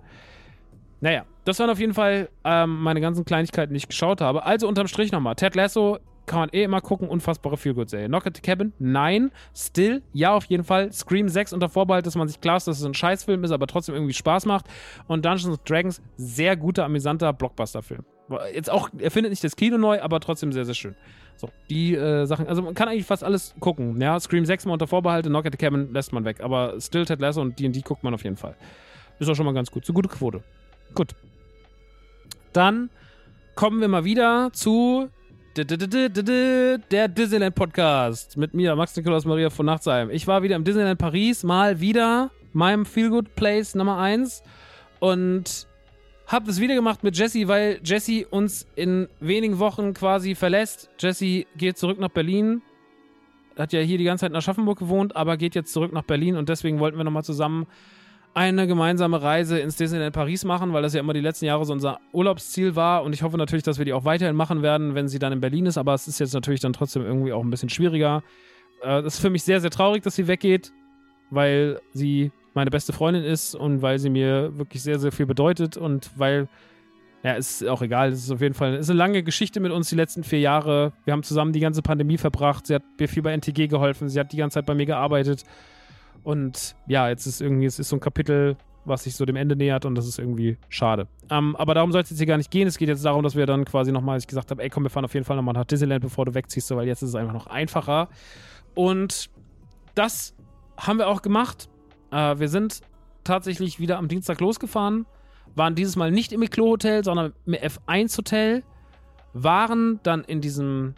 Naja, 0.99 1.25
das 1.45 1.59
waren 1.59 1.69
auf 1.69 1.79
jeden 1.79 1.93
Fall 1.93 2.29
ähm, 2.43 2.81
meine 2.81 3.01
ganzen 3.01 3.23
Kleinigkeiten, 3.23 3.73
die 3.73 3.77
ich 3.77 3.87
geschaut 3.87 4.19
habe. 4.19 4.43
Also 4.45 4.67
unterm 4.67 4.87
Strich 4.87 5.11
nochmal. 5.11 5.35
Ted 5.35 5.53
Lasso 5.55 5.99
kann 6.27 6.39
man 6.39 6.49
eh 6.51 6.63
immer 6.63 6.81
gucken. 6.81 7.07
Unfassbare 7.07 7.57
Feelgood-Serie. 7.57 8.07
Knock 8.07 8.27
at 8.27 8.35
the 8.35 8.41
Cabin? 8.41 8.73
Nein. 8.77 9.31
Still? 9.55 10.03
Ja, 10.13 10.33
auf 10.33 10.45
jeden 10.45 10.63
Fall. 10.63 10.91
Scream 10.91 11.29
6 11.29 11.53
unter 11.53 11.69
Vorbehalt, 11.69 12.05
dass 12.05 12.15
man 12.15 12.27
sich 12.27 12.39
klar 12.39 12.57
ist, 12.57 12.67
dass 12.67 12.79
es 12.79 12.85
ein 12.85 12.93
Scheißfilm 12.93 13.43
ist, 13.43 13.51
aber 13.51 13.65
trotzdem 13.65 13.95
irgendwie 13.95 14.13
Spaß 14.13 14.45
macht. 14.45 14.65
Und 15.07 15.25
Dungeons 15.25 15.59
Dragons, 15.63 16.01
sehr 16.17 16.55
guter, 16.55 16.85
amüsanter 16.85 17.33
Blockbuster-Film. 17.33 18.03
Jetzt 18.53 18.69
auch, 18.69 18.89
er 18.97 19.09
findet 19.09 19.31
nicht 19.31 19.43
das 19.43 19.55
Kino 19.55 19.77
neu, 19.77 20.01
aber 20.01 20.19
trotzdem 20.19 20.51
sehr, 20.51 20.65
sehr 20.65 20.75
schön. 20.75 20.95
So, 21.37 21.49
die 21.69 21.95
äh, 21.95 22.25
Sachen, 22.25 22.47
also 22.47 22.61
man 22.61 22.73
kann 22.73 22.89
eigentlich 22.89 23.05
fast 23.05 23.23
alles 23.23 23.55
gucken. 23.59 24.01
Ja, 24.01 24.19
Scream 24.19 24.45
6 24.45 24.65
mal 24.65 24.73
unter 24.73 24.87
Vorbehalte, 24.87 25.29
Knock 25.29 25.45
at 25.45 25.53
the 25.53 25.57
Cabin 25.57 25.93
lässt 25.93 26.11
man 26.11 26.25
weg. 26.25 26.41
Aber 26.41 26.79
Still, 26.81 27.05
Ted 27.05 27.21
Lasso 27.21 27.41
und 27.41 27.57
D&D 27.57 27.81
guckt 27.81 28.03
man 28.03 28.13
auf 28.13 28.23
jeden 28.23 28.37
Fall. 28.37 28.55
Ist 29.19 29.29
auch 29.29 29.35
schon 29.35 29.45
mal 29.45 29.53
ganz 29.53 29.71
gut. 29.71 29.85
So 29.85 29.93
gute 29.93 30.09
Quote. 30.09 30.43
Gut. 30.93 31.15
Dann 32.53 32.89
kommen 33.55 33.79
wir 33.81 33.87
mal 33.87 34.03
wieder 34.03 34.49
zu 34.51 35.09
der 35.65 37.07
Disneyland 37.07 37.55
Podcast 37.55 38.37
mit 38.37 38.53
mir, 38.53 38.75
Max 38.75 38.95
Nikolaus 38.95 39.25
Maria 39.25 39.49
von 39.49 39.65
Nachtsheim. 39.65 40.11
Ich 40.11 40.27
war 40.27 40.43
wieder 40.43 40.55
im 40.55 40.63
Disneyland 40.63 40.99
Paris, 40.99 41.43
mal 41.43 41.79
wieder, 41.79 42.29
meinem 42.53 42.85
Feelgood 42.85 43.33
Place 43.35 43.73
Nummer 43.73 43.97
1 43.97 44.43
und 44.99 45.67
hab 46.27 46.45
das 46.45 46.59
wieder 46.59 46.75
gemacht 46.75 47.03
mit 47.03 47.17
Jesse, 47.17 47.47
weil 47.47 47.79
Jesse 47.83 48.27
uns 48.27 48.67
in 48.75 49.07
wenigen 49.19 49.57
Wochen 49.57 49.95
quasi 49.95 50.35
verlässt. 50.35 50.89
Jesse 50.99 51.45
geht 51.55 51.77
zurück 51.79 51.99
nach 51.99 52.09
Berlin. 52.09 52.61
Hat 53.57 53.73
ja 53.73 53.79
hier 53.79 53.97
die 53.97 54.03
ganze 54.03 54.21
Zeit 54.21 54.31
in 54.31 54.35
Aschaffenburg 54.35 54.77
gewohnt, 54.77 55.15
aber 55.15 55.37
geht 55.37 55.55
jetzt 55.55 55.73
zurück 55.73 55.91
nach 55.91 56.03
Berlin 56.03 56.35
und 56.35 56.49
deswegen 56.49 56.79
wollten 56.79 56.97
wir 56.97 57.03
nochmal 57.03 57.23
zusammen 57.23 57.65
eine 58.37 58.67
gemeinsame 58.67 59.19
Reise 59.19 59.57
ins 59.57 59.77
Disneyland 59.77 60.13
Paris 60.13 60.45
machen, 60.45 60.71
weil 60.71 60.83
das 60.83 60.93
ja 60.93 60.99
immer 60.99 61.13
die 61.13 61.21
letzten 61.21 61.45
Jahre 61.45 61.65
so 61.65 61.73
unser 61.73 61.99
Urlaubsziel 62.13 62.75
war. 62.75 63.03
Und 63.03 63.13
ich 63.13 63.23
hoffe 63.23 63.35
natürlich, 63.35 63.63
dass 63.63 63.79
wir 63.79 63.85
die 63.85 63.93
auch 63.93 64.05
weiterhin 64.05 64.35
machen 64.35 64.61
werden, 64.61 64.93
wenn 64.93 65.07
sie 65.07 65.17
dann 65.17 65.33
in 65.33 65.41
Berlin 65.41 65.65
ist. 65.65 65.79
Aber 65.79 65.95
es 65.95 66.07
ist 66.07 66.19
jetzt 66.19 66.35
natürlich 66.35 66.59
dann 66.59 66.71
trotzdem 66.71 67.01
irgendwie 67.01 67.33
auch 67.33 67.43
ein 67.43 67.49
bisschen 67.49 67.69
schwieriger. 67.69 68.21
Äh, 68.83 69.03
ist 69.07 69.19
für 69.19 69.31
mich 69.31 69.41
sehr, 69.41 69.59
sehr 69.59 69.71
traurig, 69.71 70.03
dass 70.03 70.15
sie 70.15 70.27
weggeht, 70.27 70.71
weil 71.31 71.81
sie 71.93 72.31
meine 72.53 72.69
beste 72.69 72.93
Freundin 72.93 73.23
ist 73.23 73.55
und 73.55 73.81
weil 73.81 73.97
sie 73.97 74.11
mir 74.11 74.55
wirklich 74.55 74.83
sehr, 74.83 74.99
sehr 74.99 75.11
viel 75.11 75.25
bedeutet 75.25 75.75
und 75.75 76.11
weil, 76.15 76.47
ja, 77.23 77.33
ist 77.33 77.65
auch 77.67 77.81
egal. 77.81 78.09
Es 78.11 78.19
ist 78.19 78.29
auf 78.29 78.41
jeden 78.41 78.53
Fall 78.53 78.75
ist 78.75 78.91
eine 78.91 78.99
lange 78.99 79.23
Geschichte 79.23 79.59
mit 79.59 79.71
uns 79.71 79.89
die 79.89 79.95
letzten 79.95 80.23
vier 80.23 80.41
Jahre. 80.41 80.93
Wir 81.05 81.13
haben 81.13 81.23
zusammen 81.23 81.53
die 81.53 81.59
ganze 81.59 81.81
Pandemie 81.81 82.19
verbracht. 82.19 82.67
Sie 82.67 82.75
hat 82.75 82.83
mir 82.99 83.07
viel 83.07 83.23
bei 83.23 83.35
NTG 83.35 83.67
geholfen. 83.67 84.09
Sie 84.09 84.19
hat 84.19 84.31
die 84.31 84.37
ganze 84.37 84.59
Zeit 84.59 84.67
bei 84.67 84.75
mir 84.75 84.85
gearbeitet. 84.85 85.43
Und 86.23 86.75
ja, 86.87 87.09
jetzt 87.09 87.25
ist 87.25 87.41
irgendwie, 87.41 87.65
es 87.65 87.79
ist 87.79 87.89
so 87.89 87.95
ein 87.95 87.99
Kapitel, 87.99 88.57
was 88.87 89.03
sich 89.03 89.15
so 89.15 89.25
dem 89.25 89.35
Ende 89.35 89.55
nähert 89.55 89.85
und 89.85 89.95
das 89.95 90.07
ist 90.07 90.17
irgendwie 90.17 90.57
schade. 90.69 91.07
Ähm, 91.29 91.55
aber 91.57 91.73
darum 91.73 91.91
soll 91.91 92.01
es 92.01 92.09
jetzt 92.09 92.19
hier 92.19 92.27
gar 92.27 92.37
nicht 92.37 92.51
gehen. 92.51 92.67
Es 92.67 92.77
geht 92.77 92.87
jetzt 92.87 93.03
darum, 93.03 93.23
dass 93.23 93.35
wir 93.35 93.45
dann 93.45 93.65
quasi 93.65 93.91
nochmal, 93.91 94.17
ich 94.17 94.27
gesagt 94.27 94.49
habe, 94.51 94.63
ey 94.63 94.69
komm, 94.69 94.83
wir 94.83 94.89
fahren 94.89 95.05
auf 95.05 95.13
jeden 95.13 95.25
Fall 95.25 95.35
nochmal 95.35 95.53
nach 95.53 95.65
Disneyland, 95.65 96.01
bevor 96.01 96.25
du 96.25 96.33
wegziehst, 96.33 96.73
weil 96.75 96.87
jetzt 96.87 97.01
ist 97.01 97.09
es 97.09 97.15
einfach 97.15 97.33
noch 97.33 97.47
einfacher. 97.47 98.09
Und 98.75 99.29
das 99.95 100.35
haben 100.77 100.99
wir 100.99 101.07
auch 101.07 101.21
gemacht. 101.21 101.69
Äh, 102.11 102.39
wir 102.39 102.47
sind 102.47 102.81
tatsächlich 103.23 103.79
wieder 103.79 103.97
am 103.97 104.07
Dienstag 104.07 104.39
losgefahren, 104.39 105.05
waren 105.55 105.75
dieses 105.75 105.95
Mal 105.95 106.11
nicht 106.11 106.31
im 106.31 106.39
Miklo-Hotel, 106.39 107.03
sondern 107.03 107.33
im 107.45 107.53
F1-Hotel, 107.53 108.63
waren 109.33 109.99
dann 110.03 110.23
in 110.23 110.39
diesem, 110.39 110.95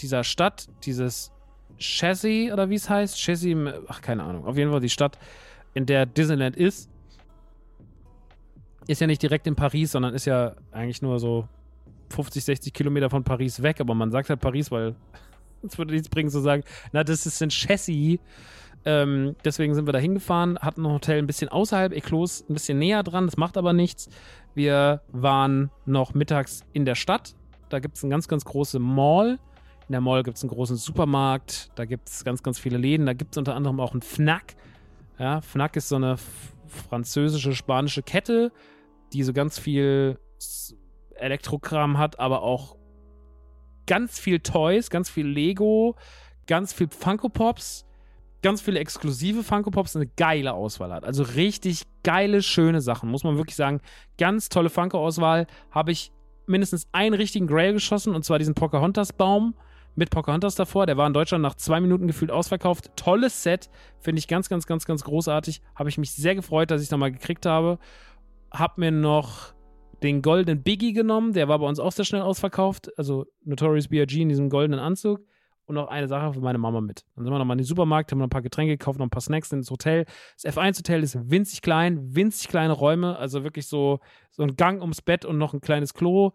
dieser 0.00 0.24
Stadt, 0.24 0.68
dieses 0.84 1.32
Chassis 1.78 2.52
oder 2.52 2.70
wie 2.70 2.74
es 2.74 2.88
heißt. 2.88 3.20
Chassis, 3.20 3.56
ach, 3.88 4.00
keine 4.00 4.24
Ahnung. 4.24 4.46
Auf 4.46 4.56
jeden 4.56 4.70
Fall 4.70 4.80
die 4.80 4.90
Stadt, 4.90 5.18
in 5.74 5.86
der 5.86 6.06
Disneyland 6.06 6.56
ist. 6.56 6.90
Ist 8.86 9.00
ja 9.00 9.06
nicht 9.06 9.22
direkt 9.22 9.46
in 9.46 9.56
Paris, 9.56 9.92
sondern 9.92 10.14
ist 10.14 10.26
ja 10.26 10.54
eigentlich 10.72 11.02
nur 11.02 11.18
so 11.18 11.48
50, 12.10 12.44
60 12.44 12.72
Kilometer 12.72 13.10
von 13.10 13.24
Paris 13.24 13.62
weg. 13.62 13.80
Aber 13.80 13.94
man 13.94 14.10
sagt 14.10 14.30
halt 14.30 14.40
Paris, 14.40 14.70
weil 14.70 14.94
es 15.62 15.76
würde 15.76 15.92
nichts 15.92 16.08
bringen 16.08 16.30
zu 16.30 16.40
sagen, 16.40 16.62
na, 16.92 17.04
das 17.04 17.26
ist 17.26 17.42
ein 17.42 17.50
Chassis. 17.50 18.18
Ähm, 18.86 19.34
deswegen 19.44 19.74
sind 19.74 19.86
wir 19.86 19.92
da 19.92 19.98
hingefahren, 19.98 20.58
hatten 20.60 20.86
ein 20.86 20.92
Hotel 20.92 21.18
ein 21.18 21.26
bisschen 21.26 21.48
außerhalb, 21.48 21.92
Eclos 21.92 22.44
ein 22.48 22.54
bisschen 22.54 22.78
näher 22.78 23.02
dran, 23.02 23.26
das 23.26 23.36
macht 23.36 23.56
aber 23.56 23.72
nichts. 23.72 24.08
Wir 24.54 25.02
waren 25.08 25.70
noch 25.86 26.14
mittags 26.14 26.64
in 26.72 26.84
der 26.84 26.94
Stadt. 26.94 27.34
Da 27.68 27.80
gibt 27.80 27.96
es 27.96 28.04
eine 28.04 28.12
ganz, 28.12 28.28
ganz 28.28 28.44
große 28.44 28.78
Mall 28.78 29.40
in 29.88 29.92
der 29.92 30.00
Mall 30.00 30.22
gibt 30.22 30.36
es 30.36 30.42
einen 30.42 30.50
großen 30.50 30.76
Supermarkt, 30.76 31.70
da 31.76 31.84
gibt 31.84 32.08
es 32.08 32.24
ganz, 32.24 32.42
ganz 32.42 32.58
viele 32.58 32.76
Läden, 32.76 33.06
da 33.06 33.12
gibt 33.12 33.34
es 33.34 33.38
unter 33.38 33.54
anderem 33.54 33.78
auch 33.80 33.92
einen 33.92 34.02
Fnac. 34.02 34.56
Ja, 35.18 35.40
Fnac 35.40 35.76
ist 35.76 35.88
so 35.88 35.96
eine 35.96 36.16
französische, 36.66 37.54
spanische 37.54 38.02
Kette, 38.02 38.52
die 39.12 39.22
so 39.22 39.32
ganz 39.32 39.58
viel 39.58 40.18
Elektrokram 41.14 41.98
hat, 41.98 42.18
aber 42.18 42.42
auch 42.42 42.76
ganz 43.86 44.18
viel 44.18 44.40
Toys, 44.40 44.90
ganz 44.90 45.08
viel 45.08 45.26
Lego, 45.26 45.94
ganz 46.46 46.72
viel 46.72 46.88
Funko 46.88 47.28
Pops, 47.28 47.86
ganz 48.42 48.60
viele 48.60 48.80
exklusive 48.80 49.44
Funko 49.44 49.70
Pops, 49.70 49.94
eine 49.94 50.08
geile 50.08 50.52
Auswahl 50.52 50.92
hat. 50.92 51.04
Also 51.04 51.22
richtig 51.22 51.84
geile, 52.02 52.42
schöne 52.42 52.80
Sachen, 52.80 53.10
muss 53.10 53.24
man 53.24 53.36
wirklich 53.36 53.56
sagen. 53.56 53.80
Ganz 54.18 54.48
tolle 54.48 54.70
Funko-Auswahl. 54.70 55.46
Habe 55.70 55.92
ich 55.92 56.12
mindestens 56.46 56.86
einen 56.92 57.14
richtigen 57.14 57.46
Grail 57.46 57.72
geschossen, 57.72 58.14
und 58.14 58.24
zwar 58.24 58.38
diesen 58.38 58.54
Pocahontas-Baum 58.54 59.54
mit 59.96 60.10
Pocahontas 60.10 60.54
davor. 60.54 60.86
Der 60.86 60.96
war 60.96 61.06
in 61.06 61.12
Deutschland 61.12 61.42
nach 61.42 61.54
zwei 61.54 61.80
Minuten 61.80 62.06
gefühlt 62.06 62.30
ausverkauft. 62.30 62.90
Tolles 62.96 63.42
Set. 63.42 63.68
Finde 63.98 64.20
ich 64.20 64.28
ganz, 64.28 64.48
ganz, 64.48 64.66
ganz, 64.66 64.84
ganz 64.84 65.02
großartig. 65.02 65.62
Habe 65.74 65.88
ich 65.88 65.98
mich 65.98 66.12
sehr 66.12 66.34
gefreut, 66.34 66.70
dass 66.70 66.80
ich 66.80 66.86
es 66.86 66.90
nochmal 66.92 67.10
gekriegt 67.10 67.46
habe. 67.46 67.78
Hab 68.52 68.78
mir 68.78 68.92
noch 68.92 69.54
den 70.02 70.22
goldenen 70.22 70.62
Biggie 70.62 70.92
genommen, 70.92 71.32
der 71.32 71.48
war 71.48 71.58
bei 71.58 71.66
uns 71.66 71.80
auch 71.80 71.92
sehr 71.92 72.04
schnell 72.04 72.20
ausverkauft. 72.20 72.96
Also 72.98 73.26
Notorious 73.44 73.88
B.I.G. 73.88 74.20
in 74.20 74.28
diesem 74.28 74.50
goldenen 74.50 74.78
Anzug. 74.78 75.20
Und 75.64 75.74
noch 75.74 75.88
eine 75.88 76.06
Sache 76.06 76.32
für 76.32 76.40
meine 76.40 76.58
Mama 76.58 76.80
mit. 76.80 77.04
Dann 77.16 77.24
sind 77.24 77.34
wir 77.34 77.38
nochmal 77.40 77.56
in 77.56 77.62
den 77.62 77.66
Supermarkt, 77.66 78.12
haben 78.12 78.18
noch 78.18 78.26
ein 78.26 78.30
paar 78.30 78.42
Getränke 78.42 78.78
gekauft, 78.78 79.00
noch 79.00 79.06
ein 79.06 79.10
paar 79.10 79.20
Snacks 79.22 79.50
ins 79.50 79.68
Hotel. 79.68 80.04
Das 80.40 80.54
F1-Hotel 80.54 81.02
ist 81.02 81.18
winzig 81.28 81.60
klein, 81.60 82.14
winzig 82.14 82.46
kleine 82.46 82.72
Räume, 82.72 83.16
also 83.16 83.42
wirklich 83.42 83.66
so, 83.66 83.98
so 84.30 84.44
ein 84.44 84.54
Gang 84.54 84.80
ums 84.80 85.02
Bett 85.02 85.24
und 85.24 85.38
noch 85.38 85.54
ein 85.54 85.60
kleines 85.60 85.92
Klo. 85.92 86.30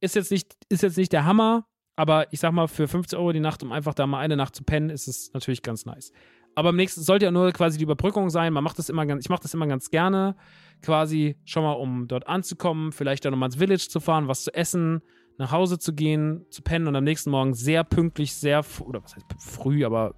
Ist 0.00 0.16
jetzt 0.16 0.32
nicht, 0.32 0.56
ist 0.68 0.82
jetzt 0.82 0.96
nicht 0.96 1.12
der 1.12 1.24
Hammer, 1.24 1.68
aber 1.96 2.32
ich 2.32 2.40
sag 2.40 2.52
mal, 2.52 2.68
für 2.68 2.86
50 2.86 3.18
Euro 3.18 3.32
die 3.32 3.40
Nacht, 3.40 3.62
um 3.62 3.72
einfach 3.72 3.94
da 3.94 4.06
mal 4.06 4.20
eine 4.20 4.36
Nacht 4.36 4.54
zu 4.54 4.62
pennen, 4.62 4.90
ist 4.90 5.08
es 5.08 5.32
natürlich 5.32 5.62
ganz 5.62 5.86
nice. 5.86 6.12
Aber 6.54 6.70
am 6.70 6.76
nächsten 6.76 7.02
sollte 7.02 7.26
ja 7.26 7.30
nur 7.30 7.52
quasi 7.52 7.78
die 7.78 7.84
Überbrückung 7.84 8.30
sein. 8.30 8.52
Man 8.52 8.64
macht 8.64 8.78
das 8.78 8.88
immer 8.88 9.04
ganz, 9.04 9.24
ich 9.24 9.28
mache 9.28 9.42
das 9.42 9.52
immer 9.52 9.66
ganz 9.66 9.90
gerne, 9.90 10.36
quasi 10.82 11.36
schon 11.44 11.62
mal, 11.62 11.72
um 11.72 12.06
dort 12.08 12.26
anzukommen, 12.26 12.92
vielleicht 12.92 13.24
dann 13.24 13.32
nochmal 13.32 13.48
ins 13.48 13.56
Village 13.56 13.88
zu 13.88 14.00
fahren, 14.00 14.28
was 14.28 14.44
zu 14.44 14.54
essen, 14.54 15.02
nach 15.38 15.52
Hause 15.52 15.78
zu 15.78 15.94
gehen, 15.94 16.46
zu 16.50 16.62
pennen 16.62 16.86
und 16.86 16.96
am 16.96 17.04
nächsten 17.04 17.30
Morgen 17.30 17.52
sehr 17.52 17.84
pünktlich, 17.84 18.34
sehr, 18.34 18.64
oder 18.80 19.02
was 19.02 19.16
heißt 19.16 19.26
früh, 19.38 19.84
aber 19.84 20.14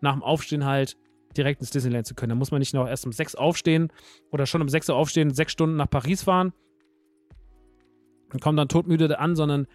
nach 0.00 0.12
dem 0.12 0.22
Aufstehen 0.22 0.64
halt 0.64 0.96
direkt 1.36 1.60
ins 1.60 1.70
Disneyland 1.70 2.06
zu 2.06 2.14
können. 2.14 2.30
Da 2.30 2.36
muss 2.36 2.50
man 2.50 2.60
nicht 2.60 2.74
noch 2.74 2.88
erst 2.88 3.06
um 3.06 3.12
6 3.12 3.34
aufstehen 3.34 3.92
oder 4.30 4.46
schon 4.46 4.62
um 4.62 4.68
6 4.68 4.88
Uhr 4.88 4.96
aufstehen, 4.96 5.30
sechs 5.32 5.52
Stunden 5.52 5.76
nach 5.76 5.90
Paris 5.90 6.22
fahren 6.22 6.52
und 8.32 8.40
kommt 8.40 8.58
dann 8.58 8.68
todmüde 8.68 9.18
an, 9.18 9.36
sondern 9.36 9.66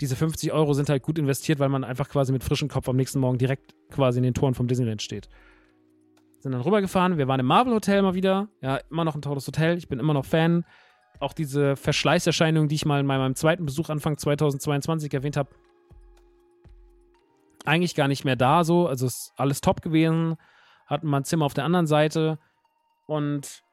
diese 0.00 0.16
50 0.16 0.52
Euro 0.52 0.74
sind 0.74 0.88
halt 0.88 1.02
gut 1.02 1.18
investiert, 1.18 1.58
weil 1.58 1.68
man 1.68 1.84
einfach 1.84 2.08
quasi 2.08 2.32
mit 2.32 2.44
frischem 2.44 2.68
Kopf 2.68 2.88
am 2.88 2.96
nächsten 2.96 3.20
Morgen 3.20 3.38
direkt 3.38 3.74
quasi 3.90 4.18
in 4.18 4.24
den 4.24 4.34
Toren 4.34 4.54
vom 4.54 4.66
Disneyland 4.66 5.02
steht. 5.02 5.28
Sind 6.40 6.52
dann 6.52 6.60
rübergefahren, 6.60 7.16
wir 7.16 7.28
waren 7.28 7.40
im 7.40 7.46
Marvel 7.46 7.74
Hotel 7.74 8.02
mal 8.02 8.14
wieder. 8.14 8.48
Ja, 8.60 8.76
immer 8.90 9.04
noch 9.04 9.14
ein 9.14 9.22
tolles 9.22 9.46
Hotel, 9.46 9.78
ich 9.78 9.88
bin 9.88 9.98
immer 9.98 10.14
noch 10.14 10.24
Fan 10.24 10.64
auch 11.20 11.32
diese 11.32 11.76
Verschleißerscheinung, 11.76 12.68
die 12.68 12.74
ich 12.74 12.86
mal 12.86 13.00
in 13.00 13.06
meinem 13.06 13.34
zweiten 13.34 13.64
Besuch 13.64 13.88
Anfang 13.88 14.18
2022 14.18 15.12
erwähnt 15.12 15.36
habe, 15.36 15.50
eigentlich 17.64 17.94
gar 17.94 18.08
nicht 18.08 18.24
mehr 18.24 18.36
da 18.36 18.64
so. 18.64 18.86
Also 18.86 19.06
ist 19.06 19.32
alles 19.36 19.60
top 19.60 19.80
gewesen. 19.80 20.36
Hatten 20.86 21.08
wir 21.08 21.16
ein 21.16 21.24
Zimmer 21.24 21.46
auf 21.46 21.54
der 21.54 21.64
anderen 21.64 21.86
Seite 21.86 22.38
und 23.06 23.63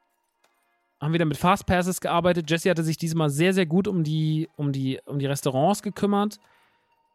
haben 1.01 1.13
wieder 1.13 1.25
mit 1.25 1.37
Fastpasses 1.37 1.99
gearbeitet. 1.99 2.49
Jesse 2.49 2.69
hatte 2.69 2.83
sich 2.83 2.97
diesmal 2.97 3.29
sehr, 3.29 3.53
sehr 3.53 3.65
gut 3.65 3.87
um 3.87 4.03
die, 4.03 4.47
um 4.55 4.71
die, 4.71 4.99
um 5.05 5.17
die 5.17 5.25
Restaurants 5.25 5.81
gekümmert. 5.81 6.39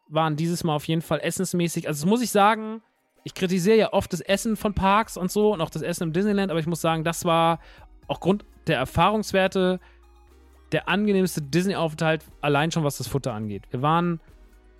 Waren 0.09 0.35
dieses 0.35 0.63
Mal 0.63 0.75
auf 0.75 0.87
jeden 0.87 1.01
Fall 1.01 1.19
essensmäßig. 1.21 1.87
Also, 1.87 2.03
das 2.03 2.09
muss 2.09 2.21
ich 2.21 2.31
sagen, 2.31 2.81
ich 3.23 3.33
kritisiere 3.33 3.77
ja 3.77 3.93
oft 3.93 4.11
das 4.11 4.21
Essen 4.21 4.55
von 4.55 4.73
Parks 4.73 5.17
und 5.17 5.31
so 5.31 5.53
und 5.53 5.61
auch 5.61 5.69
das 5.69 5.81
Essen 5.81 6.03
im 6.03 6.13
Disneyland, 6.13 6.51
aber 6.51 6.59
ich 6.59 6.67
muss 6.67 6.81
sagen, 6.81 7.03
das 7.03 7.25
war 7.25 7.59
auch 8.07 8.19
Grund 8.19 8.45
der 8.67 8.77
Erfahrungswerte 8.77 9.79
der 10.71 10.89
angenehmste 10.89 11.41
Disney-Aufenthalt, 11.41 12.23
allein 12.41 12.71
schon 12.71 12.83
was 12.83 12.97
das 12.97 13.07
Futter 13.07 13.33
angeht. 13.33 13.63
Wir 13.69 13.81
waren 13.81 14.19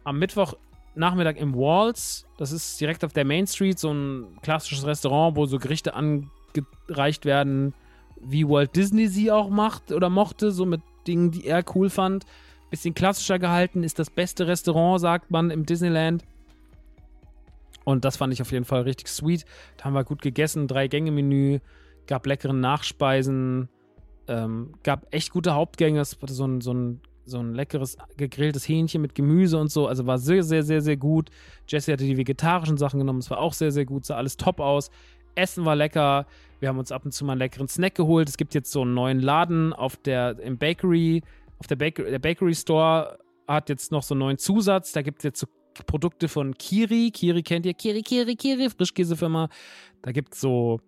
am 0.03 0.19
Mittwochnachmittag 0.19 1.37
im 1.37 1.55
Walls. 1.55 2.25
Das 2.37 2.51
ist 2.51 2.79
direkt 2.79 3.05
auf 3.05 3.13
der 3.13 3.25
Main 3.25 3.47
Street, 3.47 3.79
so 3.79 3.91
ein 3.91 4.37
klassisches 4.41 4.85
Restaurant, 4.85 5.37
wo 5.37 5.45
so 5.45 5.59
Gerichte 5.59 5.93
angereicht 5.93 7.25
werden, 7.25 7.73
wie 8.21 8.47
Walt 8.47 8.75
Disney 8.75 9.07
sie 9.07 9.31
auch 9.31 9.49
macht 9.49 9.91
oder 9.91 10.09
mochte, 10.09 10.51
so 10.51 10.65
mit 10.65 10.81
Dingen, 11.07 11.31
die 11.31 11.45
er 11.45 11.63
cool 11.75 11.89
fand. 11.89 12.25
Bisschen 12.69 12.93
klassischer 12.93 13.39
gehalten, 13.39 13.83
ist 13.83 13.97
das 13.97 14.09
beste 14.09 14.47
Restaurant, 14.47 14.99
sagt 14.99 15.31
man 15.31 15.51
im 15.51 15.65
Disneyland. 15.65 16.23
Und 17.85 18.03
das 18.03 18.17
fand 18.17 18.33
ich 18.33 18.41
auf 18.41 18.51
jeden 18.51 18.65
Fall 18.65 18.81
richtig 18.81 19.07
sweet. 19.07 19.45
Da 19.77 19.85
haben 19.85 19.93
wir 19.93 20.03
gut 20.03 20.21
gegessen, 20.21 20.67
drei 20.67 20.89
Gänge 20.89 21.11
Menü, 21.11 21.59
gab 22.05 22.25
leckere 22.25 22.51
Nachspeisen, 22.51 23.69
ähm, 24.27 24.73
gab 24.83 25.07
echt 25.11 25.31
gute 25.31 25.53
Hauptgänge. 25.53 26.01
Es 26.01 26.21
war 26.21 26.27
so 26.27 26.45
ein, 26.45 26.59
so, 26.59 26.73
ein, 26.73 26.99
so 27.23 27.39
ein 27.39 27.53
leckeres 27.53 27.97
gegrilltes 28.17 28.67
Hähnchen 28.67 29.01
mit 29.01 29.15
Gemüse 29.15 29.57
und 29.57 29.71
so. 29.71 29.87
Also 29.87 30.05
war 30.05 30.17
sehr, 30.17 30.43
sehr, 30.43 30.63
sehr, 30.63 30.81
sehr 30.81 30.97
gut. 30.97 31.29
Jesse 31.65 31.93
hatte 31.93 32.03
die 32.03 32.17
vegetarischen 32.17 32.77
Sachen 32.77 32.99
genommen. 32.99 33.19
Es 33.19 33.29
war 33.29 33.39
auch 33.39 33.53
sehr, 33.53 33.71
sehr 33.71 33.85
gut. 33.85 34.05
Sah 34.05 34.17
alles 34.17 34.35
top 34.35 34.59
aus. 34.59 34.91
Essen 35.35 35.63
war 35.63 35.77
lecker. 35.77 36.25
Wir 36.59 36.69
haben 36.69 36.79
uns 36.79 36.91
ab 36.91 37.05
und 37.05 37.11
zu 37.11 37.23
mal 37.25 37.33
einen 37.33 37.39
leckeren 37.39 37.67
Snack 37.67 37.95
geholt. 37.95 38.29
Es 38.29 38.37
gibt 38.37 38.53
jetzt 38.55 38.71
so 38.71 38.81
einen 38.81 38.93
neuen 38.93 39.19
Laden 39.19 39.73
auf 39.73 39.97
der, 39.97 40.39
im 40.39 40.57
Bakery. 40.57 41.21
Auf 41.59 41.67
der, 41.67 41.75
Bakery, 41.75 42.09
der 42.09 42.19
Bakery 42.19 42.55
Store 42.55 43.19
hat 43.47 43.69
jetzt 43.69 43.91
noch 43.91 44.03
so 44.03 44.13
einen 44.13 44.19
neuen 44.19 44.37
Zusatz. 44.37 44.91
Da 44.91 45.01
gibt 45.01 45.19
es 45.19 45.23
jetzt 45.23 45.39
so 45.39 45.47
Produkte 45.85 46.27
von 46.27 46.57
Kiri. 46.57 47.11
Kiri 47.11 47.43
kennt 47.43 47.65
ihr? 47.65 47.73
Kiri, 47.73 48.01
Kiri, 48.01 48.35
Kiri, 48.35 48.69
Frischkäsefirma. 48.69 49.49
Da 50.01 50.11
gibt 50.11 50.33
es 50.33 50.41
so 50.41 50.79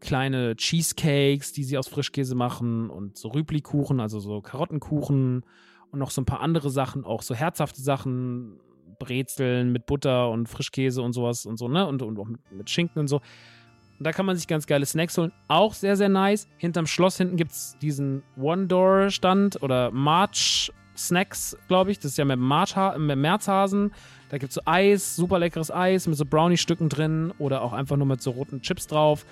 kleine 0.00 0.56
Cheesecakes, 0.56 1.52
die 1.52 1.62
sie 1.62 1.78
aus 1.78 1.86
Frischkäse 1.86 2.34
machen 2.34 2.90
und 2.90 3.16
so 3.16 3.28
Rüblikuchen, 3.28 4.00
also 4.00 4.18
so 4.18 4.40
Karottenkuchen 4.40 5.44
und 5.90 5.98
noch 5.98 6.10
so 6.10 6.22
ein 6.22 6.24
paar 6.24 6.40
andere 6.40 6.70
Sachen, 6.70 7.04
auch 7.04 7.22
so 7.22 7.34
herzhafte 7.34 7.82
Sachen, 7.82 8.58
Brezeln 8.98 9.72
mit 9.72 9.86
Butter 9.86 10.30
und 10.30 10.48
Frischkäse 10.48 11.02
und 11.02 11.12
sowas 11.12 11.46
und 11.46 11.58
so, 11.58 11.68
ne? 11.68 11.86
Und, 11.86 12.02
und 12.02 12.18
auch 12.18 12.26
mit, 12.26 12.40
mit 12.52 12.70
Schinken 12.70 13.00
und 13.00 13.08
so. 13.08 13.20
Da 14.02 14.12
kann 14.12 14.24
man 14.24 14.34
sich 14.34 14.48
ganz 14.48 14.66
geile 14.66 14.86
Snacks 14.86 15.18
holen. 15.18 15.30
Auch 15.46 15.74
sehr, 15.74 15.94
sehr 15.94 16.08
nice. 16.08 16.48
Hinterm 16.56 16.86
Schloss 16.86 17.18
hinten 17.18 17.36
gibt 17.36 17.52
es 17.52 17.76
diesen 17.82 18.22
One-Door-Stand 18.38 19.62
oder 19.62 19.90
March 19.90 20.72
Snacks, 20.96 21.54
glaube 21.68 21.90
ich. 21.90 21.98
Das 21.98 22.12
ist 22.12 22.16
ja 22.16 22.24
mit, 22.24 22.38
March 22.38 22.74
mit 22.96 23.18
Märzhasen. 23.18 23.92
Da 24.30 24.38
gibt 24.38 24.50
es 24.50 24.54
so 24.54 24.62
Eis, 24.64 25.16
super 25.16 25.38
leckeres 25.38 25.70
Eis 25.70 26.06
mit 26.06 26.16
so 26.16 26.24
Brownie-Stücken 26.24 26.88
drin 26.88 27.34
oder 27.38 27.60
auch 27.60 27.74
einfach 27.74 27.98
nur 27.98 28.06
mit 28.06 28.22
so 28.22 28.30
roten 28.30 28.62
Chips 28.62 28.86
drauf. 28.86 29.26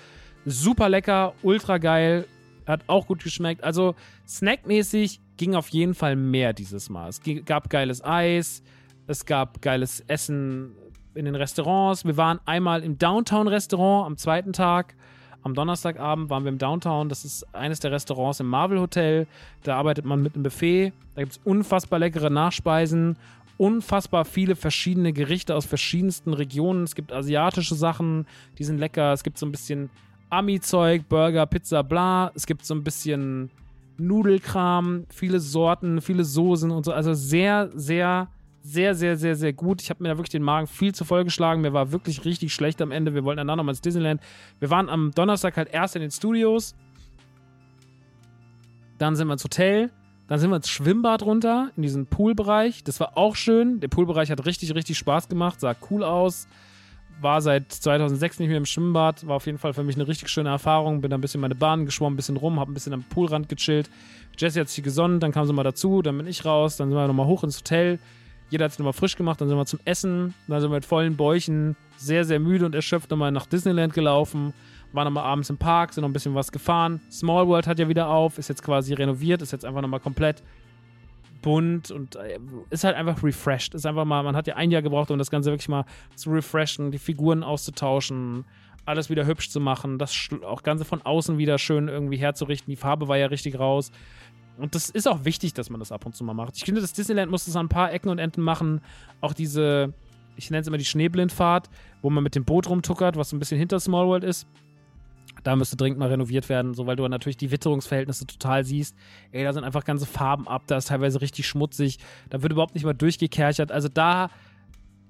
Super 0.45 0.87
lecker, 0.87 1.33
ultra 1.41 1.79
geil. 1.79 2.27
Hat 2.67 2.83
auch 2.85 3.07
gut 3.07 3.23
geschmeckt. 3.23 3.63
Also 3.63 3.95
snackmäßig 4.27 5.19
ging 5.37 5.55
auf 5.55 5.69
jeden 5.69 5.95
Fall 5.95 6.15
mehr 6.15 6.53
dieses 6.53 6.91
Mal. 6.91 7.09
Es 7.09 7.21
gab 7.45 7.71
geiles 7.71 8.03
Eis, 8.03 8.61
es 9.07 9.25
gab 9.25 9.63
geiles 9.63 10.01
Essen 10.01 10.75
in 11.19 11.25
den 11.25 11.35
Restaurants. 11.35 12.05
Wir 12.05 12.17
waren 12.17 12.39
einmal 12.45 12.81
im 12.81 12.97
Downtown-Restaurant 12.97 14.07
am 14.07 14.17
zweiten 14.17 14.53
Tag. 14.53 14.95
Am 15.43 15.53
Donnerstagabend 15.53 16.29
waren 16.29 16.43
wir 16.43 16.49
im 16.49 16.57
Downtown. 16.57 17.09
Das 17.09 17.25
ist 17.25 17.53
eines 17.53 17.79
der 17.79 17.91
Restaurants 17.91 18.39
im 18.39 18.47
Marvel 18.47 18.79
Hotel. 18.79 19.27
Da 19.63 19.77
arbeitet 19.77 20.05
man 20.05 20.21
mit 20.21 20.33
einem 20.33 20.43
Buffet. 20.43 20.91
Da 21.15 21.21
gibt 21.21 21.33
es 21.33 21.41
unfassbar 21.43 21.99
leckere 21.99 22.29
Nachspeisen, 22.29 23.17
unfassbar 23.57 24.25
viele 24.25 24.55
verschiedene 24.55 25.13
Gerichte 25.13 25.55
aus 25.55 25.65
verschiedensten 25.65 26.33
Regionen. 26.33 26.83
Es 26.83 26.95
gibt 26.95 27.11
asiatische 27.11 27.75
Sachen, 27.75 28.25
die 28.57 28.63
sind 28.63 28.79
lecker. 28.79 29.13
Es 29.13 29.23
gibt 29.23 29.37
so 29.37 29.45
ein 29.45 29.51
bisschen 29.51 29.89
Ami-Zeug, 30.29 31.03
Burger, 31.09 31.45
Pizza, 31.45 31.83
bla. 31.83 32.31
Es 32.35 32.45
gibt 32.45 32.65
so 32.65 32.73
ein 32.73 32.83
bisschen 32.83 33.49
Nudelkram, 33.97 35.05
viele 35.09 35.39
Sorten, 35.39 36.01
viele 36.01 36.23
Soßen 36.23 36.71
und 36.71 36.85
so. 36.85 36.93
Also 36.93 37.13
sehr, 37.13 37.69
sehr, 37.73 38.29
sehr, 38.61 38.95
sehr, 38.95 39.15
sehr, 39.15 39.35
sehr 39.35 39.53
gut. 39.53 39.81
Ich 39.81 39.89
habe 39.89 40.03
mir 40.03 40.09
da 40.09 40.17
wirklich 40.17 40.29
den 40.29 40.43
Magen 40.43 40.67
viel 40.67 40.93
zu 40.93 41.05
voll 41.05 41.23
geschlagen. 41.23 41.61
Mir 41.61 41.73
war 41.73 41.91
wirklich 41.91 42.25
richtig 42.25 42.53
schlecht 42.53 42.81
am 42.81 42.91
Ende. 42.91 43.13
Wir 43.13 43.23
wollten 43.23 43.37
danach 43.37 43.55
nochmal 43.55 43.73
ins 43.73 43.81
Disneyland. 43.81 44.21
Wir 44.59 44.69
waren 44.69 44.89
am 44.89 45.11
Donnerstag 45.11 45.57
halt 45.57 45.69
erst 45.71 45.95
in 45.95 46.01
den 46.01 46.11
Studios. 46.11 46.75
Dann 48.97 49.15
sind 49.15 49.27
wir 49.27 49.33
ins 49.33 49.43
Hotel. 49.43 49.91
Dann 50.27 50.39
sind 50.39 50.51
wir 50.51 50.57
ins 50.57 50.69
Schwimmbad 50.69 51.23
runter, 51.23 51.71
in 51.75 51.81
diesen 51.81 52.05
Poolbereich. 52.05 52.83
Das 52.83 52.99
war 52.99 53.17
auch 53.17 53.35
schön. 53.35 53.79
Der 53.79 53.87
Poolbereich 53.87 54.29
hat 54.29 54.45
richtig, 54.45 54.75
richtig 54.75 54.97
Spaß 54.97 55.27
gemacht. 55.27 55.59
Sah 55.59 55.75
cool 55.89 56.03
aus 56.03 56.47
war 57.21 57.41
seit 57.41 57.71
2006 57.71 58.39
nicht 58.39 58.49
mehr 58.49 58.57
im 58.57 58.65
Schwimmbad. 58.65 59.27
War 59.27 59.35
auf 59.35 59.45
jeden 59.45 59.57
Fall 59.57 59.73
für 59.73 59.83
mich 59.83 59.95
eine 59.95 60.07
richtig 60.07 60.29
schöne 60.29 60.49
Erfahrung. 60.49 61.01
Bin 61.01 61.11
da 61.11 61.17
ein 61.17 61.21
bisschen 61.21 61.41
meine 61.41 61.55
Bahn 61.55 61.85
geschwommen, 61.85 62.13
ein 62.13 62.17
bisschen 62.17 62.37
rum, 62.37 62.59
habe 62.59 62.71
ein 62.71 62.73
bisschen 62.73 62.93
am 62.93 63.03
Poolrand 63.03 63.49
gechillt. 63.49 63.89
Jesse 64.37 64.61
hat 64.61 64.69
sich 64.69 64.83
gesonnen, 64.83 65.19
dann 65.19 65.31
kam 65.31 65.45
sie 65.45 65.53
mal 65.53 65.63
dazu, 65.63 66.01
dann 66.01 66.17
bin 66.17 66.27
ich 66.27 66.45
raus, 66.45 66.77
dann 66.77 66.89
sind 66.89 66.97
wir 66.97 67.07
nochmal 67.07 67.25
hoch 67.25 67.43
ins 67.43 67.59
Hotel. 67.59 67.99
Jeder 68.49 68.65
hat 68.65 68.71
sich 68.71 68.79
nochmal 68.79 68.93
frisch 68.93 69.15
gemacht, 69.15 69.39
dann 69.41 69.47
sind 69.47 69.57
wir 69.57 69.65
zum 69.65 69.79
Essen, 69.85 70.33
dann 70.47 70.61
sind 70.61 70.71
wir 70.71 70.75
mit 70.75 70.85
vollen 70.85 71.15
Bäuchen, 71.15 71.75
sehr, 71.97 72.25
sehr 72.25 72.39
müde 72.39 72.65
und 72.65 72.75
erschöpft 72.75 73.11
nochmal 73.11 73.31
nach 73.31 73.45
Disneyland 73.45 73.93
gelaufen, 73.93 74.53
waren 74.91 75.05
nochmal 75.05 75.25
abends 75.25 75.49
im 75.49 75.57
Park, 75.57 75.93
sind 75.93 76.01
noch 76.01 76.09
ein 76.09 76.13
bisschen 76.13 76.35
was 76.35 76.51
gefahren. 76.51 76.99
Small 77.11 77.47
World 77.47 77.67
hat 77.67 77.79
ja 77.79 77.87
wieder 77.87 78.09
auf, 78.09 78.37
ist 78.37 78.47
jetzt 78.47 78.63
quasi 78.63 78.93
renoviert, 78.93 79.41
ist 79.41 79.51
jetzt 79.51 79.65
einfach 79.65 79.81
nochmal 79.81 79.99
komplett 79.99 80.41
bunt 81.41 81.91
und 81.91 82.15
äh, 82.15 82.39
ist 82.69 82.83
halt 82.83 82.95
einfach 82.95 83.23
refreshed. 83.23 83.73
Ist 83.73 83.85
einfach 83.85 84.05
mal, 84.05 84.23
man 84.23 84.35
hat 84.35 84.47
ja 84.47 84.55
ein 84.55 84.71
Jahr 84.71 84.81
gebraucht, 84.81 85.11
um 85.11 85.17
das 85.17 85.31
Ganze 85.31 85.51
wirklich 85.51 85.69
mal 85.69 85.85
zu 86.15 86.31
refreshen, 86.31 86.91
die 86.91 86.97
Figuren 86.97 87.43
auszutauschen, 87.43 88.45
alles 88.85 89.09
wieder 89.09 89.25
hübsch 89.25 89.49
zu 89.49 89.59
machen, 89.59 89.99
das 89.99 90.29
auch 90.43 90.63
Ganze 90.63 90.85
von 90.85 91.01
außen 91.01 91.37
wieder 91.37 91.57
schön 91.57 91.87
irgendwie 91.87 92.17
herzurichten. 92.17 92.71
Die 92.71 92.75
Farbe 92.75 93.07
war 93.07 93.17
ja 93.17 93.27
richtig 93.27 93.59
raus. 93.59 93.91
Und 94.59 94.75
das 94.75 94.89
ist 94.89 95.07
auch 95.07 95.25
wichtig, 95.25 95.53
dass 95.53 95.69
man 95.69 95.79
das 95.79 95.91
ab 95.91 96.05
und 96.05 96.15
zu 96.15 96.23
mal 96.23 96.33
macht. 96.33 96.57
Ich 96.57 96.65
finde, 96.65 96.81
das 96.81 96.93
Disneyland 96.93 97.31
muss 97.31 97.45
das 97.45 97.55
an 97.55 97.65
ein 97.65 97.69
paar 97.69 97.91
Ecken 97.91 98.09
und 98.09 98.19
Enden 98.19 98.41
machen. 98.41 98.81
Auch 99.21 99.33
diese, 99.33 99.93
ich 100.35 100.51
nenne 100.51 100.61
es 100.61 100.67
immer 100.67 100.77
die 100.77 100.85
Schneeblindfahrt, 100.85 101.69
wo 102.01 102.09
man 102.09 102.23
mit 102.23 102.35
dem 102.35 102.45
Boot 102.45 102.69
rumtuckert, 102.69 103.15
was 103.15 103.31
ein 103.31 103.39
bisschen 103.39 103.57
hinter 103.57 103.79
Small 103.79 104.07
World 104.07 104.23
ist. 104.23 104.47
Da 105.43 105.55
müsste 105.55 105.77
dringend 105.77 105.99
mal 105.99 106.09
renoviert 106.09 106.49
werden, 106.49 106.73
so 106.73 106.85
weil 106.85 106.95
du 106.95 107.07
natürlich 107.07 107.37
die 107.37 107.51
Witterungsverhältnisse 107.51 108.27
total 108.27 108.65
siehst. 108.65 108.95
Ey, 109.31 109.43
da 109.43 109.53
sind 109.53 109.63
einfach 109.63 109.85
ganze 109.85 110.05
Farben 110.05 110.47
ab, 110.47 110.63
da 110.67 110.77
ist 110.77 110.89
teilweise 110.89 111.21
richtig 111.21 111.47
schmutzig, 111.47 111.99
da 112.29 112.41
wird 112.41 112.51
überhaupt 112.51 112.73
nicht 112.73 112.83
mal 112.83 112.93
durchgekerchert. 112.93 113.71
Also 113.71 113.87
da 113.87 114.29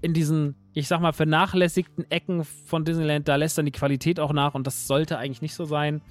in 0.01 0.13
diesen, 0.13 0.55
ich 0.73 0.87
sag 0.87 1.01
mal, 1.01 1.11
vernachlässigten 1.11 2.09
Ecken 2.09 2.43
von 2.43 2.85
Disneyland, 2.85 3.27
da 3.27 3.35
lässt 3.35 3.57
dann 3.57 3.65
die 3.65 3.71
Qualität 3.71 4.19
auch 4.19 4.31
nach 4.31 4.53
und 4.53 4.65
das 4.65 4.87
sollte 4.87 5.17
eigentlich 5.17 5.41
nicht 5.41 5.55
so 5.55 5.65
sein. 5.65 6.01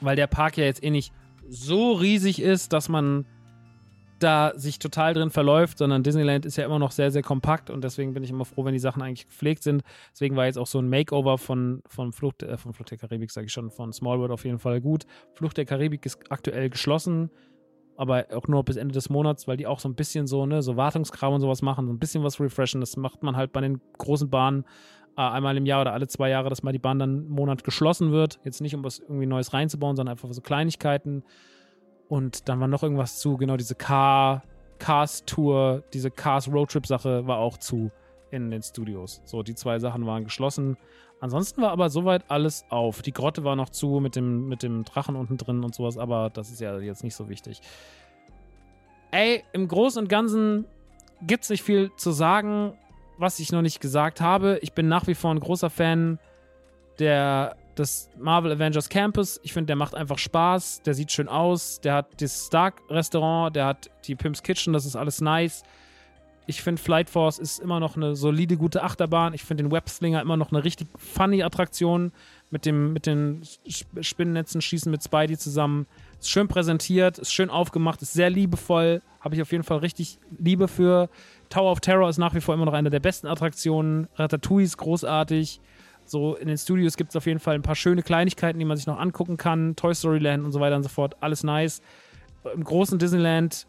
Weil 0.00 0.16
der 0.16 0.26
Park 0.26 0.56
ja 0.56 0.64
jetzt 0.64 0.82
eh 0.82 0.90
nicht 0.90 1.12
so 1.48 1.92
riesig 1.92 2.40
ist, 2.40 2.72
dass 2.72 2.88
man 2.88 3.24
da 4.18 4.52
sich 4.56 4.78
total 4.78 5.14
drin 5.14 5.30
verläuft, 5.30 5.78
sondern 5.78 6.02
Disneyland 6.02 6.44
ist 6.44 6.56
ja 6.56 6.64
immer 6.64 6.78
noch 6.78 6.90
sehr, 6.90 7.10
sehr 7.10 7.22
kompakt 7.22 7.70
und 7.70 7.84
deswegen 7.84 8.14
bin 8.14 8.24
ich 8.24 8.30
immer 8.30 8.44
froh, 8.44 8.64
wenn 8.64 8.72
die 8.72 8.78
Sachen 8.78 9.02
eigentlich 9.02 9.26
gepflegt 9.26 9.62
sind. 9.62 9.82
Deswegen 10.12 10.36
war 10.36 10.46
jetzt 10.46 10.58
auch 10.58 10.66
so 10.66 10.80
ein 10.80 10.88
Makeover 10.88 11.38
von, 11.38 11.82
von, 11.86 12.12
Flucht, 12.12 12.42
äh, 12.42 12.56
von 12.56 12.72
Flucht 12.72 12.90
der 12.90 12.98
Karibik, 12.98 13.30
sage 13.30 13.46
ich 13.46 13.52
schon, 13.52 13.70
von 13.70 13.92
Small 13.92 14.18
World 14.18 14.32
auf 14.32 14.44
jeden 14.44 14.58
Fall 14.58 14.80
gut. 14.80 15.06
Flucht 15.34 15.56
der 15.56 15.64
Karibik 15.64 16.04
ist 16.04 16.18
aktuell 16.30 16.68
geschlossen, 16.68 17.30
aber 17.96 18.26
auch 18.32 18.48
nur 18.48 18.64
bis 18.64 18.76
Ende 18.76 18.92
des 18.92 19.08
Monats, 19.08 19.46
weil 19.46 19.56
die 19.56 19.66
auch 19.66 19.80
so 19.80 19.88
ein 19.88 19.94
bisschen 19.94 20.26
so, 20.26 20.46
ne, 20.46 20.62
so 20.62 20.76
Wartungskram 20.76 21.34
und 21.34 21.40
sowas 21.40 21.62
machen, 21.62 21.86
so 21.86 21.92
ein 21.92 21.98
bisschen 21.98 22.24
was 22.24 22.40
refreshen. 22.40 22.80
Das 22.80 22.96
macht 22.96 23.22
man 23.22 23.36
halt 23.36 23.52
bei 23.52 23.60
den 23.60 23.80
großen 23.98 24.28
Bahnen 24.30 24.64
einmal 25.18 25.56
im 25.56 25.66
Jahr 25.66 25.80
oder 25.80 25.92
alle 25.92 26.06
zwei 26.06 26.30
Jahre, 26.30 26.48
dass 26.48 26.62
mal 26.62 26.72
die 26.72 26.78
Bahn 26.78 26.98
dann 26.98 27.10
einen 27.10 27.28
Monat 27.28 27.64
geschlossen 27.64 28.12
wird. 28.12 28.38
Jetzt 28.44 28.60
nicht, 28.60 28.74
um 28.74 28.84
was 28.84 29.00
irgendwie 29.00 29.26
Neues 29.26 29.52
reinzubauen, 29.52 29.96
sondern 29.96 30.12
einfach 30.12 30.32
so 30.32 30.40
Kleinigkeiten. 30.40 31.24
Und 32.08 32.48
dann 32.48 32.60
war 32.60 32.68
noch 32.68 32.82
irgendwas 32.82 33.18
zu, 33.18 33.36
genau 33.36 33.56
diese 33.56 33.74
Car, 33.74 34.42
Cars 34.78 35.24
Tour, 35.24 35.82
diese 35.92 36.10
Cars 36.10 36.50
Roadtrip 36.50 36.86
Sache 36.86 37.26
war 37.26 37.38
auch 37.38 37.58
zu 37.58 37.90
in 38.30 38.50
den 38.50 38.62
Studios. 38.62 39.20
So, 39.24 39.42
die 39.42 39.54
zwei 39.54 39.78
Sachen 39.78 40.06
waren 40.06 40.24
geschlossen. 40.24 40.76
Ansonsten 41.20 41.62
war 41.62 41.70
aber 41.70 41.90
soweit 41.90 42.30
alles 42.30 42.64
auf. 42.68 43.02
Die 43.02 43.12
Grotte 43.12 43.42
war 43.42 43.56
noch 43.56 43.70
zu 43.70 44.00
mit 44.00 44.14
dem, 44.14 44.48
mit 44.48 44.62
dem 44.62 44.84
Drachen 44.84 45.16
unten 45.16 45.36
drin 45.36 45.64
und 45.64 45.74
sowas, 45.74 45.98
aber 45.98 46.30
das 46.30 46.50
ist 46.50 46.60
ja 46.60 46.78
jetzt 46.78 47.02
nicht 47.02 47.16
so 47.16 47.28
wichtig. 47.28 47.60
Ey, 49.10 49.42
im 49.52 49.66
Großen 49.66 50.00
und 50.00 50.08
Ganzen 50.08 50.66
gibt's 51.22 51.50
nicht 51.50 51.62
viel 51.62 51.90
zu 51.96 52.12
sagen, 52.12 52.74
was 53.18 53.38
ich 53.40 53.52
noch 53.52 53.62
nicht 53.62 53.80
gesagt 53.80 54.20
habe. 54.20 54.58
Ich 54.62 54.72
bin 54.72 54.88
nach 54.88 55.06
wie 55.06 55.14
vor 55.14 55.30
ein 55.30 55.40
großer 55.40 55.70
Fan 55.70 56.18
der 56.98 57.56
das 57.74 58.10
Marvel 58.18 58.52
Avengers 58.52 58.88
Campus. 58.88 59.38
Ich 59.44 59.52
finde, 59.52 59.68
der 59.68 59.76
macht 59.76 59.94
einfach 59.94 60.18
Spaß. 60.18 60.82
Der 60.82 60.94
sieht 60.94 61.12
schön 61.12 61.28
aus. 61.28 61.80
Der 61.80 61.94
hat 61.94 62.20
das 62.20 62.46
Stark-Restaurant. 62.46 63.54
Der 63.54 63.66
hat 63.66 63.90
die 64.04 64.16
Pimps 64.16 64.42
Kitchen. 64.42 64.72
Das 64.72 64.84
ist 64.84 64.96
alles 64.96 65.20
nice. 65.20 65.62
Ich 66.46 66.62
finde, 66.62 66.80
Flight 66.80 67.10
Force 67.10 67.38
ist 67.38 67.60
immer 67.60 67.78
noch 67.78 67.96
eine 67.96 68.16
solide, 68.16 68.56
gute 68.56 68.82
Achterbahn. 68.82 69.34
Ich 69.34 69.44
finde 69.44 69.64
den 69.64 69.70
Webslinger 69.70 70.20
immer 70.22 70.36
noch 70.36 70.50
eine 70.50 70.64
richtig 70.64 70.88
funny 70.96 71.42
Attraktion. 71.42 72.10
Mit, 72.50 72.64
dem, 72.64 72.94
mit 72.94 73.04
den 73.04 73.42
Spinnennetzen 74.00 74.62
schießen 74.62 74.90
mit 74.90 75.04
Spidey 75.04 75.36
zusammen. 75.36 75.86
Ist 76.18 76.30
schön 76.30 76.48
präsentiert, 76.48 77.18
ist 77.18 77.32
schön 77.32 77.50
aufgemacht, 77.50 78.00
ist 78.00 78.14
sehr 78.14 78.30
liebevoll. 78.30 79.02
Habe 79.20 79.34
ich 79.34 79.42
auf 79.42 79.52
jeden 79.52 79.64
Fall 79.64 79.78
richtig 79.78 80.18
Liebe 80.38 80.66
für. 80.66 81.10
Tower 81.48 81.72
of 81.72 81.80
Terror 81.80 82.08
ist 82.08 82.18
nach 82.18 82.34
wie 82.34 82.40
vor 82.40 82.54
immer 82.54 82.66
noch 82.66 82.72
eine 82.72 82.90
der 82.90 83.00
besten 83.00 83.26
Attraktionen. 83.26 84.08
Ratatouille 84.16 84.64
ist 84.64 84.76
großartig. 84.76 85.60
So 86.04 86.36
in 86.36 86.48
den 86.48 86.56
Studios 86.56 86.96
gibt 86.96 87.10
es 87.10 87.16
auf 87.16 87.26
jeden 87.26 87.40
Fall 87.40 87.54
ein 87.54 87.62
paar 87.62 87.74
schöne 87.74 88.02
Kleinigkeiten, 88.02 88.58
die 88.58 88.64
man 88.64 88.76
sich 88.76 88.86
noch 88.86 88.98
angucken 88.98 89.36
kann. 89.36 89.76
Toy 89.76 89.94
Story 89.94 90.18
Land 90.18 90.44
und 90.44 90.52
so 90.52 90.60
weiter 90.60 90.76
und 90.76 90.82
so 90.82 90.88
fort. 90.88 91.16
Alles 91.20 91.44
nice. 91.44 91.82
Im 92.54 92.64
großen 92.64 92.98
Disneyland 92.98 93.66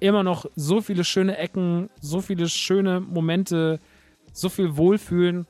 immer 0.00 0.22
noch 0.22 0.46
so 0.56 0.80
viele 0.80 1.04
schöne 1.04 1.36
Ecken, 1.36 1.90
so 2.00 2.20
viele 2.20 2.48
schöne 2.48 3.00
Momente, 3.00 3.78
so 4.32 4.48
viel 4.48 4.76
Wohlfühlen. 4.76 5.46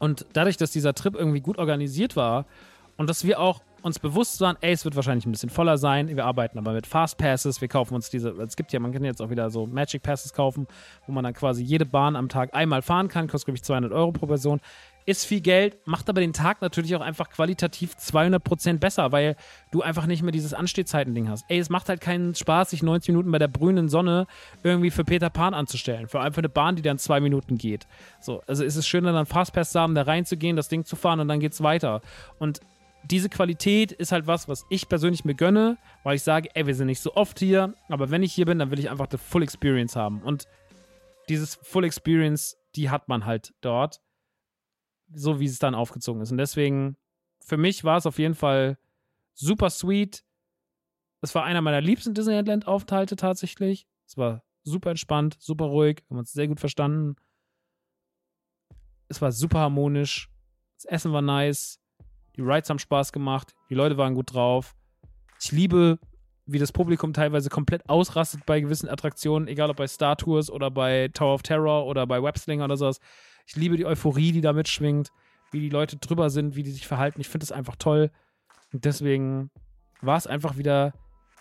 Und 0.00 0.26
dadurch, 0.32 0.56
dass 0.56 0.72
dieser 0.72 0.94
Trip 0.94 1.14
irgendwie 1.14 1.40
gut 1.40 1.58
organisiert 1.58 2.16
war 2.16 2.44
und 2.96 3.08
dass 3.08 3.24
wir 3.24 3.40
auch 3.40 3.62
uns 3.84 3.98
bewusst 3.98 4.40
waren, 4.40 4.56
ey, 4.62 4.72
es 4.72 4.86
wird 4.86 4.96
wahrscheinlich 4.96 5.26
ein 5.26 5.32
bisschen 5.32 5.50
voller 5.50 5.76
sein. 5.76 6.08
Wir 6.08 6.24
arbeiten 6.24 6.56
aber 6.56 6.72
mit 6.72 6.86
Fast 6.86 7.18
Passes. 7.18 7.60
Wir 7.60 7.68
kaufen 7.68 7.94
uns 7.94 8.08
diese, 8.08 8.30
es 8.30 8.56
gibt 8.56 8.72
ja, 8.72 8.80
man 8.80 8.92
kann 8.92 9.04
jetzt 9.04 9.20
auch 9.20 9.28
wieder 9.28 9.50
so 9.50 9.66
Magic 9.66 10.02
Passes 10.02 10.32
kaufen, 10.32 10.66
wo 11.06 11.12
man 11.12 11.22
dann 11.22 11.34
quasi 11.34 11.62
jede 11.62 11.84
Bahn 11.84 12.16
am 12.16 12.30
Tag 12.30 12.54
einmal 12.54 12.80
fahren 12.80 13.08
kann. 13.08 13.28
Kostet, 13.28 13.46
glaube 13.46 13.56
ich, 13.56 13.62
200 13.62 13.92
Euro 13.92 14.12
pro 14.12 14.26
Person. 14.26 14.60
Ist 15.04 15.26
viel 15.26 15.42
Geld, 15.42 15.86
macht 15.86 16.08
aber 16.08 16.22
den 16.22 16.32
Tag 16.32 16.62
natürlich 16.62 16.96
auch 16.96 17.02
einfach 17.02 17.28
qualitativ 17.28 17.92
200% 17.92 18.78
besser, 18.78 19.12
weil 19.12 19.36
du 19.70 19.82
einfach 19.82 20.06
nicht 20.06 20.22
mehr 20.22 20.32
dieses 20.32 20.54
Anstehzeiten-Ding 20.54 21.28
hast. 21.28 21.44
Ey, 21.48 21.58
es 21.58 21.68
macht 21.68 21.90
halt 21.90 22.00
keinen 22.00 22.34
Spaß, 22.34 22.70
sich 22.70 22.82
90 22.82 23.08
Minuten 23.08 23.30
bei 23.30 23.38
der 23.38 23.48
brühenden 23.48 23.90
Sonne 23.90 24.26
irgendwie 24.62 24.90
für 24.90 25.04
Peter 25.04 25.28
Pan 25.28 25.52
anzustellen. 25.52 26.08
Für 26.08 26.22
eine 26.22 26.48
Bahn, 26.48 26.76
die 26.76 26.82
dann 26.82 26.96
zwei 26.96 27.20
Minuten 27.20 27.58
geht. 27.58 27.86
So, 28.18 28.40
also 28.46 28.64
ist 28.64 28.76
es 28.76 28.86
schöner, 28.86 29.12
dann 29.12 29.26
Fastpass 29.26 29.72
zu 29.72 29.80
haben, 29.80 29.94
da 29.94 30.02
reinzugehen, 30.02 30.56
das 30.56 30.68
Ding 30.68 30.86
zu 30.86 30.96
fahren 30.96 31.20
und 31.20 31.28
dann 31.28 31.40
geht's 31.40 31.62
weiter. 31.62 32.00
Und 32.38 32.60
diese 33.10 33.28
Qualität 33.28 33.92
ist 33.92 34.12
halt 34.12 34.26
was, 34.26 34.48
was 34.48 34.64
ich 34.70 34.88
persönlich 34.88 35.24
mir 35.24 35.34
gönne, 35.34 35.78
weil 36.02 36.16
ich 36.16 36.22
sage, 36.22 36.48
ey, 36.54 36.66
wir 36.66 36.74
sind 36.74 36.86
nicht 36.86 37.00
so 37.00 37.14
oft 37.14 37.38
hier, 37.38 37.74
aber 37.88 38.10
wenn 38.10 38.22
ich 38.22 38.32
hier 38.32 38.46
bin, 38.46 38.58
dann 38.58 38.70
will 38.70 38.78
ich 38.78 38.90
einfach 38.90 39.06
die 39.06 39.18
Full 39.18 39.42
Experience 39.42 39.94
haben. 39.94 40.22
Und 40.22 40.48
dieses 41.28 41.56
Full 41.56 41.84
Experience, 41.84 42.56
die 42.76 42.90
hat 42.90 43.08
man 43.08 43.26
halt 43.26 43.54
dort, 43.60 44.00
so 45.12 45.38
wie 45.40 45.46
es 45.46 45.58
dann 45.58 45.74
aufgezogen 45.74 46.22
ist. 46.22 46.32
Und 46.32 46.38
deswegen, 46.38 46.96
für 47.40 47.56
mich 47.56 47.84
war 47.84 47.98
es 47.98 48.06
auf 48.06 48.18
jeden 48.18 48.34
Fall 48.34 48.78
super 49.34 49.70
sweet. 49.70 50.24
Es 51.20 51.34
war 51.34 51.44
einer 51.44 51.60
meiner 51.60 51.80
liebsten 51.80 52.14
Disneyland-Aufenthalte 52.14 53.16
tatsächlich. 53.16 53.86
Es 54.06 54.16
war 54.16 54.42
super 54.62 54.90
entspannt, 54.90 55.36
super 55.38 55.66
ruhig, 55.66 56.04
haben 56.08 56.18
uns 56.18 56.32
sehr 56.32 56.48
gut 56.48 56.60
verstanden. 56.60 57.16
Es 59.08 59.20
war 59.20 59.32
super 59.32 59.60
harmonisch. 59.60 60.30
Das 60.76 60.86
Essen 60.86 61.12
war 61.12 61.22
nice. 61.22 61.80
Die 62.36 62.42
Rides 62.42 62.68
haben 62.70 62.78
Spaß 62.78 63.12
gemacht. 63.12 63.54
Die 63.70 63.74
Leute 63.74 63.96
waren 63.96 64.14
gut 64.14 64.34
drauf. 64.34 64.74
Ich 65.40 65.52
liebe, 65.52 65.98
wie 66.46 66.58
das 66.58 66.72
Publikum 66.72 67.12
teilweise 67.12 67.48
komplett 67.48 67.88
ausrastet 67.88 68.44
bei 68.46 68.60
gewissen 68.60 68.88
Attraktionen, 68.88 69.48
egal 69.48 69.70
ob 69.70 69.76
bei 69.76 69.86
Star 69.86 70.16
Tours 70.16 70.50
oder 70.50 70.70
bei 70.70 71.08
Tower 71.12 71.34
of 71.34 71.42
Terror 71.42 71.86
oder 71.86 72.06
bei 72.06 72.22
Webslinger 72.22 72.64
oder 72.64 72.76
sowas. 72.76 73.00
Ich 73.46 73.56
liebe 73.56 73.76
die 73.76 73.86
Euphorie, 73.86 74.32
die 74.32 74.40
da 74.40 74.52
mitschwingt, 74.52 75.10
wie 75.52 75.60
die 75.60 75.70
Leute 75.70 75.96
drüber 75.96 76.30
sind, 76.30 76.56
wie 76.56 76.62
die 76.62 76.70
sich 76.70 76.86
verhalten. 76.86 77.20
Ich 77.20 77.28
finde 77.28 77.46
das 77.46 77.52
einfach 77.52 77.76
toll. 77.76 78.10
Und 78.72 78.84
deswegen 78.84 79.50
war 80.00 80.16
es 80.16 80.26
einfach 80.26 80.56
wieder 80.56 80.92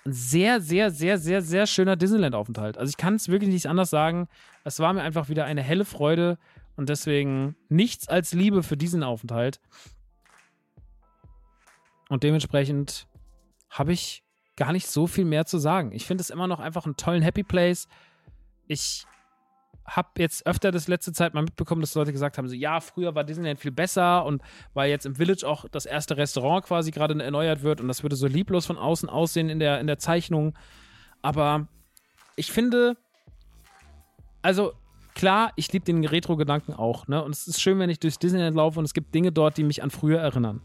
ein 0.06 0.14
sehr, 0.14 0.60
sehr, 0.62 0.92
sehr, 0.92 1.18
sehr, 1.18 1.42
sehr 1.42 1.66
schöner 1.66 1.96
Disneyland-Aufenthalt. 1.96 2.78
Also 2.78 2.90
ich 2.90 2.98
kann 2.98 3.16
es 3.16 3.30
wirklich 3.30 3.50
nicht 3.50 3.68
anders 3.68 3.90
sagen. 3.90 4.28
Es 4.64 4.80
war 4.80 4.94
mir 4.94 5.02
einfach 5.02 5.30
wieder 5.30 5.46
eine 5.46 5.62
helle 5.64 5.86
Freude 5.86 6.38
und 6.76 6.90
deswegen 6.90 7.56
nichts 7.70 8.08
als 8.08 8.34
Liebe 8.34 8.64
für 8.64 8.78
diesen 8.78 9.04
Aufenthalt. 9.04 9.60
Und 12.10 12.24
dementsprechend 12.24 13.08
habe 13.70 13.94
ich 13.94 14.24
gar 14.56 14.72
nicht 14.72 14.88
so 14.88 15.08
viel 15.08 15.26
mehr 15.26 15.46
zu 15.46 15.58
sagen. 15.58 15.92
Ich 15.92 16.06
finde 16.06 16.22
es 16.22 16.30
immer 16.30 16.48
noch 16.48 16.60
einfach 16.60 16.86
einen 16.86 16.96
tollen 16.96 17.24
Happy 17.24 17.44
Place. 17.44 17.88
Ich 18.68 19.06
habe 19.86 20.10
jetzt 20.20 20.46
öfter 20.46 20.72
das 20.72 20.88
letzte 20.88 21.12
Zeit 21.12 21.34
mal 21.34 21.44
mitbekommen, 21.44 21.82
dass 21.82 21.96
Leute 21.96 22.14
gesagt 22.14 22.38
haben, 22.38 22.48
so 22.48 22.56
ja, 22.56 22.80
früher 22.80 23.16
war 23.16 23.24
Disneyland 23.24 23.60
viel 23.60 23.72
besser 23.72 24.24
und 24.26 24.42
weil 24.74 24.90
jetzt 24.90 25.06
im 25.06 25.16
Village 25.16 25.46
auch 25.46 25.66
das 25.70 25.86
erste 25.86 26.16
Restaurant 26.16 26.66
quasi 26.66 26.92
gerade 26.92 27.22
erneuert 27.22 27.64
wird 27.64 27.82
und 27.82 27.90
das 27.90 28.02
würde 28.02 28.16
so 28.16 28.28
lieblos 28.28 28.66
von 28.66 28.78
außen 28.78 29.10
aussehen 29.10 29.50
in 29.50 29.60
der, 29.60 29.82
in 29.82 29.88
der 29.88 29.98
Zeichnung. 29.98 30.58
Aber 31.22 31.68
ich 32.38 32.52
finde, 32.52 32.96
also 34.42 34.72
klar, 35.16 35.52
ich 35.58 35.72
liebe 35.74 35.84
den 35.84 36.06
Retro-Gedanken 36.06 36.74
auch, 36.74 37.08
ne? 37.08 37.22
Und 37.22 37.32
es 37.32 37.48
ist 37.48 37.62
schön, 37.62 37.78
wenn 37.80 37.90
ich 37.90 38.00
durchs 38.00 38.20
Disneyland 38.20 38.56
laufe 38.56 38.80
und 38.80 38.86
es 38.86 38.94
gibt 38.94 39.14
Dinge 39.14 39.34
dort, 39.34 39.58
die 39.58 39.64
mich 39.64 39.84
an 39.84 39.90
früher 39.90 40.20
erinnern 40.20 40.62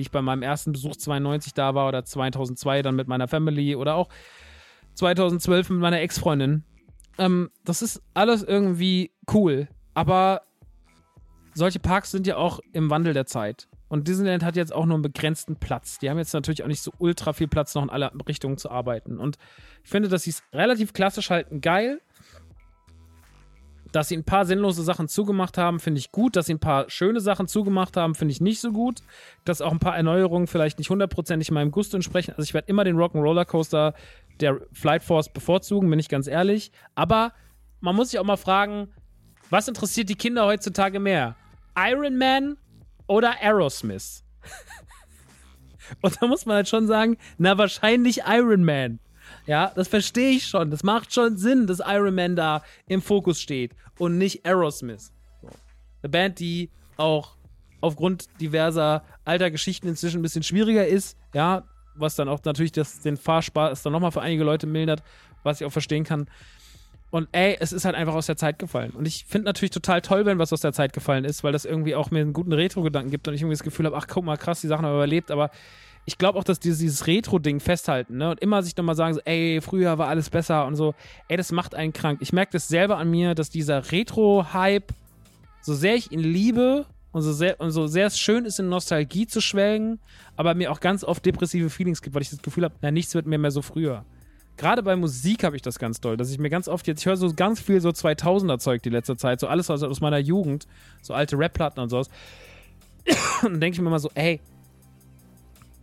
wie 0.00 0.02
ich 0.02 0.10
bei 0.10 0.22
meinem 0.22 0.42
ersten 0.42 0.72
Besuch 0.72 0.96
92 0.96 1.52
da 1.52 1.74
war 1.74 1.86
oder 1.86 2.06
2002 2.06 2.80
dann 2.80 2.96
mit 2.96 3.06
meiner 3.06 3.28
Family 3.28 3.76
oder 3.76 3.96
auch 3.96 4.08
2012 4.94 5.68
mit 5.68 5.80
meiner 5.80 6.00
Ex-Freundin. 6.00 6.64
Ähm, 7.18 7.50
das 7.66 7.82
ist 7.82 8.02
alles 8.14 8.42
irgendwie 8.42 9.12
cool, 9.34 9.68
aber 9.92 10.40
solche 11.52 11.80
Parks 11.80 12.12
sind 12.12 12.26
ja 12.26 12.38
auch 12.38 12.60
im 12.72 12.88
Wandel 12.88 13.12
der 13.12 13.26
Zeit. 13.26 13.68
Und 13.88 14.08
Disneyland 14.08 14.42
hat 14.42 14.56
jetzt 14.56 14.72
auch 14.72 14.86
nur 14.86 14.94
einen 14.94 15.02
begrenzten 15.02 15.56
Platz. 15.56 15.98
Die 15.98 16.08
haben 16.08 16.16
jetzt 16.16 16.32
natürlich 16.32 16.62
auch 16.62 16.68
nicht 16.68 16.80
so 16.80 16.92
ultra 16.96 17.34
viel 17.34 17.48
Platz, 17.48 17.74
noch 17.74 17.82
in 17.82 17.90
alle 17.90 18.10
Richtungen 18.26 18.56
zu 18.56 18.70
arbeiten. 18.70 19.18
Und 19.18 19.36
ich 19.84 19.90
finde, 19.90 20.08
dass 20.08 20.22
sie 20.22 20.30
es 20.30 20.42
relativ 20.54 20.94
klassisch 20.94 21.28
halten 21.28 21.60
geil. 21.60 22.00
Dass 23.92 24.08
sie 24.08 24.16
ein 24.16 24.24
paar 24.24 24.46
sinnlose 24.46 24.82
Sachen 24.82 25.08
zugemacht 25.08 25.58
haben, 25.58 25.80
finde 25.80 25.98
ich 25.98 26.12
gut. 26.12 26.36
Dass 26.36 26.46
sie 26.46 26.54
ein 26.54 26.60
paar 26.60 26.88
schöne 26.88 27.20
Sachen 27.20 27.48
zugemacht 27.48 27.96
haben, 27.96 28.14
finde 28.14 28.32
ich 28.32 28.40
nicht 28.40 28.60
so 28.60 28.72
gut. 28.72 29.00
Dass 29.44 29.60
auch 29.60 29.72
ein 29.72 29.78
paar 29.78 29.96
Erneuerungen 29.96 30.46
vielleicht 30.46 30.78
nicht 30.78 30.90
hundertprozentig 30.90 31.50
meinem 31.50 31.70
Gusto 31.70 31.96
entsprechen. 31.96 32.32
Also 32.32 32.42
ich 32.42 32.54
werde 32.54 32.68
immer 32.68 32.84
den 32.84 32.96
Rock'n'Roller 32.96 33.44
Coaster 33.44 33.94
der 34.40 34.60
Flight 34.72 35.02
Force 35.02 35.32
bevorzugen, 35.32 35.90
bin 35.90 35.98
ich 35.98 36.08
ganz 36.08 36.26
ehrlich. 36.26 36.72
Aber 36.94 37.32
man 37.80 37.96
muss 37.96 38.10
sich 38.10 38.20
auch 38.20 38.24
mal 38.24 38.36
fragen, 38.36 38.88
was 39.50 39.68
interessiert 39.68 40.08
die 40.08 40.14
Kinder 40.14 40.46
heutzutage 40.46 41.00
mehr? 41.00 41.36
Iron 41.76 42.16
Man 42.16 42.56
oder 43.06 43.42
Aerosmith? 43.42 44.22
Und 46.02 46.22
da 46.22 46.26
muss 46.26 46.46
man 46.46 46.56
halt 46.56 46.68
schon 46.68 46.86
sagen, 46.86 47.16
na 47.38 47.58
wahrscheinlich 47.58 48.22
Iron 48.26 48.64
Man. 48.64 49.00
Ja, 49.46 49.72
das 49.74 49.88
verstehe 49.88 50.30
ich 50.30 50.46
schon. 50.46 50.70
Das 50.70 50.82
macht 50.82 51.12
schon 51.12 51.36
Sinn, 51.36 51.66
dass 51.66 51.80
Iron 51.84 52.14
Man 52.14 52.36
da 52.36 52.62
im 52.86 53.02
Fokus 53.02 53.40
steht 53.40 53.72
und 53.98 54.18
nicht 54.18 54.46
Aerosmith. 54.46 55.12
Eine 56.02 56.10
Band, 56.10 56.38
die 56.38 56.70
auch 56.96 57.36
aufgrund 57.80 58.26
diverser 58.40 59.04
alter 59.24 59.50
Geschichten 59.50 59.88
inzwischen 59.88 60.20
ein 60.20 60.22
bisschen 60.22 60.42
schwieriger 60.42 60.86
ist, 60.86 61.16
ja, 61.34 61.64
was 61.94 62.14
dann 62.14 62.28
auch 62.28 62.40
natürlich 62.44 62.72
das, 62.72 63.00
den 63.00 63.16
Fahrspaß 63.16 63.82
dann 63.82 63.92
nochmal 63.92 64.12
für 64.12 64.20
einige 64.20 64.44
Leute 64.44 64.66
mildert, 64.66 65.02
was 65.42 65.60
ich 65.60 65.66
auch 65.66 65.72
verstehen 65.72 66.04
kann. 66.04 66.28
Und 67.10 67.28
ey, 67.32 67.56
es 67.58 67.72
ist 67.72 67.84
halt 67.84 67.96
einfach 67.96 68.14
aus 68.14 68.26
der 68.26 68.36
Zeit 68.36 68.58
gefallen. 68.58 68.92
Und 68.92 69.06
ich 69.06 69.24
finde 69.26 69.46
natürlich 69.46 69.72
total 69.72 70.00
toll, 70.00 70.26
wenn 70.26 70.38
was 70.38 70.52
aus 70.52 70.60
der 70.60 70.72
Zeit 70.72 70.92
gefallen 70.92 71.24
ist, 71.24 71.42
weil 71.42 71.52
das 71.52 71.64
irgendwie 71.64 71.96
auch 71.96 72.10
mir 72.12 72.20
einen 72.20 72.32
guten 72.32 72.52
Retro-Gedanken 72.52 73.10
gibt 73.10 73.26
und 73.26 73.34
ich 73.34 73.40
irgendwie 73.40 73.54
das 73.54 73.64
Gefühl 73.64 73.86
habe, 73.86 73.96
ach 73.96 74.06
guck 74.06 74.24
mal, 74.24 74.36
krass, 74.36 74.60
die 74.60 74.68
Sachen 74.68 74.86
haben 74.86 74.94
überlebt, 74.94 75.30
aber 75.32 75.50
ich 76.06 76.18
glaube 76.18 76.38
auch, 76.38 76.44
dass 76.44 76.58
dieses, 76.60 76.78
dieses 76.78 77.06
Retro-Ding 77.06 77.60
festhalten, 77.60 78.16
ne? 78.16 78.30
Und 78.30 78.40
immer 78.40 78.62
sich 78.62 78.76
nochmal 78.76 78.96
sagen, 78.96 79.14
so, 79.14 79.20
ey, 79.24 79.60
früher 79.60 79.98
war 79.98 80.08
alles 80.08 80.30
besser 80.30 80.66
und 80.66 80.76
so, 80.76 80.94
ey, 81.28 81.36
das 81.36 81.52
macht 81.52 81.74
einen 81.74 81.92
krank. 81.92 82.18
Ich 82.20 82.32
merke 82.32 82.52
das 82.52 82.68
selber 82.68 82.98
an 82.98 83.10
mir, 83.10 83.34
dass 83.34 83.50
dieser 83.50 83.92
Retro-Hype, 83.92 84.92
so 85.62 85.74
sehr 85.74 85.94
ich 85.94 86.10
ihn 86.10 86.20
liebe 86.20 86.86
und 87.12 87.22
so 87.22 87.32
sehr, 87.32 87.60
und 87.60 87.70
so 87.70 87.86
sehr 87.86 88.06
es 88.06 88.18
schön 88.18 88.44
ist, 88.44 88.58
in 88.58 88.68
Nostalgie 88.68 89.26
zu 89.26 89.40
schwelgen, 89.40 89.98
aber 90.36 90.54
mir 90.54 90.72
auch 90.72 90.80
ganz 90.80 91.04
oft 91.04 91.24
depressive 91.24 91.70
Feelings 91.70 92.02
gibt, 92.02 92.14
weil 92.14 92.22
ich 92.22 92.30
das 92.30 92.42
Gefühl 92.42 92.64
habe, 92.64 92.74
na, 92.80 92.90
nichts 92.90 93.14
wird 93.14 93.26
mehr 93.26 93.38
mehr 93.38 93.50
so 93.50 93.62
früher. 93.62 94.04
Gerade 94.56 94.82
bei 94.82 94.94
Musik 94.94 95.44
habe 95.44 95.56
ich 95.56 95.62
das 95.62 95.78
ganz 95.78 96.00
doll, 96.00 96.16
dass 96.16 96.30
ich 96.30 96.38
mir 96.38 96.50
ganz 96.50 96.68
oft 96.68 96.86
jetzt, 96.86 97.00
ich 97.00 97.06
höre 97.06 97.16
so 97.16 97.32
ganz 97.32 97.60
viel 97.60 97.80
so 97.80 97.90
2000er 97.90 98.58
Zeug 98.58 98.82
die 98.82 98.90
letzte 98.90 99.16
Zeit, 99.16 99.40
so 99.40 99.46
alles 99.46 99.70
aus, 99.70 99.82
aus 99.82 100.00
meiner 100.00 100.18
Jugend, 100.18 100.66
so 101.02 101.14
alte 101.14 101.38
Rap-Platten 101.38 101.80
und 101.80 101.88
sowas. 101.88 102.08
Und 103.42 103.52
dann 103.52 103.60
denke 103.60 103.76
ich 103.76 103.80
mir 103.80 103.88
mal 103.88 103.98
so, 103.98 104.10
ey, 104.14 104.40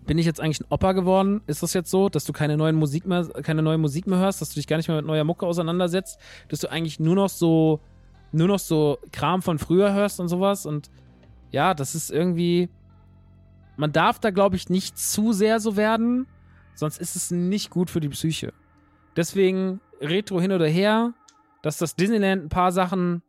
bin 0.07 0.17
ich 0.17 0.25
jetzt 0.25 0.39
eigentlich 0.39 0.61
ein 0.61 0.67
Opa 0.69 0.93
geworden? 0.93 1.41
Ist 1.45 1.61
das 1.61 1.73
jetzt 1.73 1.91
so, 1.91 2.09
dass 2.09 2.25
du 2.25 2.33
keine 2.33 2.57
neuen 2.57 2.75
Musik 2.75 3.05
mehr, 3.05 3.27
keine 3.43 3.61
neue 3.61 3.77
Musik 3.77 4.07
mehr 4.07 4.17
hörst, 4.17 4.41
dass 4.41 4.49
du 4.49 4.55
dich 4.55 4.65
gar 4.65 4.77
nicht 4.77 4.87
mehr 4.87 4.97
mit 4.97 5.05
neuer 5.05 5.23
Mucke 5.23 5.45
auseinandersetzt, 5.45 6.19
dass 6.47 6.61
du 6.61 6.71
eigentlich 6.71 6.99
nur 6.99 7.15
noch 7.15 7.29
so, 7.29 7.81
nur 8.31 8.47
noch 8.47 8.59
so 8.59 8.97
Kram 9.11 9.41
von 9.41 9.59
früher 9.59 9.93
hörst 9.93 10.19
und 10.19 10.29
sowas? 10.29 10.65
Und 10.65 10.89
ja, 11.51 11.73
das 11.73 11.93
ist 11.93 12.09
irgendwie, 12.09 12.69
man 13.75 13.91
darf 13.91 14.19
da 14.19 14.31
glaube 14.31 14.55
ich 14.55 14.69
nicht 14.69 14.97
zu 14.97 15.33
sehr 15.33 15.59
so 15.59 15.75
werden, 15.75 16.25
sonst 16.73 16.99
ist 16.99 17.15
es 17.15 17.29
nicht 17.29 17.69
gut 17.69 17.89
für 17.89 17.99
die 17.99 18.09
Psyche. 18.09 18.53
Deswegen 19.15 19.81
Retro 19.99 20.39
hin 20.39 20.51
oder 20.51 20.67
her, 20.67 21.13
dass 21.61 21.77
das 21.77 21.95
Disneyland 21.95 22.45
ein 22.45 22.49
paar 22.49 22.71
Sachen 22.71 23.21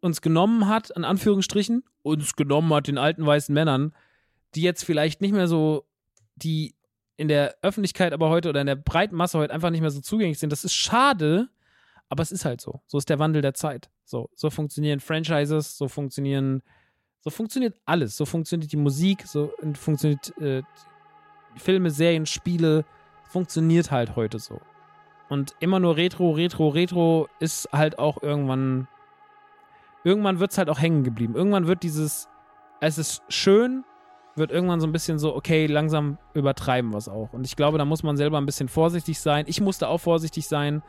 uns 0.00 0.22
genommen 0.22 0.66
hat, 0.66 0.90
in 0.90 1.04
Anführungsstrichen, 1.04 1.84
uns 2.02 2.34
genommen 2.36 2.72
hat, 2.72 2.88
den 2.88 2.98
alten 2.98 3.24
weißen 3.24 3.54
Männern, 3.54 3.92
die 4.54 4.62
jetzt 4.62 4.84
vielleicht 4.84 5.20
nicht 5.20 5.32
mehr 5.32 5.48
so, 5.48 5.86
die 6.36 6.74
in 7.16 7.28
der 7.28 7.56
Öffentlichkeit 7.62 8.12
aber 8.12 8.30
heute 8.30 8.48
oder 8.48 8.60
in 8.60 8.66
der 8.66 8.76
breiten 8.76 9.16
Masse 9.16 9.38
heute 9.38 9.52
einfach 9.52 9.70
nicht 9.70 9.80
mehr 9.80 9.90
so 9.90 10.00
zugänglich 10.00 10.38
sind. 10.38 10.50
Das 10.50 10.64
ist 10.64 10.74
schade, 10.74 11.48
aber 12.08 12.22
es 12.22 12.32
ist 12.32 12.44
halt 12.44 12.60
so. 12.60 12.82
So 12.86 12.98
ist 12.98 13.08
der 13.08 13.18
Wandel 13.18 13.42
der 13.42 13.54
Zeit. 13.54 13.90
So, 14.04 14.28
so 14.34 14.50
funktionieren 14.50 15.00
Franchises, 15.00 15.76
so 15.78 15.88
funktionieren, 15.88 16.62
so 17.20 17.30
funktioniert 17.30 17.80
alles. 17.84 18.16
So 18.16 18.26
funktioniert 18.26 18.72
die 18.72 18.76
Musik, 18.76 19.26
so 19.26 19.52
funktioniert 19.74 20.36
äh, 20.38 20.62
Filme, 21.56 21.90
Serien, 21.90 22.26
Spiele. 22.26 22.84
Funktioniert 23.30 23.90
halt 23.90 24.16
heute 24.16 24.38
so. 24.38 24.60
Und 25.28 25.54
immer 25.60 25.80
nur 25.80 25.96
Retro, 25.96 26.32
Retro, 26.32 26.68
Retro 26.68 27.28
ist 27.38 27.68
halt 27.72 27.98
auch 27.98 28.22
irgendwann. 28.22 28.88
Irgendwann 30.04 30.40
wird 30.40 30.50
es 30.50 30.58
halt 30.58 30.68
auch 30.68 30.80
hängen 30.80 31.04
geblieben. 31.04 31.34
Irgendwann 31.34 31.66
wird 31.66 31.82
dieses. 31.82 32.28
Es 32.80 32.98
ist 32.98 33.22
schön, 33.28 33.84
wird 34.36 34.50
irgendwann 34.50 34.80
so 34.80 34.86
ein 34.86 34.92
bisschen 34.92 35.18
so, 35.18 35.34
okay, 35.34 35.66
langsam 35.66 36.18
übertreiben 36.34 36.90
wir 36.90 36.98
es 36.98 37.08
auch. 37.08 37.32
Und 37.32 37.44
ich 37.44 37.56
glaube, 37.56 37.78
da 37.78 37.84
muss 37.84 38.02
man 38.02 38.16
selber 38.16 38.38
ein 38.38 38.46
bisschen 38.46 38.68
vorsichtig 38.68 39.20
sein. 39.20 39.44
Ich 39.48 39.60
musste 39.60 39.88
auch 39.88 39.98
vorsichtig 39.98 40.46
sein. 40.46 40.82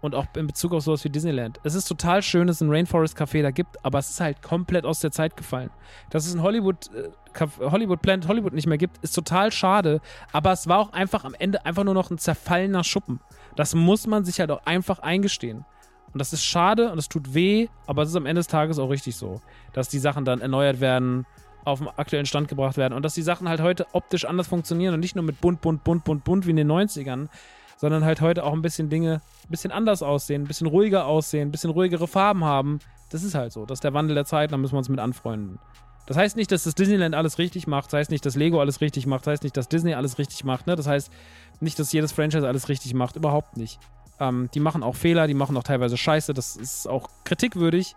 Und 0.00 0.16
auch 0.16 0.26
in 0.34 0.48
Bezug 0.48 0.72
auf 0.72 0.82
sowas 0.82 1.04
wie 1.04 1.10
Disneyland. 1.10 1.60
Es 1.62 1.76
ist 1.76 1.84
total 1.84 2.22
schön, 2.22 2.48
dass 2.48 2.56
es 2.56 2.60
ein 2.60 2.70
Rainforest 2.70 3.16
Café 3.16 3.40
da 3.40 3.52
gibt, 3.52 3.84
aber 3.84 4.00
es 4.00 4.10
ist 4.10 4.20
halt 4.20 4.42
komplett 4.42 4.84
aus 4.84 4.98
der 4.98 5.12
Zeit 5.12 5.36
gefallen. 5.36 5.70
Dass 6.10 6.26
es 6.26 6.34
ein 6.34 6.42
Hollywood, 6.42 6.90
äh, 6.92 7.46
Hollywood 7.60 8.02
Planet 8.02 8.26
Hollywood 8.26 8.52
nicht 8.52 8.66
mehr 8.66 8.78
gibt, 8.78 8.98
ist 9.04 9.12
total 9.12 9.52
schade. 9.52 10.00
Aber 10.32 10.50
es 10.50 10.66
war 10.66 10.80
auch 10.80 10.92
einfach 10.92 11.24
am 11.24 11.34
Ende 11.38 11.64
einfach 11.64 11.84
nur 11.84 11.94
noch 11.94 12.10
ein 12.10 12.18
zerfallener 12.18 12.82
Schuppen. 12.82 13.20
Das 13.54 13.76
muss 13.76 14.08
man 14.08 14.24
sich 14.24 14.40
halt 14.40 14.50
auch 14.50 14.66
einfach 14.66 14.98
eingestehen. 14.98 15.64
Und 16.12 16.18
das 16.18 16.32
ist 16.32 16.44
schade 16.44 16.90
und 16.90 16.98
es 16.98 17.08
tut 17.08 17.32
weh, 17.32 17.68
aber 17.86 18.02
es 18.02 18.10
ist 18.10 18.16
am 18.16 18.26
Ende 18.26 18.40
des 18.40 18.48
Tages 18.48 18.80
auch 18.80 18.90
richtig 18.90 19.14
so, 19.14 19.40
dass 19.72 19.88
die 19.88 19.98
Sachen 19.98 20.24
dann 20.24 20.40
erneuert 20.40 20.80
werden, 20.80 21.26
auf 21.64 21.78
den 21.78 21.88
aktuellen 21.88 22.26
Stand 22.26 22.48
gebracht 22.48 22.76
werden 22.76 22.94
und 22.94 23.04
dass 23.04 23.14
die 23.14 23.22
Sachen 23.22 23.48
halt 23.48 23.60
heute 23.60 23.86
optisch 23.92 24.24
anders 24.24 24.48
funktionieren 24.48 24.94
und 24.94 25.00
nicht 25.00 25.14
nur 25.14 25.24
mit 25.24 25.40
bunt, 25.40 25.60
bunt, 25.60 25.84
bunt, 25.84 26.04
bunt, 26.04 26.24
bunt 26.24 26.46
wie 26.46 26.50
in 26.50 26.56
den 26.56 26.70
90ern, 26.70 27.28
sondern 27.76 28.04
halt 28.04 28.20
heute 28.20 28.44
auch 28.44 28.52
ein 28.52 28.62
bisschen 28.62 28.88
Dinge 28.88 29.20
ein 29.44 29.50
bisschen 29.50 29.72
anders 29.72 30.02
aussehen, 30.02 30.42
ein 30.42 30.48
bisschen 30.48 30.66
ruhiger 30.66 31.06
aussehen, 31.06 31.48
ein 31.48 31.52
bisschen 31.52 31.70
ruhigere 31.70 32.06
Farben 32.06 32.44
haben. 32.44 32.78
Das 33.10 33.22
ist 33.22 33.34
halt 33.34 33.52
so. 33.52 33.66
Das 33.66 33.76
ist 33.76 33.84
der 33.84 33.94
Wandel 33.94 34.14
der 34.14 34.24
Zeit, 34.24 34.52
da 34.52 34.56
müssen 34.56 34.74
wir 34.74 34.78
uns 34.78 34.88
mit 34.88 35.00
anfreunden. 35.00 35.58
Das 36.06 36.16
heißt 36.16 36.36
nicht, 36.36 36.50
dass 36.50 36.64
das 36.64 36.74
Disneyland 36.74 37.14
alles 37.14 37.38
richtig 37.38 37.66
macht, 37.66 37.86
das 37.86 37.98
heißt 37.98 38.10
nicht, 38.10 38.26
dass 38.26 38.34
Lego 38.34 38.60
alles 38.60 38.80
richtig 38.80 39.06
macht, 39.06 39.26
das 39.26 39.32
heißt 39.32 39.42
nicht, 39.44 39.56
dass 39.56 39.68
Disney 39.68 39.94
alles 39.94 40.18
richtig 40.18 40.44
macht, 40.44 40.66
ne? 40.66 40.74
Das 40.74 40.86
heißt 40.88 41.12
nicht, 41.60 41.78
dass 41.78 41.92
jedes 41.92 42.10
Franchise 42.12 42.46
alles 42.46 42.68
richtig 42.68 42.92
macht, 42.94 43.16
überhaupt 43.16 43.56
nicht. 43.56 43.78
Ähm, 44.18 44.48
die 44.52 44.60
machen 44.60 44.82
auch 44.82 44.96
Fehler, 44.96 45.26
die 45.28 45.34
machen 45.34 45.56
auch 45.56 45.62
teilweise 45.62 45.96
Scheiße, 45.96 46.34
das 46.34 46.56
ist 46.56 46.88
auch 46.88 47.08
kritikwürdig, 47.24 47.94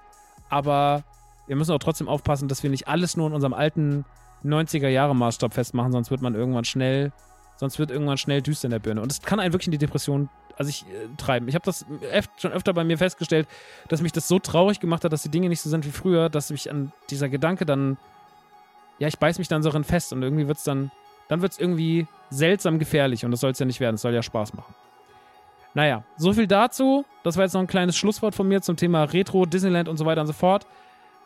aber 0.50 1.04
wir 1.48 1.56
müssen 1.56 1.72
auch 1.72 1.80
trotzdem 1.80 2.08
aufpassen, 2.08 2.48
dass 2.48 2.64
wir 2.64 2.70
nicht 2.70 2.88
alles 2.88 3.18
nur 3.18 3.28
in 3.28 3.34
unserem 3.34 3.54
alten 3.54 4.06
90er-Jahre-Maßstab 4.44 5.54
festmachen, 5.54 5.92
sonst 5.92 6.12
wird 6.12 6.22
man 6.22 6.36
irgendwann 6.36 6.66
schnell, 6.66 7.12
sonst 7.58 7.80
wird 7.80 7.92
irgendwann 7.92 8.18
schnell 8.18 8.42
düster 8.42 8.66
in 8.66 8.72
der 8.72 8.80
Birne. 8.80 9.02
Und 9.02 9.12
es 9.12 9.22
kann 9.22 9.40
einen 9.40 9.54
wirklich 9.54 9.68
in 9.68 9.72
die 9.72 9.78
Depression 9.78 10.30
also 10.58 10.70
ich, 10.70 10.84
äh, 10.84 11.08
treiben. 11.18 11.48
Ich 11.48 11.56
habe 11.56 11.66
das 11.66 11.86
schon 12.38 12.52
öfter 12.52 12.74
bei 12.74 12.84
mir 12.84 12.98
festgestellt, 12.98 13.48
dass 13.90 14.02
mich 14.02 14.12
das 14.12 14.28
so 14.28 14.40
traurig 14.40 14.80
gemacht 14.80 15.04
hat, 15.04 15.12
dass 15.12 15.24
die 15.24 15.30
Dinge 15.30 15.50
nicht 15.50 15.62
so 15.62 15.70
sind 15.70 15.86
wie 15.86 15.92
früher, 15.92 16.30
dass 16.30 16.50
mich 16.50 16.72
an 16.72 16.92
dieser 17.10 17.30
Gedanke 17.30 17.66
dann, 17.66 17.98
ja, 19.00 19.08
ich 19.08 19.20
beiß 19.20 19.38
mich 19.38 19.48
dann 19.48 19.64
so 19.64 19.70
drin 19.70 19.84
fest 19.84 20.14
und 20.14 20.24
irgendwie 20.24 20.48
wird 20.48 20.58
es 20.58 20.64
dann, 20.64 20.92
dann 21.28 21.42
wird 21.42 21.54
es 21.54 21.60
irgendwie 21.60 22.08
seltsam 22.30 22.80
gefährlich 22.80 23.26
und 23.26 23.32
das 23.32 23.42
soll 23.42 23.52
es 23.52 23.60
ja 23.60 23.66
nicht 23.66 23.80
werden. 23.80 23.96
Es 23.96 24.02
soll 24.02 24.14
ja 24.14 24.24
Spaß 24.24 24.54
machen. 24.54 24.74
Naja, 25.74 26.04
so 26.16 26.32
viel 26.32 26.48
dazu. 26.48 27.04
Das 27.24 27.36
war 27.36 27.44
jetzt 27.44 27.54
noch 27.54 27.62
ein 27.62 27.68
kleines 27.68 27.98
Schlusswort 27.98 28.34
von 28.34 28.48
mir 28.48 28.62
zum 28.62 28.78
Thema 28.78 29.04
Retro, 29.04 29.46
Disneyland 29.46 29.90
und 29.90 29.98
so 29.98 30.06
weiter 30.06 30.22
und 30.22 30.28
so 30.28 30.34
fort. 30.34 30.66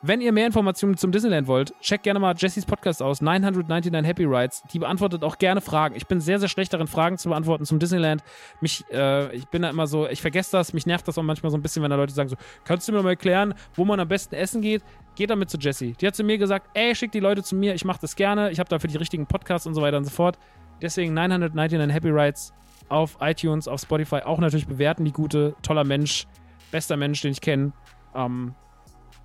Wenn 0.01 0.21
ihr 0.21 0.31
mehr 0.31 0.45
Informationen 0.45 0.95
zum 0.95 1.11
Disneyland 1.11 1.47
wollt, 1.47 1.77
checkt 1.81 2.03
gerne 2.03 2.21
mal 2.21 2.33
Jessys 2.37 2.65
Podcast 2.65 3.01
aus, 3.01 3.19
999 3.19 4.07
Happy 4.07 4.23
Rides. 4.23 4.63
Die 4.71 4.79
beantwortet 4.79 5.25
auch 5.25 5.37
gerne 5.37 5.59
Fragen. 5.59 5.93
Ich 5.95 6.07
bin 6.07 6.21
sehr, 6.21 6.39
sehr 6.39 6.47
schlecht 6.47 6.71
darin, 6.71 6.87
Fragen 6.87 7.17
zu 7.17 7.27
beantworten 7.27 7.65
zum 7.65 7.79
Disneyland. 7.79 8.23
Mich, 8.61 8.85
äh, 8.93 9.35
ich 9.35 9.45
bin 9.49 9.61
da 9.61 9.69
immer 9.69 9.87
so, 9.87 10.07
ich 10.07 10.21
vergesse 10.21 10.51
das, 10.53 10.71
mich 10.71 10.85
nervt 10.85 11.05
das 11.05 11.17
auch 11.17 11.23
manchmal 11.23 11.51
so 11.51 11.57
ein 11.57 11.61
bisschen, 11.61 11.83
wenn 11.83 11.89
da 11.89 11.97
Leute 11.97 12.13
sagen 12.13 12.29
so, 12.29 12.37
kannst 12.63 12.87
du 12.87 12.93
mir 12.93 13.03
mal 13.03 13.09
erklären, 13.09 13.53
wo 13.75 13.83
man 13.83 13.99
am 13.99 14.07
besten 14.07 14.35
essen 14.35 14.61
geht? 14.61 14.83
Geht 15.15 15.31
damit 15.31 15.49
zu 15.49 15.57
Jessie. 15.57 15.93
Die 15.99 16.07
hat 16.07 16.15
zu 16.15 16.23
mir 16.23 16.37
gesagt, 16.37 16.69
ey, 16.75 16.95
schick 16.95 17.11
die 17.11 17.19
Leute 17.19 17.43
zu 17.43 17.57
mir, 17.57 17.73
ich 17.73 17.83
mache 17.83 17.99
das 17.99 18.15
gerne, 18.15 18.51
ich 18.51 18.59
habe 18.59 18.69
dafür 18.69 18.89
die 18.89 18.97
richtigen 18.97 19.25
Podcasts 19.25 19.67
und 19.67 19.73
so 19.73 19.81
weiter 19.81 19.97
und 19.97 20.05
so 20.05 20.11
fort. 20.11 20.39
Deswegen 20.81 21.13
999 21.13 21.93
Happy 21.93 22.09
Rides 22.09 22.53
auf 22.87 23.17
iTunes, 23.19 23.67
auf 23.67 23.81
Spotify 23.81 24.21
auch 24.23 24.39
natürlich 24.39 24.65
bewerten, 24.65 25.03
die 25.03 25.11
gute, 25.11 25.55
toller 25.61 25.83
Mensch, 25.83 26.25
bester 26.71 26.95
Mensch, 26.95 27.21
den 27.21 27.33
ich 27.33 27.41
kenne. 27.41 27.73
Ähm, 28.15 28.55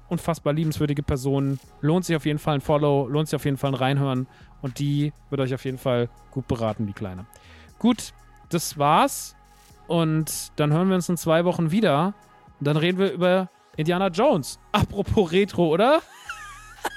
unfassbar 0.08 0.52
liebenswürdige 0.52 1.02
Person. 1.02 1.58
Lohnt 1.80 2.04
sich 2.04 2.16
auf 2.16 2.26
jeden 2.26 2.38
Fall 2.38 2.56
ein 2.56 2.60
Follow, 2.60 3.08
lohnt 3.08 3.28
sich 3.28 3.36
auf 3.36 3.44
jeden 3.44 3.56
Fall 3.56 3.72
ein 3.72 3.74
Reinhören. 3.74 4.26
Und 4.62 4.78
die 4.78 5.12
wird 5.30 5.40
euch 5.40 5.54
auf 5.54 5.64
jeden 5.64 5.78
Fall 5.78 6.08
gut 6.30 6.48
beraten, 6.48 6.86
die 6.86 6.92
Kleine. 6.92 7.26
Gut, 7.78 8.12
das 8.48 8.78
war's. 8.78 9.36
Und 9.86 10.52
dann 10.56 10.72
hören 10.72 10.88
wir 10.88 10.94
uns 10.94 11.08
in 11.08 11.16
zwei 11.16 11.44
Wochen 11.44 11.70
wieder. 11.70 12.14
Und 12.58 12.66
dann 12.66 12.76
reden 12.76 12.98
wir 12.98 13.12
über 13.12 13.50
Indiana 13.76 14.08
Jones. 14.08 14.58
Apropos 14.72 15.32
Retro, 15.32 15.68
oder? 15.68 16.00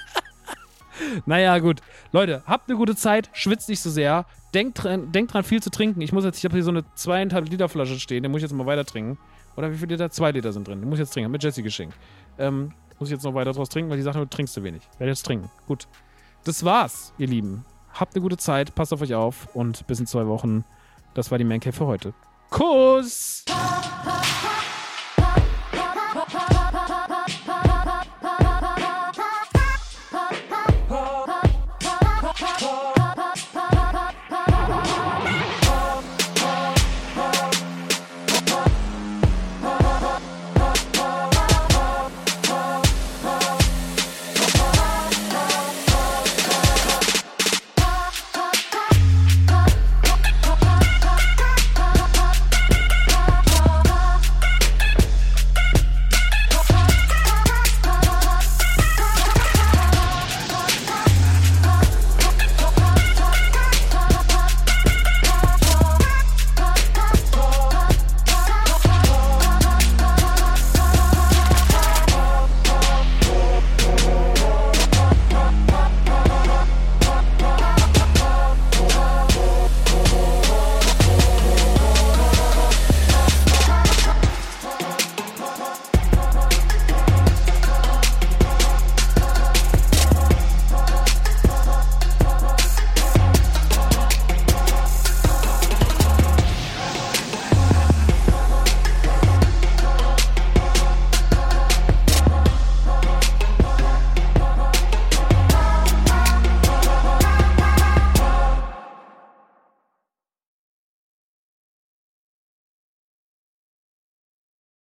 naja, 1.26 1.58
gut. 1.58 1.80
Leute, 2.12 2.42
habt 2.46 2.68
eine 2.68 2.78
gute 2.78 2.96
Zeit, 2.96 3.28
schwitzt 3.32 3.68
nicht 3.68 3.80
so 3.80 3.90
sehr. 3.90 4.24
Denkt 4.54 4.82
dran, 4.82 5.12
denkt 5.12 5.34
dran 5.34 5.44
viel 5.44 5.62
zu 5.62 5.70
trinken. 5.70 6.00
Ich 6.00 6.12
muss 6.12 6.24
jetzt, 6.24 6.38
ich 6.38 6.44
habe 6.44 6.54
hier 6.54 6.64
so 6.64 6.70
eine 6.70 6.84
zweieinhalb 6.94 7.50
Liter 7.50 7.68
Flasche 7.68 8.00
stehen, 8.00 8.22
den 8.22 8.32
muss 8.32 8.38
ich 8.38 8.44
jetzt 8.44 8.54
mal 8.54 8.66
weiter 8.66 8.84
trinken. 8.84 9.18
Oder 9.56 9.72
wie 9.72 9.76
viele 9.76 9.94
Liter? 9.94 10.08
Zwei 10.10 10.30
Liter 10.30 10.52
sind 10.52 10.68
drin. 10.68 10.80
Den 10.80 10.88
muss 10.88 10.98
ich 10.98 11.04
jetzt 11.04 11.12
trinken. 11.12 11.30
Mit 11.30 11.42
Jesse 11.42 11.62
geschenkt. 11.62 11.96
Ähm, 12.38 12.72
muss 12.98 13.08
ich 13.08 13.12
jetzt 13.12 13.24
noch 13.24 13.34
weiter 13.34 13.52
draus 13.52 13.68
trinken, 13.68 13.90
weil 13.90 13.98
die 13.98 14.04
du 14.04 14.24
trinkst 14.26 14.54
zu 14.54 14.62
wenig. 14.62 14.82
Ich 14.92 15.00
werde 15.00 15.10
jetzt 15.10 15.24
trinken. 15.24 15.50
Gut. 15.66 15.86
Das 16.44 16.64
war's, 16.64 17.12
ihr 17.18 17.26
Lieben. 17.26 17.64
Habt 17.92 18.14
eine 18.14 18.22
gute 18.22 18.36
Zeit, 18.36 18.74
passt 18.74 18.92
auf 18.92 19.02
euch 19.02 19.14
auf 19.14 19.48
und 19.54 19.86
bis 19.86 20.00
in 20.00 20.06
zwei 20.06 20.26
Wochen. 20.26 20.64
Das 21.14 21.30
war 21.30 21.38
die 21.38 21.44
Mancave 21.44 21.72
für 21.72 21.86
heute. 21.86 22.14
Kuss! 22.50 23.44